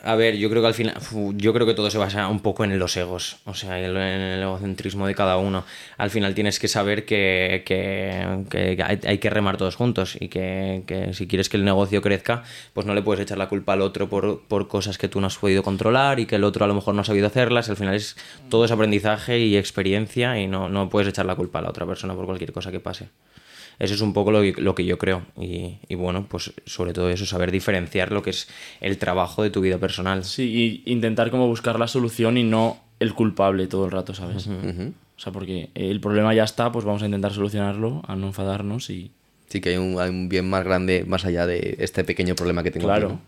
A 0.03 0.13
ver, 0.15 0.35
yo 0.37 0.51
creo 0.51 0.61
que 0.61 0.67
al 0.67 0.73
final, 0.75 0.95
yo 1.35 1.51
creo 1.51 1.65
que 1.65 1.73
todo 1.73 1.89
se 1.89 1.97
basa 1.97 2.27
un 2.27 2.39
poco 2.39 2.63
en 2.63 2.77
los 2.77 2.95
egos, 2.95 3.37
o 3.45 3.55
sea, 3.55 3.79
en 3.79 3.85
el, 3.85 3.97
en 3.97 4.21
el 4.21 4.41
egocentrismo 4.43 5.07
de 5.07 5.15
cada 5.15 5.37
uno. 5.37 5.65
Al 5.97 6.11
final 6.11 6.35
tienes 6.35 6.59
que 6.59 6.67
saber 6.67 7.05
que, 7.05 7.63
que- 7.65 8.43
que 8.51 8.83
hay 9.07 9.17
que 9.17 9.29
remar 9.31 9.57
todos 9.57 9.75
juntos 9.75 10.15
y 10.19 10.27
que, 10.27 10.83
que 10.85 11.13
si 11.15 11.25
quieres 11.27 11.49
que 11.49 11.57
el 11.57 11.65
negocio 11.65 12.03
crezca, 12.03 12.43
pues 12.73 12.85
no 12.85 12.93
le 12.93 13.01
puedes 13.01 13.23
echar 13.23 13.39
la 13.39 13.49
culpa 13.49 13.73
al 13.73 13.81
otro 13.81 14.07
por, 14.07 14.41
por 14.47 14.67
cosas 14.67 14.99
que 14.99 15.07
tú 15.07 15.19
no 15.21 15.25
has 15.27 15.37
podido 15.37 15.63
controlar 15.63 16.19
y 16.19 16.27
que 16.27 16.35
el 16.35 16.43
otro 16.43 16.65
a 16.65 16.67
lo 16.67 16.75
mejor 16.75 16.93
no 16.93 17.01
ha 17.01 17.05
sabido 17.05 17.25
hacerlas. 17.25 17.69
Al 17.71 17.75
final 17.77 17.95
es 17.95 18.15
todo 18.49 18.65
es 18.65 18.71
aprendizaje 18.71 19.39
y 19.39 19.57
experiencia 19.57 20.39
y 20.39 20.45
no, 20.45 20.69
no 20.69 20.87
puedes 20.87 21.09
echar 21.09 21.25
la 21.25 21.35
culpa 21.35 21.57
a 21.59 21.61
la 21.63 21.69
otra 21.69 21.87
persona 21.87 22.13
por 22.13 22.25
cualquier 22.27 22.51
cosa 22.51 22.71
que 22.71 22.79
pase. 22.79 23.07
Eso 23.79 23.93
es 23.93 24.01
un 24.01 24.13
poco 24.13 24.31
lo, 24.31 24.41
que- 24.41 24.55
lo 24.61 24.73
que 24.75 24.85
yo 24.85 24.97
creo. 24.97 25.23
Y, 25.39 25.77
y 25.89 25.95
bueno, 25.95 26.25
pues 26.29 26.53
sobre 26.65 26.93
todo 26.93 27.09
eso, 27.09 27.25
saber 27.25 27.51
diferenciar 27.51 28.11
lo 28.11 28.21
que 28.23 28.29
es 28.31 28.47
el 28.81 28.97
trabajo 28.97 29.43
de 29.43 29.49
tu 29.49 29.61
vida 29.61 29.77
personal. 29.77 30.23
Sí, 30.23 30.83
y 30.85 30.91
intentar 30.91 31.31
como 31.31 31.47
buscar 31.47 31.79
la 31.79 31.87
solución 31.87 32.37
y 32.37 32.43
no 32.43 32.77
el 32.99 33.13
culpable 33.13 33.67
todo 33.67 33.85
el 33.85 33.91
rato, 33.91 34.13
¿sabes? 34.13 34.47
O 34.47 35.19
sea, 35.19 35.31
porque 35.33 35.69
el 35.75 35.99
problema 36.01 36.33
ya 36.33 36.43
está, 36.43 36.71
pues 36.71 36.83
vamos 36.85 37.01
a 37.01 37.05
intentar 37.05 37.33
solucionarlo, 37.33 38.01
a 38.07 38.15
no 38.15 38.27
enfadarnos 38.27 38.89
y... 38.89 39.11
Sí 39.47 39.61
que 39.61 39.69
hay 39.69 39.77
un, 39.77 39.99
hay 39.99 40.09
un 40.09 40.27
bien 40.27 40.49
más 40.49 40.63
grande 40.63 41.03
más 41.07 41.23
allá 41.25 41.45
de 41.45 41.75
este 41.79 42.03
pequeño 42.03 42.35
problema 42.35 42.63
que 42.63 42.71
tengo. 42.71 42.89
aquí, 42.91 42.99
Claro. 43.01 43.13
¿no? 43.15 43.21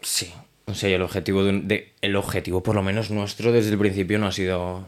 Sí. 0.00 0.30
O 0.66 0.74
sea, 0.74 0.94
el 0.94 1.02
objetivo, 1.02 1.42
de, 1.44 1.50
un- 1.50 1.68
de- 1.68 1.92
el 2.02 2.14
objetivo, 2.16 2.62
por 2.62 2.74
lo 2.74 2.82
menos 2.82 3.10
nuestro, 3.10 3.52
desde 3.52 3.70
el 3.72 3.78
principio 3.78 4.18
no 4.18 4.26
ha 4.26 4.32
sido 4.32 4.86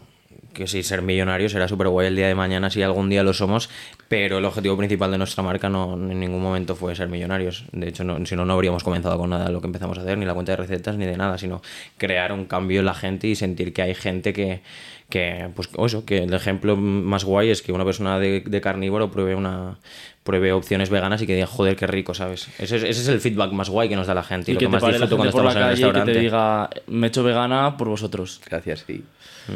que 0.52 0.66
si 0.66 0.82
ser 0.82 1.02
millonarios 1.02 1.52
será 1.52 1.68
súper 1.68 1.88
guay 1.88 2.08
el 2.08 2.16
día 2.16 2.28
de 2.28 2.34
mañana, 2.34 2.70
si 2.70 2.82
algún 2.82 3.08
día 3.08 3.22
lo 3.22 3.32
somos, 3.32 3.70
pero 4.08 4.38
el 4.38 4.44
objetivo 4.44 4.76
principal 4.76 5.10
de 5.10 5.18
nuestra 5.18 5.42
marca 5.42 5.68
no 5.68 5.94
en 5.94 6.18
ningún 6.20 6.42
momento 6.42 6.74
fue 6.74 6.94
ser 6.94 7.08
millonarios. 7.08 7.64
De 7.72 7.88
hecho, 7.88 8.04
si 8.24 8.36
no, 8.36 8.44
no 8.44 8.52
habríamos 8.52 8.84
comenzado 8.84 9.18
con 9.18 9.30
nada 9.30 9.50
lo 9.50 9.60
que 9.60 9.66
empezamos 9.66 9.98
a 9.98 10.02
hacer, 10.02 10.18
ni 10.18 10.26
la 10.26 10.34
cuenta 10.34 10.52
de 10.52 10.56
recetas, 10.56 10.96
ni 10.96 11.06
de 11.06 11.16
nada, 11.16 11.38
sino 11.38 11.62
crear 11.98 12.32
un 12.32 12.44
cambio 12.46 12.80
en 12.80 12.86
la 12.86 12.94
gente 12.94 13.26
y 13.26 13.34
sentir 13.34 13.72
que 13.72 13.82
hay 13.82 13.94
gente 13.94 14.32
que, 14.32 14.62
que 15.08 15.48
pues 15.54 15.68
eso, 15.78 16.04
que 16.04 16.24
el 16.24 16.34
ejemplo 16.34 16.76
más 16.76 17.24
guay 17.24 17.50
es 17.50 17.62
que 17.62 17.72
una 17.72 17.84
persona 17.84 18.18
de 18.18 18.60
carnívoro 18.60 19.10
pruebe 19.10 19.34
una 19.34 19.78
pruebe 20.22 20.52
opciones 20.52 20.90
veganas 20.90 21.22
y 21.22 21.26
que 21.26 21.34
diga, 21.34 21.46
joder, 21.46 21.76
qué 21.76 21.86
rico, 21.86 22.14
¿sabes? 22.14 22.48
Ese 22.58 22.76
es, 22.76 22.82
ese 22.84 23.00
es 23.02 23.08
el 23.08 23.20
feedback 23.20 23.52
más 23.52 23.70
guay 23.70 23.88
que 23.88 23.96
nos 23.96 24.06
da 24.06 24.14
la 24.14 24.22
gente 24.22 24.50
y, 24.50 24.52
Y, 24.52 24.54
lo 24.54 24.58
que 24.60 24.66
que 24.66 24.68
más 24.72 24.82
disfruto 24.86 25.16
cuando 25.16 25.30
estamos 25.30 25.52
en 25.54 25.58
el 25.62 25.64
calle 25.68 25.72
y 25.72 25.76
que 25.76 25.80
te 25.92 25.92
restaurante. 25.92 26.20
diga, 26.20 26.70
me 26.88 27.06
he 27.06 27.08
hecho 27.08 27.22
vegana 27.24 27.76
por 27.76 27.88
vosotros. 27.88 28.40
Gracias, 28.48 28.84
sí. 28.86 29.02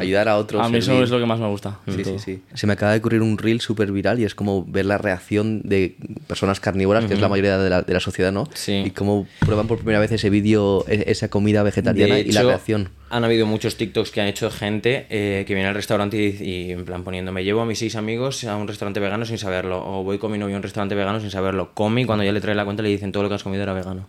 Ayudar 0.00 0.28
a 0.28 0.38
otros. 0.38 0.64
A 0.64 0.68
mí 0.68 0.78
eso 0.78 0.86
servir. 0.86 1.04
es 1.04 1.10
lo 1.10 1.20
que 1.20 1.26
más 1.26 1.38
me 1.38 1.46
gusta. 1.46 1.78
Sí, 1.86 2.02
sí, 2.02 2.18
sí. 2.18 2.42
Se 2.54 2.66
me 2.66 2.72
acaba 2.72 2.92
de 2.92 2.98
ocurrir 2.98 3.20
un 3.22 3.38
reel 3.38 3.60
súper 3.60 3.92
viral 3.92 4.18
y 4.18 4.24
es 4.24 4.34
como 4.34 4.64
ver 4.64 4.86
la 4.86 4.98
reacción 4.98 5.60
de 5.62 5.96
personas 6.26 6.58
carnívoras, 6.58 7.04
que 7.04 7.14
es 7.14 7.20
la 7.20 7.28
mayoría 7.28 7.58
de 7.58 7.70
la, 7.70 7.82
de 7.82 7.92
la 7.92 8.00
sociedad, 8.00 8.32
¿no? 8.32 8.48
Sí. 8.54 8.82
Y 8.86 8.90
cómo 8.90 9.28
prueban 9.40 9.68
por 9.68 9.78
primera 9.78 10.00
vez 10.00 10.10
ese 10.10 10.30
vídeo, 10.30 10.84
e- 10.88 11.04
esa 11.08 11.28
comida 11.28 11.62
vegetariana 11.62 12.14
De 12.16 12.22
y 12.22 12.32
la 12.32 12.42
reacción. 12.42 12.88
Han 13.10 13.24
habido 13.24 13.46
muchos 13.46 13.76
TikToks 13.76 14.10
que 14.10 14.20
han 14.20 14.26
hecho 14.26 14.50
gente 14.50 15.06
eh, 15.10 15.44
que 15.46 15.54
viene 15.54 15.68
al 15.68 15.74
restaurante 15.74 16.16
y, 16.16 16.42
y 16.42 16.72
en 16.72 16.84
plan 16.84 17.04
poniendo, 17.04 17.32
me 17.32 17.44
llevo 17.44 17.60
a 17.60 17.66
mis 17.66 17.78
seis 17.78 17.96
amigos 17.96 18.44
a 18.44 18.56
un 18.56 18.66
restaurante 18.66 19.00
vegano 19.00 19.24
sin 19.24 19.38
saberlo, 19.38 19.84
o 19.84 20.02
voy 20.02 20.18
con 20.18 20.32
mi 20.32 20.40
a 20.40 20.46
un 20.46 20.62
restaurante 20.62 20.94
vegano 20.94 21.20
sin 21.20 21.30
saberlo, 21.30 21.72
come 21.74 22.02
y 22.02 22.04
cuando 22.04 22.24
ya 22.24 22.32
le 22.32 22.40
trae 22.40 22.54
la 22.54 22.64
cuenta 22.64 22.82
le 22.82 22.88
dicen 22.88 23.12
todo 23.12 23.22
lo 23.22 23.28
que 23.28 23.36
has 23.36 23.42
comido 23.42 23.62
era 23.62 23.72
vegano. 23.72 24.08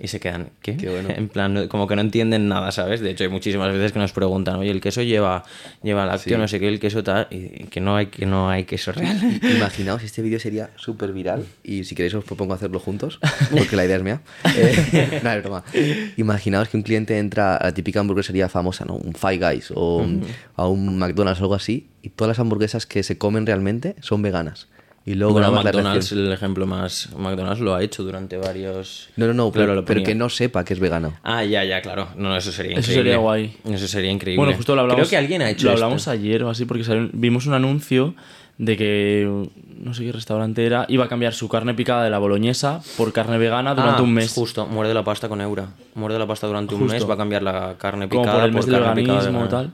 Y 0.00 0.08
se 0.08 0.20
quedan, 0.20 0.50
¿qué? 0.60 0.76
Qué 0.76 0.88
bueno. 0.88 1.08
En 1.16 1.28
plan, 1.28 1.68
como 1.68 1.86
que 1.86 1.94
no 1.94 2.02
entienden 2.02 2.48
nada, 2.48 2.72
¿sabes? 2.72 3.00
De 3.00 3.10
hecho, 3.10 3.24
hay 3.24 3.30
muchísimas 3.30 3.72
veces 3.72 3.92
que 3.92 3.98
nos 3.98 4.12
preguntan, 4.12 4.56
oye, 4.56 4.70
el 4.70 4.80
queso 4.80 5.02
lleva, 5.02 5.44
lleva 5.82 6.06
lácteo, 6.06 6.38
no 6.38 6.48
sé 6.48 6.58
qué, 6.60 6.68
el 6.68 6.80
queso 6.80 7.02
tal, 7.02 7.28
y 7.30 7.64
que 7.64 7.80
no 7.80 7.96
hay, 7.96 8.06
que 8.06 8.26
no 8.26 8.50
hay 8.50 8.64
queso 8.64 8.92
real. 8.92 9.18
Imaginaos, 9.56 10.02
este 10.02 10.22
vídeo 10.22 10.38
sería 10.38 10.70
súper 10.76 11.12
viral 11.12 11.44
y 11.62 11.84
si 11.84 11.94
queréis 11.94 12.14
os 12.14 12.24
propongo 12.24 12.54
hacerlo 12.54 12.80
juntos, 12.80 13.20
porque 13.56 13.76
la 13.76 13.84
idea 13.84 13.96
es 13.96 14.02
mía. 14.02 14.20
Eh, 14.56 15.20
no, 15.22 15.30
es 15.32 15.42
broma. 15.42 15.64
Imaginaos 16.16 16.68
que 16.68 16.76
un 16.76 16.82
cliente 16.82 17.18
entra 17.18 17.56
a 17.56 17.64
la 17.66 17.74
típica 17.74 18.00
hamburguesería 18.00 18.48
famosa, 18.48 18.84
¿no? 18.84 18.94
Un 18.94 19.14
Five 19.14 19.38
Guys 19.38 19.72
o 19.74 20.04
a 20.56 20.68
un 20.68 20.98
McDonald's 20.98 21.40
o 21.40 21.44
algo 21.44 21.54
así 21.54 21.88
y 22.02 22.10
todas 22.10 22.28
las 22.28 22.38
hamburguesas 22.38 22.86
que 22.86 23.02
se 23.02 23.16
comen 23.18 23.46
realmente 23.46 23.96
son 24.00 24.22
veganas. 24.22 24.68
Y 25.06 25.14
luego 25.16 25.34
Bueno, 25.34 25.52
McDonald's, 25.52 26.12
el 26.12 26.32
ejemplo 26.32 26.66
más. 26.66 27.10
McDonald's 27.16 27.60
lo 27.60 27.74
ha 27.74 27.82
hecho 27.82 28.02
durante 28.02 28.38
varios. 28.38 29.10
No, 29.16 29.26
no, 29.26 29.34
no, 29.34 29.50
Claro, 29.52 29.66
pero, 29.66 29.74
lo 29.74 29.84
pero 29.84 29.98
ponía. 30.00 30.06
que 30.06 30.14
no 30.14 30.30
sepa 30.30 30.64
que 30.64 30.72
es 30.72 30.80
vegano. 30.80 31.12
Ah, 31.22 31.44
ya, 31.44 31.62
ya, 31.62 31.82
claro. 31.82 32.08
No, 32.16 32.30
no, 32.30 32.36
eso 32.36 32.50
sería 32.52 32.72
Eso 32.72 32.80
increíble. 32.90 33.02
sería 33.10 33.16
guay. 33.18 33.56
Eso 33.70 33.86
sería 33.86 34.10
increíble. 34.10 34.38
Bueno, 34.42 34.56
justo 34.56 34.74
lo 34.74 34.80
hablamos. 34.80 35.00
Creo 35.02 35.10
que 35.10 35.16
alguien 35.18 35.42
ha 35.42 35.50
hecho 35.50 35.66
Lo 35.66 35.72
esto. 35.74 35.84
hablamos 35.84 36.08
ayer 36.08 36.42
o 36.44 36.48
así, 36.48 36.64
porque 36.64 36.84
salió- 36.84 37.10
vimos 37.12 37.44
un 37.46 37.52
anuncio 37.52 38.14
de 38.56 38.76
que 38.78 39.48
no 39.82 39.92
sé 39.92 40.04
qué 40.04 40.12
restaurante 40.12 40.64
era, 40.64 40.86
iba 40.88 41.04
a 41.04 41.08
cambiar 41.08 41.34
su 41.34 41.48
carne 41.50 41.74
picada 41.74 42.04
de 42.04 42.08
la 42.08 42.18
boloñesa 42.18 42.80
por 42.96 43.12
carne 43.12 43.36
vegana 43.36 43.74
durante 43.74 44.00
Ah, 44.00 44.04
un 44.04 44.14
mes. 44.14 44.32
Justo, 44.32 44.64
muerde 44.66 44.94
la 44.94 45.04
pasta 45.04 45.28
con 45.28 45.40
Eura. 45.42 45.66
Muerde 45.96 46.18
la 46.18 46.26
pasta 46.26 46.46
durante 46.46 46.74
un 46.76 46.86
mes, 46.86 47.06
va 47.06 47.12
a 47.14 47.16
cambiar 47.18 47.42
la 47.42 47.74
carne 47.76 48.08
Como 48.08 48.22
picada 48.22 48.38
por 48.38 48.48
el 48.48 48.54
mes 48.54 48.64
del 48.66 48.74
carne 48.80 49.02
picada 49.02 49.18
veganismo 49.18 49.44
vegana. 49.44 49.50
tal. 49.64 49.72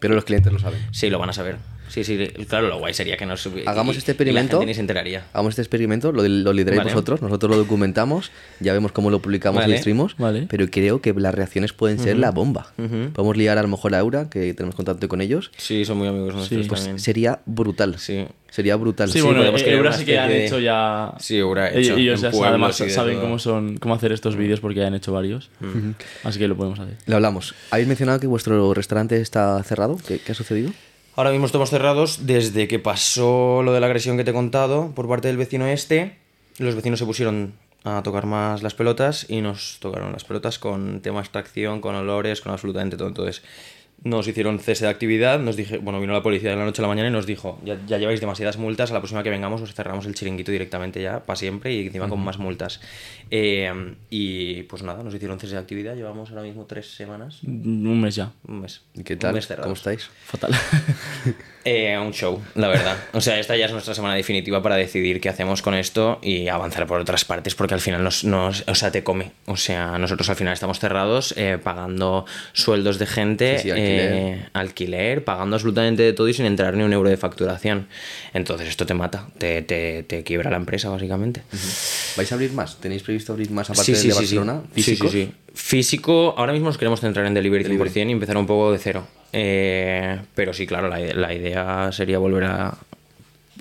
Pero 0.00 0.14
los 0.16 0.24
clientes 0.24 0.52
lo 0.52 0.58
saben. 0.58 0.80
Sí, 0.90 1.08
lo 1.08 1.18
van 1.18 1.30
a 1.30 1.32
saber. 1.32 1.56
Sí, 2.04 2.04
sí, 2.04 2.28
claro, 2.46 2.68
lo 2.68 2.78
guay 2.78 2.92
sería 2.92 3.16
que 3.16 3.24
nos 3.24 3.48
Hagamos 3.64 3.94
y- 3.94 3.98
este 3.98 4.10
y 4.10 4.12
experimento. 4.12 4.56
la 4.56 4.60
gente 4.60 4.66
ni 4.66 4.74
se 4.74 4.80
enteraría. 4.80 5.24
Hagamos 5.32 5.52
este 5.52 5.62
experimento, 5.62 6.12
lo, 6.12 6.22
lo 6.28 6.52
lideráis 6.52 6.80
Vale. 6.80 6.92
vosotros, 6.92 7.22
nosotros 7.22 7.50
lo 7.50 7.56
documentamos, 7.56 8.30
ya 8.60 8.74
vemos 8.74 8.92
cómo 8.92 9.08
lo 9.10 9.20
publicamos 9.22 9.62
Vale. 9.62 9.76
y 9.76 9.78
streamamos, 9.78 10.14
Vale. 10.18 10.46
pero 10.50 10.66
creo 10.70 11.00
que 11.00 11.14
las 11.14 11.34
reacciones 11.34 11.72
pueden 11.72 11.98
ser 11.98 12.18
la 12.18 12.32
bomba. 12.32 12.72
Ujú. 12.76 13.12
Podemos 13.14 13.36
liar 13.38 13.56
a 13.56 13.62
lo 13.62 13.68
mejor 13.68 13.94
a 13.94 14.00
Aura, 14.00 14.28
que 14.28 14.52
tenemos 14.52 14.74
contacto 14.74 15.08
con 15.08 15.22
ellos, 15.22 15.50
Sí, 15.56 15.84
son 15.86 15.96
muy 15.98 16.08
amigos 16.08 16.34
nuestros 16.34 16.66
pues 16.68 16.80
también. 16.82 16.98
sería 16.98 17.40
brutal. 17.46 17.98
Sí. 17.98 18.26
Sería 18.50 18.76
brutal. 18.76 19.08
Sí, 19.10 19.18
Sí, 19.18 19.24
bueno, 19.24 19.42
eh, 19.42 19.46
Eura 19.72 19.88
una 19.90 19.98
sí 19.98 20.04
que 20.04 20.18
han 20.18 20.28
de- 20.28 20.46
hecho 20.46 20.58
ya. 20.60 21.12
Sí, 21.18 21.36
Eura 21.36 21.70
Ellos, 21.70 21.84
hecho 21.88 21.96
ellos 21.96 22.20
ya 22.20 22.28
además 22.48 22.80
y 22.80 22.84
de 22.84 22.90
saben 22.90 23.14
todo. 23.14 23.22
cómo 23.24 23.38
son, 23.38 23.76
cómo 23.78 23.94
hacer 23.94 24.12
estos 24.12 24.36
vídeos 24.36 24.60
porque 24.60 24.80
ya 24.80 24.86
han 24.86 24.94
hecho 24.94 25.12
varios. 25.12 25.50
Así 26.24 26.38
que 26.38 26.46
lo 26.48 26.56
podemos 26.56 26.78
hacer. 26.78 26.94
Lo 27.06 27.16
hablamos. 27.16 27.54
¿Habéis 27.70 27.88
mencionado 27.88 28.20
que 28.20 28.26
vuestro 28.26 28.72
restaurante 28.74 29.20
está 29.20 29.62
cerrado? 29.62 29.98
¿Qué, 30.06 30.18
qué 30.20 30.32
ha 30.32 30.34
sucedido? 30.34 30.70
Ahora 31.16 31.30
mismo 31.30 31.46
estamos 31.46 31.70
cerrados 31.70 32.26
desde 32.26 32.68
que 32.68 32.78
pasó 32.78 33.62
lo 33.62 33.72
de 33.72 33.80
la 33.80 33.86
agresión 33.86 34.18
que 34.18 34.24
te 34.24 34.32
he 34.32 34.34
contado 34.34 34.92
por 34.94 35.08
parte 35.08 35.28
del 35.28 35.38
vecino 35.38 35.66
este. 35.66 36.18
Los 36.58 36.74
vecinos 36.74 36.98
se 36.98 37.06
pusieron 37.06 37.54
a 37.84 38.02
tocar 38.02 38.26
más 38.26 38.62
las 38.62 38.74
pelotas 38.74 39.24
y 39.26 39.40
nos 39.40 39.78
tocaron 39.80 40.12
las 40.12 40.24
pelotas 40.24 40.58
con 40.58 41.00
tema 41.00 41.20
extracción, 41.20 41.80
con 41.80 41.94
olores, 41.94 42.42
con 42.42 42.52
absolutamente 42.52 42.98
todo. 42.98 43.08
Entonces 43.08 43.42
nos 44.04 44.28
hicieron 44.28 44.58
cese 44.60 44.84
de 44.84 44.90
actividad, 44.90 45.40
nos 45.40 45.56
dije, 45.56 45.78
bueno, 45.78 46.00
vino 46.00 46.12
la 46.12 46.22
policía 46.22 46.50
de 46.50 46.56
la 46.56 46.64
noche 46.64 46.80
a 46.80 46.84
la 46.84 46.88
mañana 46.88 47.08
y 47.08 47.12
nos 47.12 47.26
dijo, 47.26 47.58
ya, 47.64 47.76
ya 47.86 47.98
lleváis 47.98 48.20
demasiadas 48.20 48.56
multas, 48.56 48.90
a 48.90 48.94
la 48.94 49.00
próxima 49.00 49.22
que 49.22 49.30
vengamos 49.30 49.62
os 49.62 49.74
cerramos 49.74 50.06
el 50.06 50.14
chiringuito 50.14 50.52
directamente 50.52 51.02
ya, 51.02 51.24
para 51.24 51.36
siempre 51.36 51.74
y 51.74 51.86
encima 51.86 52.08
con 52.08 52.20
más 52.20 52.38
multas. 52.38 52.80
Eh, 53.30 53.94
y 54.10 54.62
pues 54.64 54.82
nada, 54.82 55.02
nos 55.02 55.14
hicieron 55.14 55.40
cese 55.40 55.54
de 55.54 55.60
actividad, 55.60 55.96
llevamos 55.96 56.30
ahora 56.30 56.42
mismo 56.42 56.66
tres 56.66 56.94
semanas, 56.94 57.42
Un 57.42 58.00
mes 58.00 58.14
ya. 58.14 58.32
un 58.46 58.60
mes. 58.60 58.82
¿Y 58.94 59.02
qué 59.02 59.14
un 59.14 59.18
tal? 59.18 59.34
mes 59.34 59.46
cerrados. 59.46 59.64
¿Cómo 59.66 59.74
estáis? 59.74 60.08
Fatal. 60.24 60.52
Eh, 61.68 61.98
un 61.98 62.12
show, 62.12 62.40
la 62.54 62.68
verdad. 62.68 62.96
O 63.12 63.20
sea, 63.20 63.40
esta 63.40 63.56
ya 63.56 63.66
es 63.66 63.72
nuestra 63.72 63.92
semana 63.92 64.14
definitiva 64.14 64.62
para 64.62 64.76
decidir 64.76 65.20
qué 65.20 65.28
hacemos 65.28 65.62
con 65.62 65.74
esto 65.74 66.20
y 66.22 66.46
avanzar 66.46 66.86
por 66.86 67.00
otras 67.00 67.24
partes, 67.24 67.56
porque 67.56 67.74
al 67.74 67.80
final 67.80 68.04
nos, 68.04 68.22
nos- 68.22 68.62
o 68.68 68.74
sea, 68.76 68.92
te 68.92 69.02
come. 69.02 69.32
O 69.46 69.56
sea, 69.56 69.98
nosotros 69.98 70.30
al 70.30 70.36
final 70.36 70.52
estamos 70.54 70.78
cerrados, 70.78 71.34
eh, 71.36 71.58
pagando 71.62 72.24
sueldos 72.52 73.00
de 73.00 73.06
gente, 73.06 73.56
Sí, 73.58 73.62
sí, 73.64 73.70
alquiler. 73.72 74.12
eh, 74.14 74.48
alquiler, 74.52 75.24
pagando 75.24 75.56
absolutamente 75.56 76.04
de 76.04 76.12
todo 76.12 76.28
y 76.28 76.34
sin 76.34 76.46
entrar 76.46 76.74
ni 76.76 76.84
un 76.84 76.92
euro 76.92 77.10
de 77.10 77.16
facturación. 77.16 77.88
Entonces 78.32 78.68
esto 78.68 78.86
te 78.86 78.94
mata, 78.94 79.26
te, 79.38 79.62
te, 79.62 80.04
te 80.04 80.22
quiebra 80.22 80.50
la 80.50 80.58
empresa, 80.58 80.88
básicamente. 80.88 81.42
¿Vais 82.16 82.30
a 82.30 82.34
abrir 82.36 82.52
más? 82.52 82.76
¿Tenéis 82.76 83.02
previsto 83.02 83.32
abrir 83.32 83.50
más 83.50 83.68
aparte 83.70 83.96
Sí, 83.96 84.06
de 84.06 84.14
Barcelona? 84.14 84.62
sí. 84.76 84.82
Sí, 84.82 84.96
sí. 85.10 85.32
Físico, 85.56 86.34
ahora 86.36 86.52
mismo 86.52 86.68
nos 86.68 86.76
queremos 86.76 87.00
centrar 87.00 87.24
en 87.24 87.32
delivery 87.32 87.64
100% 87.64 88.08
y 88.08 88.12
empezar 88.12 88.36
un 88.36 88.46
poco 88.46 88.70
de 88.72 88.78
cero. 88.78 89.06
Eh, 89.32 90.20
pero 90.34 90.52
sí, 90.52 90.66
claro, 90.66 90.86
la, 90.86 90.98
la 90.98 91.32
idea 91.32 91.90
sería 91.92 92.18
volver 92.18 92.44
a 92.44 92.74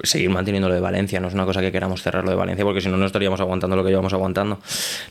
seguir 0.04 0.30
manteniendo 0.30 0.68
lo 0.68 0.76
de 0.76 0.82
Valencia. 0.82 1.22
No 1.22 1.30
es 1.30 1.34
una 1.34 1.46
cosa 1.46 1.62
que 1.62 1.72
queramos 1.72 2.04
cerrar 2.04 2.26
lo 2.26 2.32
de 2.32 2.36
Valencia 2.36 2.66
porque 2.66 2.82
si 2.82 2.89
no, 2.89 2.98
no 2.98 3.06
estaríamos 3.06 3.39
aguantando 3.39 3.78
lo 3.78 3.84
que 3.86 3.91
llevamos 3.91 4.12
aguantando. 4.12 4.60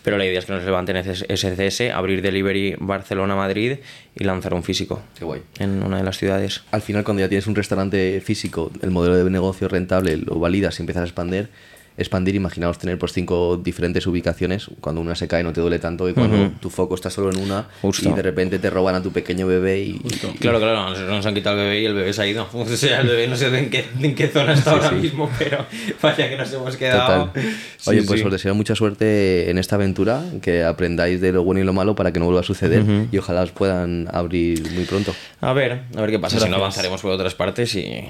Pero 0.03 0.19
la 0.19 0.27
idea 0.27 0.39
es 0.39 0.45
que 0.45 0.53
nos 0.53 0.63
levanten 0.63 1.03
SCS, 1.03 1.91
abrir 1.91 2.21
delivery 2.21 2.77
Barcelona-Madrid 2.79 3.79
y 4.15 4.25
lanzar 4.25 4.53
un 4.53 4.63
físico 4.63 5.01
Qué 5.19 5.25
guay. 5.25 5.41
en 5.59 5.83
una 5.83 5.97
de 5.97 6.05
las 6.05 6.19
ciudades. 6.19 6.65
Al 6.71 6.83
final, 6.83 7.03
cuando 7.03 7.23
ya 7.23 7.29
tienes 7.31 7.47
un 7.47 7.55
restaurante 7.55 8.21
físico, 8.21 8.71
el 8.83 8.91
modelo 8.91 9.17
de 9.17 9.29
negocio 9.31 9.69
rentable 9.69 10.19
lo 10.19 10.39
validas 10.39 10.79
y 10.79 10.83
empiezas 10.83 11.01
a 11.01 11.07
expandir, 11.07 11.49
expandir, 11.97 12.35
imaginaos 12.35 12.79
tener 12.79 12.99
pues 12.99 13.13
cinco 13.13 13.57
diferentes 13.57 14.07
ubicaciones, 14.07 14.69
cuando 14.81 15.01
una 15.01 15.15
se 15.15 15.29
cae 15.29 15.43
no 15.43 15.53
te 15.53 15.61
duele 15.61 15.79
tanto 15.79 16.09
y 16.09 16.13
cuando 16.13 16.51
tu 16.61 16.71
foco 16.71 16.95
está 16.95 17.11
solo 17.11 17.31
en 17.31 17.39
una 17.39 17.69
Justo. 17.83 18.09
y 18.09 18.13
de 18.13 18.23
repente 18.23 18.59
te 18.59 18.69
roban 18.71 18.95
a 18.97 19.03
tu 19.03 19.13
pequeño 19.13 19.47
bebé 19.47 19.81
y, 19.81 20.01
Claro, 20.41 20.59
claro, 20.59 20.91
nos, 20.91 21.01
nos 21.01 21.27
han 21.27 21.35
quitado 21.35 21.57
el 21.57 21.65
bebé 21.65 21.81
y 21.81 21.85
el 21.87 21.95
bebé 21.95 22.13
se 22.13 22.23
ha 22.23 22.27
ido. 22.27 22.49
O 22.55 22.77
sea, 22.77 23.01
el 23.01 23.09
bebé 23.09 23.29
no 23.29 23.37
sé 23.37 23.57
en 23.57 23.71
qué, 23.71 23.85
en 24.01 24.15
qué 24.15 24.29
zona 24.29 24.55
está 24.55 24.73
ahora 24.73 24.91
mismo, 24.91 25.31
pero 25.39 25.65
vaya 26.03 26.29
que 26.29 26.37
nos 26.37 26.53
hemos 26.53 26.77
quedado. 26.77 27.27
Total. 27.27 27.43
Sí, 27.77 27.91
Oye, 27.91 28.03
pues 28.03 28.21
sí. 28.21 28.27
os 28.27 28.33
deseo 28.33 28.55
mucha 28.55 28.75
suerte 28.75 29.51
en 29.51 29.59
esta 29.59 29.77
aventura, 29.77 30.23
que 30.43 30.65
aprendáis 30.65 31.21
de 31.21 31.33
lo 31.33 31.45
bueno 31.45 31.61
y 31.61 31.65
lo 31.65 31.73
malo 31.73 31.95
para 31.95 32.13
que 32.13 32.19
no 32.19 32.25
vuelva 32.25 32.41
a 32.41 32.45
suceder 32.45 32.85
y 33.13 33.19
ojalá 33.19 33.43
os 33.43 33.53
puedan 33.53 34.09
abrir 34.13 34.69
muy 34.73 34.85
pronto. 34.85 35.15
A 35.41 35.53
ver, 35.53 35.83
a 35.95 36.01
ver 36.01 36.11
qué 36.11 36.19
pasa. 36.19 36.41
Si 36.41 36.49
no 36.49 36.57
avanzaremos 36.57 37.01
por 37.01 37.13
otras 37.13 37.35
partes 37.35 37.75
y, 37.77 38.09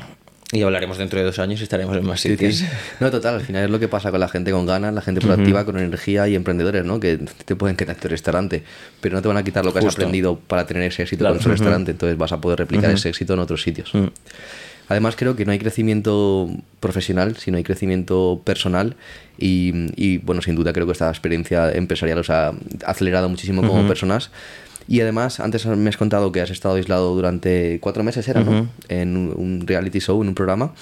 y 0.55 0.63
hablaremos 0.63 0.97
dentro 0.99 1.19
de 1.19 1.25
dos 1.27 1.39
años 1.39 1.61
y 1.61 1.65
estaremos 1.65 1.97
en 1.97 2.07
más 2.07 2.21
sitios. 2.21 2.55
sí. 2.57 2.67
No, 3.01 3.11
total, 3.11 3.35
al 3.35 3.41
final 3.43 3.65
es 3.65 3.71
lo 3.71 3.79
que 3.81 3.89
pasa 3.89 4.11
con 4.11 4.21
la 4.21 4.29
gente 4.29 4.53
con 4.53 4.65
ganas, 4.67 4.95
la 4.95 5.03
gente 5.03 5.21
proactiva, 5.21 5.65
con 5.65 5.79
energía 5.79 6.29
y 6.29 6.35
emprendedores, 6.37 6.85
¿no? 6.85 7.01
Que 7.01 7.19
te 7.45 7.57
pueden 7.57 7.77
quitar 7.77 7.97
tu 7.97 8.09
restaurante, 8.09 8.63
pero 9.01 9.17
no 9.17 9.23
te 9.23 9.29
van 9.29 9.37
a 9.37 9.43
quitar 9.43 9.65
lo 9.65 9.73
que 9.73 9.81
has 9.81 9.87
aprendido 9.87 10.39
para 10.39 10.65
tener 10.67 10.85
ese 10.85 11.03
éxito 11.03 11.21
Claro. 11.25 11.35
con 11.35 11.43
tu 11.45 11.51
restaurante, 11.51 11.91
entonces 11.91 12.17
vas 12.17 12.33
a 12.33 12.41
poder 12.41 12.59
replicar 12.61 12.91
ese 12.91 13.09
éxito 13.09 13.35
en 13.35 13.41
otros 13.41 13.63
sitios. 13.63 13.93
Además, 14.87 15.17
creo 15.17 15.35
que 15.35 15.47
no 15.47 15.53
hay 15.53 15.59
crecimiento 15.59 16.51
profesional, 16.79 17.37
sino 17.39 17.57
hay 17.57 17.65
crecimiento 17.65 18.43
personal. 18.45 18.97
Y, 19.39 19.73
y, 19.97 20.19
bueno, 20.19 20.43
sin 20.43 20.55
duda 20.55 20.75
creo 20.75 20.85
que 20.87 20.93
esta 20.93 21.09
experiencia 21.09 21.73
empresarial 21.73 22.19
os 22.19 22.29
ha 22.29 22.53
acelerado 22.85 23.29
muchísimo 23.31 23.67
como 23.67 23.89
personas. 23.89 24.31
Y 24.89 25.01
además, 25.01 25.41
antes 25.41 25.65
me 25.67 25.89
has 25.89 25.97
contado 25.97 26.31
que 26.33 26.41
has 26.41 26.51
estado 26.51 26.75
aislado 26.75 27.15
durante 27.15 27.79
cuatro 27.81 28.03
meses, 28.05 28.27
¿era, 28.29 28.41
no? 28.43 28.69
En 28.89 29.17
un, 29.17 29.65
reality 29.67 29.99
show, 30.01 30.21
en 30.23 30.29
un 30.29 30.35
programa. 30.35 30.75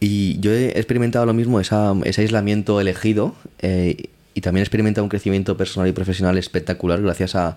Y 0.00 0.38
yo 0.40 0.52
he 0.52 0.70
experimentado 0.78 1.24
lo 1.26 1.34
mismo, 1.34 1.60
esa- 1.60 1.94
ese 2.04 2.22
aislamiento 2.22 2.80
elegido. 2.80 3.34
eh, 3.60 4.08
y 4.36 4.40
también 4.40 4.62
he 4.62 4.64
experimentado 4.64 5.04
un 5.04 5.08
crecimiento 5.10 5.56
personal 5.56 5.88
y 5.88 5.92
profesional 5.92 6.36
espectacular 6.38 7.00
gracias 7.00 7.36
a, 7.36 7.56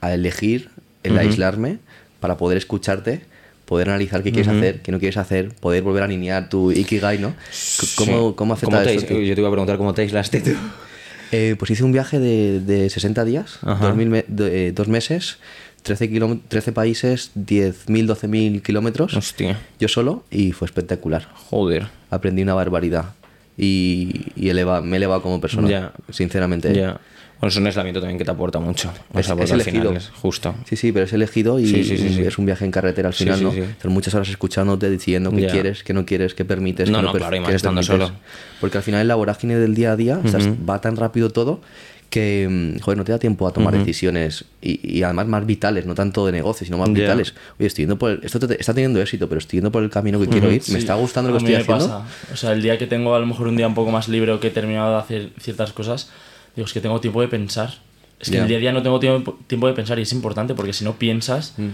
a 0.00 0.14
elegir 0.14 0.70
el 1.02 1.18
aislarme 1.18 1.78
para 2.18 2.38
poder 2.38 2.56
escucharte, 2.56 3.20
poder 3.66 3.90
analizar 3.90 4.22
qué 4.22 4.32
quieres 4.32 4.48
hacer, 4.48 4.80
qué 4.80 4.90
no 4.90 4.98
quieres 4.98 5.18
hacer, 5.18 5.50
poder 5.54 5.82
volver 5.82 6.00
a 6.02 6.06
alinear 6.06 6.48
tu 6.48 6.72
ikigai, 6.72 7.18
¿no? 7.18 7.34
C- 7.50 7.86
¿Cómo, 7.94 8.30
Sí. 8.30 8.34
cómo 8.36 8.54
afecta 8.54 8.82
te 8.82 8.94
esto? 8.94 9.20
Yo 9.20 9.34
te 9.34 9.40
iba 9.42 9.48
a 9.48 9.52
preguntar 9.52 9.76
cómo 9.76 9.92
te 9.92 10.00
aislaste 10.02 10.40
tú. 10.40 10.52
Eh, 11.32 11.56
pues 11.58 11.70
hice 11.70 11.84
un 11.84 11.92
viaje 11.92 12.18
de, 12.18 12.60
de 12.60 12.90
60 12.90 13.24
días. 13.24 13.58
2000 13.62 14.08
me- 14.08 14.24
de- 14.28 14.68
eh, 14.68 14.72
dos 14.72 14.88
meses, 14.88 15.38
13, 15.82 16.10
kilómet- 16.10 16.40
13 16.48 16.72
países, 16.72 17.30
10.000, 17.34 18.06
12.000 18.06 18.62
kilómetros, 18.62 19.14
Hostia. 19.14 19.58
yo 19.78 19.88
solo, 19.88 20.24
y 20.30 20.52
fue 20.52 20.66
espectacular. 20.66 21.28
Joder. 21.50 21.88
Aprendí 22.10 22.42
una 22.42 22.54
barbaridad 22.54 23.14
y, 23.56 24.26
y 24.36 24.48
eleva- 24.48 24.80
me 24.82 24.92
he 24.92 24.96
elevado 24.96 25.22
como 25.22 25.40
persona, 25.40 25.68
Ya. 25.68 25.92
sinceramente. 26.10 26.74
Ya. 26.74 27.00
Bueno, 27.40 27.50
es 27.50 27.56
un 27.56 27.66
aislamiento 27.66 28.00
también 28.00 28.16
que 28.18 28.24
te 28.24 28.30
aporta 28.30 28.58
mucho. 28.58 28.90
O 29.12 29.18
Es- 29.18 29.26
porque 29.28 29.44
es 29.44 29.50
elegido. 29.50 29.82
final 29.82 29.96
es 29.96 30.08
justo. 30.10 30.54
Sí, 30.64 30.76
sí, 30.76 30.92
pero 30.92 31.04
es 31.04 31.12
elegido 31.12 31.58
y 31.58 31.66
Sí, 31.66 31.84
sí, 31.84 31.98
sí, 31.98 32.08
sí. 32.14 32.20
es 32.22 32.38
un 32.38 32.46
viaje 32.46 32.64
en 32.64 32.70
carretera 32.70 33.08
al 33.08 33.14
Sí, 33.14 33.24
final, 33.24 33.38
sí, 33.38 33.44
¿no? 33.44 33.52
sí. 33.52 33.60
Son 33.82 33.92
muchas 33.92 34.14
horas 34.14 34.28
escuchándote, 34.30 34.88
diciendo 34.88 35.30
qué 35.30 35.42
Ya. 35.42 35.48
quieres, 35.50 35.82
qué 35.84 35.92
no 35.92 36.06
quieres, 36.06 36.34
qué 36.34 36.44
permites, 36.44 36.88
No, 36.90 36.98
qué 37.00 37.04
no, 37.04 37.12
per- 37.12 37.20
claro, 37.20 37.36
y 37.36 37.40
más 37.40 37.52
estando 37.52 37.80
permites. 37.82 38.08
solo. 38.08 38.18
Porque 38.60 38.78
al 38.78 38.82
final 38.84 39.02
en 39.02 39.08
la 39.08 39.14
vorágine 39.16 39.56
del 39.56 39.74
día 39.74 39.92
a 39.92 39.96
día 39.96 40.20
estás- 40.24 40.48
va 40.48 40.80
tan 40.80 40.96
rápido 40.96 41.30
todo 41.30 41.60
que, 42.08 42.46
mm, 42.48 42.80
joder, 42.80 42.96
no 42.96 43.04
te 43.04 43.10
da 43.10 43.18
tiempo 43.18 43.46
a 43.48 43.52
tomar 43.52 43.76
decisiones 43.76 44.44
y, 44.62 44.98
y 44.98 45.02
además 45.02 45.26
más 45.26 45.44
vitales, 45.44 45.84
no 45.84 45.94
tanto 45.96 46.24
de 46.26 46.30
negocio, 46.32 46.64
sino 46.64 46.78
más 46.78 46.88
Ya. 46.90 46.94
vitales. 46.94 47.34
Oye, 47.58 47.66
estoy 47.66 47.82
yendo 47.82 47.98
por 47.98 48.12
el- 48.12 48.20
esto 48.22 48.38
te- 48.38 48.58
está 48.60 48.72
teniendo 48.72 49.02
éxito, 49.02 49.28
pero 49.28 49.40
estoy 49.40 49.56
yendo 49.58 49.72
por 49.72 49.82
el 49.82 49.90
camino 49.90 50.20
que 50.20 50.28
quiero 50.28 50.50
ir, 50.52 50.62
me 50.68 50.78
está 50.78 50.94
gustando 50.94 51.30
lo 51.30 51.36
A 51.36 51.38
que 51.40 51.46
mí 51.46 51.52
estoy 51.52 51.66
me 51.74 51.74
haciendo. 51.82 51.98
pasa. 52.04 52.32
O 52.32 52.36
sea, 52.36 52.52
el 52.52 52.62
día 52.62 52.78
que 52.78 52.86
tengo 52.86 53.14
a 53.16 53.18
lo 53.18 53.26
mejor 53.26 53.48
un 53.48 53.56
día 53.56 53.66
un 53.66 53.74
poco 53.74 53.90
más 53.90 54.08
libre 54.08 54.30
o 54.30 54.38
que 54.38 54.46
he 54.46 54.50
terminado 54.52 54.92
de 54.92 54.98
hacer 54.98 55.30
ciertas 55.40 55.72
cosas, 55.72 56.08
digo, 56.56 56.66
es 56.66 56.72
que 56.72 56.80
tengo 56.80 57.00
tiempo 57.00 57.20
de 57.20 57.28
pensar. 57.28 57.74
Es 58.20 58.30
que 58.30 58.36
Ya. 58.36 58.42
el 58.42 58.48
día 58.48 58.56
a 58.58 58.60
día 58.60 58.72
no 58.72 58.82
tengo 58.82 59.00
tiempo, 59.00 59.38
tiempo 59.46 59.66
de 59.66 59.74
pensar 59.74 59.98
y 59.98 60.02
es 60.02 60.12
importante 60.12 60.54
porque 60.54 60.72
si 60.72 60.84
no 60.84 60.94
piensas, 60.94 61.54
Mm. 61.58 61.68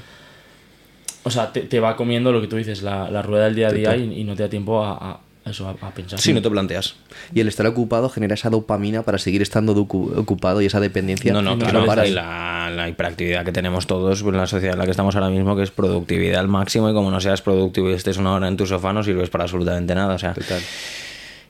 o 1.24 1.30
sea, 1.30 1.52
te, 1.52 1.60
te 1.62 1.80
va 1.80 1.96
comiendo 1.96 2.32
lo 2.32 2.40
que 2.40 2.46
tú 2.46 2.56
dices, 2.56 2.82
la, 2.82 3.10
la 3.10 3.22
rueda 3.22 3.44
del 3.44 3.54
día 3.54 3.68
a 3.68 3.72
día 3.72 3.96
y, 3.96 4.20
y 4.20 4.24
no 4.24 4.34
te 4.34 4.42
da 4.44 4.48
tiempo 4.48 4.82
a, 4.84 5.20
eso, 5.44 5.68
a, 5.68 5.86
a 5.86 5.90
pensar. 5.92 6.18
Sí, 6.18 6.32
no 6.32 6.40
te 6.42 6.50
planteas. 6.50 6.96
Y 7.34 7.40
el 7.40 7.48
estar 7.48 7.66
ocupado 7.66 8.08
genera 8.08 8.34
esa 8.34 8.48
dopamina 8.50 9.02
para 9.02 9.18
seguir 9.18 9.42
estando 9.42 9.72
ocupado 9.74 10.60
y 10.62 10.66
esa 10.66 10.80
dependencia. 10.80 11.32
No, 11.32 11.42
no, 11.42 11.58
que 11.58 11.64
claro, 11.66 11.84
paras. 11.86 12.08
y 12.08 12.12
la, 12.12 12.70
la 12.74 12.88
hiperactividad 12.88 13.44
que 13.44 13.52
tenemos 13.52 13.86
todos 13.86 14.22
pues, 14.22 14.32
en 14.34 14.40
la 14.40 14.46
sociedad 14.46 14.74
en 14.74 14.78
la 14.78 14.84
que 14.86 14.90
estamos 14.92 15.14
ahora 15.14 15.28
mismo, 15.30 15.54
que 15.56 15.62
es 15.62 15.70
productividad 15.70 16.40
al 16.40 16.48
máximo, 16.48 16.88
y 16.90 16.94
como 16.94 17.10
no 17.10 17.20
seas 17.20 17.42
productivo 17.42 17.90
y 17.90 17.94
estés 17.94 18.16
una 18.16 18.32
hora 18.34 18.48
en 18.48 18.56
tu 18.56 18.66
sofá, 18.66 18.92
no 18.92 19.02
sirves 19.04 19.28
para 19.30 19.44
absolutamente 19.44 19.94
nada. 19.94 20.14
O 20.14 20.18
sea, 20.18 20.32
Total. 20.34 20.60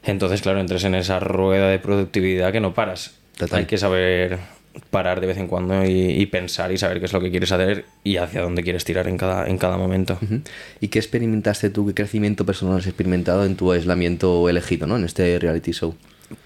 entonces, 0.03 0.41
claro, 0.43 0.61
entres 0.61 0.83
en 0.85 0.95
esa 0.97 1.21
rueda 1.21 1.69
de 1.69 1.79
productividad 1.79 2.53
que 2.53 2.61
no 2.61 2.75
paras. 2.75 3.15
Total. 3.41 3.61
Hay 3.61 3.65
que 3.65 3.79
saber 3.79 4.39
parar 4.91 5.21
de 5.21 5.27
vez 5.27 5.39
en 5.39 5.49
cuando 5.49 5.83
y, 5.85 5.91
y 5.91 6.27
pensar 6.27 6.71
y 6.73 6.77
saber 6.77 7.01
qué 7.01 7.07
es 7.07 7.13
lo 7.15 7.21
que 7.23 7.31
quieres 7.31 7.51
hacer 7.53 7.87
y 8.05 8.19
hacia 8.19 8.43
dónde 8.43 8.63
quieres 8.63 8.85
tirar 8.85 9.09
en 9.09 9.17
cada, 9.17 9.49
en 9.49 9.57
cada 9.57 9.79
momento. 9.79 10.19
¿Y 10.79 10.89
qué 10.89 10.99
experimentaste 10.99 11.71
tú, 11.71 11.87
qué 11.87 11.95
crecimiento 11.95 12.45
personal 12.45 12.79
has 12.79 12.87
experimentado 12.87 13.47
en 13.47 13.57
tu 13.57 13.73
aislamiento 13.73 14.47
elegido, 14.49 14.87
¿no? 14.87 14.97
En 14.97 15.05
este 15.05 15.39
reality 15.39 15.73
show. 15.73 15.95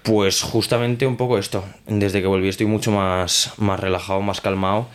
Pues 0.03 0.41
justamente 0.41 1.05
un 1.05 1.17
poco 1.17 1.37
esto. 1.37 1.65
Desde 1.85 2.21
que 2.21 2.27
volví 2.27 2.47
estoy 2.47 2.65
mucho 2.65 2.91
más, 2.91 3.51
más 3.57 3.77
relajado, 3.77 4.21
más 4.21 4.39
calmado. 4.39 4.87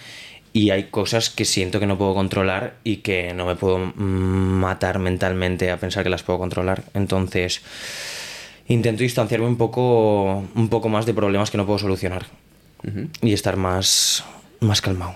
Y 0.52 0.70
hay 0.70 0.84
cosas 0.84 1.28
que 1.28 1.44
siento 1.44 1.78
que 1.80 1.86
no 1.86 1.98
puedo 1.98 2.14
controlar 2.14 2.76
y 2.82 2.96
que 2.96 3.34
no 3.34 3.44
me 3.44 3.56
puedo 3.56 3.78
mm, 3.78 3.92
matar 3.92 4.98
mentalmente 4.98 5.70
a 5.70 5.76
pensar 5.76 6.02
que 6.02 6.10
las 6.10 6.22
puedo 6.24 6.38
controlar. 6.38 6.82
Entonces, 6.94 7.60
intento 8.70 9.02
distanciarme 9.02 9.46
un 9.46 9.56
poco, 9.56 10.44
un 10.54 10.68
poco 10.68 10.88
más 10.88 11.04
de 11.04 11.12
problemas 11.12 11.50
que 11.50 11.58
no 11.58 11.66
puedo 11.66 11.78
solucionar. 11.78 12.26
Y 13.20 13.32
estar 13.34 13.56
más, 13.56 14.24
más 14.60 14.80
calmado. 14.80 15.14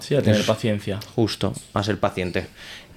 Sí, 0.00 0.16
a 0.16 0.22
tener 0.22 0.44
paciencia. 0.44 0.98
Justo, 1.14 1.52
a 1.74 1.82
ser 1.82 1.98
paciente. 1.98 2.46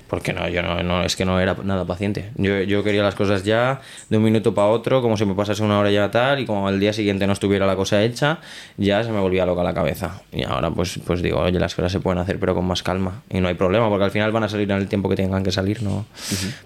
Porque 0.07 0.33
no, 0.33 0.47
yo 0.49 0.61
no, 0.61 0.81
no, 0.83 1.03
es 1.03 1.15
que 1.15 1.25
no 1.25 1.39
era 1.39 1.55
nada 1.63 1.85
paciente. 1.85 2.31
Yo, 2.35 2.61
yo 2.61 2.83
quería 2.83 3.01
las 3.03 3.15
cosas 3.15 3.43
ya, 3.43 3.81
de 4.09 4.17
un 4.17 4.23
minuto 4.23 4.53
para 4.53 4.67
otro, 4.67 5.01
como 5.01 5.17
si 5.17 5.25
me 5.25 5.33
pasase 5.33 5.63
una 5.63 5.79
hora 5.79 5.91
ya 5.91 6.11
tal, 6.11 6.39
y 6.39 6.45
como 6.45 6.67
al 6.67 6.79
día 6.79 6.93
siguiente 6.93 7.25
no 7.25 7.33
estuviera 7.33 7.65
la 7.65 7.75
cosa 7.75 8.03
hecha, 8.03 8.39
ya 8.77 9.03
se 9.03 9.11
me 9.11 9.19
volvía 9.19 9.45
loca 9.45 9.63
la 9.63 9.73
cabeza. 9.73 10.21
Y 10.31 10.43
ahora 10.43 10.69
pues, 10.69 10.99
pues 11.05 11.21
digo, 11.21 11.39
oye, 11.39 11.59
las 11.59 11.73
cosas 11.73 11.91
se 11.91 11.99
pueden 11.99 12.19
hacer, 12.19 12.39
pero 12.39 12.53
con 12.53 12.65
más 12.65 12.83
calma. 12.83 13.23
Y 13.29 13.39
no 13.39 13.47
hay 13.47 13.55
problema, 13.55 13.89
porque 13.89 14.05
al 14.05 14.11
final 14.11 14.31
van 14.31 14.43
a 14.43 14.49
salir 14.49 14.69
en 14.69 14.77
el 14.77 14.87
tiempo 14.87 15.09
que 15.09 15.15
tengan 15.15 15.43
que 15.43 15.51
salir, 15.51 15.81
¿no? 15.81 16.05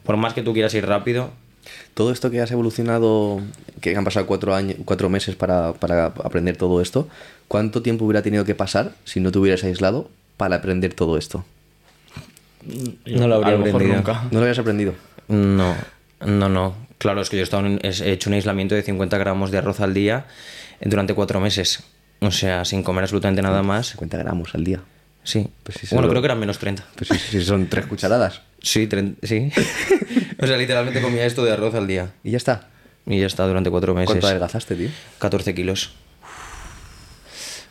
Por 0.04 0.18
más 0.18 0.34
que 0.34 0.42
tú 0.42 0.54
quieras 0.54 0.74
ir 0.74 0.86
rápido, 0.86 1.32
Todo 1.94 2.12
esto 2.12 2.30
que 2.32 2.40
has 2.42 2.52
evolucionado, 2.52 3.42
que 3.82 3.96
han 3.96 4.04
pasado 4.04 4.26
cuatro, 4.26 4.56
años, 4.56 4.78
cuatro 4.86 5.10
meses 5.10 5.36
para, 5.36 5.74
para 5.74 6.06
aprender 6.08 6.56
todo 6.58 6.82
esto, 6.82 7.08
¿cuánto 7.48 7.82
tiempo 7.82 8.06
hubiera 8.06 8.22
tenido 8.22 8.46
que 8.46 8.56
pasar 8.56 8.94
si 9.06 9.20
no 9.20 9.32
te 9.32 9.40
hubieras 9.40 9.64
aislado 9.64 10.10
para 10.38 10.58
aprender 10.58 10.94
todo 10.94 11.18
esto? 11.18 11.46
No 13.06 13.28
lo 13.28 13.36
habría 13.36 13.54
lo 13.56 13.60
aprendido. 13.66 13.96
nunca. 13.96 14.24
¿No 14.32 14.40
lo 14.40 14.42
habías 14.42 14.60
aprendido? 14.60 14.94
no, 15.28 15.76
no, 16.26 16.50
no. 16.50 16.76
Claro, 16.98 17.22
es 17.22 17.30
que 17.30 17.38
yo 17.38 17.42
he, 17.42 17.44
estado 17.44 17.66
en- 17.66 17.80
he 17.82 18.12
hecho 18.12 18.30
un 18.30 18.34
aislamiento 18.34 18.76
de 18.76 18.82
50 18.84 19.18
gramos 19.18 19.52
de 19.52 19.58
arroz 19.58 19.80
al 19.80 19.94
día 19.94 20.26
durante 20.82 21.14
cuatro 21.14 21.40
meses. 21.40 21.82
O 22.20 22.30
sea, 22.32 22.66
sin 22.66 22.84
comer 22.84 23.04
absolutamente 23.06 23.42
nada 23.42 23.64
más. 23.64 23.92
50 23.92 24.18
gramos 24.18 24.54
al 24.54 24.66
día. 24.66 24.82
Sí. 25.24 25.48
Pues 25.64 25.78
sí, 25.80 25.88
bueno, 25.92 26.02
solo- 26.04 26.10
creo 26.10 26.22
que 26.22 26.26
eran 26.26 26.40
menos 26.40 26.60
30. 26.60 26.84
Pues 26.98 27.08
si, 27.10 27.18
si 27.40 27.42
son 27.46 27.68
tres 27.68 27.86
cucharadas. 27.86 28.42
Sí, 28.62 28.88
tren- 28.88 29.16
sí. 29.24 29.50
o 30.42 30.48
sea, 30.48 30.58
literalmente 30.58 31.02
comía 31.02 31.26
esto 31.26 31.44
de 31.46 31.52
arroz 31.52 31.76
al 31.76 31.88
día. 31.88 32.12
Y 32.24 32.32
ya 32.32 32.38
está. 32.38 32.70
Y 33.06 33.20
ya 33.20 33.28
está 33.28 33.46
durante 33.48 33.70
cuatro 33.70 33.94
meses. 33.94 34.08
¿Cuánto 34.08 34.28
adelgazaste, 34.28 34.76
tío? 34.76 34.90
14 35.20 35.54
kilos. 35.56 35.92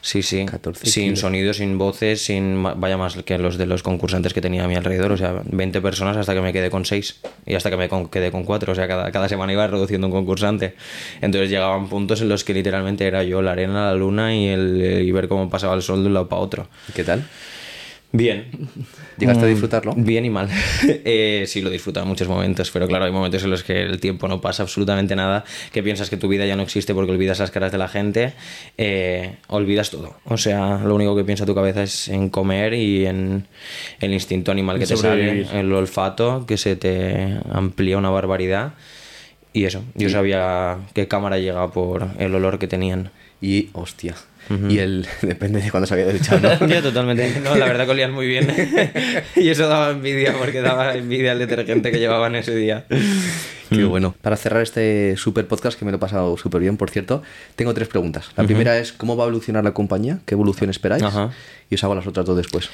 Sí, 0.00 0.22
sí. 0.22 0.46
14 0.46 0.86
sin 0.86 1.02
kilos. 1.04 1.20
sonidos, 1.20 1.56
sin 1.58 1.76
voces, 1.76 2.24
sin 2.24 2.62
vaya 2.62 2.96
más 2.96 3.16
que 3.24 3.36
los 3.36 3.58
de 3.58 3.66
los 3.66 3.82
concursantes 3.82 4.32
que 4.32 4.40
tenía 4.40 4.64
a 4.64 4.68
mi 4.68 4.74
alrededor. 4.76 5.12
O 5.12 5.16
sea, 5.16 5.42
20 5.44 5.80
personas 5.80 6.16
hasta 6.16 6.34
que 6.34 6.40
me 6.40 6.52
quedé 6.52 6.70
con 6.70 6.84
6 6.84 7.20
y 7.46 7.54
hasta 7.56 7.68
que 7.68 7.76
me 7.76 7.88
con- 7.88 8.08
quedé 8.08 8.30
con 8.30 8.44
4. 8.44 8.72
O 8.72 8.74
sea, 8.74 8.86
cada, 8.88 9.10
cada 9.10 9.28
semana 9.28 9.52
iba 9.52 9.66
reduciendo 9.66 10.06
un 10.06 10.12
concursante. 10.12 10.74
Entonces 11.20 11.50
llegaban 11.50 11.88
puntos 11.88 12.20
en 12.22 12.28
los 12.28 12.44
que 12.44 12.54
literalmente 12.54 13.06
era 13.06 13.22
yo 13.24 13.42
la 13.42 13.52
arena, 13.52 13.86
la 13.88 13.94
luna 13.94 14.34
y, 14.34 14.46
el, 14.48 15.02
y 15.04 15.10
ver 15.12 15.28
cómo 15.28 15.50
pasaba 15.50 15.74
el 15.74 15.82
sol 15.82 16.02
de 16.02 16.06
un 16.06 16.14
lado 16.14 16.28
para 16.28 16.42
otro. 16.42 16.68
¿Y 16.88 16.92
¿Qué 16.92 17.04
tal? 17.04 17.26
Bien. 18.10 18.46
¿Llegaste 19.18 19.44
a 19.44 19.46
Mm, 19.48 19.50
disfrutarlo? 19.50 19.94
Bien 19.96 20.24
y 20.24 20.30
mal. 20.30 20.48
Eh, 21.10 21.44
sí, 21.46 21.60
lo 21.60 21.68
he 21.68 21.72
disfrutado 21.72 22.04
en 22.04 22.08
muchos 22.08 22.28
momentos, 22.28 22.70
pero 22.70 22.86
claro, 22.86 23.04
hay 23.04 23.12
momentos 23.12 23.42
en 23.44 23.50
los 23.50 23.62
que 23.62 23.82
el 23.82 24.00
tiempo 24.00 24.28
no 24.28 24.40
pasa 24.40 24.62
absolutamente 24.62 25.14
nada, 25.16 25.44
que 25.72 25.82
piensas 25.82 26.08
que 26.10 26.16
tu 26.16 26.28
vida 26.28 26.46
ya 26.46 26.56
no 26.56 26.62
existe 26.62 26.94
porque 26.94 27.12
olvidas 27.12 27.38
las 27.38 27.50
caras 27.50 27.72
de 27.72 27.78
la 27.78 27.88
gente, 27.88 28.32
eh, 28.76 29.36
olvidas 29.48 29.90
todo. 29.90 30.16
O 30.24 30.36
sea, 30.36 30.78
lo 30.78 30.94
único 30.94 31.16
que 31.16 31.24
piensa 31.24 31.44
tu 31.46 31.54
cabeza 31.54 31.82
es 31.82 32.08
en 32.08 32.30
comer 32.30 32.74
y 32.74 33.06
en 33.06 33.46
el 34.00 34.12
instinto 34.12 34.52
animal 34.52 34.78
que 34.78 34.86
te 34.86 34.96
sale, 34.96 35.46
el 35.58 35.72
olfato 35.72 36.44
que 36.46 36.56
se 36.56 36.76
te 36.76 37.38
amplía 37.50 37.98
una 37.98 38.10
barbaridad. 38.10 38.74
Y 39.52 39.64
eso, 39.64 39.82
yo 39.94 40.08
sabía 40.10 40.78
qué 40.94 41.08
cámara 41.08 41.38
llega 41.38 41.70
por 41.72 42.08
el 42.18 42.34
olor 42.34 42.58
que 42.58 42.68
tenían. 42.68 43.10
Y, 43.40 43.70
hostia. 43.72 44.14
Y 44.68 44.78
el... 44.78 45.06
Depende 45.22 45.60
de 45.60 45.70
cuándo 45.70 45.86
se 45.86 45.94
había 45.94 46.10
duchado, 46.10 46.40
¿no? 46.40 46.66
Yo 46.68 46.82
totalmente. 46.82 47.40
No, 47.40 47.54
la 47.56 47.66
verdad 47.66 47.84
que 47.84 47.90
olían 47.90 48.12
muy 48.12 48.26
bien. 48.26 48.48
y 49.36 49.48
eso 49.48 49.68
daba 49.68 49.90
envidia, 49.90 50.34
porque 50.38 50.60
daba 50.60 50.94
envidia 50.94 51.32
al 51.32 51.38
detergente 51.38 51.90
que 51.90 51.98
llevaban 51.98 52.34
ese 52.34 52.54
día. 52.54 52.84
Qué 53.68 53.84
bueno. 53.84 54.14
Para 54.22 54.36
cerrar 54.36 54.62
este 54.62 55.16
super 55.16 55.46
podcast, 55.46 55.78
que 55.78 55.84
me 55.84 55.90
lo 55.90 55.96
he 55.96 56.00
pasado 56.00 56.36
súper 56.36 56.60
bien, 56.60 56.76
por 56.76 56.90
cierto, 56.90 57.22
tengo 57.56 57.74
tres 57.74 57.88
preguntas. 57.88 58.30
La 58.36 58.44
primera 58.44 58.78
es, 58.78 58.92
¿cómo 58.92 59.16
va 59.16 59.24
a 59.24 59.26
evolucionar 59.26 59.64
la 59.64 59.72
compañía? 59.72 60.20
¿Qué 60.24 60.34
evolución 60.34 60.70
esperáis? 60.70 61.02
Ajá. 61.02 61.30
Y 61.70 61.74
os 61.74 61.84
hago 61.84 61.94
las 61.94 62.06
otras 62.06 62.24
dos 62.24 62.34
después. 62.34 62.70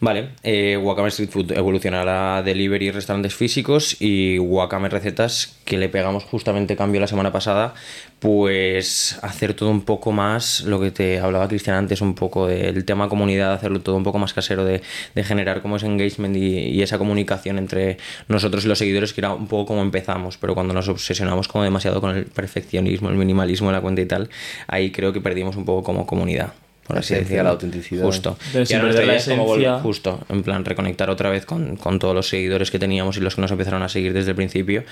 Vale, 0.00 0.30
eh, 0.42 0.78
Wakame 0.82 1.08
Street 1.08 1.28
Food 1.28 1.52
evolucionará 1.52 2.38
a 2.38 2.42
delivery 2.42 2.86
y 2.86 2.90
restaurantes 2.90 3.34
físicos 3.34 4.00
y 4.00 4.38
Wakame 4.38 4.88
Recetas, 4.88 5.58
que 5.66 5.76
le 5.76 5.90
pegamos 5.90 6.24
justamente 6.24 6.74
cambio 6.74 6.98
la 6.98 7.06
semana 7.06 7.30
pasada, 7.30 7.74
pues 8.20 9.18
hacer 9.20 9.52
todo 9.52 9.68
un 9.68 9.82
poco 9.82 10.12
más, 10.12 10.62
lo 10.62 10.80
que 10.80 10.90
te 10.90 11.20
hablaba 11.20 11.46
Cristian 11.46 11.76
antes, 11.76 12.00
un 12.00 12.14
poco 12.14 12.46
del 12.46 12.86
tema 12.86 13.10
comunidad, 13.10 13.52
hacerlo 13.52 13.80
todo 13.80 13.96
un 13.96 14.02
poco 14.04 14.18
más 14.18 14.32
casero, 14.32 14.64
de, 14.64 14.80
de 15.14 15.24
generar 15.24 15.60
como 15.60 15.76
ese 15.76 15.84
engagement 15.84 16.34
y, 16.34 16.70
y 16.70 16.80
esa 16.80 16.96
comunicación 16.96 17.58
entre 17.58 17.98
nosotros 18.28 18.64
y 18.64 18.68
los 18.68 18.78
seguidores, 18.78 19.12
que 19.12 19.20
era 19.20 19.34
un 19.34 19.46
poco 19.46 19.66
como 19.66 19.82
empezamos, 19.82 20.37
pero 20.40 20.54
cuando 20.54 20.74
nos 20.74 20.88
obsesionamos 20.88 21.48
como 21.48 21.64
demasiado 21.64 22.00
con 22.00 22.16
el 22.16 22.26
perfeccionismo, 22.26 23.10
el 23.10 23.16
minimalismo 23.16 23.72
la 23.72 23.80
cuenta 23.80 24.00
y 24.00 24.06
tal, 24.06 24.30
ahí 24.66 24.90
creo 24.90 25.12
que 25.12 25.20
perdimos 25.20 25.56
un 25.56 25.64
poco 25.64 25.82
como 25.82 26.06
comunidad. 26.06 26.52
Por 26.88 26.98
así 26.98 27.14
decirlo. 27.14 27.44
la 27.44 27.50
autenticidad. 27.50 28.04
Justo. 28.04 28.36
Entonces, 28.46 28.70
Y 28.70 28.74
ahora 28.74 28.84
nuestra 28.86 29.06
la 29.06 29.12
idea 29.12 29.20
es 29.20 29.28
como 29.28 29.80
justo, 29.80 30.20
en 30.28 30.42
plan, 30.42 30.64
reconectar 30.64 31.10
otra 31.10 31.30
vez 31.30 31.44
con, 31.46 31.76
con 31.76 31.98
todos 31.98 32.14
los 32.14 32.28
seguidores 32.28 32.70
que 32.70 32.78
teníamos 32.78 33.16
y 33.18 33.20
los 33.20 33.34
que 33.34 33.42
nos 33.42 33.50
empezaron 33.50 33.82
a 33.82 33.88
seguir 33.88 34.12
desde 34.14 34.30
el 34.30 34.36
principio 34.36 34.84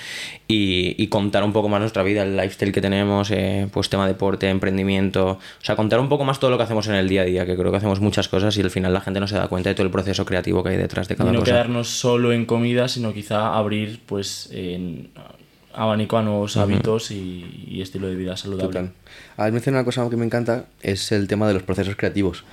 y, 0.46 0.94
y 1.02 1.06
contar 1.08 1.42
un 1.42 1.52
poco 1.52 1.68
más 1.68 1.80
nuestra 1.80 2.02
vida, 2.02 2.22
el 2.22 2.36
lifestyle 2.36 2.72
que 2.72 2.80
tenemos, 2.80 3.30
eh, 3.30 3.66
pues 3.72 3.88
tema 3.88 4.06
deporte, 4.06 4.48
emprendimiento, 4.48 5.26
o 5.30 5.64
sea, 5.64 5.74
contar 5.74 5.98
un 5.98 6.08
poco 6.08 6.24
más 6.24 6.38
todo 6.38 6.50
lo 6.50 6.58
que 6.58 6.64
hacemos 6.64 6.86
en 6.88 6.94
el 6.96 7.08
día 7.08 7.22
a 7.22 7.24
día, 7.24 7.46
que 7.46 7.56
creo 7.56 7.70
que 7.70 7.78
hacemos 7.78 8.00
muchas 8.00 8.28
cosas 8.28 8.56
y 8.58 8.60
al 8.60 8.70
final 8.70 8.92
la 8.92 9.00
gente 9.00 9.18
no 9.18 9.26
se 9.26 9.36
da 9.36 9.48
cuenta 9.48 9.70
de 9.70 9.74
todo 9.74 9.86
el 9.86 9.90
proceso 9.92 10.24
creativo 10.26 10.62
que 10.62 10.70
hay 10.70 10.76
detrás 10.76 11.08
de 11.08 11.14
Y 11.14 11.16
cada 11.16 11.32
no 11.32 11.38
cosa. 11.40 11.50
quedarnos 11.52 11.88
solo 11.88 12.32
en 12.32 12.44
comida, 12.44 12.88
sino 12.88 13.14
quizá 13.14 13.54
abrir 13.56 14.00
pues 14.04 14.50
en 14.52 15.08
abanico 15.76 16.16
a 16.16 16.22
nuevos 16.22 16.56
hábitos 16.56 17.10
y, 17.10 17.66
y 17.68 17.82
estilo 17.82 18.08
de 18.08 18.16
vida 18.16 18.36
saludable. 18.36 18.68
Total. 18.68 18.92
Has 19.36 19.52
mencionado 19.52 19.82
una 19.82 19.84
cosa 19.84 20.08
que 20.08 20.16
me 20.16 20.24
encanta, 20.24 20.64
es 20.82 21.12
el 21.12 21.28
tema 21.28 21.46
de 21.46 21.54
los 21.54 21.62
procesos 21.62 21.96
creativos. 21.96 22.44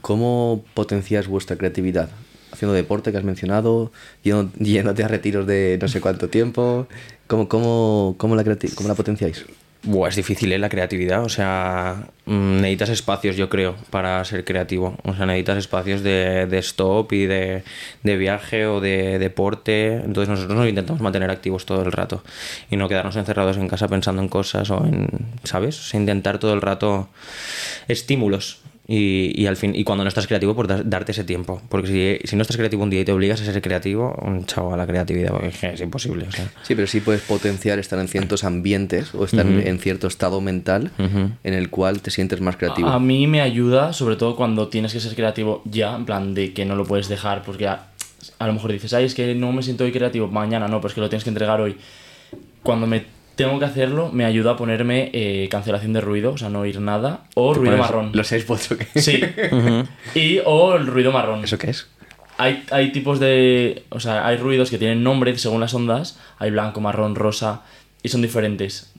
¿Cómo 0.00 0.64
potencias 0.74 1.28
vuestra 1.28 1.56
creatividad? 1.56 2.10
Haciendo 2.52 2.74
deporte 2.74 3.12
que 3.12 3.18
has 3.18 3.24
mencionado, 3.24 3.92
yéndote 4.22 5.04
a 5.04 5.08
retiros 5.08 5.46
de 5.46 5.78
no 5.80 5.88
sé 5.88 6.00
cuánto 6.00 6.28
tiempo. 6.28 6.86
¿Cómo, 7.26 7.48
cómo, 7.48 8.16
cómo, 8.18 8.36
la, 8.36 8.44
cómo 8.44 8.88
la 8.88 8.94
potenciáis? 8.94 9.46
Buah, 9.84 10.10
es 10.10 10.16
difícil, 10.16 10.52
¿eh? 10.52 10.58
La 10.58 10.68
creatividad. 10.68 11.24
O 11.24 11.28
sea, 11.28 12.08
mm, 12.26 12.60
necesitas 12.60 12.90
espacios, 12.90 13.36
yo 13.36 13.48
creo, 13.48 13.74
para 13.90 14.24
ser 14.24 14.44
creativo. 14.44 14.96
O 15.02 15.12
sea, 15.14 15.26
necesitas 15.26 15.58
espacios 15.58 16.02
de, 16.04 16.46
de 16.46 16.58
stop 16.58 17.12
y 17.12 17.26
de, 17.26 17.64
de 18.04 18.16
viaje 18.16 18.66
o 18.66 18.80
de 18.80 19.18
deporte. 19.18 19.94
Entonces 19.94 20.28
nosotros 20.28 20.56
nos 20.56 20.68
intentamos 20.68 21.02
mantener 21.02 21.30
activos 21.30 21.66
todo 21.66 21.82
el 21.82 21.90
rato 21.90 22.22
y 22.70 22.76
no 22.76 22.88
quedarnos 22.88 23.16
encerrados 23.16 23.56
en 23.56 23.66
casa 23.66 23.88
pensando 23.88 24.22
en 24.22 24.28
cosas 24.28 24.70
o 24.70 24.84
en, 24.86 25.08
¿sabes? 25.42 25.80
O 25.80 25.82
sea, 25.82 25.98
intentar 25.98 26.38
todo 26.38 26.54
el 26.54 26.60
rato 26.60 27.08
estímulos. 27.88 28.60
Y, 28.88 29.40
y 29.40 29.46
al 29.46 29.56
fin 29.56 29.76
y 29.76 29.84
cuando 29.84 30.02
no 30.02 30.08
estás 30.08 30.26
creativo, 30.26 30.56
pues 30.56 30.66
dar- 30.66 30.88
darte 30.88 31.12
ese 31.12 31.22
tiempo. 31.22 31.62
Porque 31.68 32.18
si, 32.20 32.26
si 32.28 32.34
no 32.34 32.42
estás 32.42 32.56
creativo 32.56 32.82
un 32.82 32.90
día 32.90 33.00
y 33.00 33.04
te 33.04 33.12
obligas 33.12 33.40
a 33.40 33.44
ser 33.44 33.62
creativo, 33.62 34.12
un 34.22 34.44
chavo 34.44 34.74
a 34.74 34.76
la 34.76 34.86
creatividad, 34.88 35.30
porque 35.30 35.48
es 35.48 35.58
que 35.58 35.70
es 35.74 35.80
imposible. 35.80 36.26
O 36.28 36.32
sea. 36.32 36.50
Sí, 36.62 36.74
pero 36.74 36.88
sí 36.88 37.00
puedes 37.00 37.22
potenciar 37.22 37.78
estar 37.78 37.98
en 38.00 38.08
ciertos 38.08 38.42
ambientes 38.42 39.14
o 39.14 39.24
estar 39.24 39.46
en 39.46 39.78
cierto 39.78 40.08
estado 40.08 40.40
mental 40.40 40.90
en 40.98 41.54
el 41.54 41.70
cual 41.70 42.02
te 42.02 42.10
sientes 42.10 42.40
más 42.40 42.56
creativo. 42.56 42.88
A 42.88 42.98
mí 42.98 43.26
me 43.28 43.40
ayuda, 43.40 43.92
sobre 43.92 44.16
todo 44.16 44.34
cuando 44.34 44.66
tienes 44.68 44.92
que 44.92 44.98
ser 45.00 45.14
creativo 45.14 45.62
ya, 45.64 45.94
en 45.94 46.04
plan 46.04 46.34
de 46.34 46.52
que 46.52 46.64
no 46.64 46.74
lo 46.74 46.84
puedes 46.84 47.08
dejar, 47.08 47.42
porque 47.44 47.68
a, 47.68 47.86
a 48.40 48.46
lo 48.48 48.52
mejor 48.52 48.72
dices, 48.72 48.92
ay, 48.94 49.04
es 49.04 49.14
que 49.14 49.32
no 49.36 49.52
me 49.52 49.62
siento 49.62 49.84
hoy 49.84 49.92
creativo, 49.92 50.26
mañana 50.26 50.66
no, 50.66 50.80
pues 50.80 50.92
que 50.92 51.00
lo 51.00 51.08
tienes 51.08 51.22
que 51.22 51.30
entregar 51.30 51.60
hoy. 51.60 51.76
Cuando 52.64 52.86
me 52.88 53.04
tengo 53.34 53.58
que 53.58 53.64
hacerlo, 53.64 54.10
me 54.12 54.24
ayuda 54.24 54.52
a 54.52 54.56
ponerme 54.56 55.10
eh, 55.12 55.48
cancelación 55.50 55.92
de 55.92 56.00
ruido, 56.00 56.32
o 56.32 56.38
sea, 56.38 56.48
no 56.48 56.60
oír 56.60 56.80
nada, 56.80 57.24
o 57.34 57.54
ruido 57.54 57.76
marrón. 57.76 58.10
Los 58.12 58.30
AirPods 58.32 58.72
o 58.72 58.78
qué. 58.78 58.86
Sí. 59.00 59.20
Y 60.14 60.40
o 60.44 60.74
el 60.74 60.86
ruido 60.86 61.12
marrón. 61.12 61.44
¿Eso 61.44 61.58
qué 61.58 61.70
es? 61.70 61.86
Hay, 62.38 62.64
hay 62.70 62.92
tipos 62.92 63.20
de. 63.20 63.84
O 63.90 64.00
sea, 64.00 64.26
hay 64.26 64.36
ruidos 64.36 64.70
que 64.70 64.78
tienen 64.78 65.02
nombre 65.02 65.36
según 65.38 65.60
las 65.60 65.74
ondas. 65.74 66.18
Hay 66.38 66.50
blanco, 66.50 66.80
marrón, 66.80 67.14
rosa. 67.14 67.62
Y 68.02 68.08
son 68.08 68.22
diferentes. 68.22 68.91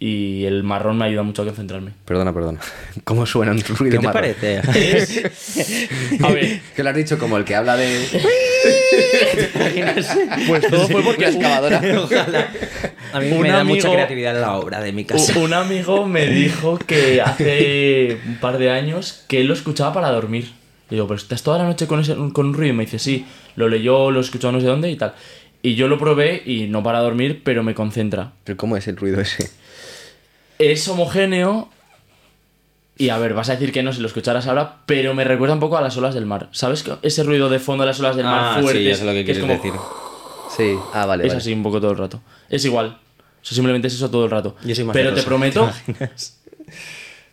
Y 0.00 0.44
el 0.44 0.62
marrón 0.62 0.96
me 0.96 1.06
ayuda 1.06 1.24
mucho 1.24 1.42
a 1.42 1.46
concentrarme. 1.46 1.90
Perdona, 2.04 2.32
perdona. 2.32 2.60
¿Cómo 3.04 3.26
suena 3.26 3.50
un 3.50 3.60
ruido 3.60 3.98
¿Qué 3.98 3.98
te 3.98 4.06
marrón? 4.06 4.12
parece? 4.38 4.60
A 6.22 6.30
ver, 6.30 6.60
Que 6.76 6.82
lo 6.84 6.90
has 6.90 6.96
dicho 6.96 7.18
como 7.18 7.36
el 7.36 7.44
que 7.44 7.56
habla 7.56 7.76
de... 7.76 8.06
pues 10.46 10.66
todo 10.68 10.88
fue 10.88 11.02
porque 11.02 11.26
excavadora. 11.26 11.82
Ojalá. 12.00 12.48
A 13.12 13.20
mí 13.20 13.30
Un 13.32 13.40
me 13.42 13.48
da 13.48 13.60
amigo- 13.60 13.76
mucha 13.76 13.90
creatividad 13.90 14.34
en 14.36 14.40
la 14.42 14.52
obra 14.56 14.80
de 14.80 14.92
mi 14.92 15.04
casa. 15.04 15.38
un 15.38 15.52
amigo 15.54 16.06
me 16.06 16.26
dijo 16.26 16.78
que 16.78 17.20
hace 17.20 18.18
un 18.26 18.36
par 18.38 18.58
de 18.58 18.70
años 18.70 19.24
que 19.28 19.40
él 19.40 19.46
lo 19.46 19.54
escuchaba 19.54 19.92
para 19.92 20.10
dormir. 20.10 20.52
Le 20.90 20.96
digo, 20.96 21.06
pero 21.06 21.18
estás 21.18 21.42
toda 21.42 21.58
la 21.58 21.64
noche 21.64 21.86
con, 21.86 22.00
ese, 22.00 22.14
con 22.32 22.46
un 22.46 22.54
ruido. 22.54 22.72
Y 22.72 22.76
me 22.76 22.84
dice, 22.84 22.98
sí, 22.98 23.26
lo 23.56 23.68
leyó, 23.68 24.10
lo 24.10 24.20
escuchó 24.20 24.52
no 24.52 24.60
sé 24.60 24.66
dónde 24.66 24.90
y 24.90 24.96
tal. 24.96 25.14
Y 25.60 25.74
yo 25.74 25.88
lo 25.88 25.98
probé 25.98 26.42
y 26.46 26.66
no 26.68 26.82
para 26.82 27.00
dormir, 27.00 27.42
pero 27.44 27.62
me 27.62 27.74
concentra. 27.74 28.32
¿Pero 28.44 28.56
cómo 28.56 28.76
es 28.76 28.86
el 28.88 28.96
ruido 28.96 29.20
ese? 29.20 29.50
Es 30.58 30.86
homogéneo. 30.88 31.68
Y 32.96 33.10
a 33.10 33.18
ver, 33.18 33.32
vas 33.34 33.48
a 33.48 33.52
decir 33.52 33.70
que 33.72 33.82
no 33.84 33.92
si 33.92 34.00
lo 34.00 34.08
escucharas 34.08 34.48
ahora, 34.48 34.78
pero 34.86 35.14
me 35.14 35.22
recuerda 35.22 35.54
un 35.54 35.60
poco 35.60 35.76
a 35.78 35.80
las 35.80 35.96
olas 35.96 36.14
del 36.14 36.26
mar. 36.26 36.48
¿Sabes 36.50 36.82
que 36.82 36.94
ese 37.02 37.22
ruido 37.22 37.48
de 37.48 37.60
fondo 37.60 37.84
de 37.84 37.88
las 37.88 38.00
olas 38.00 38.16
del 38.16 38.26
mar 38.26 38.56
Ah, 38.58 38.60
fuertes? 38.60 38.82
sí, 38.82 38.88
ya 38.88 38.96
sé 38.96 39.04
lo 39.04 39.12
que 39.12 39.20
es 39.20 39.24
quieres 39.24 39.42
como- 39.42 39.54
decir. 39.54 39.72
Sí. 40.56 40.76
Ah, 40.94 41.04
vale, 41.06 41.24
Es 41.24 41.28
vale. 41.28 41.38
así 41.40 41.52
un 41.52 41.62
poco 41.62 41.78
todo 41.80 41.92
el 41.92 41.98
rato. 41.98 42.20
Es 42.48 42.64
igual. 42.64 42.98
O 43.40 43.44
sea, 43.44 43.54
simplemente 43.54 43.86
es 43.86 43.94
eso 43.94 44.10
todo 44.10 44.24
el 44.24 44.30
rato. 44.30 44.56
Yo 44.64 44.74
soy 44.74 44.82
más 44.82 44.94
pero 44.94 45.14
te 45.14 45.22
prometo 45.22 45.70
¿te 45.86 46.10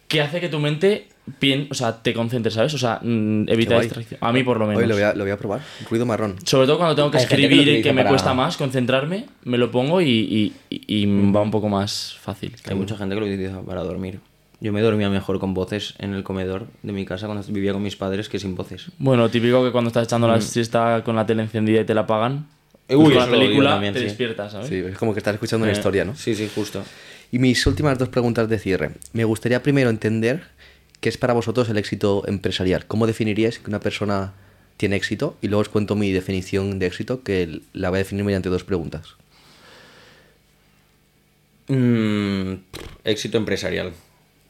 que 0.08 0.22
hace 0.22 0.40
que 0.40 0.50
tu 0.50 0.60
mente 0.60 1.08
pien, 1.40 1.68
o 1.72 1.74
sea, 1.74 2.02
te 2.02 2.14
concentres, 2.14 2.54
¿sabes? 2.54 2.74
O 2.74 2.78
sea, 2.78 3.00
mm, 3.02 3.50
evita 3.50 3.80
distracción. 3.80 4.20
A 4.22 4.32
mí 4.32 4.44
por 4.44 4.60
lo 4.60 4.68
menos. 4.68 4.82
Hoy 4.82 4.88
lo 4.88 4.96
voy 4.96 5.04
a, 5.04 5.14
lo 5.14 5.24
voy 5.24 5.32
a 5.32 5.38
probar. 5.38 5.62
Ruido 5.90 6.06
marrón. 6.06 6.36
Sobre 6.46 6.68
todo 6.68 6.78
cuando 6.78 6.96
tengo 6.96 7.10
que 7.12 7.18
Hay 7.18 7.24
escribir 7.24 7.68
y 7.68 7.82
que 7.82 7.92
me 7.94 8.02
para- 8.02 8.10
cuesta 8.10 8.34
más 8.34 8.58
concentrarme, 8.58 9.26
me 9.44 9.58
lo 9.58 9.72
pongo 9.72 10.02
y, 10.02 10.08
y- 10.10 10.54
y- 10.70 10.84
y 11.04 11.32
va 11.32 11.42
un 11.42 11.52
poco 11.52 11.70
más 11.70 12.16
fácil. 12.22 12.56
Hay 12.70 12.76
mucha 12.76 12.96
gente 12.98 13.16
que 13.16 13.22
lo 13.22 13.28
utiliza 13.28 13.62
para 13.62 13.84
dormir. 13.84 14.20
Yo 14.62 14.72
me 14.72 14.82
dormía 14.82 15.10
mejor 15.10 15.40
con 15.40 15.54
voces 15.54 15.96
en 16.00 16.14
el 16.14 16.24
comedor 16.24 16.68
de 16.82 16.92
mi 16.94 17.06
casa 17.06 17.28
cuando 17.28 17.46
vivía 17.52 17.74
con 17.74 17.84
mis 17.84 17.96
padres 17.98 18.30
que 18.30 18.40
sin 18.40 18.56
voces. 18.56 18.88
Bueno, 18.98 19.30
típico 19.30 19.64
que 19.64 19.72
cuando 19.72 19.90
estás 19.90 20.06
echando 20.06 20.28
la 20.28 20.40
siesta 20.42 21.04
con 21.04 21.16
la 21.16 21.26
tele 21.26 21.44
encendida 21.44 21.82
y 21.82 21.86
te 21.86 21.94
la 21.94 22.02
apagan, 22.02 22.48
Uy, 22.88 22.96
pues 23.06 23.18
con 23.18 23.32
la 23.32 23.38
película 23.38 23.70
también, 23.72 23.94
te 23.94 24.00
sí. 24.00 24.06
despiertas, 24.06 24.54
¿sabes? 24.54 24.70
Sí, 24.70 24.76
es 24.76 24.98
como 24.98 25.14
que 25.14 25.20
estás 25.20 25.34
escuchando 25.34 25.66
una 25.66 25.74
Eh, 25.74 25.76
historia, 25.78 26.06
¿no? 26.06 26.16
Sí, 26.16 26.34
sí, 26.36 26.50
justo. 26.56 26.84
Y 27.32 27.40
mis 27.40 27.66
últimas 27.68 27.98
dos 28.00 28.08
preguntas 28.10 28.48
de 28.48 28.58
cierre. 28.58 28.92
Me 29.12 29.26
gustaría 29.26 29.62
primero 29.62 29.90
entender 29.90 30.44
qué 31.06 31.10
es 31.10 31.20
para 31.20 31.34
vosotros 31.36 31.70
el 31.70 31.78
éxito 31.78 32.24
empresarial. 32.26 32.88
¿Cómo 32.88 33.06
definiríais 33.06 33.60
que 33.60 33.70
una 33.70 33.80
persona 33.80 34.34
tiene 34.78 34.96
éxito? 34.96 35.38
Y 35.40 35.50
luego 35.50 35.62
os 35.62 35.70
cuento 35.70 35.96
mi 35.96 36.12
definición 36.12 36.80
de 36.80 36.88
éxito, 36.88 37.22
que 37.22 37.62
la 37.74 37.92
voy 37.92 37.98
a 37.98 38.00
definir 38.00 38.26
mediante 38.26 38.50
dos 38.50 38.64
preguntas. 38.64 39.14
Mm, 41.68 42.54
éxito 43.04 43.38
empresarial. 43.38 43.94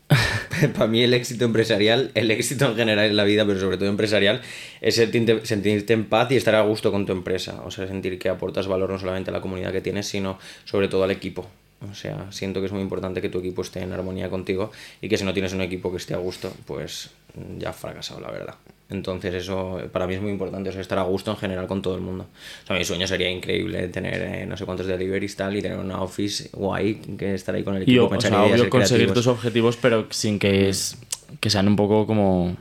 Para 0.75 0.87
mí 0.87 1.03
el 1.03 1.13
éxito 1.13 1.43
empresarial, 1.43 2.11
el 2.13 2.31
éxito 2.31 2.67
en 2.67 2.77
general 2.77 3.07
en 3.07 3.17
la 3.17 3.25
vida, 3.25 3.45
pero 3.45 3.59
sobre 3.59 3.75
todo 3.75 3.89
empresarial, 3.89 4.39
es 4.79 4.95
sentirte, 4.95 5.45
sentirte 5.45 5.91
en 5.91 6.05
paz 6.05 6.31
y 6.31 6.37
estar 6.37 6.55
a 6.55 6.61
gusto 6.61 6.89
con 6.89 7.05
tu 7.05 7.11
empresa. 7.11 7.63
O 7.65 7.71
sea, 7.71 7.85
sentir 7.85 8.17
que 8.17 8.29
aportas 8.29 8.67
valor 8.67 8.89
no 8.89 8.97
solamente 8.97 9.29
a 9.29 9.33
la 9.33 9.41
comunidad 9.41 9.73
que 9.73 9.81
tienes, 9.81 10.07
sino 10.07 10.39
sobre 10.63 10.87
todo 10.87 11.03
al 11.03 11.11
equipo. 11.11 11.49
O 11.91 11.93
sea, 11.93 12.31
siento 12.31 12.61
que 12.61 12.67
es 12.67 12.71
muy 12.71 12.81
importante 12.81 13.21
que 13.21 13.29
tu 13.29 13.39
equipo 13.39 13.61
esté 13.61 13.81
en 13.81 13.91
armonía 13.93 14.29
contigo 14.29 14.71
y 15.01 15.09
que 15.09 15.17
si 15.17 15.23
no 15.23 15.33
tienes 15.33 15.53
un 15.53 15.61
equipo 15.61 15.91
que 15.91 15.97
esté 15.97 16.13
a 16.13 16.17
gusto, 16.17 16.51
pues 16.65 17.11
ya 17.59 17.69
has 17.69 17.75
fracasado, 17.75 18.21
la 18.21 18.31
verdad. 18.31 18.55
Entonces 18.89 19.33
eso 19.33 19.79
para 19.91 20.07
mí 20.07 20.13
es 20.15 20.21
muy 20.21 20.31
importante, 20.31 20.69
o 20.69 20.71
sea, 20.71 20.81
estar 20.81 20.97
a 20.99 21.03
gusto 21.03 21.31
en 21.31 21.37
general 21.37 21.67
con 21.67 21.81
todo 21.81 21.95
el 21.95 22.01
mundo. 22.01 22.27
O 22.63 22.67
sea, 22.67 22.77
mi 22.77 22.85
sueño 22.85 23.07
sería 23.07 23.29
increíble 23.29 23.87
tener 23.89 24.21
eh, 24.21 24.45
no 24.45 24.55
sé 24.57 24.65
cuántos 24.65 24.87
deliveries 24.87 25.35
tal 25.35 25.55
y 25.55 25.61
tener 25.61 25.77
una 25.77 26.01
office 26.01 26.49
guay 26.53 26.95
que 27.17 27.33
estar 27.33 27.53
ahí 27.55 27.63
con 27.63 27.75
el 27.75 27.83
equipo, 27.83 28.05
o 28.05 28.09
pensar 28.09 28.31
sea, 28.31 28.45
ideas, 28.45 28.61
obvio 28.61 28.69
conseguir 28.69 29.05
creativos. 29.07 29.25
tus 29.25 29.27
objetivos, 29.27 29.77
pero 29.77 30.07
sin 30.11 30.39
que, 30.39 30.69
es, 30.69 30.97
que 31.39 31.49
sean 31.49 31.67
un 31.67 31.75
poco 31.75 32.07
como 32.07 32.55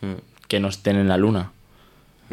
Mm. 0.00 0.14
que 0.48 0.60
no 0.60 0.68
estén 0.68 0.96
en 0.96 1.08
la 1.08 1.16
luna. 1.16 1.52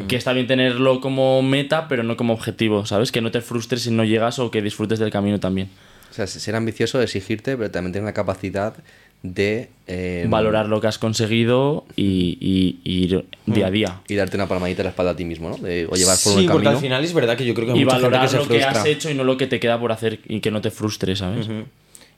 Que 0.08 0.16
está 0.16 0.32
bien 0.32 0.46
tenerlo 0.46 1.00
como 1.00 1.42
meta, 1.42 1.86
pero 1.86 2.02
no 2.02 2.16
como 2.16 2.32
objetivo, 2.32 2.86
¿sabes? 2.86 3.12
Que 3.12 3.20
no 3.20 3.30
te 3.30 3.40
frustres 3.40 3.82
si 3.82 3.90
no 3.90 4.04
llegas 4.04 4.38
o 4.38 4.50
que 4.50 4.60
disfrutes 4.62 4.98
del 4.98 5.10
camino 5.10 5.38
también. 5.38 5.68
O 6.12 6.14
sea, 6.14 6.26
ser 6.26 6.54
ambicioso, 6.54 7.00
exigirte, 7.00 7.56
pero 7.56 7.70
también 7.70 7.92
tener 7.94 8.04
la 8.04 8.12
capacidad 8.12 8.74
de... 9.22 9.70
eh, 9.86 10.26
Valorar 10.28 10.66
lo 10.66 10.78
que 10.80 10.88
has 10.88 10.98
conseguido 10.98 11.86
y, 11.96 12.36
y- 12.38 12.80
y 12.84 13.04
ir 13.04 13.24
día 13.46 13.68
a 13.68 13.70
día. 13.70 14.00
Y 14.08 14.14
darte 14.16 14.36
una 14.36 14.46
palmadita 14.46 14.82
en 14.82 14.84
la 14.84 14.90
espalda 14.90 15.12
a 15.12 15.16
ti 15.16 15.24
mismo, 15.24 15.48
¿no? 15.48 15.56
De, 15.56 15.86
o 15.88 15.94
llevar 15.96 16.18
por 16.22 16.34
Sí, 16.34 16.40
un 16.40 16.46
porque 16.46 16.48
camino. 16.48 16.70
al 16.70 16.76
final 16.76 17.02
es 17.04 17.14
verdad 17.14 17.36
que 17.36 17.46
yo 17.46 17.54
creo 17.54 17.66
que 17.66 17.72
hay 17.72 17.78
Y 17.80 17.84
mucha 17.84 17.96
gente 17.96 18.06
valorar 18.08 18.26
que 18.26 18.30
se 18.30 18.36
lo 18.36 18.46
que 18.48 18.62
has 18.62 18.84
hecho 18.84 19.10
y 19.10 19.14
no 19.14 19.24
lo 19.24 19.36
que 19.38 19.46
te 19.46 19.58
queda 19.58 19.80
por 19.80 19.90
hacer 19.92 20.20
y 20.26 20.40
que 20.40 20.50
no 20.50 20.60
te 20.60 20.70
frustres, 20.70 21.20
¿sabes? 21.20 21.48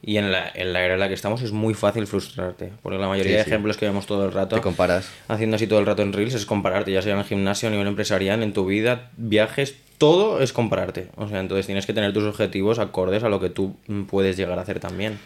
Y 0.06 0.18
en 0.18 0.32
la, 0.32 0.50
en 0.54 0.72
la 0.74 0.84
era 0.84 0.94
en 0.94 1.00
la 1.00 1.08
que 1.08 1.14
estamos 1.14 1.40
es 1.40 1.52
muy 1.52 1.72
fácil 1.72 2.06
frustrarte, 2.06 2.72
porque 2.82 2.98
la 2.98 3.08
mayoría 3.08 3.32
Sí, 3.32 3.38
de 3.38 3.44
sí. 3.44 3.48
ejemplos 3.50 3.76
que 3.78 3.86
vemos 3.86 4.04
todo 4.06 4.26
el 4.26 4.32
rato 4.32 4.56
Te 4.56 4.60
comparas. 4.62 5.10
haciendo 5.28 5.56
así 5.56 5.66
todo 5.66 5.78
el 5.78 5.86
rato 5.86 6.02
en 6.02 6.12
Reels 6.12 6.34
es 6.34 6.44
compararte, 6.44 6.92
ya 6.92 7.00
sea 7.00 7.14
en 7.14 7.20
el 7.20 7.24
gimnasio, 7.24 7.68
a 7.68 7.72
nivel 7.72 7.86
empresarial, 7.86 8.42
en 8.42 8.52
tu 8.52 8.66
vida, 8.66 9.10
viajes, 9.16 9.76
todo 9.98 10.40
es 10.40 10.52
compararte. 10.52 11.08
O 11.16 11.28
sea, 11.28 11.40
entonces 11.40 11.66
tienes 11.66 11.86
que 11.86 11.92
tener 11.92 12.12
tus 12.12 12.24
objetivos 12.24 12.78
acordes 12.78 13.22
a 13.22 13.28
lo 13.28 13.40
que 13.40 13.50
tú 13.50 13.76
puedes 14.08 14.36
llegar 14.36 14.58
a 14.58 14.62
hacer 14.62 14.80
también. 14.80 15.18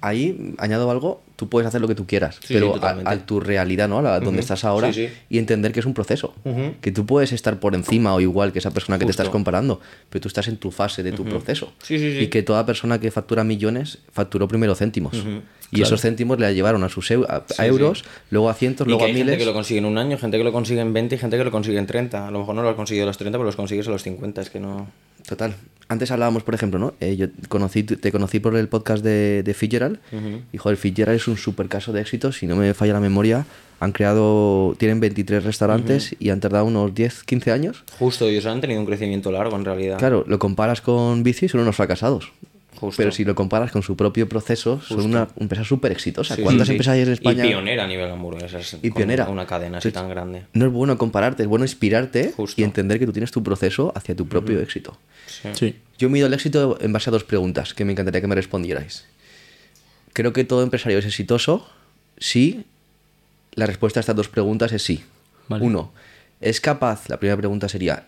Ahí 0.00 0.54
añado 0.58 0.90
algo, 0.90 1.22
tú 1.34 1.48
puedes 1.48 1.66
hacer 1.66 1.80
lo 1.80 1.88
que 1.88 1.94
tú 1.96 2.06
quieras, 2.06 2.36
Sí, 2.44 2.54
pero 2.54 2.74
sí, 2.74 2.80
a, 3.04 3.16
tu 3.26 3.40
realidad, 3.40 3.88
¿no? 3.88 3.98
A 3.98 4.02
la- 4.02 4.20
donde 4.20 4.40
estás 4.40 4.64
ahora, 4.64 4.92
Sí, 4.92 5.08
y 5.28 5.38
entender 5.38 5.72
que 5.72 5.80
es 5.80 5.86
un 5.86 5.94
proceso. 5.94 6.34
Que 6.80 6.92
tú 6.92 7.04
puedes 7.04 7.32
estar 7.32 7.58
por 7.58 7.74
encima 7.74 8.14
o 8.14 8.20
igual 8.20 8.52
que 8.52 8.58
esa 8.60 8.70
persona 8.70 8.98
que 8.98 9.04
te 9.06 9.10
estás 9.10 9.28
comparando, 9.28 9.80
pero 10.08 10.22
tú 10.22 10.28
estás 10.28 10.46
en 10.48 10.56
tu 10.56 10.70
fase 10.70 11.02
de 11.02 11.12
tu 11.12 11.24
proceso. 11.24 11.72
Sí, 11.82 11.98
sí, 11.98 12.12
sí. 12.12 12.18
Y 12.24 12.26
que 12.28 12.42
toda 12.42 12.64
persona 12.66 13.00
que 13.00 13.10
factura 13.10 13.42
millones 13.44 13.98
facturó 14.12 14.46
primero 14.48 14.74
céntimos. 14.74 15.14
Y 15.16 15.20
Claro. 15.76 15.84
esos 15.86 16.00
céntimos 16.00 16.38
le 16.38 16.54
llevaron 16.54 16.82
a 16.84 16.88
sus 16.88 17.10
eu- 17.10 17.26
a, 17.28 17.66
euros, 17.66 18.02
luego 18.30 18.48
a 18.48 18.54
cientos, 18.54 18.86
Y 18.86 18.90
luego 18.90 19.00
que 19.00 19.04
a 19.04 19.06
hay 19.08 19.12
miles. 19.12 19.26
gente 19.32 19.38
que 19.38 19.44
lo 19.46 19.52
consigue 19.52 19.78
en 19.80 19.84
un 19.84 19.98
año, 19.98 20.16
gente 20.16 20.38
que 20.38 20.44
lo 20.44 20.52
consigue 20.52 20.80
en 20.80 20.92
20 20.94 21.16
y 21.16 21.18
gente 21.18 21.36
que 21.36 21.44
lo 21.44 21.50
consigue 21.50 21.78
en 21.78 21.86
30. 21.86 22.26
A 22.26 22.30
lo 22.30 22.38
mejor 22.38 22.54
no 22.54 22.62
lo 22.62 22.70
has 22.70 22.76
conseguido 22.76 23.04
a 23.04 23.08
los 23.08 23.18
30, 23.18 23.36
pero 23.36 23.44
los 23.44 23.56
consigues 23.56 23.86
a 23.86 23.90
los 23.90 24.02
50. 24.02 24.40
Es 24.40 24.48
que 24.48 24.60
no... 24.60 24.86
Total. 25.28 25.54
Antes 25.88 26.10
hablábamos, 26.10 26.42
por 26.42 26.54
ejemplo, 26.54 26.78
¿no? 26.78 26.94
Eh, 27.00 27.16
yo 27.16 27.26
conocí, 27.48 27.82
te 27.82 28.12
conocí 28.12 28.40
por 28.40 28.56
el 28.56 28.68
podcast 28.68 29.02
de, 29.04 29.42
de 29.42 29.54
Fitzgerald. 29.54 29.98
Y 30.52 30.58
joder, 30.58 30.76
Fitzgerald 30.76 31.16
es 31.16 31.28
un 31.28 31.36
super 31.36 31.68
caso 31.68 31.92
de 31.92 32.00
éxito. 32.00 32.32
Si 32.32 32.46
no 32.46 32.56
me 32.56 32.74
falla 32.74 32.94
la 32.94 33.00
memoria, 33.00 33.46
han 33.80 33.92
creado, 33.92 34.74
tienen 34.78 35.00
23 35.00 35.44
restaurantes 35.44 36.16
y 36.18 36.30
han 36.30 36.40
tardado 36.40 36.64
unos 36.64 36.94
10, 36.94 37.24
15 37.24 37.52
años. 37.52 37.84
Justo, 37.98 38.26
ellos 38.26 38.44
han 38.46 38.60
tenido 38.60 38.80
un 38.80 38.86
crecimiento 38.86 39.30
largo 39.30 39.56
en 39.56 39.64
realidad. 39.64 39.98
Claro, 39.98 40.24
lo 40.26 40.38
comparas 40.38 40.80
con 40.80 41.22
Bici 41.22 41.48
son 41.48 41.60
unos 41.60 41.76
fracasados. 41.76 42.32
Justo. 42.78 42.96
Pero 42.96 43.10
si 43.10 43.24
lo 43.24 43.34
comparas 43.34 43.72
con 43.72 43.82
su 43.82 43.96
propio 43.96 44.28
proceso, 44.28 44.80
son 44.80 45.00
una 45.00 45.26
empresa 45.36 45.64
súper 45.64 45.90
exitosa. 45.90 46.36
Sí, 46.36 46.42
¿Cuántas 46.42 46.68
sí, 46.68 46.70
sí. 46.70 46.72
empresas 46.74 46.94
hay 46.94 47.00
en 47.00 47.12
España? 47.12 47.44
Y 47.44 47.48
pionera 47.48 47.84
a 47.84 47.86
nivel 47.88 48.08
hamburguesas. 48.08 48.76
Y 48.80 48.90
pionera. 48.92 49.28
Una 49.28 49.46
cadena 49.46 49.78
así 49.78 49.90
tan 49.90 50.08
grande. 50.08 50.44
No 50.52 50.66
es 50.66 50.72
bueno 50.72 50.96
compararte, 50.96 51.42
es 51.42 51.48
bueno 51.48 51.64
inspirarte 51.64 52.32
Justo. 52.36 52.60
y 52.60 52.64
entender 52.64 53.00
que 53.00 53.06
tú 53.06 53.12
tienes 53.12 53.32
tu 53.32 53.42
proceso 53.42 53.92
hacia 53.96 54.14
tu 54.14 54.28
propio 54.28 54.60
éxito. 54.60 54.96
Sí. 55.54 55.74
Yo 55.98 56.08
mido 56.08 56.28
el 56.28 56.34
éxito 56.34 56.78
en 56.80 56.92
base 56.92 57.10
a 57.10 57.12
dos 57.12 57.24
preguntas 57.24 57.74
que 57.74 57.84
me 57.84 57.92
encantaría 57.92 58.20
que 58.20 58.28
me 58.28 58.36
respondierais. 58.36 59.06
Creo 60.12 60.32
que 60.32 60.44
todo 60.44 60.62
empresario 60.62 60.98
es 60.98 61.04
exitoso 61.04 61.68
si 62.18 62.64
la 63.54 63.66
respuesta 63.66 63.98
a 63.98 64.02
estas 64.02 64.14
dos 64.14 64.28
preguntas 64.28 64.72
es 64.72 64.82
sí. 64.82 65.02
Vale. 65.48 65.64
Uno, 65.64 65.92
¿es 66.40 66.60
capaz? 66.60 67.08
La 67.08 67.18
primera 67.18 67.36
pregunta 67.36 67.68
sería, 67.68 68.06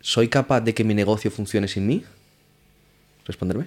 ¿soy 0.00 0.28
capaz 0.28 0.60
de 0.60 0.72
que 0.72 0.84
mi 0.84 0.94
negocio 0.94 1.30
funcione 1.32 1.66
sin 1.66 1.86
mí? 1.86 2.04
¿Responderme? 3.26 3.66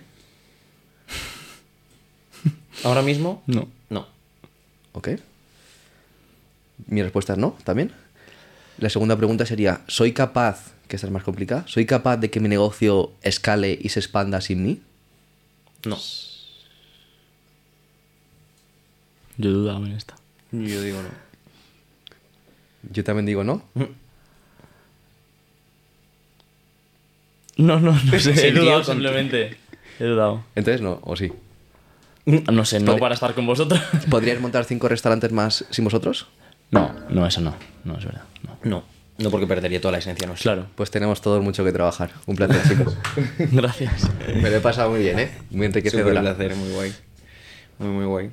¿Ahora 2.84 3.02
mismo? 3.02 3.44
No. 3.48 3.68
No. 3.90 4.08
Ok. 4.94 5.10
Mi 6.88 7.02
respuesta 7.02 7.34
es 7.34 7.40
no, 7.40 7.58
también. 7.64 7.92
La 8.78 8.90
segunda 8.90 9.16
pregunta 9.16 9.46
sería, 9.46 9.82
¿soy 9.88 10.14
capaz, 10.14 10.72
que 10.88 10.96
esta 10.96 11.08
es 11.08 11.14
más 11.14 11.24
complicada, 11.24 11.66
¿soy 11.68 11.86
capaz 11.86 12.18
de 12.18 12.30
que 12.30 12.40
mi 12.40 12.48
negocio 12.50 13.12
escale 13.24 13.78
y 13.82 13.90
se 13.90 14.00
expanda 14.00 14.40
sin 14.42 14.64
mí? 14.64 14.82
No. 15.86 15.98
Yo 19.38 19.52
dudaba 19.52 19.86
en 19.86 19.94
esta. 19.94 20.16
Yo 20.52 20.82
digo 20.82 21.02
no. 21.02 21.10
Yo 22.92 23.04
también 23.04 23.26
digo 23.26 23.44
no. 23.44 23.64
No, 27.58 27.80
no, 27.80 27.92
no 27.92 28.20
sé. 28.20 28.48
He 28.48 28.52
dudado 28.52 28.84
simplemente. 28.84 29.58
He 30.00 30.04
dudado. 30.06 30.44
Entonces 30.56 30.82
no, 30.82 31.00
o 31.04 31.16
sí. 31.16 31.32
No 32.52 32.66
sé, 32.66 32.80
no 32.82 32.98
para 32.98 33.14
estar 33.16 33.34
con 33.34 33.46
vosotros. 33.46 33.80
¿Podrías 34.10 34.40
montar 34.42 34.66
cinco 34.66 34.88
restaurantes 34.88 35.32
más 35.32 35.66
sin 35.70 35.86
vosotros? 35.86 36.28
No, 36.72 36.94
no, 37.10 37.26
eso 37.26 37.40
no. 37.42 37.56
No 37.86 37.98
es 37.98 38.06
verdad. 38.06 38.24
No. 38.44 38.58
No. 38.64 38.84
No 39.18 39.32
porque 39.32 39.48
perdería 39.48 39.82
toda 39.82 39.94
la 39.94 39.98
esencia, 39.98 40.28
no 40.28 40.36
sé. 40.36 40.44
Claro. 40.44 40.68
Pues 40.76 40.92
tenemos 40.92 41.22
todos 41.22 41.42
mucho 41.42 41.64
que 41.64 41.72
trabajar. 41.72 42.12
Un 42.28 42.36
placer, 42.36 42.62
chicos. 42.68 42.98
Gracias. 43.52 44.10
Me 44.28 44.50
lo 44.50 44.58
he 44.58 44.60
pasado 44.60 44.92
muy 44.92 45.00
bien, 45.00 45.18
¿eh? 45.18 45.32
Muy 45.50 45.66
Súper 45.66 45.66
enriquecedora. 45.66 46.22
placer, 46.22 46.56
muy 46.56 46.70
guay. 46.72 46.94
Muy, 47.80 47.90
muy 47.90 48.06
guay. 48.06 48.30